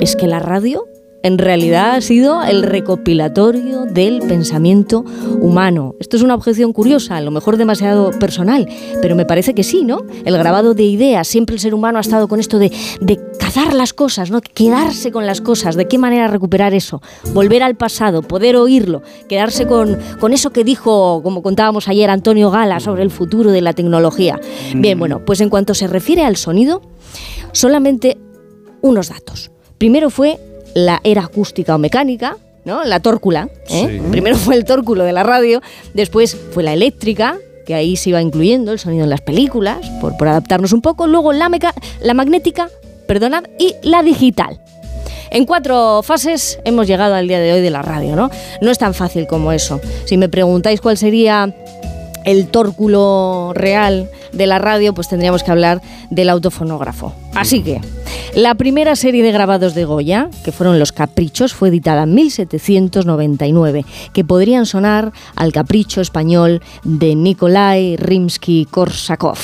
[0.00, 0.84] es que la radio
[1.22, 5.04] en realidad ha sido el recopilatorio del pensamiento
[5.40, 5.94] humano.
[5.98, 8.68] Esto es una objeción curiosa, a lo mejor demasiado personal,
[9.02, 10.04] pero me parece que sí, ¿no?
[10.24, 13.74] El grabado de ideas, siempre el ser humano ha estado con esto de, de cazar
[13.74, 14.40] las cosas, ¿no?
[14.40, 17.02] Quedarse con las cosas, ¿de qué manera recuperar eso?
[17.32, 22.50] Volver al pasado, poder oírlo, quedarse con, con eso que dijo, como contábamos ayer, Antonio
[22.50, 24.40] Gala sobre el futuro de la tecnología.
[24.74, 26.82] Bien, bueno, pues en cuanto se refiere al sonido,
[27.52, 28.18] solamente
[28.82, 29.50] unos datos.
[29.78, 30.38] Primero fue
[30.74, 32.84] la era acústica o mecánica, ¿no?
[32.84, 33.48] La tórcula.
[33.70, 34.00] ¿eh?
[34.10, 35.62] Primero fue el tórculo de la radio,
[35.94, 40.16] después fue la eléctrica, que ahí se iba incluyendo el sonido en las películas, por,
[40.16, 41.06] por adaptarnos un poco.
[41.06, 42.70] Luego la, meca la magnética,
[43.06, 44.60] perdonad, y la digital.
[45.30, 48.30] En cuatro fases hemos llegado al día de hoy de la radio, ¿no?
[48.62, 49.80] No es tan fácil como eso.
[50.06, 51.54] Si me preguntáis cuál sería
[52.24, 55.80] el tórculo real de la radio, pues tendríamos que hablar
[56.10, 57.12] del autofonógrafo.
[57.34, 57.80] Así que,
[58.34, 63.84] la primera serie de grabados de Goya, que fueron Los Caprichos, fue editada en 1799,
[64.12, 69.38] que podrían sonar al capricho español de Nikolai Rimsky-Korsakov.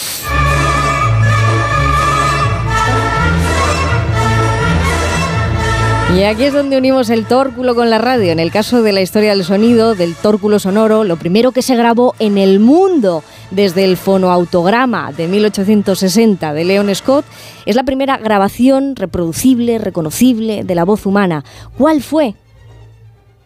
[6.12, 8.30] Y aquí es donde unimos el tórculo con la radio.
[8.30, 11.74] En el caso de la historia del sonido, del tórculo sonoro, lo primero que se
[11.74, 17.24] grabó en el mundo desde el fonoautograma de 1860 de Leon Scott
[17.66, 21.42] es la primera grabación reproducible, reconocible de la voz humana.
[21.76, 22.36] ¿Cuál fue?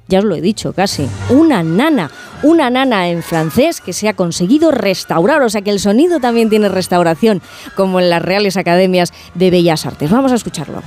[0.09, 2.11] ya os lo he dicho casi, una nana,
[2.43, 6.49] una nana en francés que se ha conseguido restaurar, o sea que el sonido también
[6.49, 7.43] tiene restauración,
[7.77, 10.11] como en las Reales Academias de Bellas Artes.
[10.11, 10.83] Vamos a escucharlo.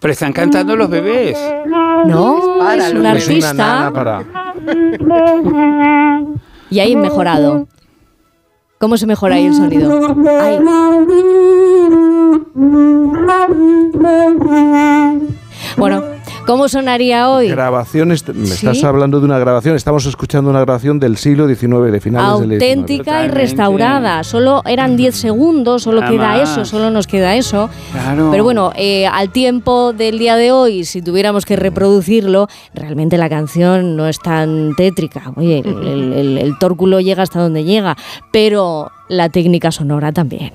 [0.00, 1.38] Pero están cantando los bebés.
[2.06, 3.92] No, es un artista.
[6.70, 7.66] Y ahí mejorado.
[8.78, 10.16] ¿Cómo se mejora ahí el sonido?
[10.40, 10.58] Ahí.
[15.76, 16.02] Bueno,
[16.46, 17.48] ¿cómo sonaría hoy?
[17.48, 22.00] Grabaciones, me estás hablando de una grabación, estamos escuchando una grabación del siglo XIX, de
[22.00, 22.62] finales del XIX.
[22.62, 26.50] Auténtica y restaurada, solo eran 10 segundos, solo Nada queda más.
[26.50, 27.68] eso, solo nos queda eso.
[27.92, 28.28] Claro.
[28.30, 33.28] Pero bueno, eh, al tiempo del día de hoy, si tuviéramos que reproducirlo, realmente la
[33.28, 35.32] canción no es tan tétrica.
[35.36, 37.96] Oye, el, el- el- el tórculo llega hasta donde llega,
[38.32, 40.52] pero la técnica sonora también.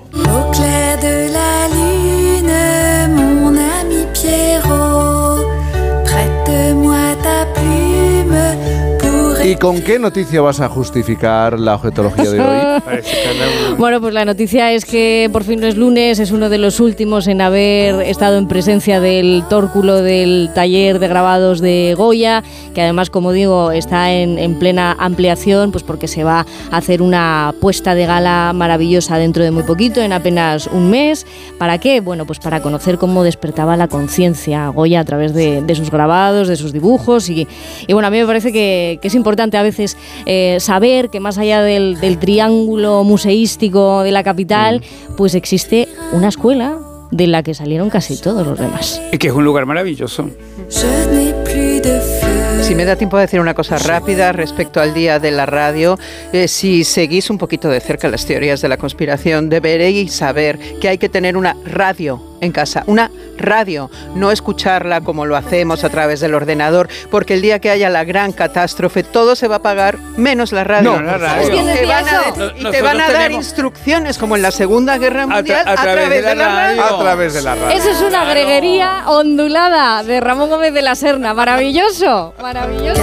[9.44, 12.82] ¿Y con qué noticia vas a justificar la objetología de hoy?
[13.76, 16.80] Bueno, pues la noticia es que por fin no es lunes, es uno de los
[16.80, 22.42] últimos en haber estado en presencia del tórculo del taller de grabados de Goya,
[22.72, 27.02] que además, como digo, está en, en plena ampliación, pues porque se va a hacer
[27.02, 31.26] una puesta de gala maravillosa dentro de muy poquito, en apenas un mes.
[31.58, 32.00] ¿Para qué?
[32.00, 36.48] Bueno, pues para conocer cómo despertaba la conciencia Goya a través de, de sus grabados,
[36.48, 37.28] de sus dibujos.
[37.28, 37.48] Y,
[37.86, 39.96] y bueno, a mí me parece que, que es importante a veces
[40.26, 44.82] eh, saber que más allá del, del triángulo museístico de la capital,
[45.16, 46.78] pues existe una escuela
[47.10, 49.00] de la que salieron casi todos los demás.
[49.12, 50.28] Y que es un lugar maravilloso.
[52.62, 55.98] Si me da tiempo de decir una cosa rápida respecto al día de la radio,
[56.32, 60.88] eh, si seguís un poquito de cerca las teorías de la conspiración, deberéis saber que
[60.88, 65.88] hay que tener una radio en casa, una radio, no escucharla como lo hacemos a
[65.88, 69.58] través del ordenador, porque el día que haya la gran catástrofe todo se va a
[69.58, 70.92] apagar menos la radio.
[70.92, 71.46] No, la radio.
[71.46, 72.02] Y ¿Quién te a,
[72.56, 76.34] y te van a dar instrucciones como en la Segunda Guerra Mundial a, través, de
[76.34, 76.84] la radio.
[76.84, 77.76] A través de la radio.
[77.76, 81.34] Eso es una greguería ondulada de Ramón Gómez de la Serna.
[81.34, 83.02] Maravilloso, maravilloso.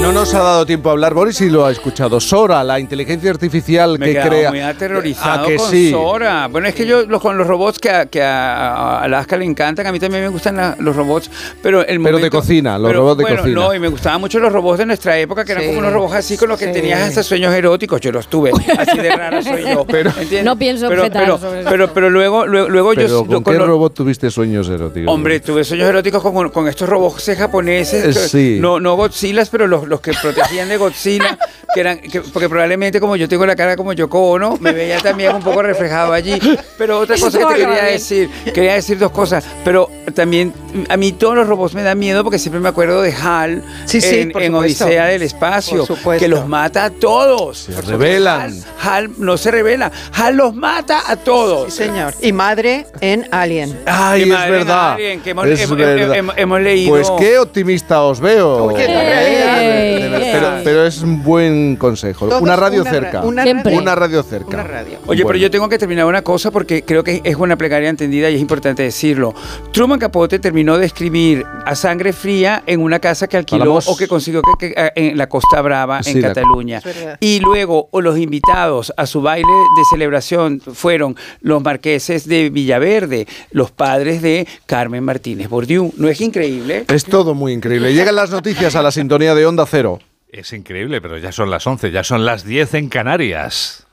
[0.00, 2.20] No nos ha dado tiempo a hablar, Boris, y lo ha escuchado.
[2.20, 4.50] Sora, la inteligencia artificial Me que crea.
[4.50, 5.90] muy aterrorizado ¿A que con sí?
[5.90, 6.46] Sora.
[6.46, 9.44] Bueno, es que yo los, con los robots que a, que a, a Alaska le
[9.44, 11.30] encantan, a mí también me gustan la- los robots,
[11.62, 13.60] pero el Pero momento- de cocina, los pero, robots de bueno, cocina.
[13.60, 15.92] No, y me gustaban mucho los robots de nuestra época, que eran Sí, como unos
[15.92, 16.72] robots así con los que sí.
[16.72, 18.00] tenías hasta sueños eróticos.
[18.00, 19.84] Yo los tuve, así de rara soy yo.
[19.88, 20.44] Pero- ¿entiendes?
[20.44, 21.70] No pienso pero, objetar pero, sobre eso.
[21.70, 23.26] pero, pero luego, luego, luego Pero yo...
[23.26, 25.12] ¿con con qué los- robot tuviste sueños eróticos?
[25.12, 28.58] Hombre, tuve sueños eróticos con, con estos robots japoneses, Eh, sí.
[28.60, 31.38] no, no Godzillas, pero los, los que protegían de Godzilla,
[31.74, 34.98] que eran, que- porque probablemente como yo tengo la cara como Yoko Ono, me veía
[34.98, 36.38] también un poco reflejado allí.
[36.76, 37.92] Pero otra Eso que te quería bien.
[37.94, 40.52] decir, quería decir dos cosas, pero también
[40.88, 44.00] a mí todos los robots me dan miedo porque siempre me acuerdo de HAL Sí,
[44.00, 44.54] sí, en, en.
[44.54, 45.86] Odisea del Espacio,
[46.18, 47.58] que los mata a todos.
[47.58, 48.54] Se rebelan.
[48.82, 51.72] HAL, no se revela, HAL los mata a todos.
[51.74, 52.14] Sí, señor.
[52.20, 53.78] Y madre en Alien.
[53.86, 54.92] Ay, Y es verdad.
[54.94, 56.16] Alien, que hemos- es hemos- verdad.
[56.16, 58.70] hemos- hemos leído- Pues qué optimista os veo.
[58.76, 62.28] Eh, pero, pero es un buen consejo.
[62.28, 63.20] Todo una radio una cerca.
[63.20, 63.78] ra- una radio.
[63.78, 64.48] Una radio cerca.
[64.48, 64.98] Una radio.
[65.06, 65.26] Oye, Bueno.
[65.28, 68.34] pero yo tengo que terminar una cosa porque creo que es una plegaria entendida y
[68.36, 69.34] es importante decirlo.
[69.72, 73.96] Truman Capote terminó de escribir a sangre fría en una casa que alquiló Hablamos- o
[73.96, 76.80] que consiguió que- que- en la Costa Brava, Sí, en Cataluña.
[77.20, 83.26] Y luego o los invitados a su baile de celebración fueron los marqueses de Villaverde,
[83.50, 85.92] los padres de Carmen Martínez Bordiú.
[85.96, 86.84] ¿No es increíble?
[86.88, 87.92] Es todo muy increíble.
[87.92, 89.98] Llegan las noticias a la sintonía de Onda Cero.
[90.30, 93.86] Es increíble, pero ya son las 11, ya son las 10 en Canarias.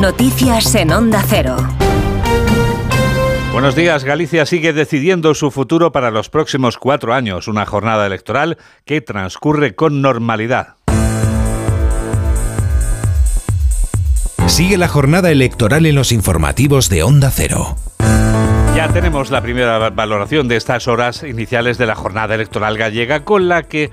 [0.00, 1.56] Noticias en Onda Cero.
[3.52, 8.56] Buenos días, Galicia sigue decidiendo su futuro para los próximos cuatro años, una jornada electoral
[8.86, 10.76] que transcurre con normalidad.
[14.46, 17.76] Sigue la jornada electoral en los informativos de Onda Cero.
[18.80, 23.26] Ya tenemos la primera va- valoración de estas horas iniciales de la jornada electoral gallega,
[23.26, 23.90] con la que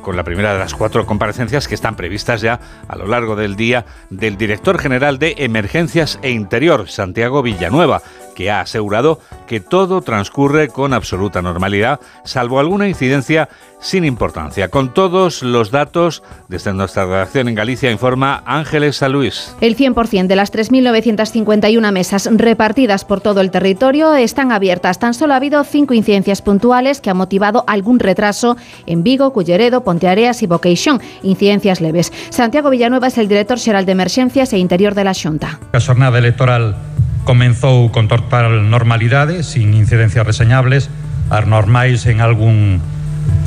[0.00, 3.56] con la primera de las cuatro comparecencias que están previstas ya a lo largo del
[3.56, 8.00] día del director general de Emergencias e Interior, Santiago Villanueva,
[8.36, 13.48] que ha asegurado que todo transcurre con absoluta normalidad, salvo alguna incidencia
[13.80, 14.68] sin importancia.
[14.68, 19.54] Con todos los datos, desde nuestra redacción en Galicia, informa Ángeles San Luis.
[19.60, 24.98] El 100% de las 3.951 mesas repartidas por todo el territorio están abiertas.
[24.98, 28.56] Tan solo ha habido cinco incidencias puntuales que han motivado algún retraso
[28.86, 32.12] en Vigo, Culleredo, Ponteareas y Boqueixón, incidencias leves.
[32.30, 35.58] Santiago Villanueva es el director xeral de Emerxencias e Interior de la Xunta.
[35.72, 36.74] A xornada electoral
[37.26, 40.88] comenzou con total normalidade, sin incidencias reseñables,
[41.28, 42.80] as normais en algún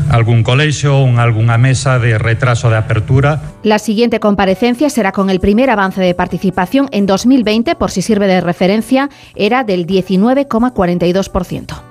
[0.09, 3.41] algún colexio, en algunha mesa de retraso de apertura.
[3.63, 8.27] La siguiente comparecencia será con el primer avance de participación en 2020, por si sirve
[8.27, 11.81] de referencia, era del 19,42%.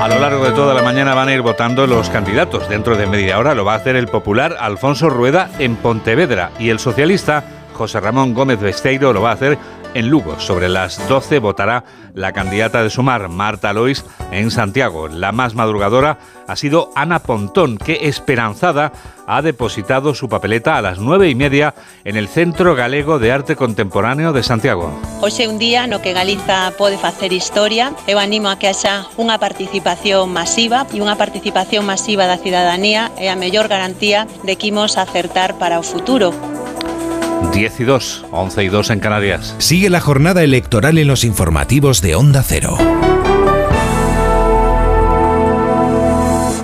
[0.00, 2.68] A lo largo de toda la mañana van a ir votando los candidatos.
[2.68, 6.68] Dentro de media hora lo va a hacer el popular Alfonso Rueda en Pontevedra y
[6.68, 7.44] el socialista
[7.80, 9.56] José Ramón Gómez Besteiro lo va a hacer
[9.94, 10.38] en Lugo.
[10.38, 15.08] Sobre las 12 votará la candidata de Sumar, Marta Lois, en Santiago.
[15.08, 18.92] La más madrugadora ha sido Ana Pontón, que esperanzada
[19.26, 23.56] ha depositado su papeleta a las nueve y media en el Centro Galego de Arte
[23.56, 24.92] Contemporáneo de Santiago.
[25.22, 27.96] Hoxe é un día no que Galiza pode facer historia.
[28.04, 33.32] Eu animo a que haxa unha participación masiva e unha participación masiva da cidadanía é
[33.32, 36.36] a mellor garantía de que imos acertar para o futuro.
[37.52, 39.54] 10 y 2, 11 y 2 en Canarias.
[39.58, 42.76] Sigue la jornada electoral en los informativos de Onda Cero.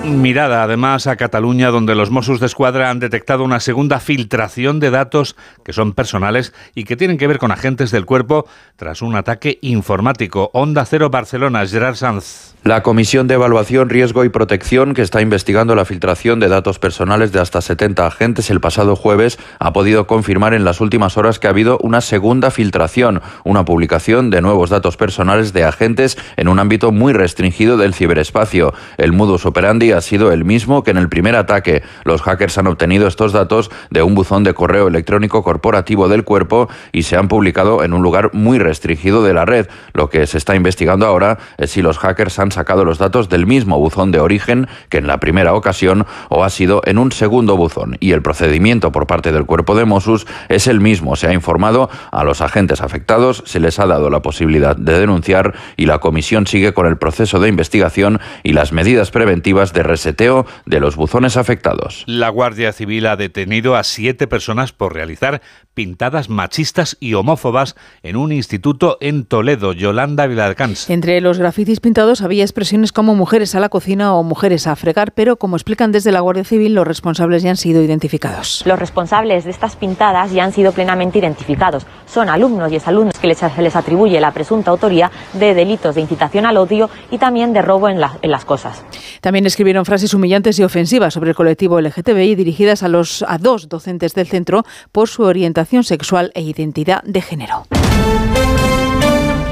[0.07, 4.91] Mirada además a Cataluña, donde los Mossos de Escuadra han detectado una segunda filtración de
[4.91, 9.17] datos que son personales y que tienen que ver con agentes del cuerpo tras un
[9.17, 10.51] ataque informático.
[10.53, 12.55] Onda Cero Barcelona, Gerard Sanz.
[12.63, 17.31] La Comisión de Evaluación, Riesgo y Protección, que está investigando la filtración de datos personales
[17.31, 21.47] de hasta 70 agentes el pasado jueves, ha podido confirmar en las últimas horas que
[21.47, 26.59] ha habido una segunda filtración, una publicación de nuevos datos personales de agentes en un
[26.59, 28.75] ámbito muy restringido del ciberespacio.
[28.99, 31.83] El modus operandi ha sido el mismo que en el primer ataque.
[32.05, 36.69] Los hackers han obtenido estos datos de un buzón de correo electrónico corporativo del cuerpo
[36.93, 39.69] y se han publicado en un lugar muy restringido de la red.
[39.93, 43.47] Lo que se está investigando ahora es si los hackers han sacado los datos del
[43.47, 47.57] mismo buzón de origen que en la primera ocasión o ha sido en un segundo
[47.57, 47.97] buzón.
[48.01, 51.17] Y el procedimiento por parte del cuerpo de Mossus es el mismo.
[51.17, 55.55] Se ha informado a los agentes afectados, se les ha dado la posibilidad de denunciar
[55.77, 60.47] y la comisión sigue con el proceso de investigación y las medidas preventivas de reseteo
[60.67, 62.05] de los buzones afectados.
[62.07, 65.41] La Guardia Civil ha detenido a siete personas por realizar
[65.75, 69.73] pintadas machistas y homófobas en un instituto en Toledo.
[69.73, 70.89] Yolanda Viladcans.
[70.89, 75.13] Entre los grafitis pintados había expresiones como mujeres a la cocina o mujeres a fregar,
[75.13, 78.63] pero como explican desde la Guardia Civil, los responsables ya han sido identificados.
[78.65, 81.87] Los responsables de estas pintadas ya han sido plenamente identificados.
[82.07, 86.01] Son alumnos y exalumnos que les, se les atribuye la presunta autoría de delitos de
[86.01, 88.83] incitación al odio y también de robo en, la- en las cosas.
[89.21, 93.69] También escribieron frases humillantes y ofensivas sobre el colectivo LGTBI dirigidas a, los, a dos
[93.69, 97.67] docentes del centro por su orientación sexual e identidad de género.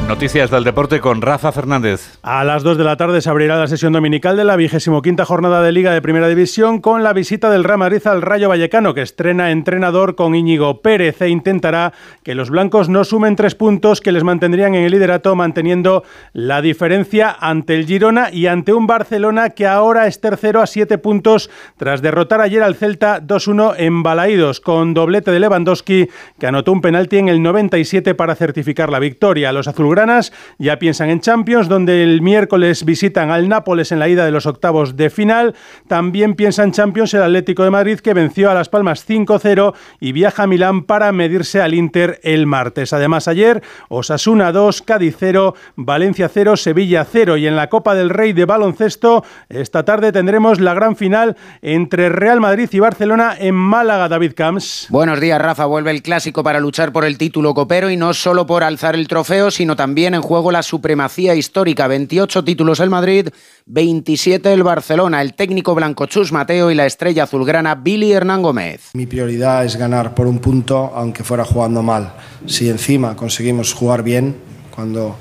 [0.08, 2.18] Noticias del deporte con Rafa Fernández.
[2.22, 5.24] A las 2 de la tarde se abrirá la sesión dominical de la vigésimo quinta
[5.24, 8.92] jornada de Liga de Primera División con la visita del Real Madrid al Rayo Vallecano,
[8.92, 14.02] que estrena entrenador con Íñigo Pérez e intentará que los blancos no sumen tres puntos
[14.02, 18.86] que les mantendrían en el liderato, manteniendo la diferencia ante el Girona y ante un
[18.86, 24.02] Barcelona que ahora es tercero a siete puntos tras derrotar ayer al Celta 2-1 en
[24.02, 26.08] Balaídos, con doblete de Lewandowski,
[26.38, 29.50] que anotó un penalti en el 97 para certificar la victoria.
[29.50, 34.24] Los azulgranas ya piensan en Champions, donde el miércoles visitan al Nápoles en la ida
[34.24, 35.54] de los octavos de final.
[35.86, 40.12] También piensa en Champions el Atlético de Madrid, que venció a Las Palmas 5-0 y
[40.12, 42.92] viaja a Milán para medirse al Inter el martes.
[42.92, 47.36] Además, ayer Osasuna 2, Cádiz 0, Valencia 0, Sevilla 0.
[47.36, 52.08] Y en la Copa del Rey de baloncesto, esta tarde tendremos la gran final entre
[52.08, 54.88] Real Madrid y Barcelona en Málaga, David Camps.
[54.90, 55.66] Buenos días, Rafa.
[55.66, 59.06] Vuelve el clásico para luchar por el título copero y no solo por alzar el
[59.06, 61.86] trofeo, sino también en juego la supremacía histórica.
[61.86, 63.28] 28 títulos el Madrid,
[63.66, 68.90] 27 el Barcelona, el técnico blanco Chus Mateo y la estrella azulgrana Billy Hernán Gómez.
[68.94, 72.14] Mi prioridad es ganar por un punto, aunque fuera jugando mal.
[72.46, 74.36] Si encima conseguimos jugar bien,
[74.74, 75.16] cuando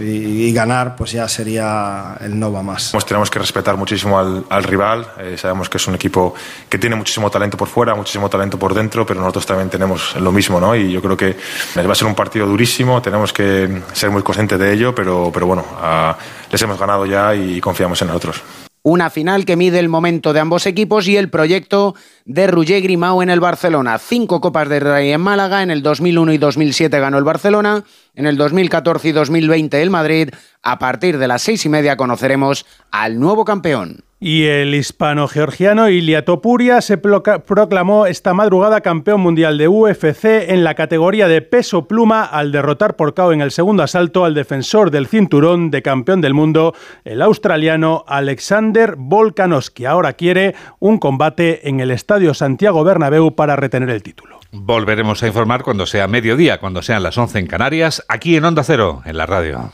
[0.00, 2.90] y, ganar, pues ya sería el no va más.
[2.92, 5.06] Pues tenemos que respetar muchísimo al, al rival.
[5.18, 6.34] Eh, sabemos que es un equipo
[6.68, 10.32] que tiene muchísimo talento por fuera, muchísimo talento por dentro, pero nosotros también tenemos lo
[10.32, 10.74] mismo, ¿no?
[10.74, 11.36] Y yo creo que
[11.76, 13.00] va a ser un partido durísimo.
[13.02, 16.16] Tenemos que ser muy conscientes de ello, pero, pero bueno, ah,
[16.50, 18.42] les hemos ganado ya y confiamos en nosotros.
[18.82, 21.94] Una final que mide el momento de ambos equipos y el proyecto
[22.24, 23.98] de Roger Grimau en el Barcelona.
[23.98, 27.84] Cinco Copas de Rey en Málaga, en el 2001 y 2007 ganó el Barcelona,
[28.14, 30.30] en el 2014 y 2020 el Madrid.
[30.62, 34.02] A partir de las seis y media conoceremos al nuevo campeón.
[34.22, 40.74] Y el hispano-georgiano Ilia Topuria se proclamó esta madrugada campeón mundial de UFC en la
[40.74, 45.06] categoría de peso pluma al derrotar por KO en el segundo asalto al defensor del
[45.06, 46.74] cinturón de campeón del mundo,
[47.04, 49.86] el australiano Alexander Volkanovski.
[49.86, 54.38] Ahora quiere un combate en el Estadio Santiago Bernabéu para retener el título.
[54.52, 58.64] Volveremos a informar cuando sea mediodía, cuando sean las 11 en Canarias, aquí en Onda
[58.64, 59.72] Cero, en la radio.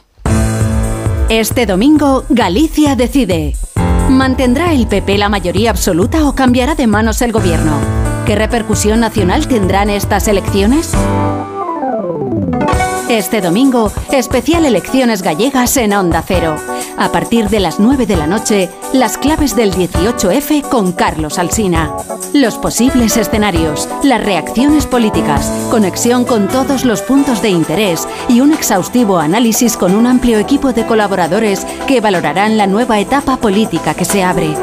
[1.28, 3.54] Este domingo, Galicia decide.
[4.08, 7.78] ¿Mantendrá el PP la mayoría absoluta o cambiará de manos el gobierno?
[8.24, 10.92] ¿Qué repercusión nacional tendrán estas elecciones?
[13.08, 16.56] Este domingo, especial elecciones gallegas en Onda Cero.
[16.98, 21.94] A partir de las 9 de la noche, las claves del 18F con Carlos Alsina.
[22.32, 28.52] Los posibles escenarios, las reacciones políticas, conexión con todos los puntos de interés y un
[28.52, 34.04] exhaustivo análisis con un amplio equipo de colaboradores que valorarán la nueva etapa política que
[34.04, 34.54] se abre.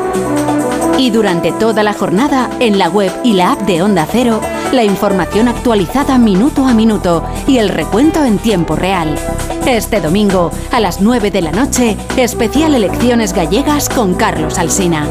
[1.03, 4.40] Y durante toda la jornada, en la web y la app de Onda Cero,
[4.72, 9.19] la información actualizada minuto a minuto y el recuento en tiempo real.
[9.67, 15.06] Este domingo, a las 9 de la noche, especial Elecciones Gallegas con Carlos Alsina.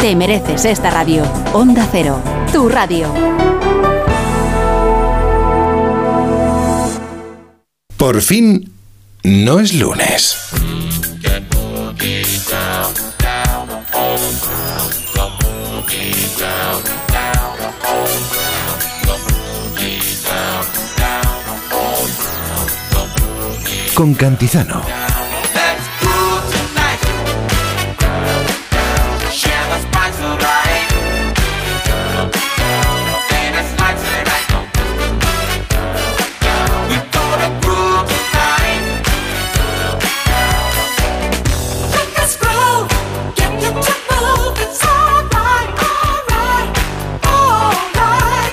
[0.00, 1.24] Te mereces esta radio.
[1.54, 2.20] Onda Cero,
[2.52, 3.06] tu radio.
[7.96, 8.70] Por fin,
[9.24, 10.36] no es lunes.
[23.94, 24.82] Con Cantizano.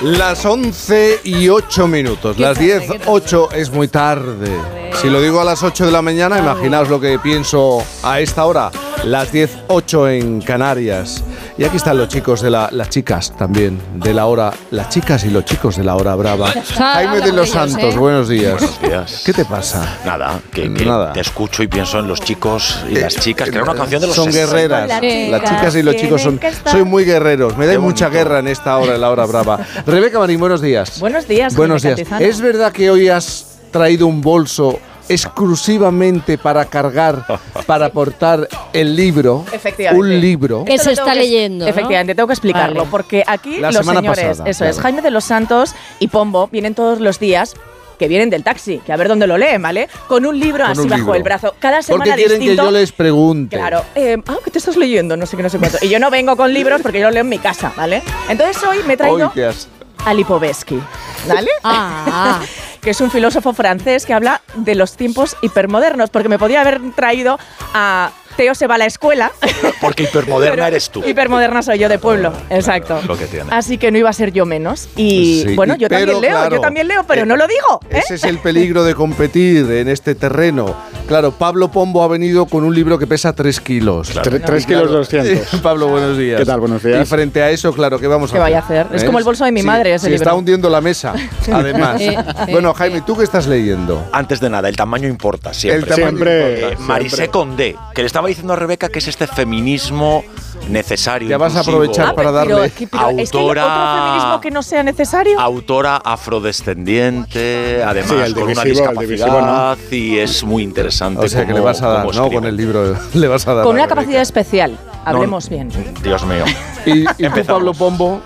[0.02, 2.38] Las 11 y 8 minutos.
[2.38, 4.79] Las 10, 8 es muy tarde.
[5.00, 8.44] Si lo digo a las 8 de la mañana, imaginaos lo que pienso a esta
[8.44, 8.70] hora.
[9.04, 11.24] Las 10, 8 en Canarias.
[11.56, 15.24] Y aquí están los chicos de la, las chicas también, de la hora, las chicas
[15.24, 16.48] y los chicos de la hora brava.
[16.76, 18.60] Jaime de los Santos, buenos días.
[18.60, 19.22] Buenos días.
[19.24, 20.00] ¿Qué te pasa?
[20.04, 21.14] Nada, que, que Nada.
[21.14, 24.06] te escucho y pienso en los chicos y las chicas, que era una canción de
[24.08, 24.48] los Son 60.
[24.86, 25.30] guerreras.
[25.30, 26.38] Las chicas y los chicos son.
[26.66, 27.56] Soy muy guerreros.
[27.56, 29.58] Me da mucha guerra en esta hora, en la hora brava.
[29.86, 31.00] Rebeca Marín, buenos días.
[31.00, 31.96] Buenos días, Buenos días.
[31.96, 32.24] Cantizano.
[32.24, 34.78] ¿Es verdad que hoy has traído un bolso
[35.10, 37.24] exclusivamente para cargar,
[37.66, 39.44] para portar el libro?
[39.52, 40.00] Efectivamente.
[40.00, 40.64] Un libro.
[40.66, 41.70] Esto lo tengo que- leyendo, ¿no?
[41.70, 42.90] Efectivamente, tengo que explicarlo, Vale.
[42.90, 44.82] porque aquí La los semana señores, pasada, eso es, claro.
[44.82, 47.54] Jaime de los Santos y Pombo vienen todos los días
[47.98, 49.88] que vienen del taxi, que a ver dónde lo leen, ¿vale?
[50.08, 51.14] Con un libro Con así un bajo libro.
[51.16, 51.54] el brazo.
[51.58, 52.62] Cada semana Porque quieren distinto.
[52.62, 53.56] que yo les pregunte.
[53.56, 55.18] Claro, eh, ah, ¿qué te estás leyendo?
[55.18, 55.76] No sé qué, no sé cuánto.
[55.82, 58.02] Y yo no vengo con libros porque yo lo leo en mi casa, ¿vale?
[58.30, 59.68] Entonces hoy me he traído Hoy te has-
[60.02, 60.80] a Lipovetsky,
[61.28, 61.50] ¿vale?
[61.62, 62.40] Ah.
[62.80, 66.80] que es un filósofo francés que habla de los tiempos hipermodernos, porque me podía haber
[66.92, 67.38] traído
[67.74, 69.32] a Teo se va a la escuela.
[69.80, 71.02] Porque hipermoderna eres tú.
[71.06, 73.00] Hipermoderna soy yo de pueblo, exacto.
[73.06, 73.46] Lo que tiene.
[73.50, 74.88] Así que no iba a ser yo menos.
[74.96, 77.46] Y Sí, bueno, yo pero también leo, claro, yo también leo, pero eh, no lo
[77.46, 77.80] digo.
[77.90, 77.98] ¿eh?
[78.04, 80.74] Ese es el peligro de competir en este terreno.
[81.06, 84.14] Claro, Pablo Pombo ha venido con un libro que pesa 3 kilos.
[84.14, 85.60] Tre- tres kilos 200.
[85.62, 86.38] Pablo, buenos días.
[86.38, 86.60] ¿Qué tal?
[86.60, 87.02] Buenos días.
[87.02, 88.42] Y frente a eso, claro, ¿qué vamos a ¿Qué hacer?
[88.42, 88.86] vaya a hacer?
[88.96, 90.22] Es como el bolso de mi Sí, madre, ese sí, libro.
[90.22, 91.14] está hundiendo la mesa,
[91.52, 92.00] además.
[92.00, 94.04] Eh, eh, bueno, Jaime, ¿tú qué estás leyendo?
[94.12, 95.80] Antes de nada, el tamaño importa siempre.
[95.80, 97.28] El tamaño Siempre, Eh, importa, Marisé.
[97.28, 100.22] Condé, que le estaba diciendo a Rebeca que es este feminismo
[100.68, 101.26] necesario.
[101.28, 102.70] Ya vas a aprovechar Ah, para pero- darle.
[102.70, 105.40] que- pero es que hay autora- otro feminismo que no sea necesario.
[105.40, 111.24] Autora afrodescendiente, además Sí, con una discapacidad divisivo, y es muy interesante.
[111.24, 112.30] O sea, que le vas a dar, ¿no?
[112.30, 113.64] Con el libro le vas a dar.
[113.64, 114.76] Con una capacidad especial.
[115.04, 115.70] Hablemos bien.
[116.02, 116.44] Dios mío.
[116.84, 118.20] Y, y tú, Pablo Pombo,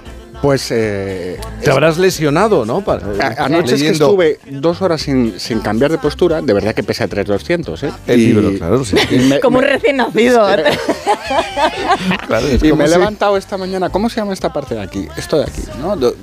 [0.45, 2.83] Pues eh, te habrás lesionado, ¿no?
[2.83, 6.75] Para- a- anoche es que estuve dos horas sin, sin cambiar de postura, de verdad
[6.75, 7.91] que pesa 3,200, ¿eh?
[8.07, 8.95] El libro, claro, sí.
[9.27, 10.47] me, Como un recién nacido.
[12.27, 15.09] Claro, y me he si- levantado esta mañana, ¿cómo se llama esta parte de aquí?
[15.17, 15.97] Esto de aquí, ¿no?
[15.97, 16.15] Do-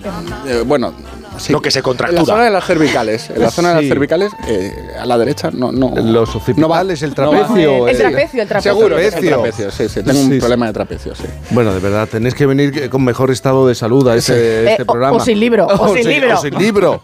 [0.45, 0.93] eh, bueno,
[1.41, 1.51] sí.
[1.53, 2.25] Lo que se En la contractura.
[2.25, 3.85] zona de las cervicales, en la zona de Sí.
[3.85, 5.93] las cervicales, eh, a la derecha, no, no.
[5.95, 7.37] Los occipitales, el no va.
[7.39, 7.87] trapecio.
[7.87, 8.71] El eh, trapecio, el trapecio.
[8.73, 9.71] Seguro, el Trapecio.
[9.71, 9.95] sí, sí.
[10.03, 10.39] Tengo Sí, un sí.
[10.39, 11.23] problema de trapecio, sí.
[11.51, 14.83] Bueno, de verdad, tenéis que venir con mejor estado de salud a este, Eh, este
[14.83, 15.17] o- programa.
[15.17, 16.33] o sin libro, o sin libro.
[16.35, 17.01] O sin libro.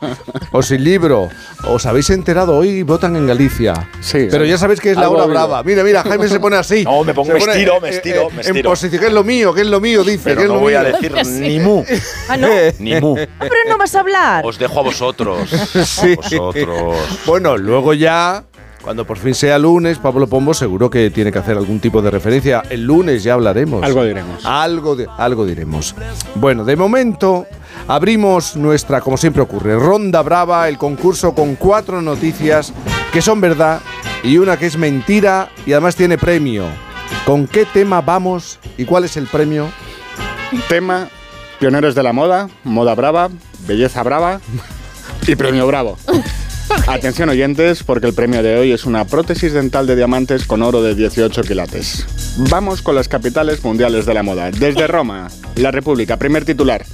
[0.51, 1.29] O sin libro.
[1.67, 2.57] ¿Os habéis enterado?
[2.57, 3.73] Hoy votan en Galicia.
[3.99, 4.27] Sí.
[4.29, 5.63] Pero ya sabéis que es la hora brava.
[5.63, 6.83] Mira, mira, Jaime se pone así.
[6.83, 8.69] No, me pongo- me estiro, me eh, estiro, eh, me En estiro.
[8.69, 10.35] posición, que es lo mío, que es lo mío, dice.
[10.35, 11.83] Pero no voy a decir ni mu.
[12.29, 12.47] Ah, ¿no?
[12.79, 13.15] Ni mu.
[13.17, 14.26] Ah, pero no vas a hablar.
[14.43, 15.49] Os dejo a vosotros.
[15.85, 16.15] Sí.
[16.15, 16.95] Vosotros.
[17.25, 18.43] Bueno, luego ya,
[18.83, 22.11] cuando por fin sea lunes, Pablo Pombo seguro que tiene que hacer algún tipo de
[22.11, 22.63] referencia.
[22.69, 23.83] El lunes ya hablaremos.
[23.83, 24.45] Algo diremos.
[24.45, 25.95] Algo, de- algo diremos.
[26.35, 27.45] Bueno, de momento
[27.87, 32.73] abrimos nuestra, como siempre ocurre, ronda brava, el concurso con cuatro noticias
[33.11, 33.79] que son verdad
[34.23, 36.65] y una que es mentira y además tiene premio.
[37.25, 39.67] ¿Con qué tema vamos y cuál es el premio?
[40.69, 41.09] Tema,
[41.59, 43.29] pioneros de la moda, moda brava,
[43.67, 44.39] belleza brava
[45.27, 45.97] y premio bravo.
[46.87, 50.81] Atención oyentes, porque el premio de hoy es una prótesis dental de diamantes con oro
[50.81, 52.05] de 18 quilates.
[52.49, 54.51] Vamos con las capitales mundiales de la moda.
[54.51, 56.85] Desde Roma, la República, primer titular.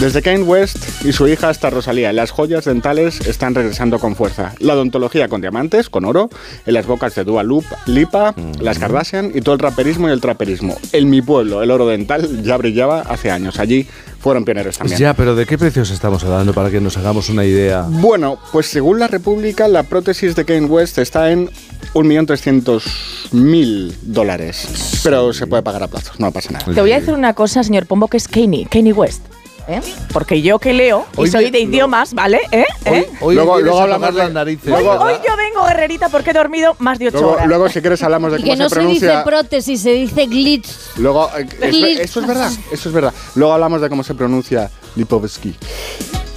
[0.00, 4.52] Desde Kanye West y su hija hasta Rosalía, las joyas dentales están regresando con fuerza.
[4.58, 6.30] La odontología con diamantes, con oro,
[6.66, 10.20] en las bocas de Dua Loop, Lipa, las Kardashian y todo el raperismo y el
[10.20, 10.76] traperismo.
[10.92, 13.58] En mi pueblo, el oro dental ya brillaba hace años.
[13.58, 13.86] Allí
[14.18, 14.98] fueron pioneros también.
[14.98, 17.86] Ya, pero ¿de qué precios estamos hablando para que nos hagamos una idea?
[17.88, 21.50] Bueno, pues según la República, la prótesis de Kane West está en
[21.94, 25.00] 1.300.000 dólares.
[25.02, 26.64] Pero se puede pagar a plazos, no pasa nada.
[26.64, 29.22] Te voy a decir una cosa, señor Pombo, que es Kanye, Kanye West.
[29.68, 29.80] ¿Eh?
[30.12, 32.40] Porque yo que leo y Hoy soy de idiomas, ¿vale?
[32.50, 32.64] ¿Eh?
[32.84, 33.10] ¿Eh?
[33.20, 34.72] Hoy Luego- luego a hablamos de- las narices.
[34.72, 37.46] Hoy, luego- hoy yo vengo guerrerita porque he dormido más de ocho Luego, horas.
[37.46, 39.24] luego, si quieres, hablamos de Y cómo que no se se dice pronuncia.
[39.24, 40.68] prótesis, se dice glitch.
[40.96, 42.00] Luego, eh, Glitch.
[42.00, 43.12] eso es verdad, eso es verdad.
[43.34, 45.54] Luego hablamos de cómo se pronuncia Lipovsky.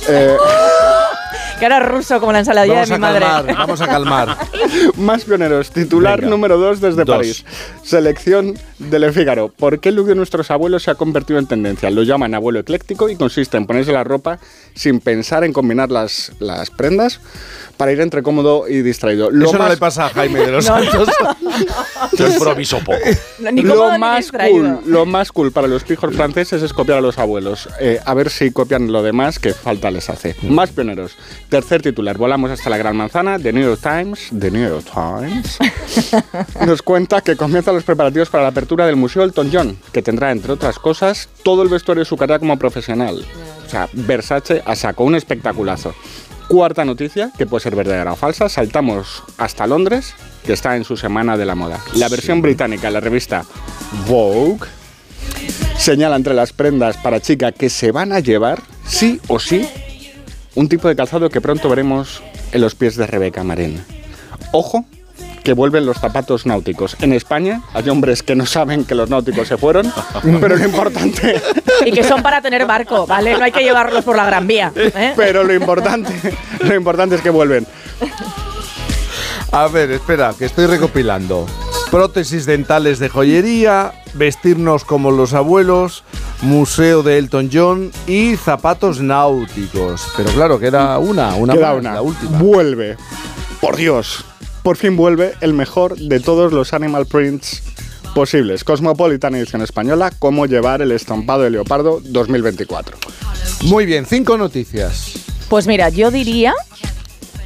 [0.09, 0.37] Eh,
[1.59, 3.19] Que era ruso como la ensaladilla Vamos de a mi madre.
[3.25, 4.37] calmar, vamos a calmar.
[4.97, 6.29] Más pioneros, titular Venga.
[6.29, 7.15] número 2 desde Dos.
[7.17, 7.45] París.
[7.81, 9.47] Selección de Le Figaro.
[9.49, 11.89] ¿Por qué el look de nuestros abuelos se ha convertido en tendencia?
[11.89, 14.37] Lo llaman abuelo ecléctico y consiste en ponerse la ropa
[14.77, 17.19] sin pensar en combinar las, las prendas
[17.77, 19.29] para ir entre cómodo y distraído.
[19.29, 20.79] Lo Eso no más- le pasa a Jaime de los No.
[20.83, 21.09] Santos.
[22.17, 22.97] Yo improviso poco.
[23.51, 26.99] Ni cómodo Lo ni más, cool, lo más cool para los pijos franceses es copiar
[26.99, 27.69] a los abuelos.
[27.79, 30.35] Eh, a ver si copian lo demás que falta les hace.
[30.41, 30.53] Mm.
[30.53, 31.15] Más pioneros.
[31.49, 32.17] Tercer titular.
[32.17, 33.37] Volamos hasta la Gran Manzana.
[33.37, 34.29] The New York Times.
[34.39, 35.57] The New York Times.
[36.65, 40.31] nos cuenta que comienzan los preparativos para la apertura del Museo Elton John, que tendrá,
[40.31, 43.23] entre otras cosas, todo el vestuario de su carrera como profesional.
[43.65, 45.95] O sea, Versace a saco, un espectaculazo.
[46.47, 50.13] Cuarta noticia, que puede ser verdadera o falsa, saltamos hasta Londres,
[50.45, 51.79] que está en su semana de la moda.
[51.95, 53.43] La versión británica, la revista
[54.07, 54.67] Vogue,
[55.77, 59.67] señala entre las prendas para chica que se van a llevar, sí o sí,
[60.55, 62.21] un tipo de calzado que pronto veremos
[62.51, 63.83] en los pies de Rebeca Marín.
[64.53, 64.85] Ojo,
[65.47, 66.97] que vuelven los zapatos náuticos.
[66.99, 69.89] En España hay hombres que no saben que los náuticos se fueron,
[70.41, 71.41] pero lo importante,
[71.85, 73.37] Y que son para tener barco, ¿vale?
[73.37, 74.73] No hay que llevarlos por la Gran Vía.
[74.75, 75.13] ¿eh?
[75.15, 76.11] pero lo importante,
[76.59, 77.65] lo importante es que vuelven.
[79.53, 81.45] A ver, espera, que estoy recopilando.
[81.91, 86.03] Prótesis dentales de joyería, vestirnos como los abuelos,
[86.41, 90.09] museo de Elton John y zapatos náuticos.
[90.17, 91.93] Pero claro, que era una, una Queda más, una.
[91.93, 92.37] la última.
[92.37, 92.97] Vuelve.
[93.61, 94.25] Por Dios.
[94.67, 97.63] Por fin vuelve el mejor de todos los animal prints
[98.13, 98.65] posibles.
[98.65, 102.97] Cosmopolitan edición española, cómo llevar el estampado de leopardo 2024.
[103.61, 105.13] Muy bien, cinco noticias.
[105.47, 106.53] Pues mira, yo diría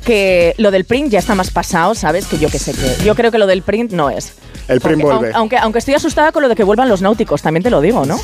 [0.03, 2.25] que lo del print ya está más pasado, ¿sabes?
[2.25, 3.03] Que yo que sé que.
[3.06, 4.33] Yo creo que lo del print no es.
[4.67, 5.33] El print Porque, vuelve.
[5.33, 7.81] au- Aunque, aunque estoy asustada con lo de que vuelvan los náuticos, también te lo
[7.81, 8.17] digo, ¿no?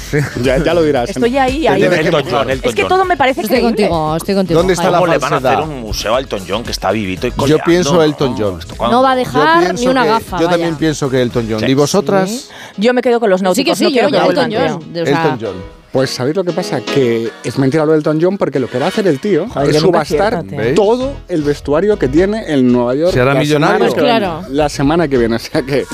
[0.43, 1.09] Ya, ya lo dirás.
[1.09, 1.81] Estoy ahí, ahí.
[1.83, 2.89] Elton John, Elton Es que John.
[2.89, 3.69] todo me parece Estoy creíble.
[3.87, 4.59] contigo, estoy contigo.
[4.59, 6.91] ¿Dónde está la ¿Cómo le van a hacer un museo a Elton John que está
[6.91, 7.63] vivito y Yo coleando?
[7.65, 8.59] pienso Elton John.
[8.91, 10.37] No va a Yo dejar ni una que- gafa.
[10.39, 10.49] Yo vaya.
[10.51, 11.59] también pienso que Elton John.
[11.59, 11.65] Sí.
[11.65, 12.49] ¿Y vosotras?
[12.77, 13.71] Yo me quedo con los Sí náuticos.
[13.71, 14.81] que sí, no yo quiero que ya vuelvan, Elton.
[14.81, 15.01] John.
[15.01, 15.77] O sea, Elton John.
[15.91, 18.77] Pues sabéis lo que pasa, que es mentira lo del Elton John porque lo que
[18.77, 20.43] va a hacer el tío Joder, es yo subastar
[20.75, 23.13] todo el vestuario que tiene en Nueva York.
[23.13, 23.77] Se hará la millonario.
[23.89, 24.43] semana Pues claro.
[24.51, 25.85] La semana que viene, o sea que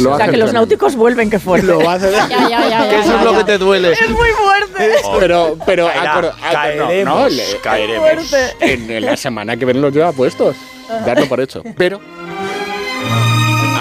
[0.00, 1.66] lo O sea, que los náuticos vuelven, que fuerte.
[1.66, 2.12] Lo va a hacer.
[2.12, 3.92] Ya, ya, ya, ya, Que eso ya, es lo que te duele.
[3.92, 4.90] Es muy fuerte.
[5.18, 8.32] Pero, pero, Caerá, caeremos, no, no, le- caeremos.
[8.60, 10.56] en, en la semana que viene los lleva puestos.
[11.04, 11.62] Darlo por hecho.
[11.76, 12.00] Pero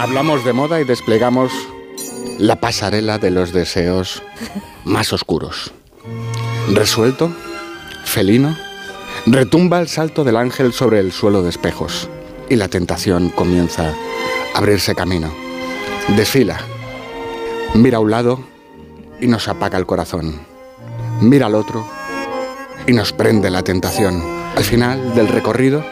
[0.01, 1.51] hablamos de moda y desplegamos
[2.37, 4.23] la pasarela de los deseos
[4.83, 5.71] más oscuros.
[6.71, 7.31] Resuelto,
[8.05, 8.57] felino,
[9.25, 12.09] retumba el salto del ángel sobre el suelo de espejos
[12.49, 13.89] y la tentación comienza
[14.53, 15.33] a abrirse camino.
[16.15, 16.57] Desfila,
[17.73, 18.39] mira a un lado
[19.19, 20.39] y nos apaga el corazón.
[21.19, 21.85] Mira al otro
[22.87, 24.23] y nos prende la tentación.
[24.55, 25.83] Al final del recorrido,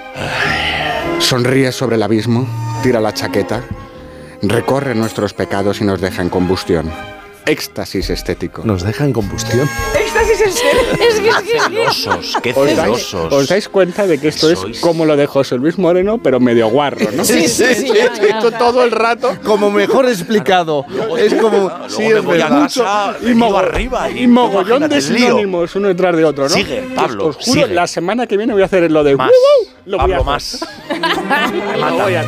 [1.19, 2.47] sonríe sobre el abismo,
[2.81, 3.63] tira la chaqueta,
[4.41, 6.89] recorre nuestros pecados y nos deja en combustión.
[7.45, 8.63] Éxtasis estético.
[8.63, 9.69] Nos deja en combustión.
[10.41, 10.81] Éxtasis en serio.
[10.91, 13.33] Es que, es que, es que- Celosos, qué ¿Os dais, celosos.
[13.33, 16.67] os dais cuenta de que esto es como lo de José Luis Moreno, pero medio
[16.67, 17.23] guarro, ¿no?
[17.25, 17.91] Sí, sí, sí,
[18.29, 19.37] Esto todo el rato.
[19.43, 20.85] Como mejor explicado.
[21.17, 21.71] Es como.
[21.87, 23.15] Sí, es voy a verdad.
[23.21, 26.49] Y, arriba y, y mogollón de sinónimos uno detrás de otro, ¿no?
[26.49, 27.73] Sigue, Que Pablo, Os juro, sigue.
[27.73, 29.15] la semana que viene voy a hacer lo de.
[29.15, 29.29] Más.
[29.29, 30.67] "Woo, woo", Lo voy a Pablo, hacer.
[30.67, 31.77] más.
[31.77, 32.23] Lo voy a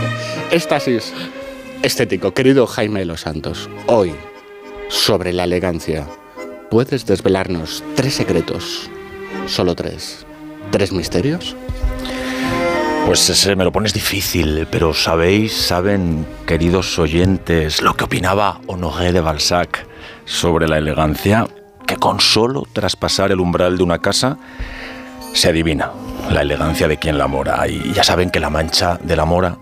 [1.84, 3.69] estético, querido Jaime de los Santos.
[3.88, 4.14] Hoy,
[4.90, 6.08] sobre la elegancia,
[6.70, 8.90] ¿puedes desvelarnos tres secretos?
[9.48, 10.26] Solo tres.
[10.72, 11.56] ¿Tres misterios?
[13.06, 19.14] Pues ese me lo pones difícil, pero sabéis, saben, queridos oyentes, lo que opinaba Honoré
[19.14, 19.88] de Balzac
[20.26, 21.48] sobre la elegancia,
[21.86, 24.38] que con solo traspasar el umbral de una casa
[25.34, 25.92] se adivina
[26.30, 27.66] la elegancia de quien la mora.
[27.68, 29.58] Y ya saben que la mancha de la mora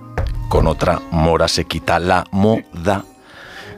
[0.50, 3.06] con otra mora se quita la moda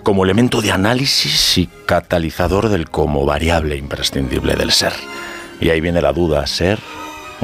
[0.07, 4.93] como elemento de análisis y catalizador del como variable imprescindible del ser.
[5.59, 6.79] Y ahí viene la duda, ser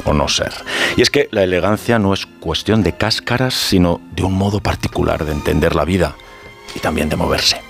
[0.06, 0.50] o no ser.
[0.96, 5.26] Y es que la elegancia no es cuestión de cáscaras, sino de un modo particular
[5.26, 6.16] de entender la vida
[6.74, 7.60] y también de moverse.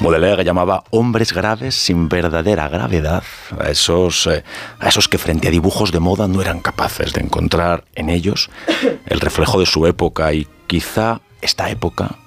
[0.00, 3.24] Baudelaire llamaba hombres graves sin verdadera gravedad
[3.58, 4.44] a esos, eh,
[4.80, 8.50] a esos que frente a dibujos de moda no eran capaces de encontrar en ellos
[9.06, 12.18] el reflejo de su época y quizá esta época,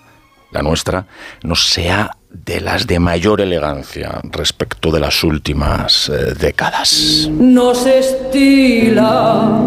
[0.55, 1.05] la nuestra,
[1.43, 7.29] no sea de las de mayor elegancia respecto de las últimas eh, décadas.
[7.31, 9.61] No se estila.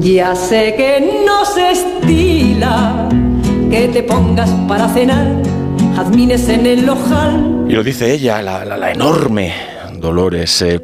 [0.00, 3.08] Ya sé que no se estila
[3.70, 5.26] que te pongas para cenar
[5.94, 7.64] jazmines en el ojal.
[7.68, 9.52] Y lo dice ella, la, la- la enorme
[9.98, 10.80] Dolores eh,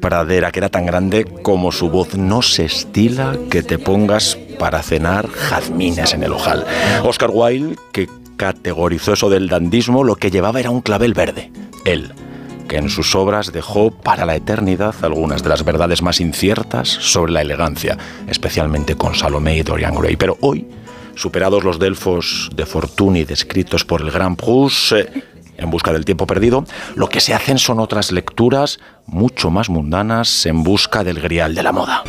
[0.00, 2.16] Pradera, que era tan grande como su voz.
[2.16, 6.66] No se estila que te pongas para cenar jazmines en el ojal.
[7.04, 11.52] Oscar Wilde, que categorizó eso del dandismo, lo que llevaba era un clavel verde.
[11.84, 12.12] Él,
[12.68, 17.32] que en sus obras dejó para la eternidad algunas de las verdades más inciertas sobre
[17.32, 17.98] la elegancia,
[18.28, 20.16] especialmente con Salomé y Dorian Gray.
[20.16, 20.66] Pero hoy,
[21.14, 25.24] superados los delfos de Fortuny descritos por el gran Proust, eh,
[25.60, 26.64] en busca del tiempo perdido,
[26.94, 31.62] lo que se hacen son otras lecturas mucho más mundanas en busca del grial de
[31.62, 32.02] la moda.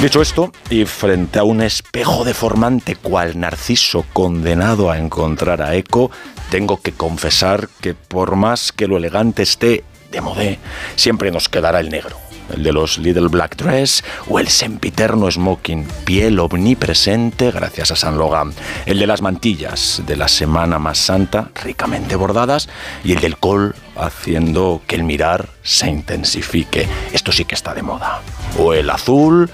[0.00, 6.12] Dicho esto, y frente a un espejo deformante cual Narciso condenado a encontrar a Eco,
[6.50, 10.58] tengo que confesar que por más que lo elegante esté de modé,
[10.96, 12.16] siempre nos quedará el negro.
[12.54, 18.16] El de los Little Black Dress o el sempiterno smoking, piel omnipresente gracias a San
[18.16, 18.54] Logan.
[18.86, 22.70] El de las mantillas de la Semana Más Santa, ricamente bordadas,
[23.04, 26.88] y el del col haciendo que el mirar se intensifique.
[27.12, 28.22] Esto sí que está de moda.
[28.58, 29.50] O el azul,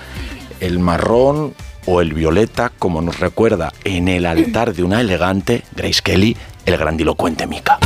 [0.61, 1.55] el marrón
[1.87, 6.77] o el violeta, como nos recuerda en el altar de una elegante Grace Kelly, el
[6.77, 7.79] grandilocuente Mika.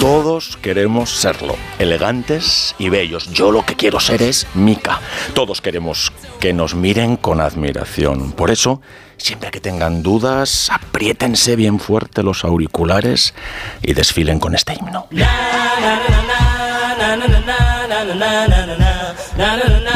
[0.00, 3.30] Todos queremos serlo, elegantes y bellos.
[3.32, 4.98] Yo lo que quiero ser es Mica.
[5.34, 8.32] Todos queremos que nos miren con admiración.
[8.32, 8.80] Por eso,
[9.18, 13.34] siempre que tengan dudas, apriétense bien fuerte los auriculares
[13.82, 15.06] y desfilen con este himno.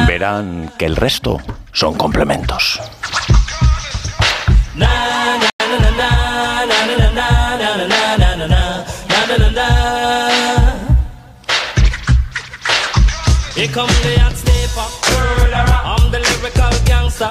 [0.07, 1.39] Verán que el resto
[1.73, 2.81] son complementos.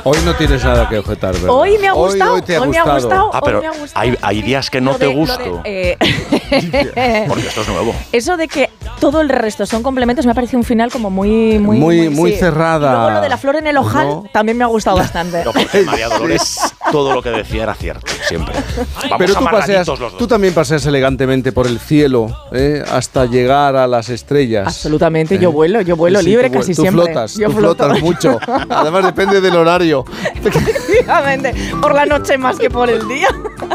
[0.06, 1.49] Hoy no tienes nada que objetar, ¿verdad?
[1.49, 3.32] Hoy me ha gustado, Hoy, te ha hoy me ha gustado.
[3.33, 4.01] Ah, pero me ha gustado.
[4.01, 5.61] hay, hay días que no te de, gusto.
[5.64, 5.98] eh,
[7.27, 7.95] Porque esto es nuevo.
[8.11, 11.59] Eso de que todo el resto son complementos me ha parecido un final como muy
[11.59, 12.37] muy Muy- muy sí.
[12.37, 12.87] cerrada.
[12.89, 14.23] Y luego lo de la flor en el ojal ¿No?
[14.31, 15.43] también me ha gustado bastante.
[15.85, 16.59] María Dolores,
[16.91, 18.53] todo lo que decía era cierto, siempre.
[19.09, 20.17] Vamos Pero tú, paseas, amargaditos los dos.
[20.19, 22.83] tú también paseas elegantemente por el cielo ¿eh?
[22.91, 24.67] hasta llegar a las estrellas.
[24.67, 27.05] Absolutamente, yo vuelo, yo vuelo Sí, libre tú casi tú siempre.
[27.05, 27.83] flotas, yo tú floto.
[27.85, 28.39] flotas mucho.
[28.69, 30.05] Además depende del horario.
[30.35, 33.27] Efectivamente, por la noche más que por el día.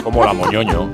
[0.02, 0.90] Como la moñoño.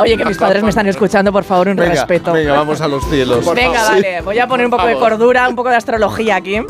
[0.00, 2.32] Oye, que mis padres me están escuchando, por favor, un Venga, respeto.
[2.32, 3.54] venga, vamos a los cielos.
[3.54, 6.60] Venga, dale, voy a poner un poco de cordura, un poco de astrología aquí.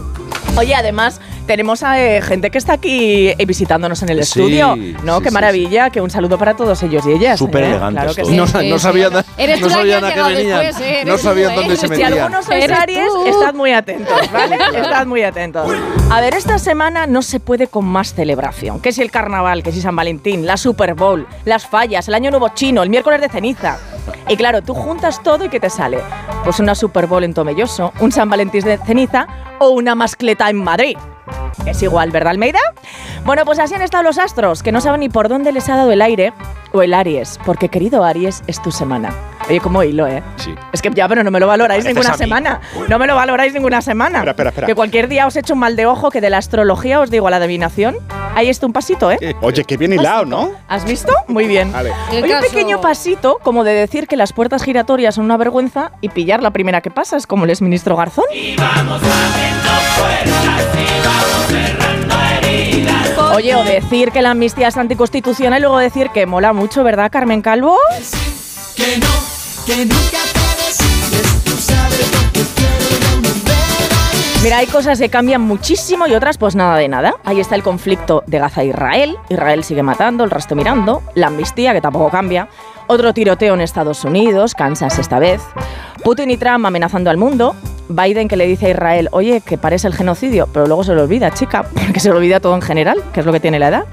[0.56, 4.76] Oye, además, tenemos a eh, gente que está aquí eh, visitándonos en el Sí, estudio,
[5.02, 5.16] ¿no?
[5.18, 7.38] sí, Qué sí, maravilla, que un saludo para todos ellos y ellas.
[7.40, 7.66] Súper ¿eh?
[7.70, 8.30] elegantes Claro que todos.
[8.32, 8.36] sí.
[8.36, 10.60] No, sa- no sabían, Eres no tú la que sabían has a qué llegado venían.
[10.60, 10.92] después, ¿eh?
[11.04, 11.54] no Eres tú, sabían ¿eh?
[11.56, 12.12] dónde se Si metían.
[12.12, 13.26] algunos sois Eres Aries, tú.
[13.26, 14.56] estad muy atentos, ¿vale?
[14.78, 15.72] Estad muy atentos.
[16.10, 18.80] A ver, esta semana no se puede con más celebración.
[18.80, 22.30] Que si el carnaval, que si San Valentín, la Super Bowl, las fallas, el Año
[22.30, 23.78] Nuevo Chino, el miércoles de ceniza.
[24.28, 25.98] Y claro, tú juntas todo y ¿qué te sale?
[26.44, 29.26] Pues una Super Bowl en Tomelloso, un San Valentín de ceniza
[29.58, 30.96] o una mascleta en Madrid.
[31.66, 32.60] Es igual, ¿verdad, Almeida?
[33.24, 35.76] Bueno, pues así han estado los astros, que no saben ni por dónde les ha
[35.76, 36.32] dado el aire
[36.72, 39.12] o el Aries, porque querido Aries, es tu semana.
[39.48, 40.22] Oye, como hilo, ¿eh?
[40.36, 40.54] Sí.
[40.72, 42.60] Es que ya, pero no me lo valoráis Pareces ninguna semana.
[42.88, 44.18] No me lo valoráis ninguna semana.
[44.18, 44.66] Espera, espera, espera.
[44.66, 47.26] Que cualquier día os echo un mal de ojo que de la astrología os digo
[47.28, 47.96] a la adivinación.
[48.34, 49.34] Ahí está un pasito, ¿eh?
[49.40, 50.50] Oye, qué bien hilado, ¿no?
[50.68, 51.12] ¿Has visto?
[51.28, 51.72] Muy bien.
[51.72, 51.92] Vale.
[52.10, 56.10] Oye, un pequeño pasito como de decir que las puertas giratorias son una vergüenza y
[56.10, 58.26] pillar la primera que pasa, es como el exministro Garzón.
[63.34, 67.10] Oye, o decir que la amnistía es anticonstitucional y luego decir que mola mucho, ¿verdad,
[67.10, 67.78] Carmen Calvo?
[68.76, 69.06] Que no,
[69.68, 74.98] que nunca te decides, tú sabes lo que quiero, yo no me Mira, hay cosas
[74.98, 77.16] que cambian muchísimo y otras pues nada de nada.
[77.24, 79.18] Ahí está el conflicto de Gaza e Israel.
[79.28, 81.02] Israel sigue matando, el resto mirando.
[81.14, 82.48] La amnistía, que tampoco cambia.
[82.86, 85.42] Otro tiroteo en Estados Unidos, Kansas esta vez.
[86.02, 87.54] Putin y Trump amenazando al mundo.
[87.90, 91.02] Biden que le dice a Israel, oye, que parece el genocidio, pero luego se lo
[91.02, 93.68] olvida, chica, porque se lo olvida todo en general, que es lo que tiene la
[93.68, 93.84] edad.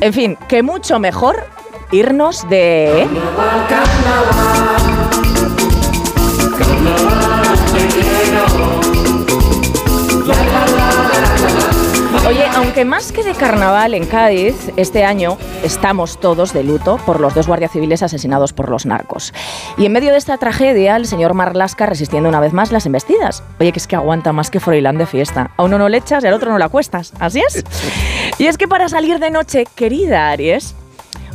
[0.00, 1.44] En fin, que mucho mejor
[1.90, 3.06] irnos de...
[12.26, 17.20] Oye, aunque más que de carnaval en Cádiz, este año estamos todos de luto por
[17.20, 19.32] los dos guardias civiles asesinados por los narcos.
[19.78, 23.42] Y en medio de esta tragedia, el señor Marlasca resistiendo una vez más las embestidas.
[23.60, 25.52] Oye, que es que aguanta más que Froilán de fiesta.
[25.56, 27.12] A uno no le echas y al otro no le acuestas.
[27.18, 27.64] Así es.
[28.38, 30.74] Y es que para salir de noche, querida Aries,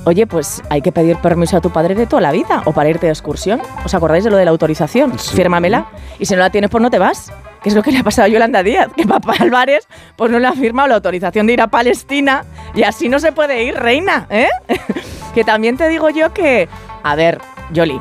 [0.05, 2.89] Oye, pues hay que pedir permiso a tu padre de toda la vida o para
[2.89, 3.61] irte de excursión.
[3.85, 5.17] ¿Os acordáis de lo de la autorización?
[5.17, 5.87] Fírmamela.
[6.19, 7.31] Y si no la tienes, pues no te vas.
[7.63, 10.39] Que es lo que le ha pasado a Yolanda Díaz, que papá Álvarez pues no
[10.39, 12.43] le ha firmado la autorización de ir a Palestina
[12.75, 14.49] y así no se puede ir, reina, ¿eh?
[15.33, 16.67] que también te digo yo que,
[17.03, 17.39] a ver,
[17.71, 17.99] Yoli,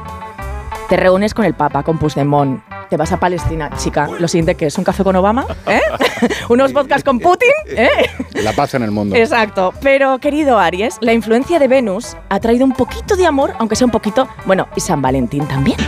[0.88, 2.60] te reúnes con el Papa, con Puigdemont,
[2.90, 5.80] te vas a Palestina, chica, lo siguiente que es un café con Obama, ¿eh?
[6.50, 7.88] Unos vodkas con Putin, ¿eh?
[8.34, 9.16] La paz en el mundo.
[9.16, 9.72] Exacto.
[9.80, 13.86] Pero, querido Aries, la influencia de Venus ha traído un poquito de amor, aunque sea
[13.86, 14.28] un poquito.
[14.44, 15.78] Bueno, y San Valentín también.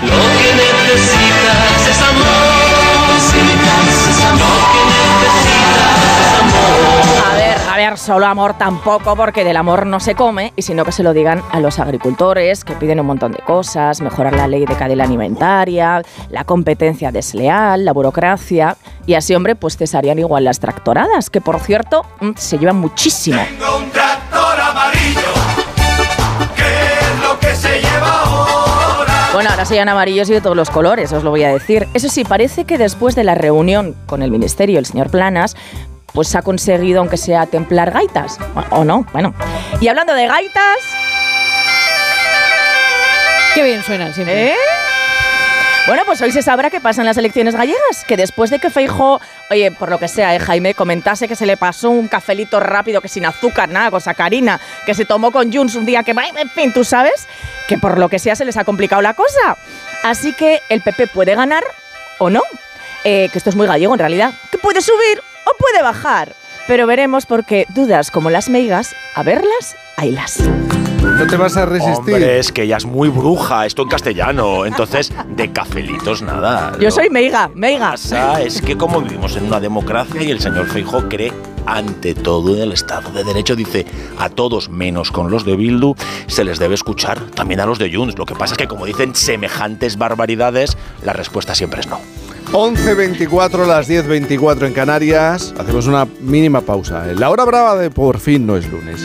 [7.27, 10.85] A ver, a ver, solo amor tampoco, porque del amor no se come, y sino
[10.85, 14.47] que se lo digan a los agricultores, que piden un montón de cosas, mejorar la
[14.47, 20.45] ley de cadena alimentaria, la competencia desleal, la burocracia, y así, hombre, pues cesarían igual
[20.45, 23.41] las tractoradas, que por cierto, mm, se llevan muchísimo.
[23.77, 24.94] un tractor.
[29.35, 31.89] Bueno, ahora se llevan amarillos y de todos los colores, os lo voy a decir.
[31.93, 35.57] Eso sí, parece que después de la reunión con el ministerio, el señor Planas,
[36.13, 38.39] pues ha conseguido, aunque sea, templar gaitas.
[38.71, 39.05] ¿O no?
[39.13, 39.35] Bueno.
[39.81, 40.79] Y hablando de gaitas...
[43.57, 44.53] Qué bien suenan siempre.
[44.53, 44.55] ¿Eh?
[45.87, 48.71] Bueno, pues hoy se sabrá qué pasa en las elecciones gallegas, que después de que
[48.71, 52.59] Feijo, oye, por lo que sea, eh, Jaime, comentase que se le pasó un cafelito
[52.59, 56.13] rápido que sin azúcar, nada, con sacarina, que se tomó con Junts un día que,
[56.13, 57.29] en fin, tú sabes,
[57.69, 59.59] que por lo que sea se les ha complicado la cosa.
[60.03, 61.63] Así que el PP puede ganar
[62.19, 62.41] o no.
[63.05, 64.33] Eh, que esto es muy gallego en realidad.
[64.51, 66.35] Que puede subir o puede bajar.
[66.67, 70.39] Pero veremos porque dudas como las meigas, a verlas, haylas.
[71.05, 72.15] No te vas a resistir.
[72.15, 74.67] Hombre, es que ella es muy bruja, esto en castellano.
[74.67, 76.73] Entonces, de cafelitos nada.
[76.81, 77.93] Yo soy meiga, meiga.
[77.93, 81.33] pasa es que como vivimos en una democracia y el señor Feijóo cree
[81.67, 83.87] ante todo en el Estado de Derecho, dice
[84.19, 85.95] a todos menos con los de Bildu,
[86.27, 88.19] se les debe escuchar, también a los de Junts.
[88.19, 92.01] Lo que pasa es que como dicen semejantes barbaridades, la respuesta siempre es no.
[92.53, 95.55] 11.24, las 10.24 en Canarias.
[95.59, 97.07] Hacemos una mínima pausa.
[97.15, 99.05] La hora brava de por fin no es lunes.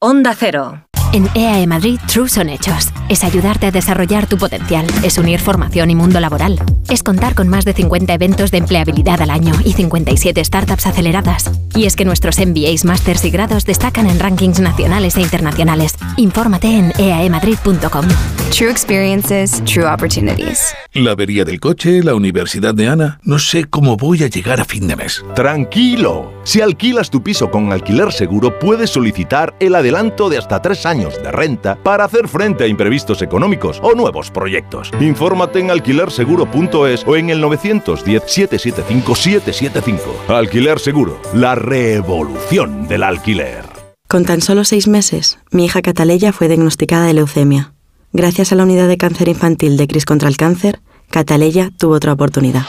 [0.00, 0.87] Onda Cero.
[1.10, 2.88] En EAE Madrid, True son hechos.
[3.08, 4.86] Es ayudarte a desarrollar tu potencial.
[5.02, 6.60] Es unir formación y mundo laboral.
[6.90, 11.50] Es contar con más de 50 eventos de empleabilidad al año y 57 startups aceleradas.
[11.74, 15.94] Y es que nuestros MBAs, másters y grados destacan en rankings nacionales e internacionales.
[16.18, 18.04] Infórmate en E eaemadrid.com.
[18.50, 20.74] True experiences, true opportunities.
[20.92, 23.20] La avería del coche, la universidad de Ana.
[23.22, 25.24] No sé cómo voy a llegar a fin de mes.
[25.34, 26.32] Tranquilo.
[26.44, 30.97] Si alquilas tu piso con alquiler seguro, puedes solicitar el adelanto de hasta tres años
[30.98, 34.90] de renta para hacer frente a imprevistos económicos o nuevos proyectos.
[35.00, 40.00] Infórmate en alquilerseguro.es o en el 910-775-775.
[40.28, 43.62] Alquiler Seguro, la revolución del alquiler.
[44.08, 47.74] Con tan solo seis meses, mi hija Cataleya fue diagnosticada de leucemia.
[48.12, 52.14] Gracias a la unidad de cáncer infantil de Cris contra el Cáncer, Cataleya tuvo otra
[52.14, 52.62] oportunidad.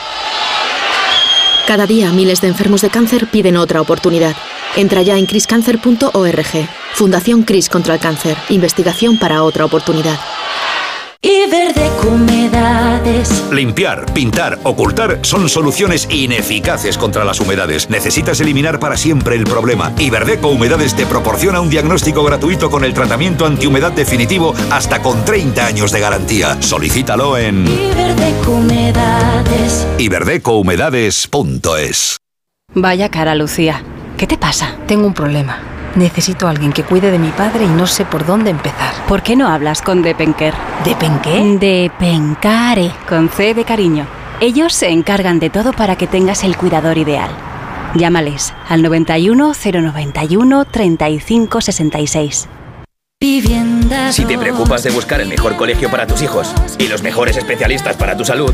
[1.65, 4.35] Cada día miles de enfermos de cáncer piden otra oportunidad.
[4.75, 6.69] Entra ya en criscancer.org.
[6.93, 8.37] Fundación Cris contra el Cáncer.
[8.49, 10.19] Investigación para otra oportunidad.
[12.07, 13.43] Humedades.
[13.51, 17.89] Limpiar, pintar, ocultar son soluciones ineficaces contra las humedades.
[17.89, 19.91] Necesitas eliminar para siempre el problema.
[19.97, 25.65] Iberdeco Humedades te proporciona un diagnóstico gratuito con el tratamiento antihumedad definitivo hasta con 30
[25.65, 26.61] años de garantía.
[26.61, 29.85] Solicítalo en Iberdeco Humedades.
[29.97, 32.17] iberdecohumedades.es.
[32.73, 33.83] Vaya cara, Lucía.
[34.19, 34.75] ¿Qué te pasa?
[34.85, 35.59] Tengo un problema.
[35.95, 38.93] Necesito a alguien que cuide de mi padre y no sé por dónde empezar.
[39.07, 40.53] ¿Por qué no hablas con Depenker?
[40.83, 41.57] ¿Depenqué?
[41.57, 44.05] Depencare, con C de cariño.
[44.41, 47.31] Ellos se encargan de todo para que tengas el cuidador ideal.
[47.95, 52.49] Llámales al 91 091 35 66.
[53.21, 57.37] Vivienda Si te preocupas de buscar el mejor colegio para tus hijos y los mejores
[57.37, 58.53] especialistas para tu salud,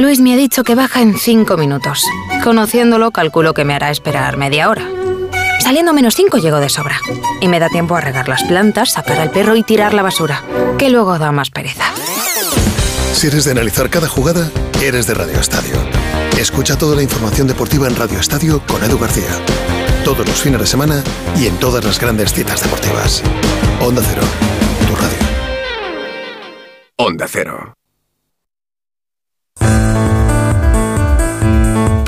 [0.00, 2.06] Luis me ha dicho que baja en 5 minutos.
[2.42, 4.88] Conociéndolo, calculo que me hará esperar media hora.
[5.62, 6.98] Saliendo menos 5 llego de sobra.
[7.42, 10.42] Y me da tiempo a regar las plantas, sacar al perro y tirar la basura,
[10.78, 11.84] que luego da más pereza.
[13.12, 15.74] Si eres de analizar cada jugada, eres de Radio Estadio.
[16.38, 19.28] Escucha toda la información deportiva en Radio Estadio con Edu García.
[20.02, 21.04] Todos los fines de semana
[21.36, 23.22] y en todas las grandes citas deportivas.
[23.82, 24.22] Onda Cero,
[24.88, 25.18] tu radio.
[26.96, 27.74] Onda Cero.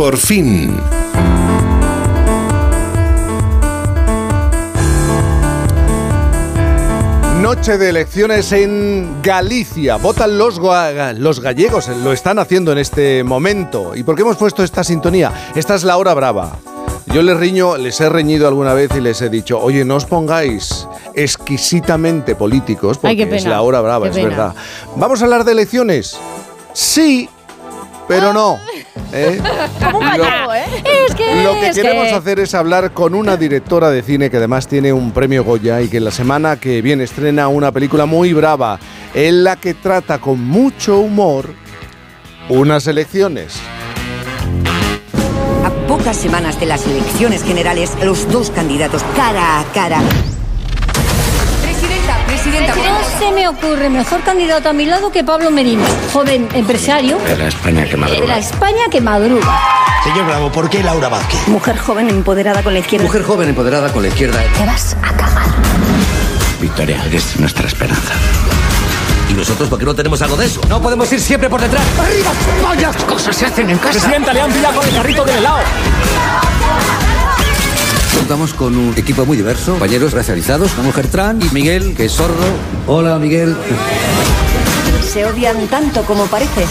[0.02, 0.76] Por fin.
[7.40, 9.98] Noche de elecciones en Galicia.
[9.98, 13.94] Votan los, gallegos, lo están haciendo en este momento.
[13.94, 15.52] ¿Y por qué hemos puesto esta sintonía?
[15.55, 16.56] Esta es la hora brava.
[17.06, 20.05] Yo les riño, les he reñido alguna vez y les he dicho, oye, no os
[20.05, 24.28] pongáis exquisitamente políticos, porque Ay, es la hora brava, qué es pena.
[24.31, 24.55] verdad.
[24.97, 26.18] ¿Vamos a hablar de elecciones?
[26.72, 27.28] Sí,
[28.08, 28.58] pero no.
[29.12, 29.40] ¿eh?
[29.82, 30.64] Como un Lo- ¿eh?
[31.08, 34.31] Es que, Lo que es queremos que- hacer es hablar con una directora de cine
[34.31, 38.06] que además tiene un premio Goya y que la semana que viene estrena una película
[38.06, 38.78] muy brava
[39.14, 41.50] en la que trata con mucho humor
[42.48, 43.55] unas elecciones.
[45.64, 50.00] A pocas semanas de las elecciones generales, los dos candidatos cara a cara.
[53.23, 57.47] Se me ocurre mejor candidato a mi lado que Pablo Merino, joven empresario De la
[57.47, 58.39] España que de la madruga.
[58.39, 59.60] España que madruga.
[60.02, 61.47] Señor Bravo, ¿por qué Laura Vázquez?
[61.47, 63.07] Mujer joven empoderada con la izquierda.
[63.07, 64.42] Mujer joven empoderada con la izquierda.
[64.59, 65.47] Te vas a cagar.
[66.60, 68.12] Victoria, eres nuestra esperanza.
[69.31, 70.60] ¿Y nosotros por qué no tenemos algo de eso?
[70.68, 71.84] No podemos ir siempre por detrás.
[72.01, 72.33] ¡Arriba!
[72.65, 74.01] ¡Vaya cosas se hacen en casa!
[74.01, 75.59] Presidenta, le han pillado con el carrito del helado.
[78.16, 81.08] Contamos con un equipo muy diverso, compañeros racializados, una mujer
[81.41, 82.44] y Miguel, que es sordo.
[82.86, 83.57] Hola, Miguel.
[85.02, 86.68] Se odian tanto como pareces.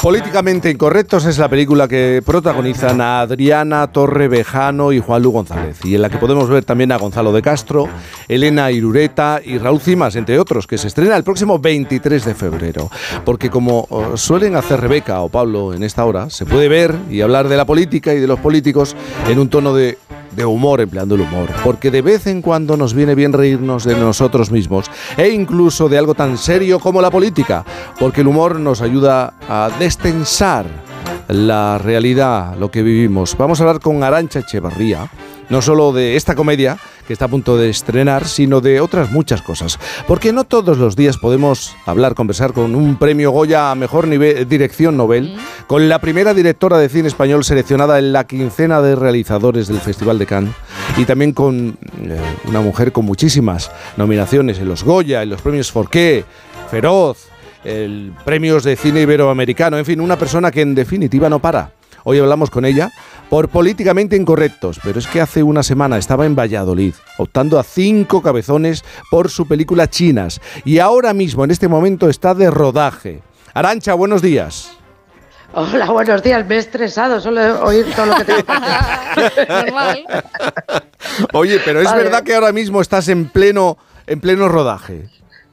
[0.00, 5.96] Políticamente Incorrectos es la película que protagonizan a Adriana Torrevejano y Juan Lu González, y
[5.96, 7.88] en la que podemos ver también a Gonzalo de Castro,
[8.28, 12.90] Elena Irureta y Raúl Cimas, entre otros, que se estrena el próximo 23 de febrero.
[13.24, 17.20] Porque como eh, suelen hacer Rebeca o Pablo en esta hora, se puede ver y
[17.20, 18.94] hablar de la política y de los políticos
[19.28, 19.98] en un tono de
[20.36, 23.96] de humor, empleando el humor, porque de vez en cuando nos viene bien reírnos de
[23.96, 27.64] nosotros mismos e incluso de algo tan serio como la política,
[27.98, 30.66] porque el humor nos ayuda a destensar
[31.28, 33.36] la realidad, lo que vivimos.
[33.36, 35.10] Vamos a hablar con Arancha Echevarría,
[35.48, 39.42] no solo de esta comedia que está a punto de estrenar, sino de otras muchas
[39.42, 39.78] cosas.
[40.06, 44.48] Porque no todos los días podemos hablar, conversar con un premio Goya a mejor nivel,
[44.48, 45.36] dirección Nobel,
[45.66, 50.18] con la primera directora de cine español seleccionada en la quincena de realizadores del Festival
[50.18, 50.54] de Cannes
[50.96, 55.70] y también con eh, una mujer con muchísimas nominaciones en los Goya, en los premios
[55.70, 56.24] Forqué,
[56.70, 57.28] Feroz,
[57.64, 61.72] el premios de cine iberoamericano, en fin, una persona que en definitiva no para.
[62.04, 62.92] Hoy hablamos con ella
[63.28, 68.22] por políticamente incorrectos, pero es que hace una semana estaba en Valladolid, optando a cinco
[68.22, 73.22] cabezones por su película Chinas, y ahora mismo, en este momento, está de rodaje.
[73.54, 74.70] Arancha, buenos días.
[75.54, 76.46] Hola, buenos días.
[76.46, 79.48] Me he estresado solo de oír todo lo que tengo que hacer.
[79.48, 80.04] Normal.
[81.32, 82.02] Oye, pero es Vale.
[82.02, 85.08] verdad que ahora mismo estás en pleno, en pleno rodaje.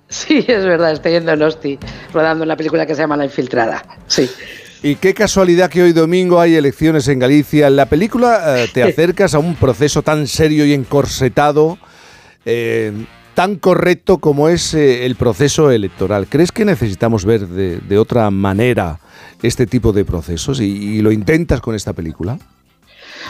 [0.10, 1.80] Sí, es verdad, estoy en Donosti,
[2.14, 3.84] rodando una película que se llama La Infiltrada.
[4.08, 4.30] Sí.
[4.86, 7.68] Y qué casualidad que hoy domingo hay elecciones en Galicia.
[7.68, 11.78] En la película eh, te acercas a un proceso tan serio y encorsetado,
[12.44, 12.92] eh,
[13.34, 16.28] tan correcto como es eh, el proceso electoral.
[16.28, 19.00] ¿Crees que necesitamos ver de, de otra manera
[19.42, 22.38] este tipo de procesos y, y lo intentas con esta película?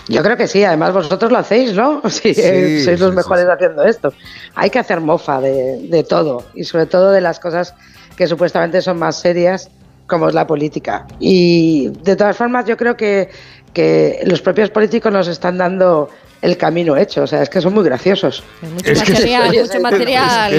[0.10, 2.02] Yo creo que sí, además vosotros lo hacéis, ¿no?
[2.10, 4.12] Sí, sois los sí, mejores haciendo esto.
[4.56, 7.76] Hay que hacer mofa de, de todo y sobre todo de las cosas
[8.18, 9.70] que supuestamente son más serias,
[10.08, 11.06] como es la política.
[11.20, 13.30] Y de todas formas, yo creo que,
[13.74, 16.10] que los propios políticos nos están dando
[16.42, 18.44] el camino hecho, o sea, es que son muy graciosos.
[18.62, 20.54] Mucho material, mucho material.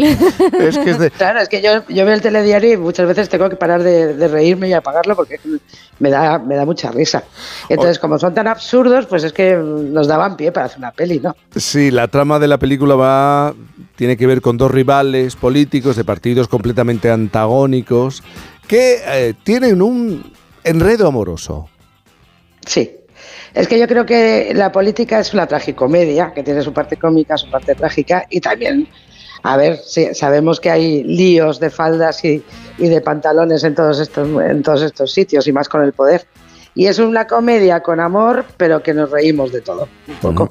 [0.59, 3.29] Es que es de- Claro, es que yo, yo veo el telediario y muchas veces
[3.29, 5.39] tengo que parar de, de reírme y apagarlo porque
[5.99, 7.25] me da, me da mucha risa.
[7.69, 11.21] Entonces, como son tan absurdos, pues es que nos daban pie para hacer una peli,
[11.21, 11.37] ¿no?
[11.55, 13.55] Sí, la trama de la película va
[13.97, 18.23] tiene que ver con dos rivales políticos de partidos completamente antagónicos
[18.67, 21.69] que eh, tienen un enredo amoroso.
[22.67, 22.97] Sí.
[23.55, 27.37] Es que yo creo que la política es una tragicomedia, que tiene su parte cómica,
[27.37, 28.89] su parte trágica, y también,
[29.45, 32.43] a ver, sí, sabemos que hay líos de faldas y,
[32.79, 36.27] y de pantalones en todos, estos, en todos estos sitios, y más con el poder.
[36.75, 40.51] Y es una comedia con amor, pero que nos reímos de todo, un poco.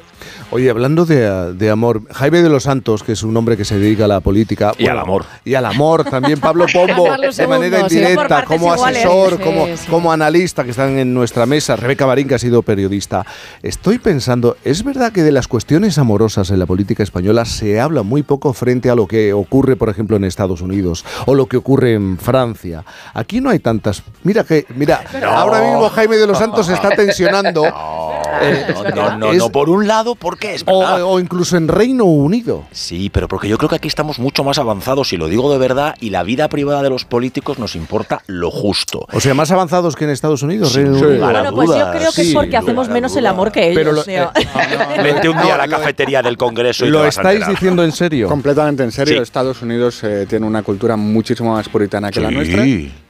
[0.55, 3.79] Oye, hablando de, de amor, Jaime de los Santos, que es un hombre que se
[3.79, 4.71] dedica a la política.
[4.77, 5.25] Y al amor.
[5.43, 9.87] Y al amor, también Pablo Pombo, de manera indirecta, como asesor, como, sí.
[9.89, 13.25] como analista que están en nuestra mesa, Rebeca Marín, que ha sido periodista.
[13.63, 18.03] Estoy pensando, ¿es verdad que de las cuestiones amorosas en la política española se habla
[18.03, 21.57] muy poco frente a lo que ocurre, por ejemplo, en Estados Unidos o lo que
[21.57, 22.85] ocurre en Francia?
[23.15, 24.03] Aquí no hay tantas.
[24.21, 25.29] Mira que, mira, No.
[25.31, 27.63] ahora mismo Jaime de los Santos se está tensionando.
[28.41, 28.65] Eh,
[28.95, 31.03] No, no, es- no, por un lado, porque es o, verdad.
[31.03, 32.65] o incluso en Reino Unido.
[32.71, 35.57] Sí, pero porque yo creo que aquí estamos mucho más avanzados, y lo digo de
[35.57, 39.07] verdad, y la vida privada de los políticos nos importa lo justo.
[39.13, 40.71] O sea, más avanzados que en Estados Unidos.
[40.73, 41.13] Sin Reino Unido.
[41.15, 43.63] lugar a Bueno, pues yo creo que es sí, porque hacemos menos el amor que
[43.69, 43.75] ellos.
[43.75, 44.31] Pero lo- o sea.
[45.03, 47.91] Vete un día a la cafetería del Congreso y ¿Lo te vas estáis diciendo en
[47.91, 48.27] serio?
[48.27, 49.15] Completamente en serio.
[49.17, 49.21] Sí.
[49.21, 52.35] Estados Unidos eh, tiene una cultura muchísimo más puritana que la Sí.
[52.35, 52.63] nuestra.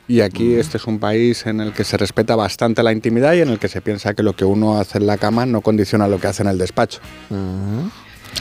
[0.07, 3.41] Y aquí este es un país en el que se respeta bastante la intimidad y
[3.41, 6.07] en el que se piensa que lo que uno hace en la cama no condiciona
[6.07, 6.99] lo que hace en el despacho.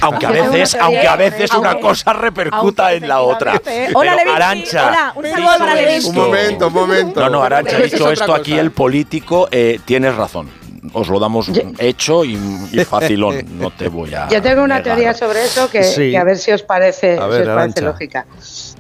[0.01, 3.61] Aunque a veces, una aunque a veces una cosa repercuta en la otra.
[3.95, 4.17] Hola.
[4.35, 5.75] Arancha, Hola, un saludo para
[6.05, 7.21] Un momento, un momento.
[7.21, 10.62] No, no, Arancha, dicho esto aquí, el político, eh, tienes razón.
[10.93, 12.37] Os lo damos hecho y,
[12.73, 13.45] y facilón.
[13.59, 14.29] No te voy a.
[14.29, 14.83] Yo tengo una negar.
[14.97, 16.11] teoría sobre eso que, Sí.
[16.11, 17.85] que a ver si os parece, si ver, os parece Arantxa.
[17.85, 18.27] lógica.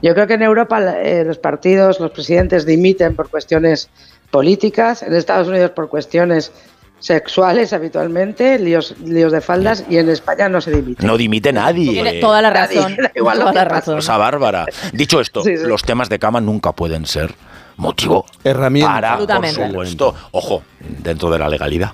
[0.03, 3.89] Yo creo que en Europa eh, los partidos, los presidentes dimiten por cuestiones
[4.33, 6.51] políticas, en Estados Unidos por cuestiones
[6.99, 11.05] sexuales habitualmente, líos, líos de faldas, y en España no se dimite.
[11.07, 11.91] No dimite nadie.
[11.91, 12.97] Tiene toda la razón.
[13.15, 13.97] Igual toda la razón.
[13.97, 14.67] Cosa bárbara.
[14.93, 15.65] Dicho esto, Sí, sí.
[15.67, 17.35] los temas de cama nunca pueden ser
[17.77, 18.93] motivo Herramienta.
[18.93, 21.93] para, por supuesto, ojo, dentro de la legalidad.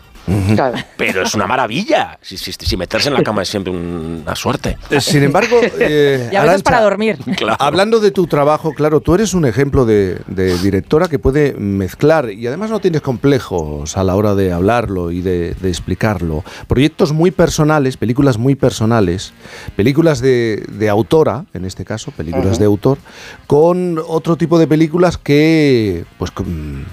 [0.55, 0.79] Claro.
[0.97, 2.19] Pero es una maravilla.
[2.23, 4.77] Si, si- si meterse en la cama es siempre una suerte.
[4.91, 7.19] Eh, Sin embargo, eh, Y a veces Arantxa, para dormir.
[7.37, 7.57] Claro.
[7.61, 12.31] Hablando de tu trabajo, claro, tú eres un ejemplo de, de directora que puede mezclar
[12.31, 16.45] y además no tienes complejos a la hora de hablarlo y de, de explicarlo.
[16.67, 19.33] Proyectos muy personales, películas muy personales,
[19.77, 22.99] películas de, de autora, en este caso, películas de autor,
[23.47, 26.85] con otro tipo de películas que, pues, con-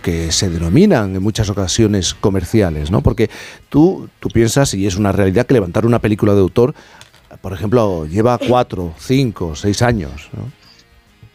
[0.00, 3.00] que se denominan en muchas ocasiones comerciales, ¿no?
[3.02, 3.30] Porque
[3.68, 6.74] tú, tú piensas, y es una realidad, que levantar una película de autor
[7.42, 10.28] por ejemplo, lleva cuatro, cinco, seis años.
[10.32, 10.50] ¿no?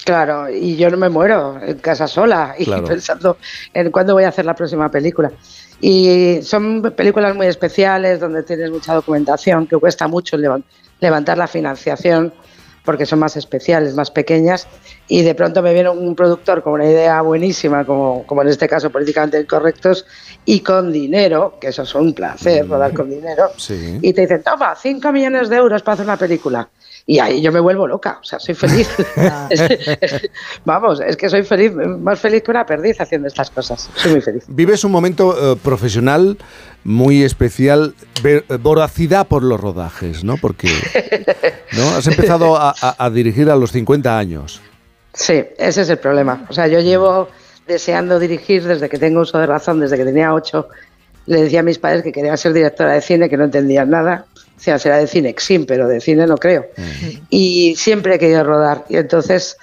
[0.03, 2.83] Claro, y yo no me muero en casa sola y Claro.
[2.87, 3.37] pensando
[3.73, 5.31] en cuándo voy a hacer la próxima película.
[5.79, 10.63] Y son películas muy especiales donde tienes mucha documentación, que cuesta mucho levan-
[10.99, 12.33] levantar la financiación
[12.85, 14.67] porque son más especiales, más pequeñas,
[15.07, 18.67] y de pronto me viene un productor con una idea buenísima, como, como en este
[18.67, 20.05] caso políticamente incorrectos,
[20.45, 23.99] y con dinero, que eso es un placer, rodar con dinero, Sí.
[24.01, 26.69] y te dicen, toma, 5 millones de euros para hacer una película.
[27.07, 28.89] Y ahí yo me vuelvo loca, o sea, soy feliz.
[30.65, 33.89] Vamos, es que soy feliz, más feliz que una perdiz haciendo estas cosas.
[33.95, 34.43] Soy muy feliz.
[34.47, 36.37] Vives un momento eh, profesional
[36.85, 40.37] muy especial, eh, voracidad por los rodajes, ¿no?
[40.37, 40.69] Porque
[41.73, 41.89] ¿no?
[41.97, 44.61] has empezado a, a- a dirigir a los 50 años.
[45.13, 46.45] Sí, ese es el problema.
[46.49, 47.27] O sea, yo llevo
[47.67, 50.69] deseando dirigir desde que tengo uso de razón, desde que tenía ocho.
[51.25, 54.25] Le decía a mis padres que quería ser directora de cine, que no entendían nada.
[54.55, 56.67] O sea, será de cine, sí, pero de cine no creo.
[57.31, 58.85] Y siempre he querido rodar.
[58.89, 59.57] Y entonces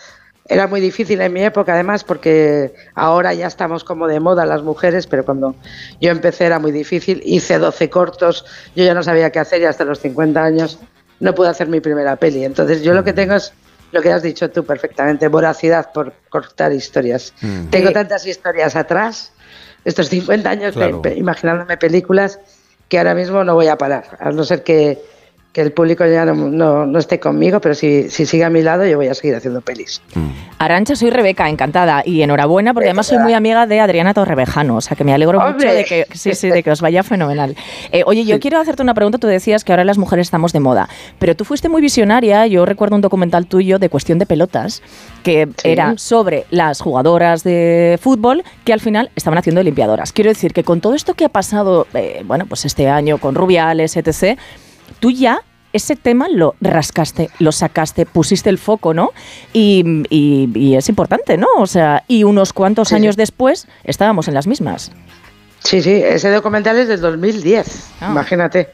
[0.49, 4.63] era muy difícil en mi época, además, porque ahora ya estamos como de moda las
[4.63, 5.55] mujeres, pero cuando
[6.01, 7.23] yo empecé era muy difícil.
[7.25, 10.79] Hice 12 cortos, yo ya no sabía qué hacer y hasta los 50 años
[11.21, 12.45] no pude hacer mi primera peli.
[12.45, 13.53] Entonces yo lo que tengo es
[13.93, 17.33] lo que has dicho tú perfectamente, voracidad por cortar historias.
[17.41, 17.67] Mm.
[17.69, 19.33] Tengo tantas historias atrás,
[19.85, 21.03] estos 50 años Claro.
[21.03, 22.41] pe- imaginándome películas
[22.89, 25.03] que ahora mismo no voy a parar, a no ser que,
[25.53, 28.63] que el público ya no, no- no esté conmigo, pero si, si sigue a mi
[28.63, 30.01] lado yo voy a seguir haciendo pelis.
[30.59, 34.81] Arancha, soy Rebeca, encantada y enhorabuena porque además soy muy amiga de Adriana Torrevejano, o
[34.81, 37.55] sea que me alegro mucho de que, sí, sí, de que os vaya fenomenal.
[37.91, 40.61] Eh, oye, yo quiero hacerte una pregunta, tú decías que ahora las mujeres estamos de
[40.61, 44.83] moda, pero tú fuiste muy visionaria, yo recuerdo un documental tuyo de cuestión de pelotas
[45.23, 50.13] que era sobre las jugadoras de fútbol que al final estaban haciendo limpiadoras.
[50.13, 53.35] Quiero decir que con todo esto que ha pasado, eh, bueno, pues este año con
[53.35, 54.39] Rubiales, etc.,
[55.03, 59.11] tú ya ese tema lo rascaste, lo sacaste, pusiste el foco, ¿no?
[59.53, 61.49] Y, y- y es importante, ¿no?
[61.59, 62.95] O sea, y unos cuantos Sí.
[62.95, 64.93] años después estábamos en las mismas.
[65.61, 68.09] Sí, sí, ese documental es del 2010, Ah.
[68.11, 68.69] imagínate.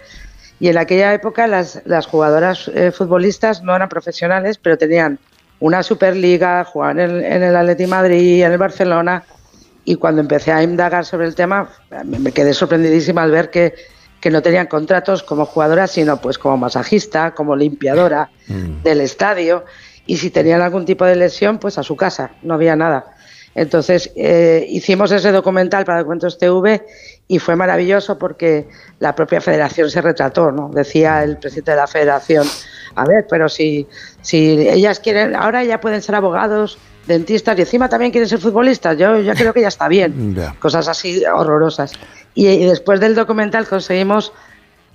[0.61, 5.19] Y en aquella época las, las jugadoras eh, futbolistas no eran profesionales, pero tenían
[5.61, 9.23] una Superliga, jugaban en, en el Atleti Madrid, en el Barcelona,
[9.85, 11.71] y cuando empecé a indagar sobre el tema,
[12.05, 13.75] me me quedé sorprendidísima al ver que,
[14.21, 18.31] que no tenían contratos como jugadoras, sino pues como masajista, como limpiadora
[18.83, 19.65] del estadio,
[20.07, 23.15] y si tenían algún tipo de lesión, pues a su casa, no había nada.
[23.55, 26.85] Entonces eh, hicimos ese documental para Cuentos TV
[27.27, 28.69] y fue maravilloso porque
[29.01, 30.71] la propia federación se retrató, ¿no?
[30.73, 32.47] Decía el presidente de la federación,
[32.95, 33.87] a ver, pero si,
[34.23, 38.97] si ellas quieren, ahora ya pueden ser abogados, dentistas y encima también quieren ser futbolistas,
[38.97, 40.37] yo ya creo que ya está bien.
[40.61, 41.93] Cosas así horrorosas.
[42.39, 44.33] Y, y después del documental conseguimos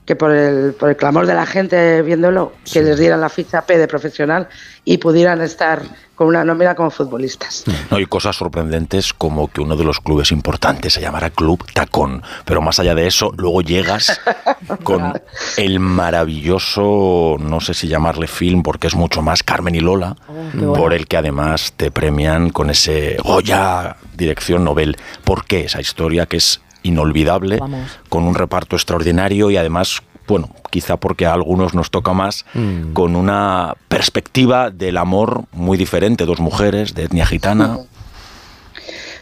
[0.06, 3.66] que por el, por el clamor de la gente viéndolo, que les dieran la ficha
[3.66, 4.48] P de profesional
[4.86, 5.82] y pudieran estar
[6.16, 7.64] con una nómina como futbolistas.
[7.90, 12.22] No hay cosas sorprendentes como que uno de los clubes importantes se llamara Club Tacón.
[12.46, 14.22] Pero más allá de eso, luego llegas
[14.84, 15.20] con
[15.58, 20.16] el maravilloso, no sé si llamarle film, porque es mucho más Carmen y Lola,
[20.54, 20.74] bueno.
[20.74, 24.98] por el que además te premian con ese Goya dirección Nobel.
[25.24, 28.00] ¿Por qué esa historia que es inolvidable, Vamos.
[28.10, 30.02] con un reparto extraordinario y además...
[30.26, 32.94] Bueno, quizá porque a algunos nos toca más, Mm.
[32.94, 37.80] con una perspectiva del amor muy diferente, dos mujeres de etnia gitana.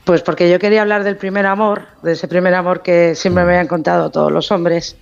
[0.04, 3.52] Pues porque yo quería hablar del primer amor, de ese primer amor que siempre me
[3.52, 4.96] habían contado todos los hombres,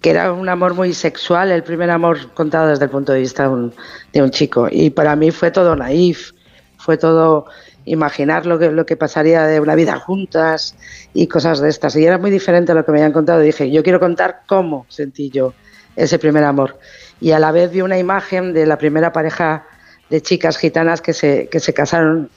[0.00, 3.44] que era un amor muy sexual, el primer amor contado desde el punto de vista
[3.44, 3.74] de un,
[4.12, 4.68] de un chico.
[4.70, 6.32] Y para mí fue todo naif,
[6.78, 7.46] fue todo
[7.84, 10.76] imaginar lo que, lo que pasaría de una vida juntas
[11.14, 11.96] y cosas de estas.
[11.96, 13.40] Y era muy diferente a lo que me habían contado.
[13.40, 15.54] Dije, yo quiero contar cómo sentí yo
[15.96, 16.78] ese primer amor.
[17.20, 19.66] Y a la vez vi una imagen de la primera pareja
[20.08, 22.30] de chicas gitanas que se, que se casaron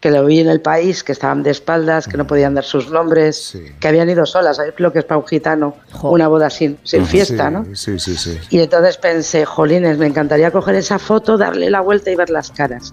[0.00, 2.90] que lo vi en el país, que estaban de espaldas, que no podían dar sus
[2.90, 4.56] nombres, que habían ido solas.
[4.56, 5.76] ¿Sabes lo que es para un gitano?
[6.02, 7.66] Una boda sin, sin fiesta, ¿no?
[7.74, 8.38] Sí, sí, sí.
[8.48, 12.50] Y entonces pensé, jolines, me encantaría coger esa foto, darle la vuelta y ver las
[12.50, 12.92] caras.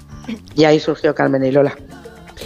[0.53, 1.73] Y ahí surgió Carmen y Lola.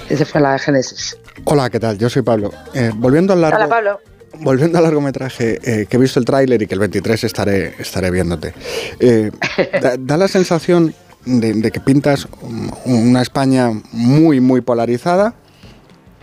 [0.10, 1.18] Esa fue la génesis.
[1.44, 1.98] Hola, ¿qué tal?
[1.98, 2.52] Yo soy Pablo.
[2.76, 4.00] Eh, volviendo al largo, Hola, Pablo.
[4.42, 8.12] volviendo al largometraje, eh, que he visto el tráiler y que el 23 estaré, estaré
[8.12, 8.54] viéndote.
[9.00, 9.32] eh,
[9.82, 10.94] da, da la sensación
[11.26, 15.36] de, que pintas un- una España muy, muy polarizada,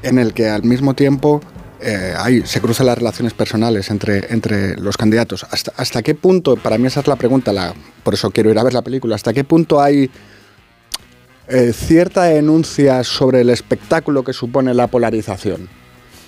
[0.03, 1.41] en el que al mismo tiempo
[1.81, 5.47] eh, se cruzan las relaciones personales entre, entre los candidatos.
[5.51, 8.59] ¿Hasta, ¿Hasta qué punto, para mí esa es la pregunta, la, por eso quiero ir
[8.59, 10.11] a ver la película, hasta qué punto hay
[11.49, 15.69] eh, cierta denuncia sobre el espectáculo que supone la polarización?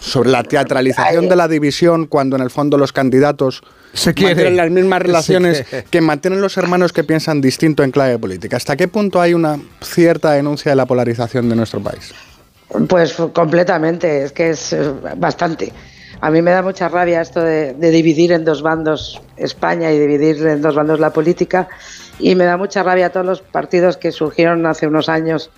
[0.01, 3.63] Sobre la teatralización de la división cuando en el fondo los candidatos
[3.93, 8.57] Se mantienen las mismas relaciones que mantienen los hermanos que piensan distinto en clave política.
[8.57, 12.15] ¿Hasta qué punto hay una cierta denuncia de la polarización de nuestro país?
[12.89, 15.73] Pues completamente, es que es eh, bastante.
[16.21, 19.99] A mí me da mucha rabia esto de, de dividir en dos bandos España y
[19.99, 21.69] dividir en dos bandos la política
[22.19, 25.51] y me da mucha rabia todos los partidos que surgieron hace unos años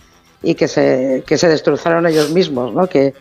[0.43, 2.89] y que se, que se destrozaron ellos mismos, ¿no?
[2.89, 3.15] Que,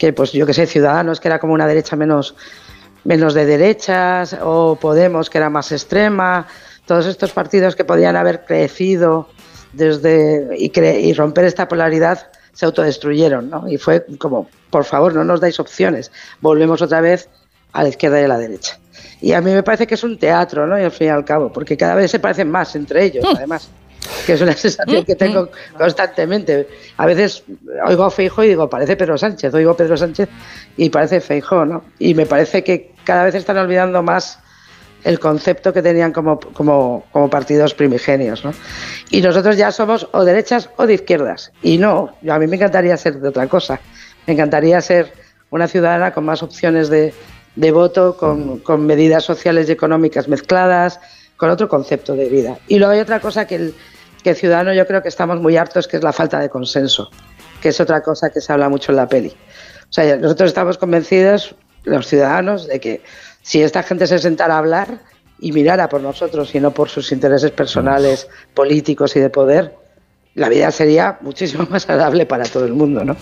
[0.00, 2.34] que pues yo que sé, Ciudadanos, que era como una derecha menos,
[3.04, 6.46] menos de derechas, o Podemos, que era más extrema,
[6.86, 9.28] todos estos partidos que podían haber crecido
[9.74, 13.68] desde y, cre- y romper esta polaridad se autodestruyeron, ¿no?
[13.68, 17.28] Y fue como, por favor, no nos dais opciones, volvemos otra vez
[17.72, 18.78] a la izquierda y a la derecha.
[19.20, 20.78] Y a mí me parece que es un teatro, ¿no?
[20.80, 23.68] Y al fin y al cabo, porque cada vez se parecen más entre ellos, además,
[24.26, 26.68] que es una sensación que tengo constantemente.
[26.96, 27.42] A veces
[27.86, 30.28] oigo a Feijo y digo, parece Pedro Sánchez, oigo Pedro Sánchez
[30.76, 31.84] y parece Feijo, ¿no?
[31.98, 34.38] Y me parece que cada vez están olvidando más
[35.02, 38.44] el concepto que tenían como, como, como partidos primigenios.
[38.44, 38.52] ¿no?
[39.10, 41.52] Y nosotros ya somos o derechas o de izquierdas.
[41.62, 43.80] Y no, yo- a mí me encantaría ser de otra cosa.
[44.26, 45.12] Me encantaría ser
[45.48, 47.14] una ciudadana con más opciones de,
[47.56, 51.00] de voto, con, con medidas sociales y económicas mezcladas,
[51.40, 52.58] con otro concepto de vida.
[52.68, 53.74] Y luego hay otra cosa que el,
[54.22, 57.10] que ciudadano yo creo que estamos muy hartos, que es la falta de consenso,
[57.62, 59.28] que es otra cosa que se habla mucho en la peli.
[59.28, 61.54] O sea, nosotros estamos convencidos,
[61.84, 63.02] los ciudadanos, de que
[63.40, 65.00] si esta gente se sentara a hablar
[65.38, 69.74] y mirara por nosotros y no por sus intereses personales, políticos y de poder,
[70.34, 73.16] la vida sería muchísimo más agradable para todo el mundo, ¿no?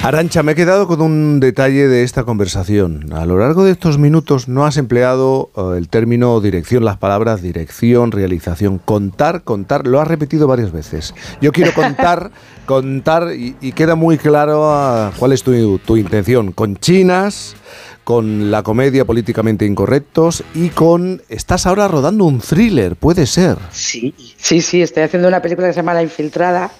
[0.00, 3.12] Arancha, me he quedado con un detalle de esta conversación.
[3.12, 7.42] A lo largo de estos minutos no has empleado eh, el término dirección, las palabras
[7.42, 9.86] dirección, realización, contar, contar.
[9.88, 11.14] Lo has repetido varias veces.
[11.40, 12.30] Yo quiero contar,
[12.66, 16.52] contar y, y queda muy claro ah, cuál es tu, tu intención.
[16.52, 17.56] Con chinas,
[18.04, 21.22] con la comedia políticamente incorrectos y con...
[21.28, 23.58] Estás ahora rodando un thriller, puede ser.
[23.72, 26.70] Sí, sí, sí, estoy haciendo una película que se llama La Infiltrada,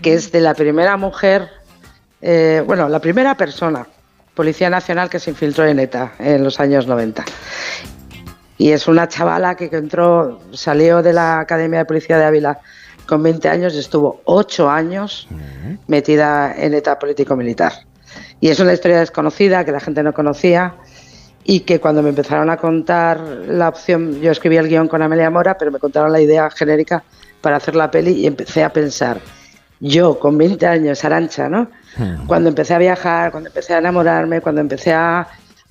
[0.00, 1.50] que es de la primera mujer,
[2.26, 3.86] eh, bueno, la primera persona,
[4.34, 7.22] Policía Nacional, que se infiltró en ETA en los años 90.
[8.56, 12.60] Y es una chavala que entró, salió de la Academia de Policía de Ávila
[13.06, 15.28] con 20 años y estuvo 8 años
[15.86, 17.72] metida en ETA político-militar.
[18.40, 20.76] Y es una historia desconocida que la gente no conocía
[21.44, 25.28] y que cuando me empezaron a contar la opción, yo escribí el guion con Amelia
[25.28, 27.04] Mora, pero me contaron la idea genérica
[27.42, 29.20] para hacer la peli y empecé a pensar,
[29.86, 31.68] yo con 20 años, Arancha, ¿no?
[32.26, 35.20] Cuando empecé a viajar, cuando empecé a enamorarme, cuando empecé a,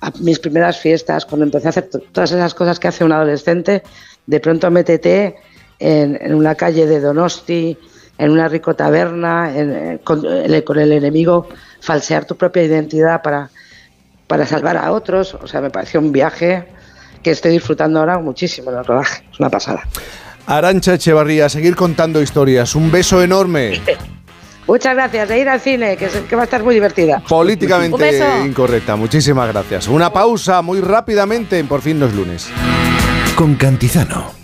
[0.00, 3.12] a mis primeras fiestas, cuando empecé a hacer to- todas esas cosas que hace un
[3.12, 3.82] adolescente,
[4.26, 5.36] de pronto métete
[5.78, 7.76] en, en una calle de Donosti,
[8.16, 11.48] en una rico taberna, en- eh, con, el, con el enemigo,
[11.80, 13.50] falsear tu propia identidad para,
[14.28, 15.34] para salvar a otros.
[15.34, 16.68] O sea, me pareció un viaje
[17.22, 19.24] que estoy disfrutando ahora muchísimo en el rodaje.
[19.32, 19.82] Es una pasada.
[20.46, 22.74] Arancha Echevarría, seguir contando historias.
[22.74, 23.80] Un beso enorme.
[24.66, 27.22] Muchas gracias de ir al cine, que, va a estar muy divertida.
[27.28, 28.96] Políticamente incorrecta.
[28.96, 29.88] Muchísimas gracias.
[29.88, 32.48] Una pausa muy rápidamente en Por fin los lunes.
[33.36, 34.43] Con Cantizano.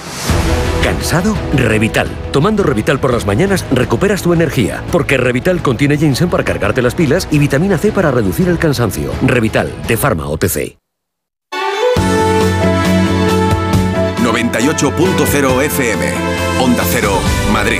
[0.91, 1.37] ¿Cansado?
[1.55, 2.09] Revital.
[2.33, 6.95] Tomando Revital por las mañanas recuperas tu energía, porque Revital contiene ginseng para cargarte las
[6.95, 9.13] pilas y vitamina C para reducir el cansancio.
[9.25, 10.77] Revital, de Pharma OTC.
[14.21, 16.05] 98.0 FM.
[16.59, 17.13] Onda Cero,
[17.53, 17.79] Madrid.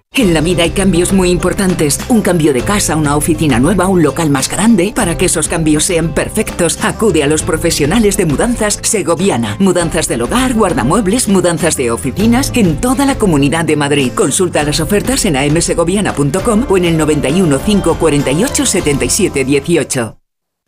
[0.13, 1.97] En la vida hay cambios muy importantes.
[2.09, 4.91] Un cambio de casa, una oficina nueva, un local más grande.
[4.93, 9.55] Para que esos cambios sean perfectos, acude a los profesionales de mudanzas Segoviana.
[9.59, 14.11] Mudanzas del hogar, guardamuebles, mudanzas de oficinas en toda la comunidad de Madrid.
[14.13, 20.17] Consulta las ofertas en amsegoviana.com o en el 91 548 77 18.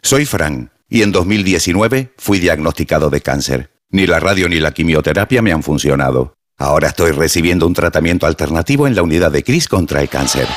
[0.01, 3.71] Soy Fran y en 2019 fui diagnosticado de cáncer.
[3.89, 6.37] Ni la radio ni la quimioterapia me han funcionado.
[6.57, 10.47] Ahora estoy recibiendo un tratamiento alternativo en la unidad de CRIS contra el cáncer.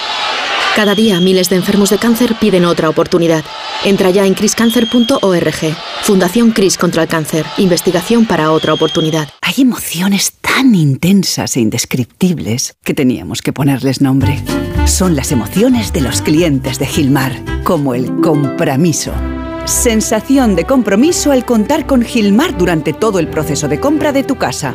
[0.77, 3.43] Cada día miles de enfermos de cáncer piden otra oportunidad.
[3.83, 5.77] Entra ya en criscancer.org.
[6.03, 7.47] Fundación CRIS contra el cáncer.
[7.57, 9.29] Investigación para otra oportunidad.
[9.41, 14.43] Hay emociones tan intensas e indescriptibles que teníamos que ponerles nombre.
[14.85, 17.33] Son las emociones de los clientes de Gilmar,
[17.65, 19.13] como el compromiso.
[19.65, 24.37] Sensación de compromiso al contar con Gilmar durante todo el proceso de compra de tu
[24.37, 24.75] casa.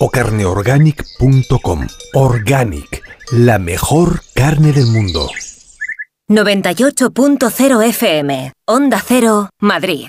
[0.00, 1.86] o carneorganic.com.
[2.14, 5.28] Organic, la mejor carne del mundo.
[6.28, 10.08] 98.0 FM, Onda Cero, Madrid.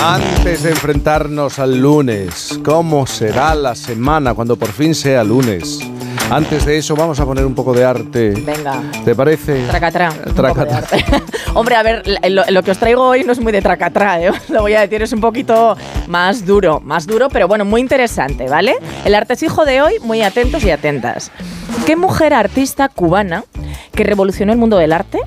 [0.00, 5.80] Antes de enfrentarnos al lunes, ¿cómo será la semana cuando por fin sea lunes?
[6.30, 8.30] Antes de eso vamos a poner un poco de arte.
[8.30, 8.82] Venga.
[9.04, 9.64] ¿Te parece?
[9.66, 10.12] Tracatrá.
[10.76, 11.04] arte.
[11.54, 14.30] Hombre, a ver, lo, lo que os traigo hoy no es muy de tracatrá, ¿eh?
[14.30, 17.80] Os lo voy a decir, es un poquito más duro, más duro, pero bueno, muy
[17.80, 18.74] interesante, ¿vale?
[19.06, 21.30] El artesijo de hoy, muy atentos y atentas.
[21.86, 23.44] ¿Qué mujer artista cubana
[23.94, 25.18] que revolucionó el mundo del arte?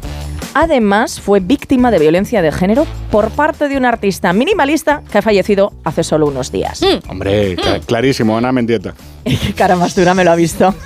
[0.53, 5.21] Además, fue víctima de violencia de género por parte de un artista minimalista que ha
[5.21, 6.81] fallecido hace solo unos días.
[7.07, 8.93] Hombre, cla- clarísimo, Ana Mendieta.
[9.47, 10.73] Qué cara más dura me lo ha visto.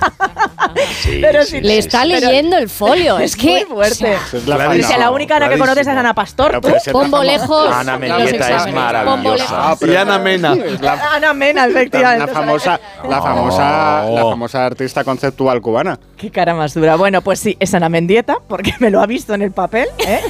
[1.20, 3.18] Pero sí, Le está leyendo el folio.
[3.26, 3.64] Es, Es que.
[3.66, 4.16] muy fuerte.
[4.16, 6.60] o sea, Es la única Ana que conoces es Ana Pastor,
[6.92, 7.70] Pombo lejos.
[7.72, 9.46] Ana Mendieta es maravillosa.
[9.50, 10.54] Ah, pero- Y Ana Mena.
[10.80, 12.26] La, Ana Mena, efectivamente.
[12.26, 15.98] la famosa, la, famosa, la famosa artista conceptual cubana.
[16.16, 16.96] Qué cara más dura.
[16.96, 19.88] Bueno, pues sí, es Ana Mendieta, porque me lo ha visto en el papel.
[20.06, 20.20] ¿eh?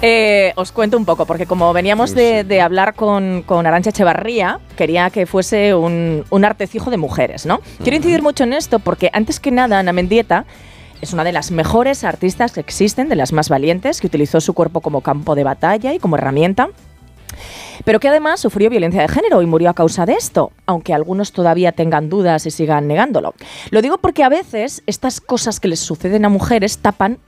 [0.00, 4.60] Eh, os cuento un poco, porque como veníamos de, de hablar con, con Arancha Echevarría,
[4.76, 7.60] quería que fuese un, un artecijo de mujeres, ¿no?
[7.82, 10.44] Quiero incidir mucho en esto porque, antes que nada, Ana Mendieta
[11.00, 14.54] es una de las mejores artistas que existen, de las más valientes, que utilizó su
[14.54, 16.68] cuerpo como campo de batalla y como herramienta
[17.84, 21.32] pero que además sufrió violencia de género y murió a causa de esto, aunque algunos
[21.32, 23.34] todavía tengan dudas y sigan negándolo.
[23.70, 27.18] Lo digo porque a veces estas cosas que les suceden a mujeres tapan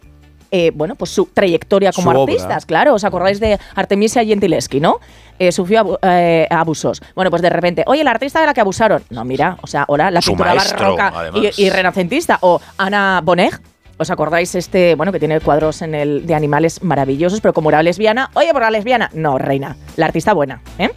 [0.50, 2.32] eh, bueno, pues su trayectoria como Su obra.
[2.34, 2.94] artistas, claro.
[2.94, 4.98] ¿Os acordáis de Artemisia Gentileschi, no?
[5.38, 7.00] Eh, sufrió abu- eh, abusos.
[7.14, 9.02] Bueno, pues de repente, oye, la artista de la que abusaron.
[9.10, 12.38] No, mira, o sea, hola, la Su pintura maestro, barroca y, y renacentista.
[12.42, 13.58] O Ana Bonet.
[13.96, 17.82] ¿Os acordáis este, bueno, que tiene cuadros en el de animales maravillosos, pero como era
[17.82, 20.90] lesbiana, oye, por la lesbiana, no, reina, la artista buena, ¿eh?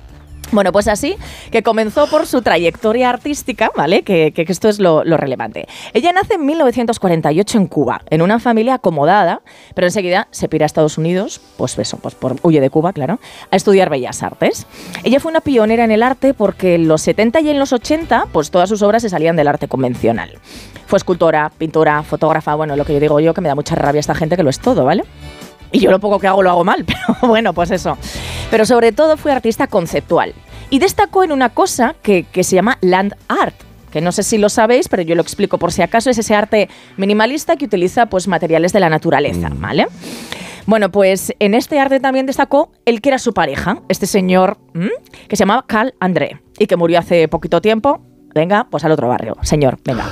[0.54, 1.16] Bueno, pues así,
[1.50, 4.04] que comenzó por su trayectoria artística, ¿vale?
[4.04, 5.68] Que, esto es lo, lo relevante.
[5.94, 9.42] Ella nace en 1948 en Cuba, en una familia acomodada,
[9.74, 13.20] pero enseguida se pira a Estados Unidos, pues eso, pues por, huye de Cuba, claro,
[13.50, 14.68] a estudiar Bellas Artes.
[15.04, 18.28] Ella fue una pionera en el arte porque en los 70 y en los 80,
[18.32, 20.38] pues todas sus obras se salían del arte convencional.
[20.86, 24.00] Fue escultora, pintora, fotógrafa, bueno, lo que yo digo yo, que me da mucha rabia
[24.00, 25.04] esta gente que lo es todo, ¿vale?
[25.74, 27.98] Y yo lo poco que hago lo hago mal, pero bueno, pues eso.
[28.50, 30.34] Pero sobre todo fue artista conceptual.
[30.70, 33.56] Y destacó en una cosa que, que se llama land art,
[33.92, 36.34] que no sé si lo sabéis, pero yo lo explico por si acaso, es ese
[36.34, 39.88] arte minimalista que utiliza pues, materiales de la naturaleza, ¿vale?
[40.66, 44.90] Bueno, pues en este arte también destacó el que era su pareja, este señor ¿m?
[45.28, 48.02] que se llamaba Carl André y que murió hace poquito tiempo.
[48.34, 50.10] Venga, pues al otro barrio, señor, venga.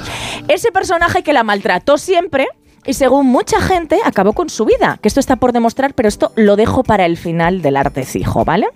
[0.48, 2.48] Ese personaje que la maltrató siempre
[2.86, 6.32] y según mucha gente acabó con su vida, que esto está por demostrar, pero esto
[6.36, 8.68] lo dejo para el final del artecijo, ¿vale?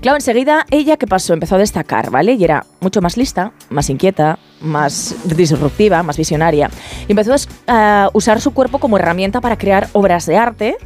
[0.00, 1.32] Claro, enseguida ella, ¿qué pasó?
[1.32, 2.34] Empezó a destacar, ¿vale?
[2.34, 6.70] Y era mucho más lista, más inquieta, más disruptiva, más visionaria.
[7.08, 7.34] Y empezó
[7.66, 10.76] a usar su cuerpo como herramienta para crear obras de arte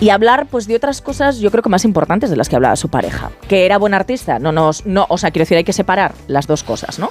[0.00, 2.76] y hablar pues de otras cosas yo creo que más importantes de las que hablaba
[2.76, 5.72] su pareja que era buen artista no nos no o sea quiero decir hay que
[5.72, 7.10] separar las dos cosas no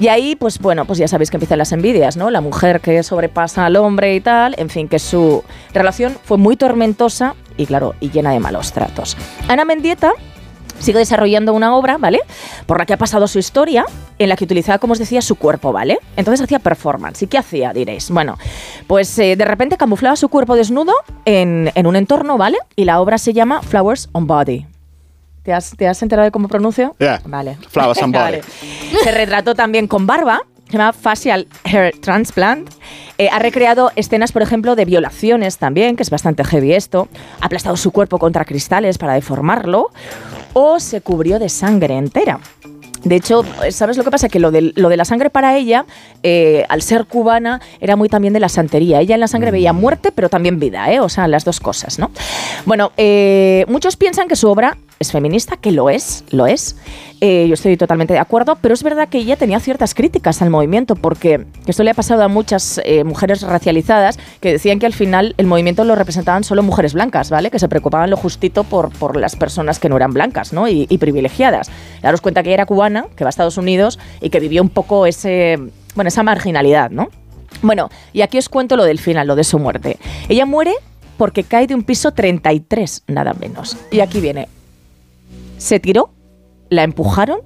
[0.00, 3.00] y ahí pues bueno pues ya sabéis que empiezan las envidias no la mujer que
[3.04, 7.94] sobrepasa al hombre y tal en fin que su relación fue muy tormentosa y claro
[8.00, 10.12] y llena de malos tratos Ana Mendieta
[10.80, 12.20] sigue desarrollando una obra, ¿vale?
[12.66, 13.84] Por la que ha pasado su historia,
[14.18, 15.98] en la que utilizaba, como os decía, su cuerpo, ¿vale?
[16.16, 17.22] Entonces hacía performance.
[17.22, 18.10] ¿Y qué hacía, diréis?
[18.10, 18.38] Bueno,
[18.86, 22.58] pues eh, de repente camuflaba su cuerpo desnudo en, en un entorno, ¿vale?
[22.76, 24.66] Y la obra se llama Flowers on Body.
[25.42, 26.94] ¿Te has, te has enterado de cómo pronuncio?
[26.98, 27.20] Yeah.
[27.24, 27.56] Vale.
[27.74, 28.12] Body.
[28.12, 28.42] Vale.
[29.02, 30.42] Se retrató también con barba.
[30.66, 32.70] Se llama Facial Hair Transplant.
[33.18, 37.08] Eh, ha recreado escenas, por ejemplo, de violaciones también, que es bastante heavy esto.
[37.40, 39.90] Ha aplastado su cuerpo contra cristales para deformarlo.
[40.52, 42.38] O se cubrió de sangre entera.
[43.02, 44.28] De hecho, ¿sabes lo que pasa?
[44.28, 45.86] Que lo de, lo de la sangre para ella,
[46.22, 49.00] eh, al ser cubana, era muy también de la santería.
[49.00, 51.00] Ella en la sangre veía muerte, pero también vida, ¿eh?
[51.00, 52.10] O sea, las dos cosas, ¿no?
[52.66, 56.76] Bueno, eh, muchos piensan que su obra es feminista, que lo es, lo es.
[57.22, 60.50] Eh, yo estoy totalmente de acuerdo, pero es verdad que ella tenía ciertas críticas al
[60.50, 64.92] movimiento, porque esto le ha pasado a muchas eh, mujeres racializadas que decían que al
[64.92, 67.50] final el movimiento lo representaban solo mujeres blancas, ¿vale?
[67.50, 70.68] Que se preocupaban lo justito por, por las personas que no eran blancas, ¿no?
[70.68, 71.70] Y, y privilegiadas.
[72.02, 74.68] Daros cuenta que ella era cubana, que va a Estados Unidos y que vivió un
[74.68, 75.58] poco ese,
[75.94, 77.08] bueno, esa marginalidad, ¿no?
[77.62, 79.98] Bueno, y aquí os cuento lo del final, lo de su muerte.
[80.28, 80.74] Ella muere
[81.16, 83.78] porque cae de un piso 33, nada menos.
[83.90, 84.59] Y aquí viene.
[85.60, 86.14] Se tiró,
[86.70, 87.40] la empujaron.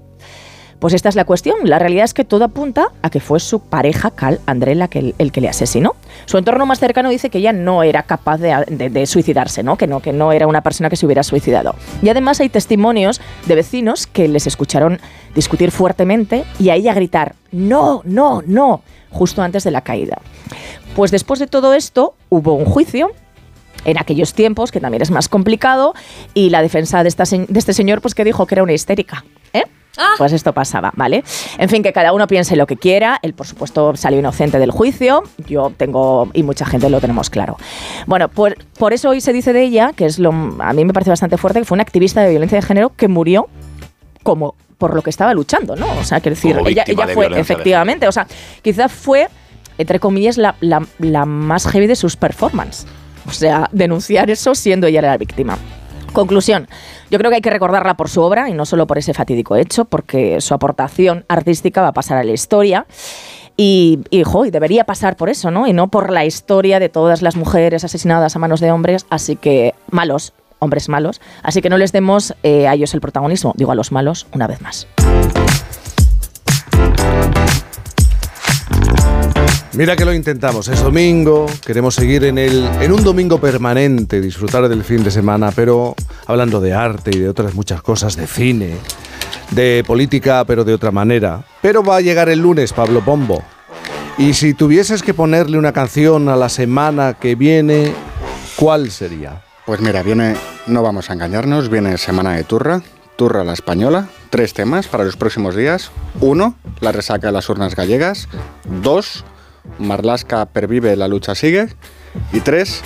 [0.79, 1.57] Pues esta es la cuestión.
[1.65, 4.77] La realidad es que todo apunta a que fue su pareja, Cal André,
[5.19, 5.97] el que le asesinó.
[6.27, 9.77] Su entorno más cercano dice que ella no era capaz de suicidarse, ¿no?
[9.77, 11.75] Que, no, que no era una persona que se hubiera suicidado.
[12.03, 15.01] Y además hay testimonios de vecinos que les escucharon
[15.35, 20.19] discutir fuertemente y a ella gritar, no, no, no, justo antes de la caída.
[20.95, 23.11] Pues después de todo esto hubo un juicio
[23.85, 25.95] en aquellos tiempos, que también es más complicado,
[26.35, 28.73] y la defensa de, esta se- de este señor, pues que dijo que era una
[28.73, 29.25] histérica.
[29.53, 29.65] ¿eh?
[30.19, 31.23] Pues esto pasaba, ¿vale?
[31.57, 33.21] En fin, que cada uno piense lo que quiera.
[33.23, 35.23] Él, por supuesto, salió inocente del juicio.
[35.47, 37.57] Yo tengo, y mucha gente lo tenemos claro.
[38.07, 40.93] Bueno, por, por eso hoy se dice de ella, que es lo, a mí me
[40.93, 43.49] parece bastante fuerte, que fue una activista de violencia de género que murió
[44.25, 45.87] como por lo que estaba luchando, ¿no?
[46.01, 48.27] O sea, quiero decir, Como ella, de fue, efectivamente, o sea,
[48.63, 49.29] quizás fue,
[49.79, 52.87] entre comillas, la, la- la más heavy de sus performances.
[53.27, 55.59] O sea, denunciar eso siendo ella la víctima.
[56.13, 56.69] Conclusión,
[57.11, 59.57] yo creo que hay que recordarla por su obra y no solo por ese fatídico
[59.57, 62.87] hecho, porque su aportación artística va a pasar a la historia.
[63.57, 65.67] Y, y, y debería pasar por eso, ¿no?
[65.67, 69.37] Y no por la historia de todas las mujeres asesinadas a manos de hombres, así
[69.37, 71.21] que malos, hombres malos.
[71.43, 74.47] Así que no les demos eh, a ellos el protagonismo, digo a los malos, una
[74.47, 74.87] vez más.
[79.77, 84.69] Mira que lo intentamos, es domingo, queremos seguir en, el, en un domingo permanente, disfrutar
[84.69, 85.97] del fin de semana, pero
[86.27, 88.77] hablando de arte y de otras muchas cosas, de cine,
[89.51, 91.45] de política, pero de otra manera.
[91.61, 93.43] Pero va a llegar el lunes, Pablo Pombo.
[94.17, 97.93] Y si tuvieses que ponerle una canción a la semana que viene,
[98.55, 99.43] ¿cuál sería?
[99.67, 100.37] Pues mira, viene,
[100.69, 102.81] no vamos a engañarnos, viene Semana de Turra,
[103.17, 105.91] Turra la Española, tres temas para los próximos días.
[106.21, 108.29] Uno, la resaca de las urnas gallegas.
[108.83, 109.25] Dos,
[109.79, 111.69] Marlasca pervive, la lucha sigue.
[112.33, 112.83] Y tres,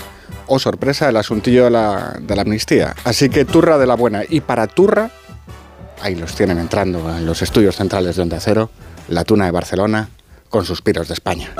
[0.47, 2.95] oh sorpresa, el asuntillo de la, de la amnistía.
[3.05, 4.23] Así que Turra de la buena.
[4.29, 5.11] Y para Turra,
[6.01, 8.71] ahí los tienen entrando en los estudios centrales de Onda Cero,
[9.09, 10.09] la Tuna de Barcelona,
[10.49, 11.53] con suspiros de España.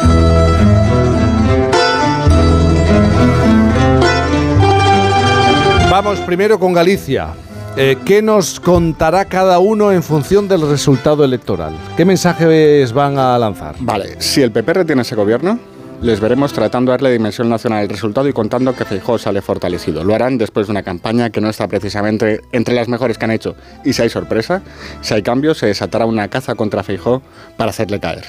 [5.91, 7.35] Vamos primero con Galicia.
[7.81, 11.77] Eh, ¿qué nos contará cada uno en función del resultado electoral?
[11.97, 13.77] ¿Qué mensajes van a lanzar?
[13.79, 15.61] Vale, si el PP retiene ese gobierno,
[16.03, 20.03] les veremos tratando de darle dimensión nacional al resultado y contando que Feijóo sale fortalecido.
[20.03, 23.31] Lo harán después de una campaña que no está precisamente entre las mejores que han
[23.31, 23.55] hecho.
[23.85, 24.61] Y si hay sorpresa,
[25.01, 27.23] si hay cambios, se desatará una caza contra Feijóo
[27.57, 28.25] para hacerle caer.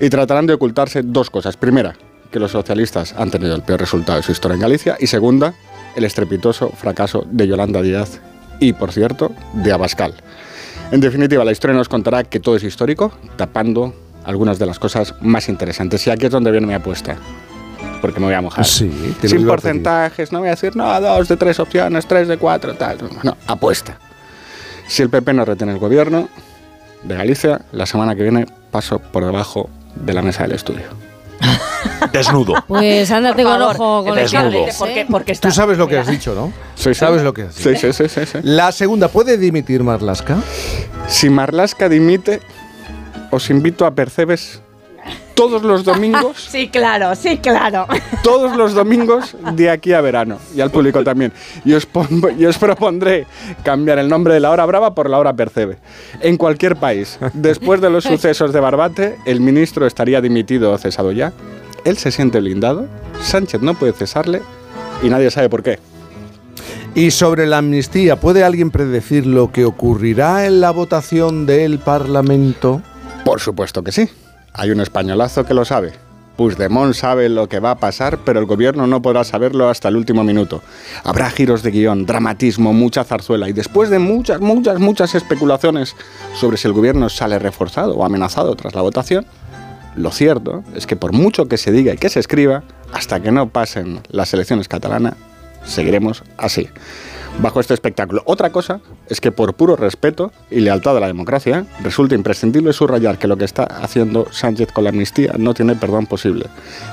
[0.00, 1.58] Y tratarán de ocultarse dos cosas.
[1.58, 1.94] Primera,
[2.30, 4.96] que los socialistas han tenido el peor resultado de su historia en Galicia.
[4.98, 5.52] Y segunda,
[5.96, 8.20] el estrepitoso fracaso de Yolanda Díaz
[8.60, 10.14] y, por cierto, de Abascal.
[10.90, 13.94] En definitiva, la historia nos contará que todo es histórico, tapando
[14.24, 16.06] algunas de las cosas más interesantes.
[16.06, 17.16] Y aquí es donde viene mi apuesta.
[18.00, 18.64] Porque me voy a mojar.
[18.64, 22.36] Sí, te Sin porcentajes, no voy a decir, no, dos de tres opciones, tres de
[22.36, 22.98] cuatro, tal.
[23.22, 23.98] No, apuesta.
[24.86, 26.28] Si el PP no retiene el gobierno
[27.02, 30.86] de Galicia, la semana que viene paso por debajo de la mesa del estudio.
[32.12, 32.54] Desnudo.
[32.66, 34.66] Pues ándate con ojo con desnudo.
[34.78, 35.06] Porque, ¿eh?
[35.10, 36.52] porque está- Tú sabes lo que has dicho, ¿no?
[36.74, 36.94] Sí, sí.
[36.94, 37.70] ¿Sabes lo que has dicho?
[37.70, 38.38] Sí, sí, sí, sí, sí.
[38.42, 40.38] La segunda, ¿puede dimitir Marlaska?
[41.08, 42.40] Si Marlaska dimite,
[43.30, 44.60] os invito a Percebes
[45.34, 47.86] todos los domingos Sí, claro, sí, claro.
[48.22, 51.32] todos los domingos de aquí a verano y al público también.
[51.64, 53.26] Y os, pon- y os propondré
[53.62, 55.76] cambiar el nombre de la hora brava por la hora percebe.
[56.20, 61.12] En cualquier país, después de los sucesos de Barbate, el ministro estaría dimitido o cesado
[61.12, 61.32] ya.
[61.86, 62.88] Él se siente blindado,
[63.22, 64.42] Sánchez no puede cesarle
[65.04, 65.78] y nadie sabe por qué.
[66.96, 72.82] Y sobre la amnistía, ¿puede alguien predecir lo que ocurrirá en la votación del Parlamento?
[73.24, 74.08] Por supuesto que sí.
[74.52, 75.92] Hay un españolazo que lo sabe.
[76.36, 79.96] Puigdemont sabe lo que va a pasar, pero el gobierno no podrá saberlo hasta el
[79.96, 80.62] último minuto.
[81.04, 85.94] Habrá giros de guion, dramatismo, mucha zarzuela y después de muchas, muchas, muchas especulaciones
[86.34, 89.26] sobre si el gobierno sale reforzado o amenazado tras la votación,
[89.96, 93.32] lo cierto es que por mucho que se diga y que se escriba, hasta que
[93.32, 95.14] no pasen las elecciones catalanas,
[95.64, 96.68] seguiremos así,
[97.40, 98.22] bajo este espectáculo.
[98.24, 103.18] Otra cosa es que por puro respeto y lealtad a la democracia, resulta imprescindible subrayar
[103.18, 106.46] que lo que está haciendo Sánchez con la amnistía no tiene perdón posible.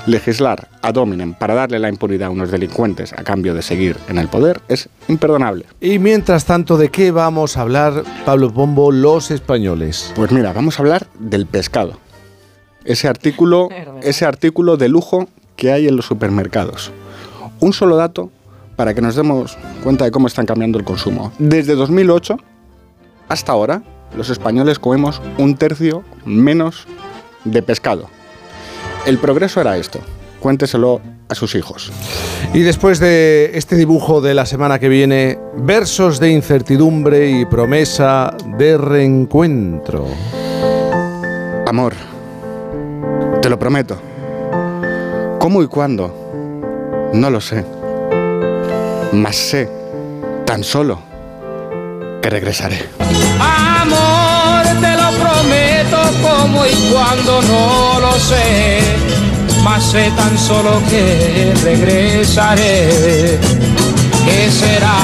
[0.06, 4.18] Legislar ad hominem para darle la impunidad a unos delincuentes a cambio de seguir en
[4.18, 5.66] el poder es imperdonable.
[5.80, 10.12] Y mientras tanto, ¿de qué vamos a hablar, Pablo Pombo, los españoles?
[10.14, 12.03] Pues mira, vamos a hablar del pescado.
[12.84, 13.68] Ese artículo,
[14.02, 16.92] ese artículo de lujo que hay en los supermercados.
[17.60, 18.30] Un solo dato
[18.76, 21.32] para que nos demos cuenta de cómo están cambiando el consumo.
[21.38, 22.36] Desde 2008
[23.28, 23.82] hasta ahora,
[24.16, 26.86] los españoles comemos un tercio menos
[27.44, 28.08] de pescado.
[29.06, 30.00] El progreso era esto.
[30.40, 31.90] Cuénteselo a sus hijos.
[32.52, 38.36] Y después de este dibujo de la semana que viene, versos de incertidumbre y promesa
[38.58, 40.06] de reencuentro.
[41.66, 41.94] Amor,
[43.44, 44.00] te lo prometo.
[45.38, 47.10] ¿Cómo y cuándo?
[47.12, 47.62] No lo sé.
[49.12, 49.68] Mas sé,
[50.46, 50.98] tan solo,
[52.22, 52.88] que regresaré.
[53.38, 58.80] Amor, te lo prometo como y cuando no lo sé,
[59.62, 63.38] mas sé tan solo que regresaré.
[64.24, 64.96] ¿Qué será?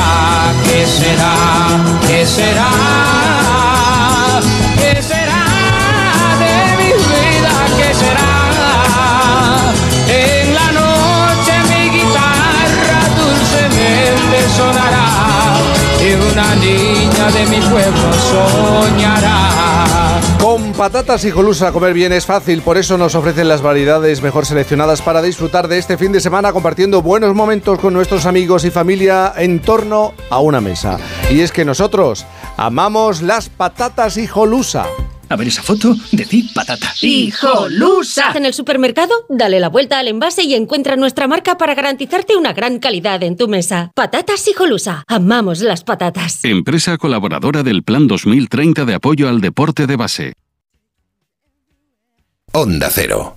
[0.65, 1.35] ¿Qué será?
[2.09, 2.71] ¿Qué será?
[4.79, 5.45] ¿Qué será
[6.41, 7.53] de mi vida?
[7.77, 8.30] ¿Qué será?
[16.33, 20.21] Una niña de mi pueblo soñará.
[20.41, 24.47] Con patatas y jolusa comer bien es fácil, por eso nos ofrecen las variedades mejor
[24.47, 28.71] seleccionadas para disfrutar de este fin de semana compartiendo buenos momentos con nuestros amigos y
[28.71, 30.99] familia en torno a una mesa.
[31.31, 32.27] Y es que nosotros
[32.57, 34.87] amamos las patatas y jolusa.
[35.31, 36.93] A ver esa foto, decid patata.
[37.01, 38.33] ¡Hijolusa!
[38.35, 42.53] En el supermercado, dale la vuelta al envase y encuentra nuestra marca para garantizarte una
[42.53, 43.93] gran calidad en tu mesa.
[43.95, 45.05] Patatas Hijolusa.
[45.07, 46.45] Amamos las patatas.
[46.45, 50.33] Empresa colaboradora del Plan 2030 de apoyo al deporte de base.
[52.53, 53.37] Onda Cero.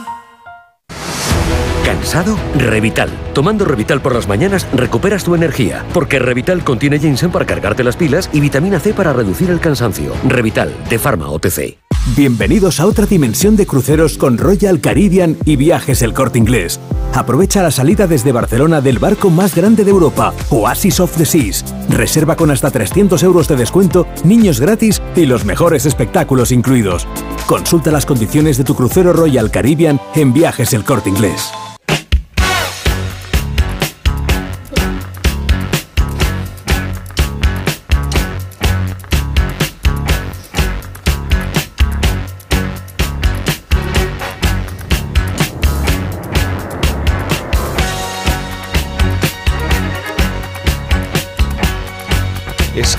[1.91, 2.37] ¿Cansado?
[2.55, 3.09] Revital.
[3.33, 7.97] Tomando Revital por las mañanas recuperas tu energía, porque Revital contiene ginseng para cargarte las
[7.97, 10.13] pilas y vitamina C para reducir el cansancio.
[10.25, 11.77] Revital, de Pharma OTC.
[12.15, 16.79] Bienvenidos a otra dimensión de cruceros con Royal Caribbean y Viajes El Corte Inglés.
[17.13, 21.65] Aprovecha la salida desde Barcelona del barco más grande de Europa, Oasis of the Seas.
[21.89, 27.05] Reserva con hasta 300 euros de descuento, niños gratis y los mejores espectáculos incluidos.
[27.47, 31.51] Consulta las condiciones de tu crucero Royal Caribbean en Viajes El Corte Inglés.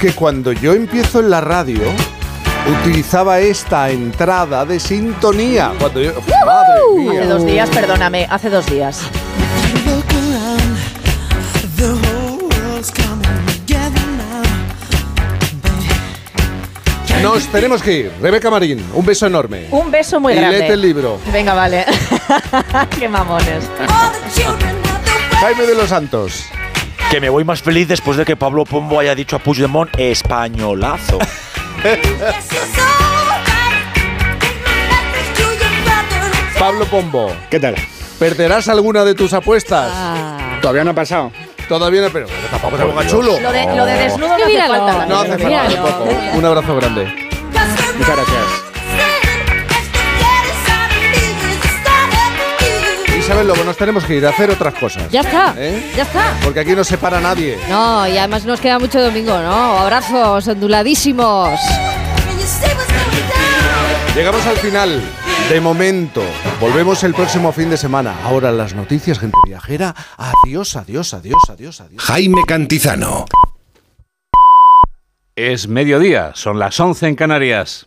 [0.02, 1.81] Que cuando yo empiezo en la radio,
[2.81, 5.70] utilizaba esta entrada de sintonía.
[5.78, 6.14] Cuando yo,
[6.44, 7.20] madre mía.
[7.20, 9.00] Hace dos días, perdóname, hace dos días.
[17.22, 18.12] Nos tenemos que ir.
[18.20, 19.68] Rebeca Marín, un beso enorme.
[19.70, 20.58] Un beso muy y grande.
[20.58, 21.20] léete el libro.
[21.32, 21.86] Venga, vale.
[22.98, 23.70] Qué mamones.
[25.40, 26.42] Jaime de los Santos.
[27.12, 31.18] Que me voy más feliz después de que Pablo Pombo haya dicho a Puigdemont españolazo.
[36.58, 37.31] Pablo Pombo.
[37.50, 37.74] ¿Qué tal?
[38.18, 39.92] ¿Perderás alguna de tus apuestas?
[40.62, 41.31] Todavía no ha pasado.
[41.68, 43.39] Todavía no, pero tampoco ponga chulo.
[43.39, 44.74] Lo de, lo de desnudo no hace Míralo.
[44.86, 45.05] falta.
[45.05, 46.08] No hace falta tampoco.
[46.32, 47.05] Un abrazo grande.
[47.99, 48.61] Muchas gracias.
[53.23, 55.09] Isabel Lobo, nos tenemos que ir a hacer otras cosas.
[55.12, 55.92] Ya está, ¿Eh?
[55.97, 56.34] ya está.
[56.42, 57.57] Porque aquí no se para nadie.
[57.68, 59.78] No, y además nos queda mucho domingo, ¿no?
[59.78, 61.57] Abrazos onduladísimos.
[64.17, 65.01] Llegamos al final.
[65.49, 66.20] De momento,
[66.60, 68.17] volvemos el próximo fin de semana.
[68.25, 69.94] Ahora las noticias, gente viajera.
[70.17, 72.02] Adiós, adiós, adiós, adiós, adiós.
[72.02, 73.26] Jaime Cantizano.
[75.36, 77.86] Es mediodía, son las 11 en Canarias.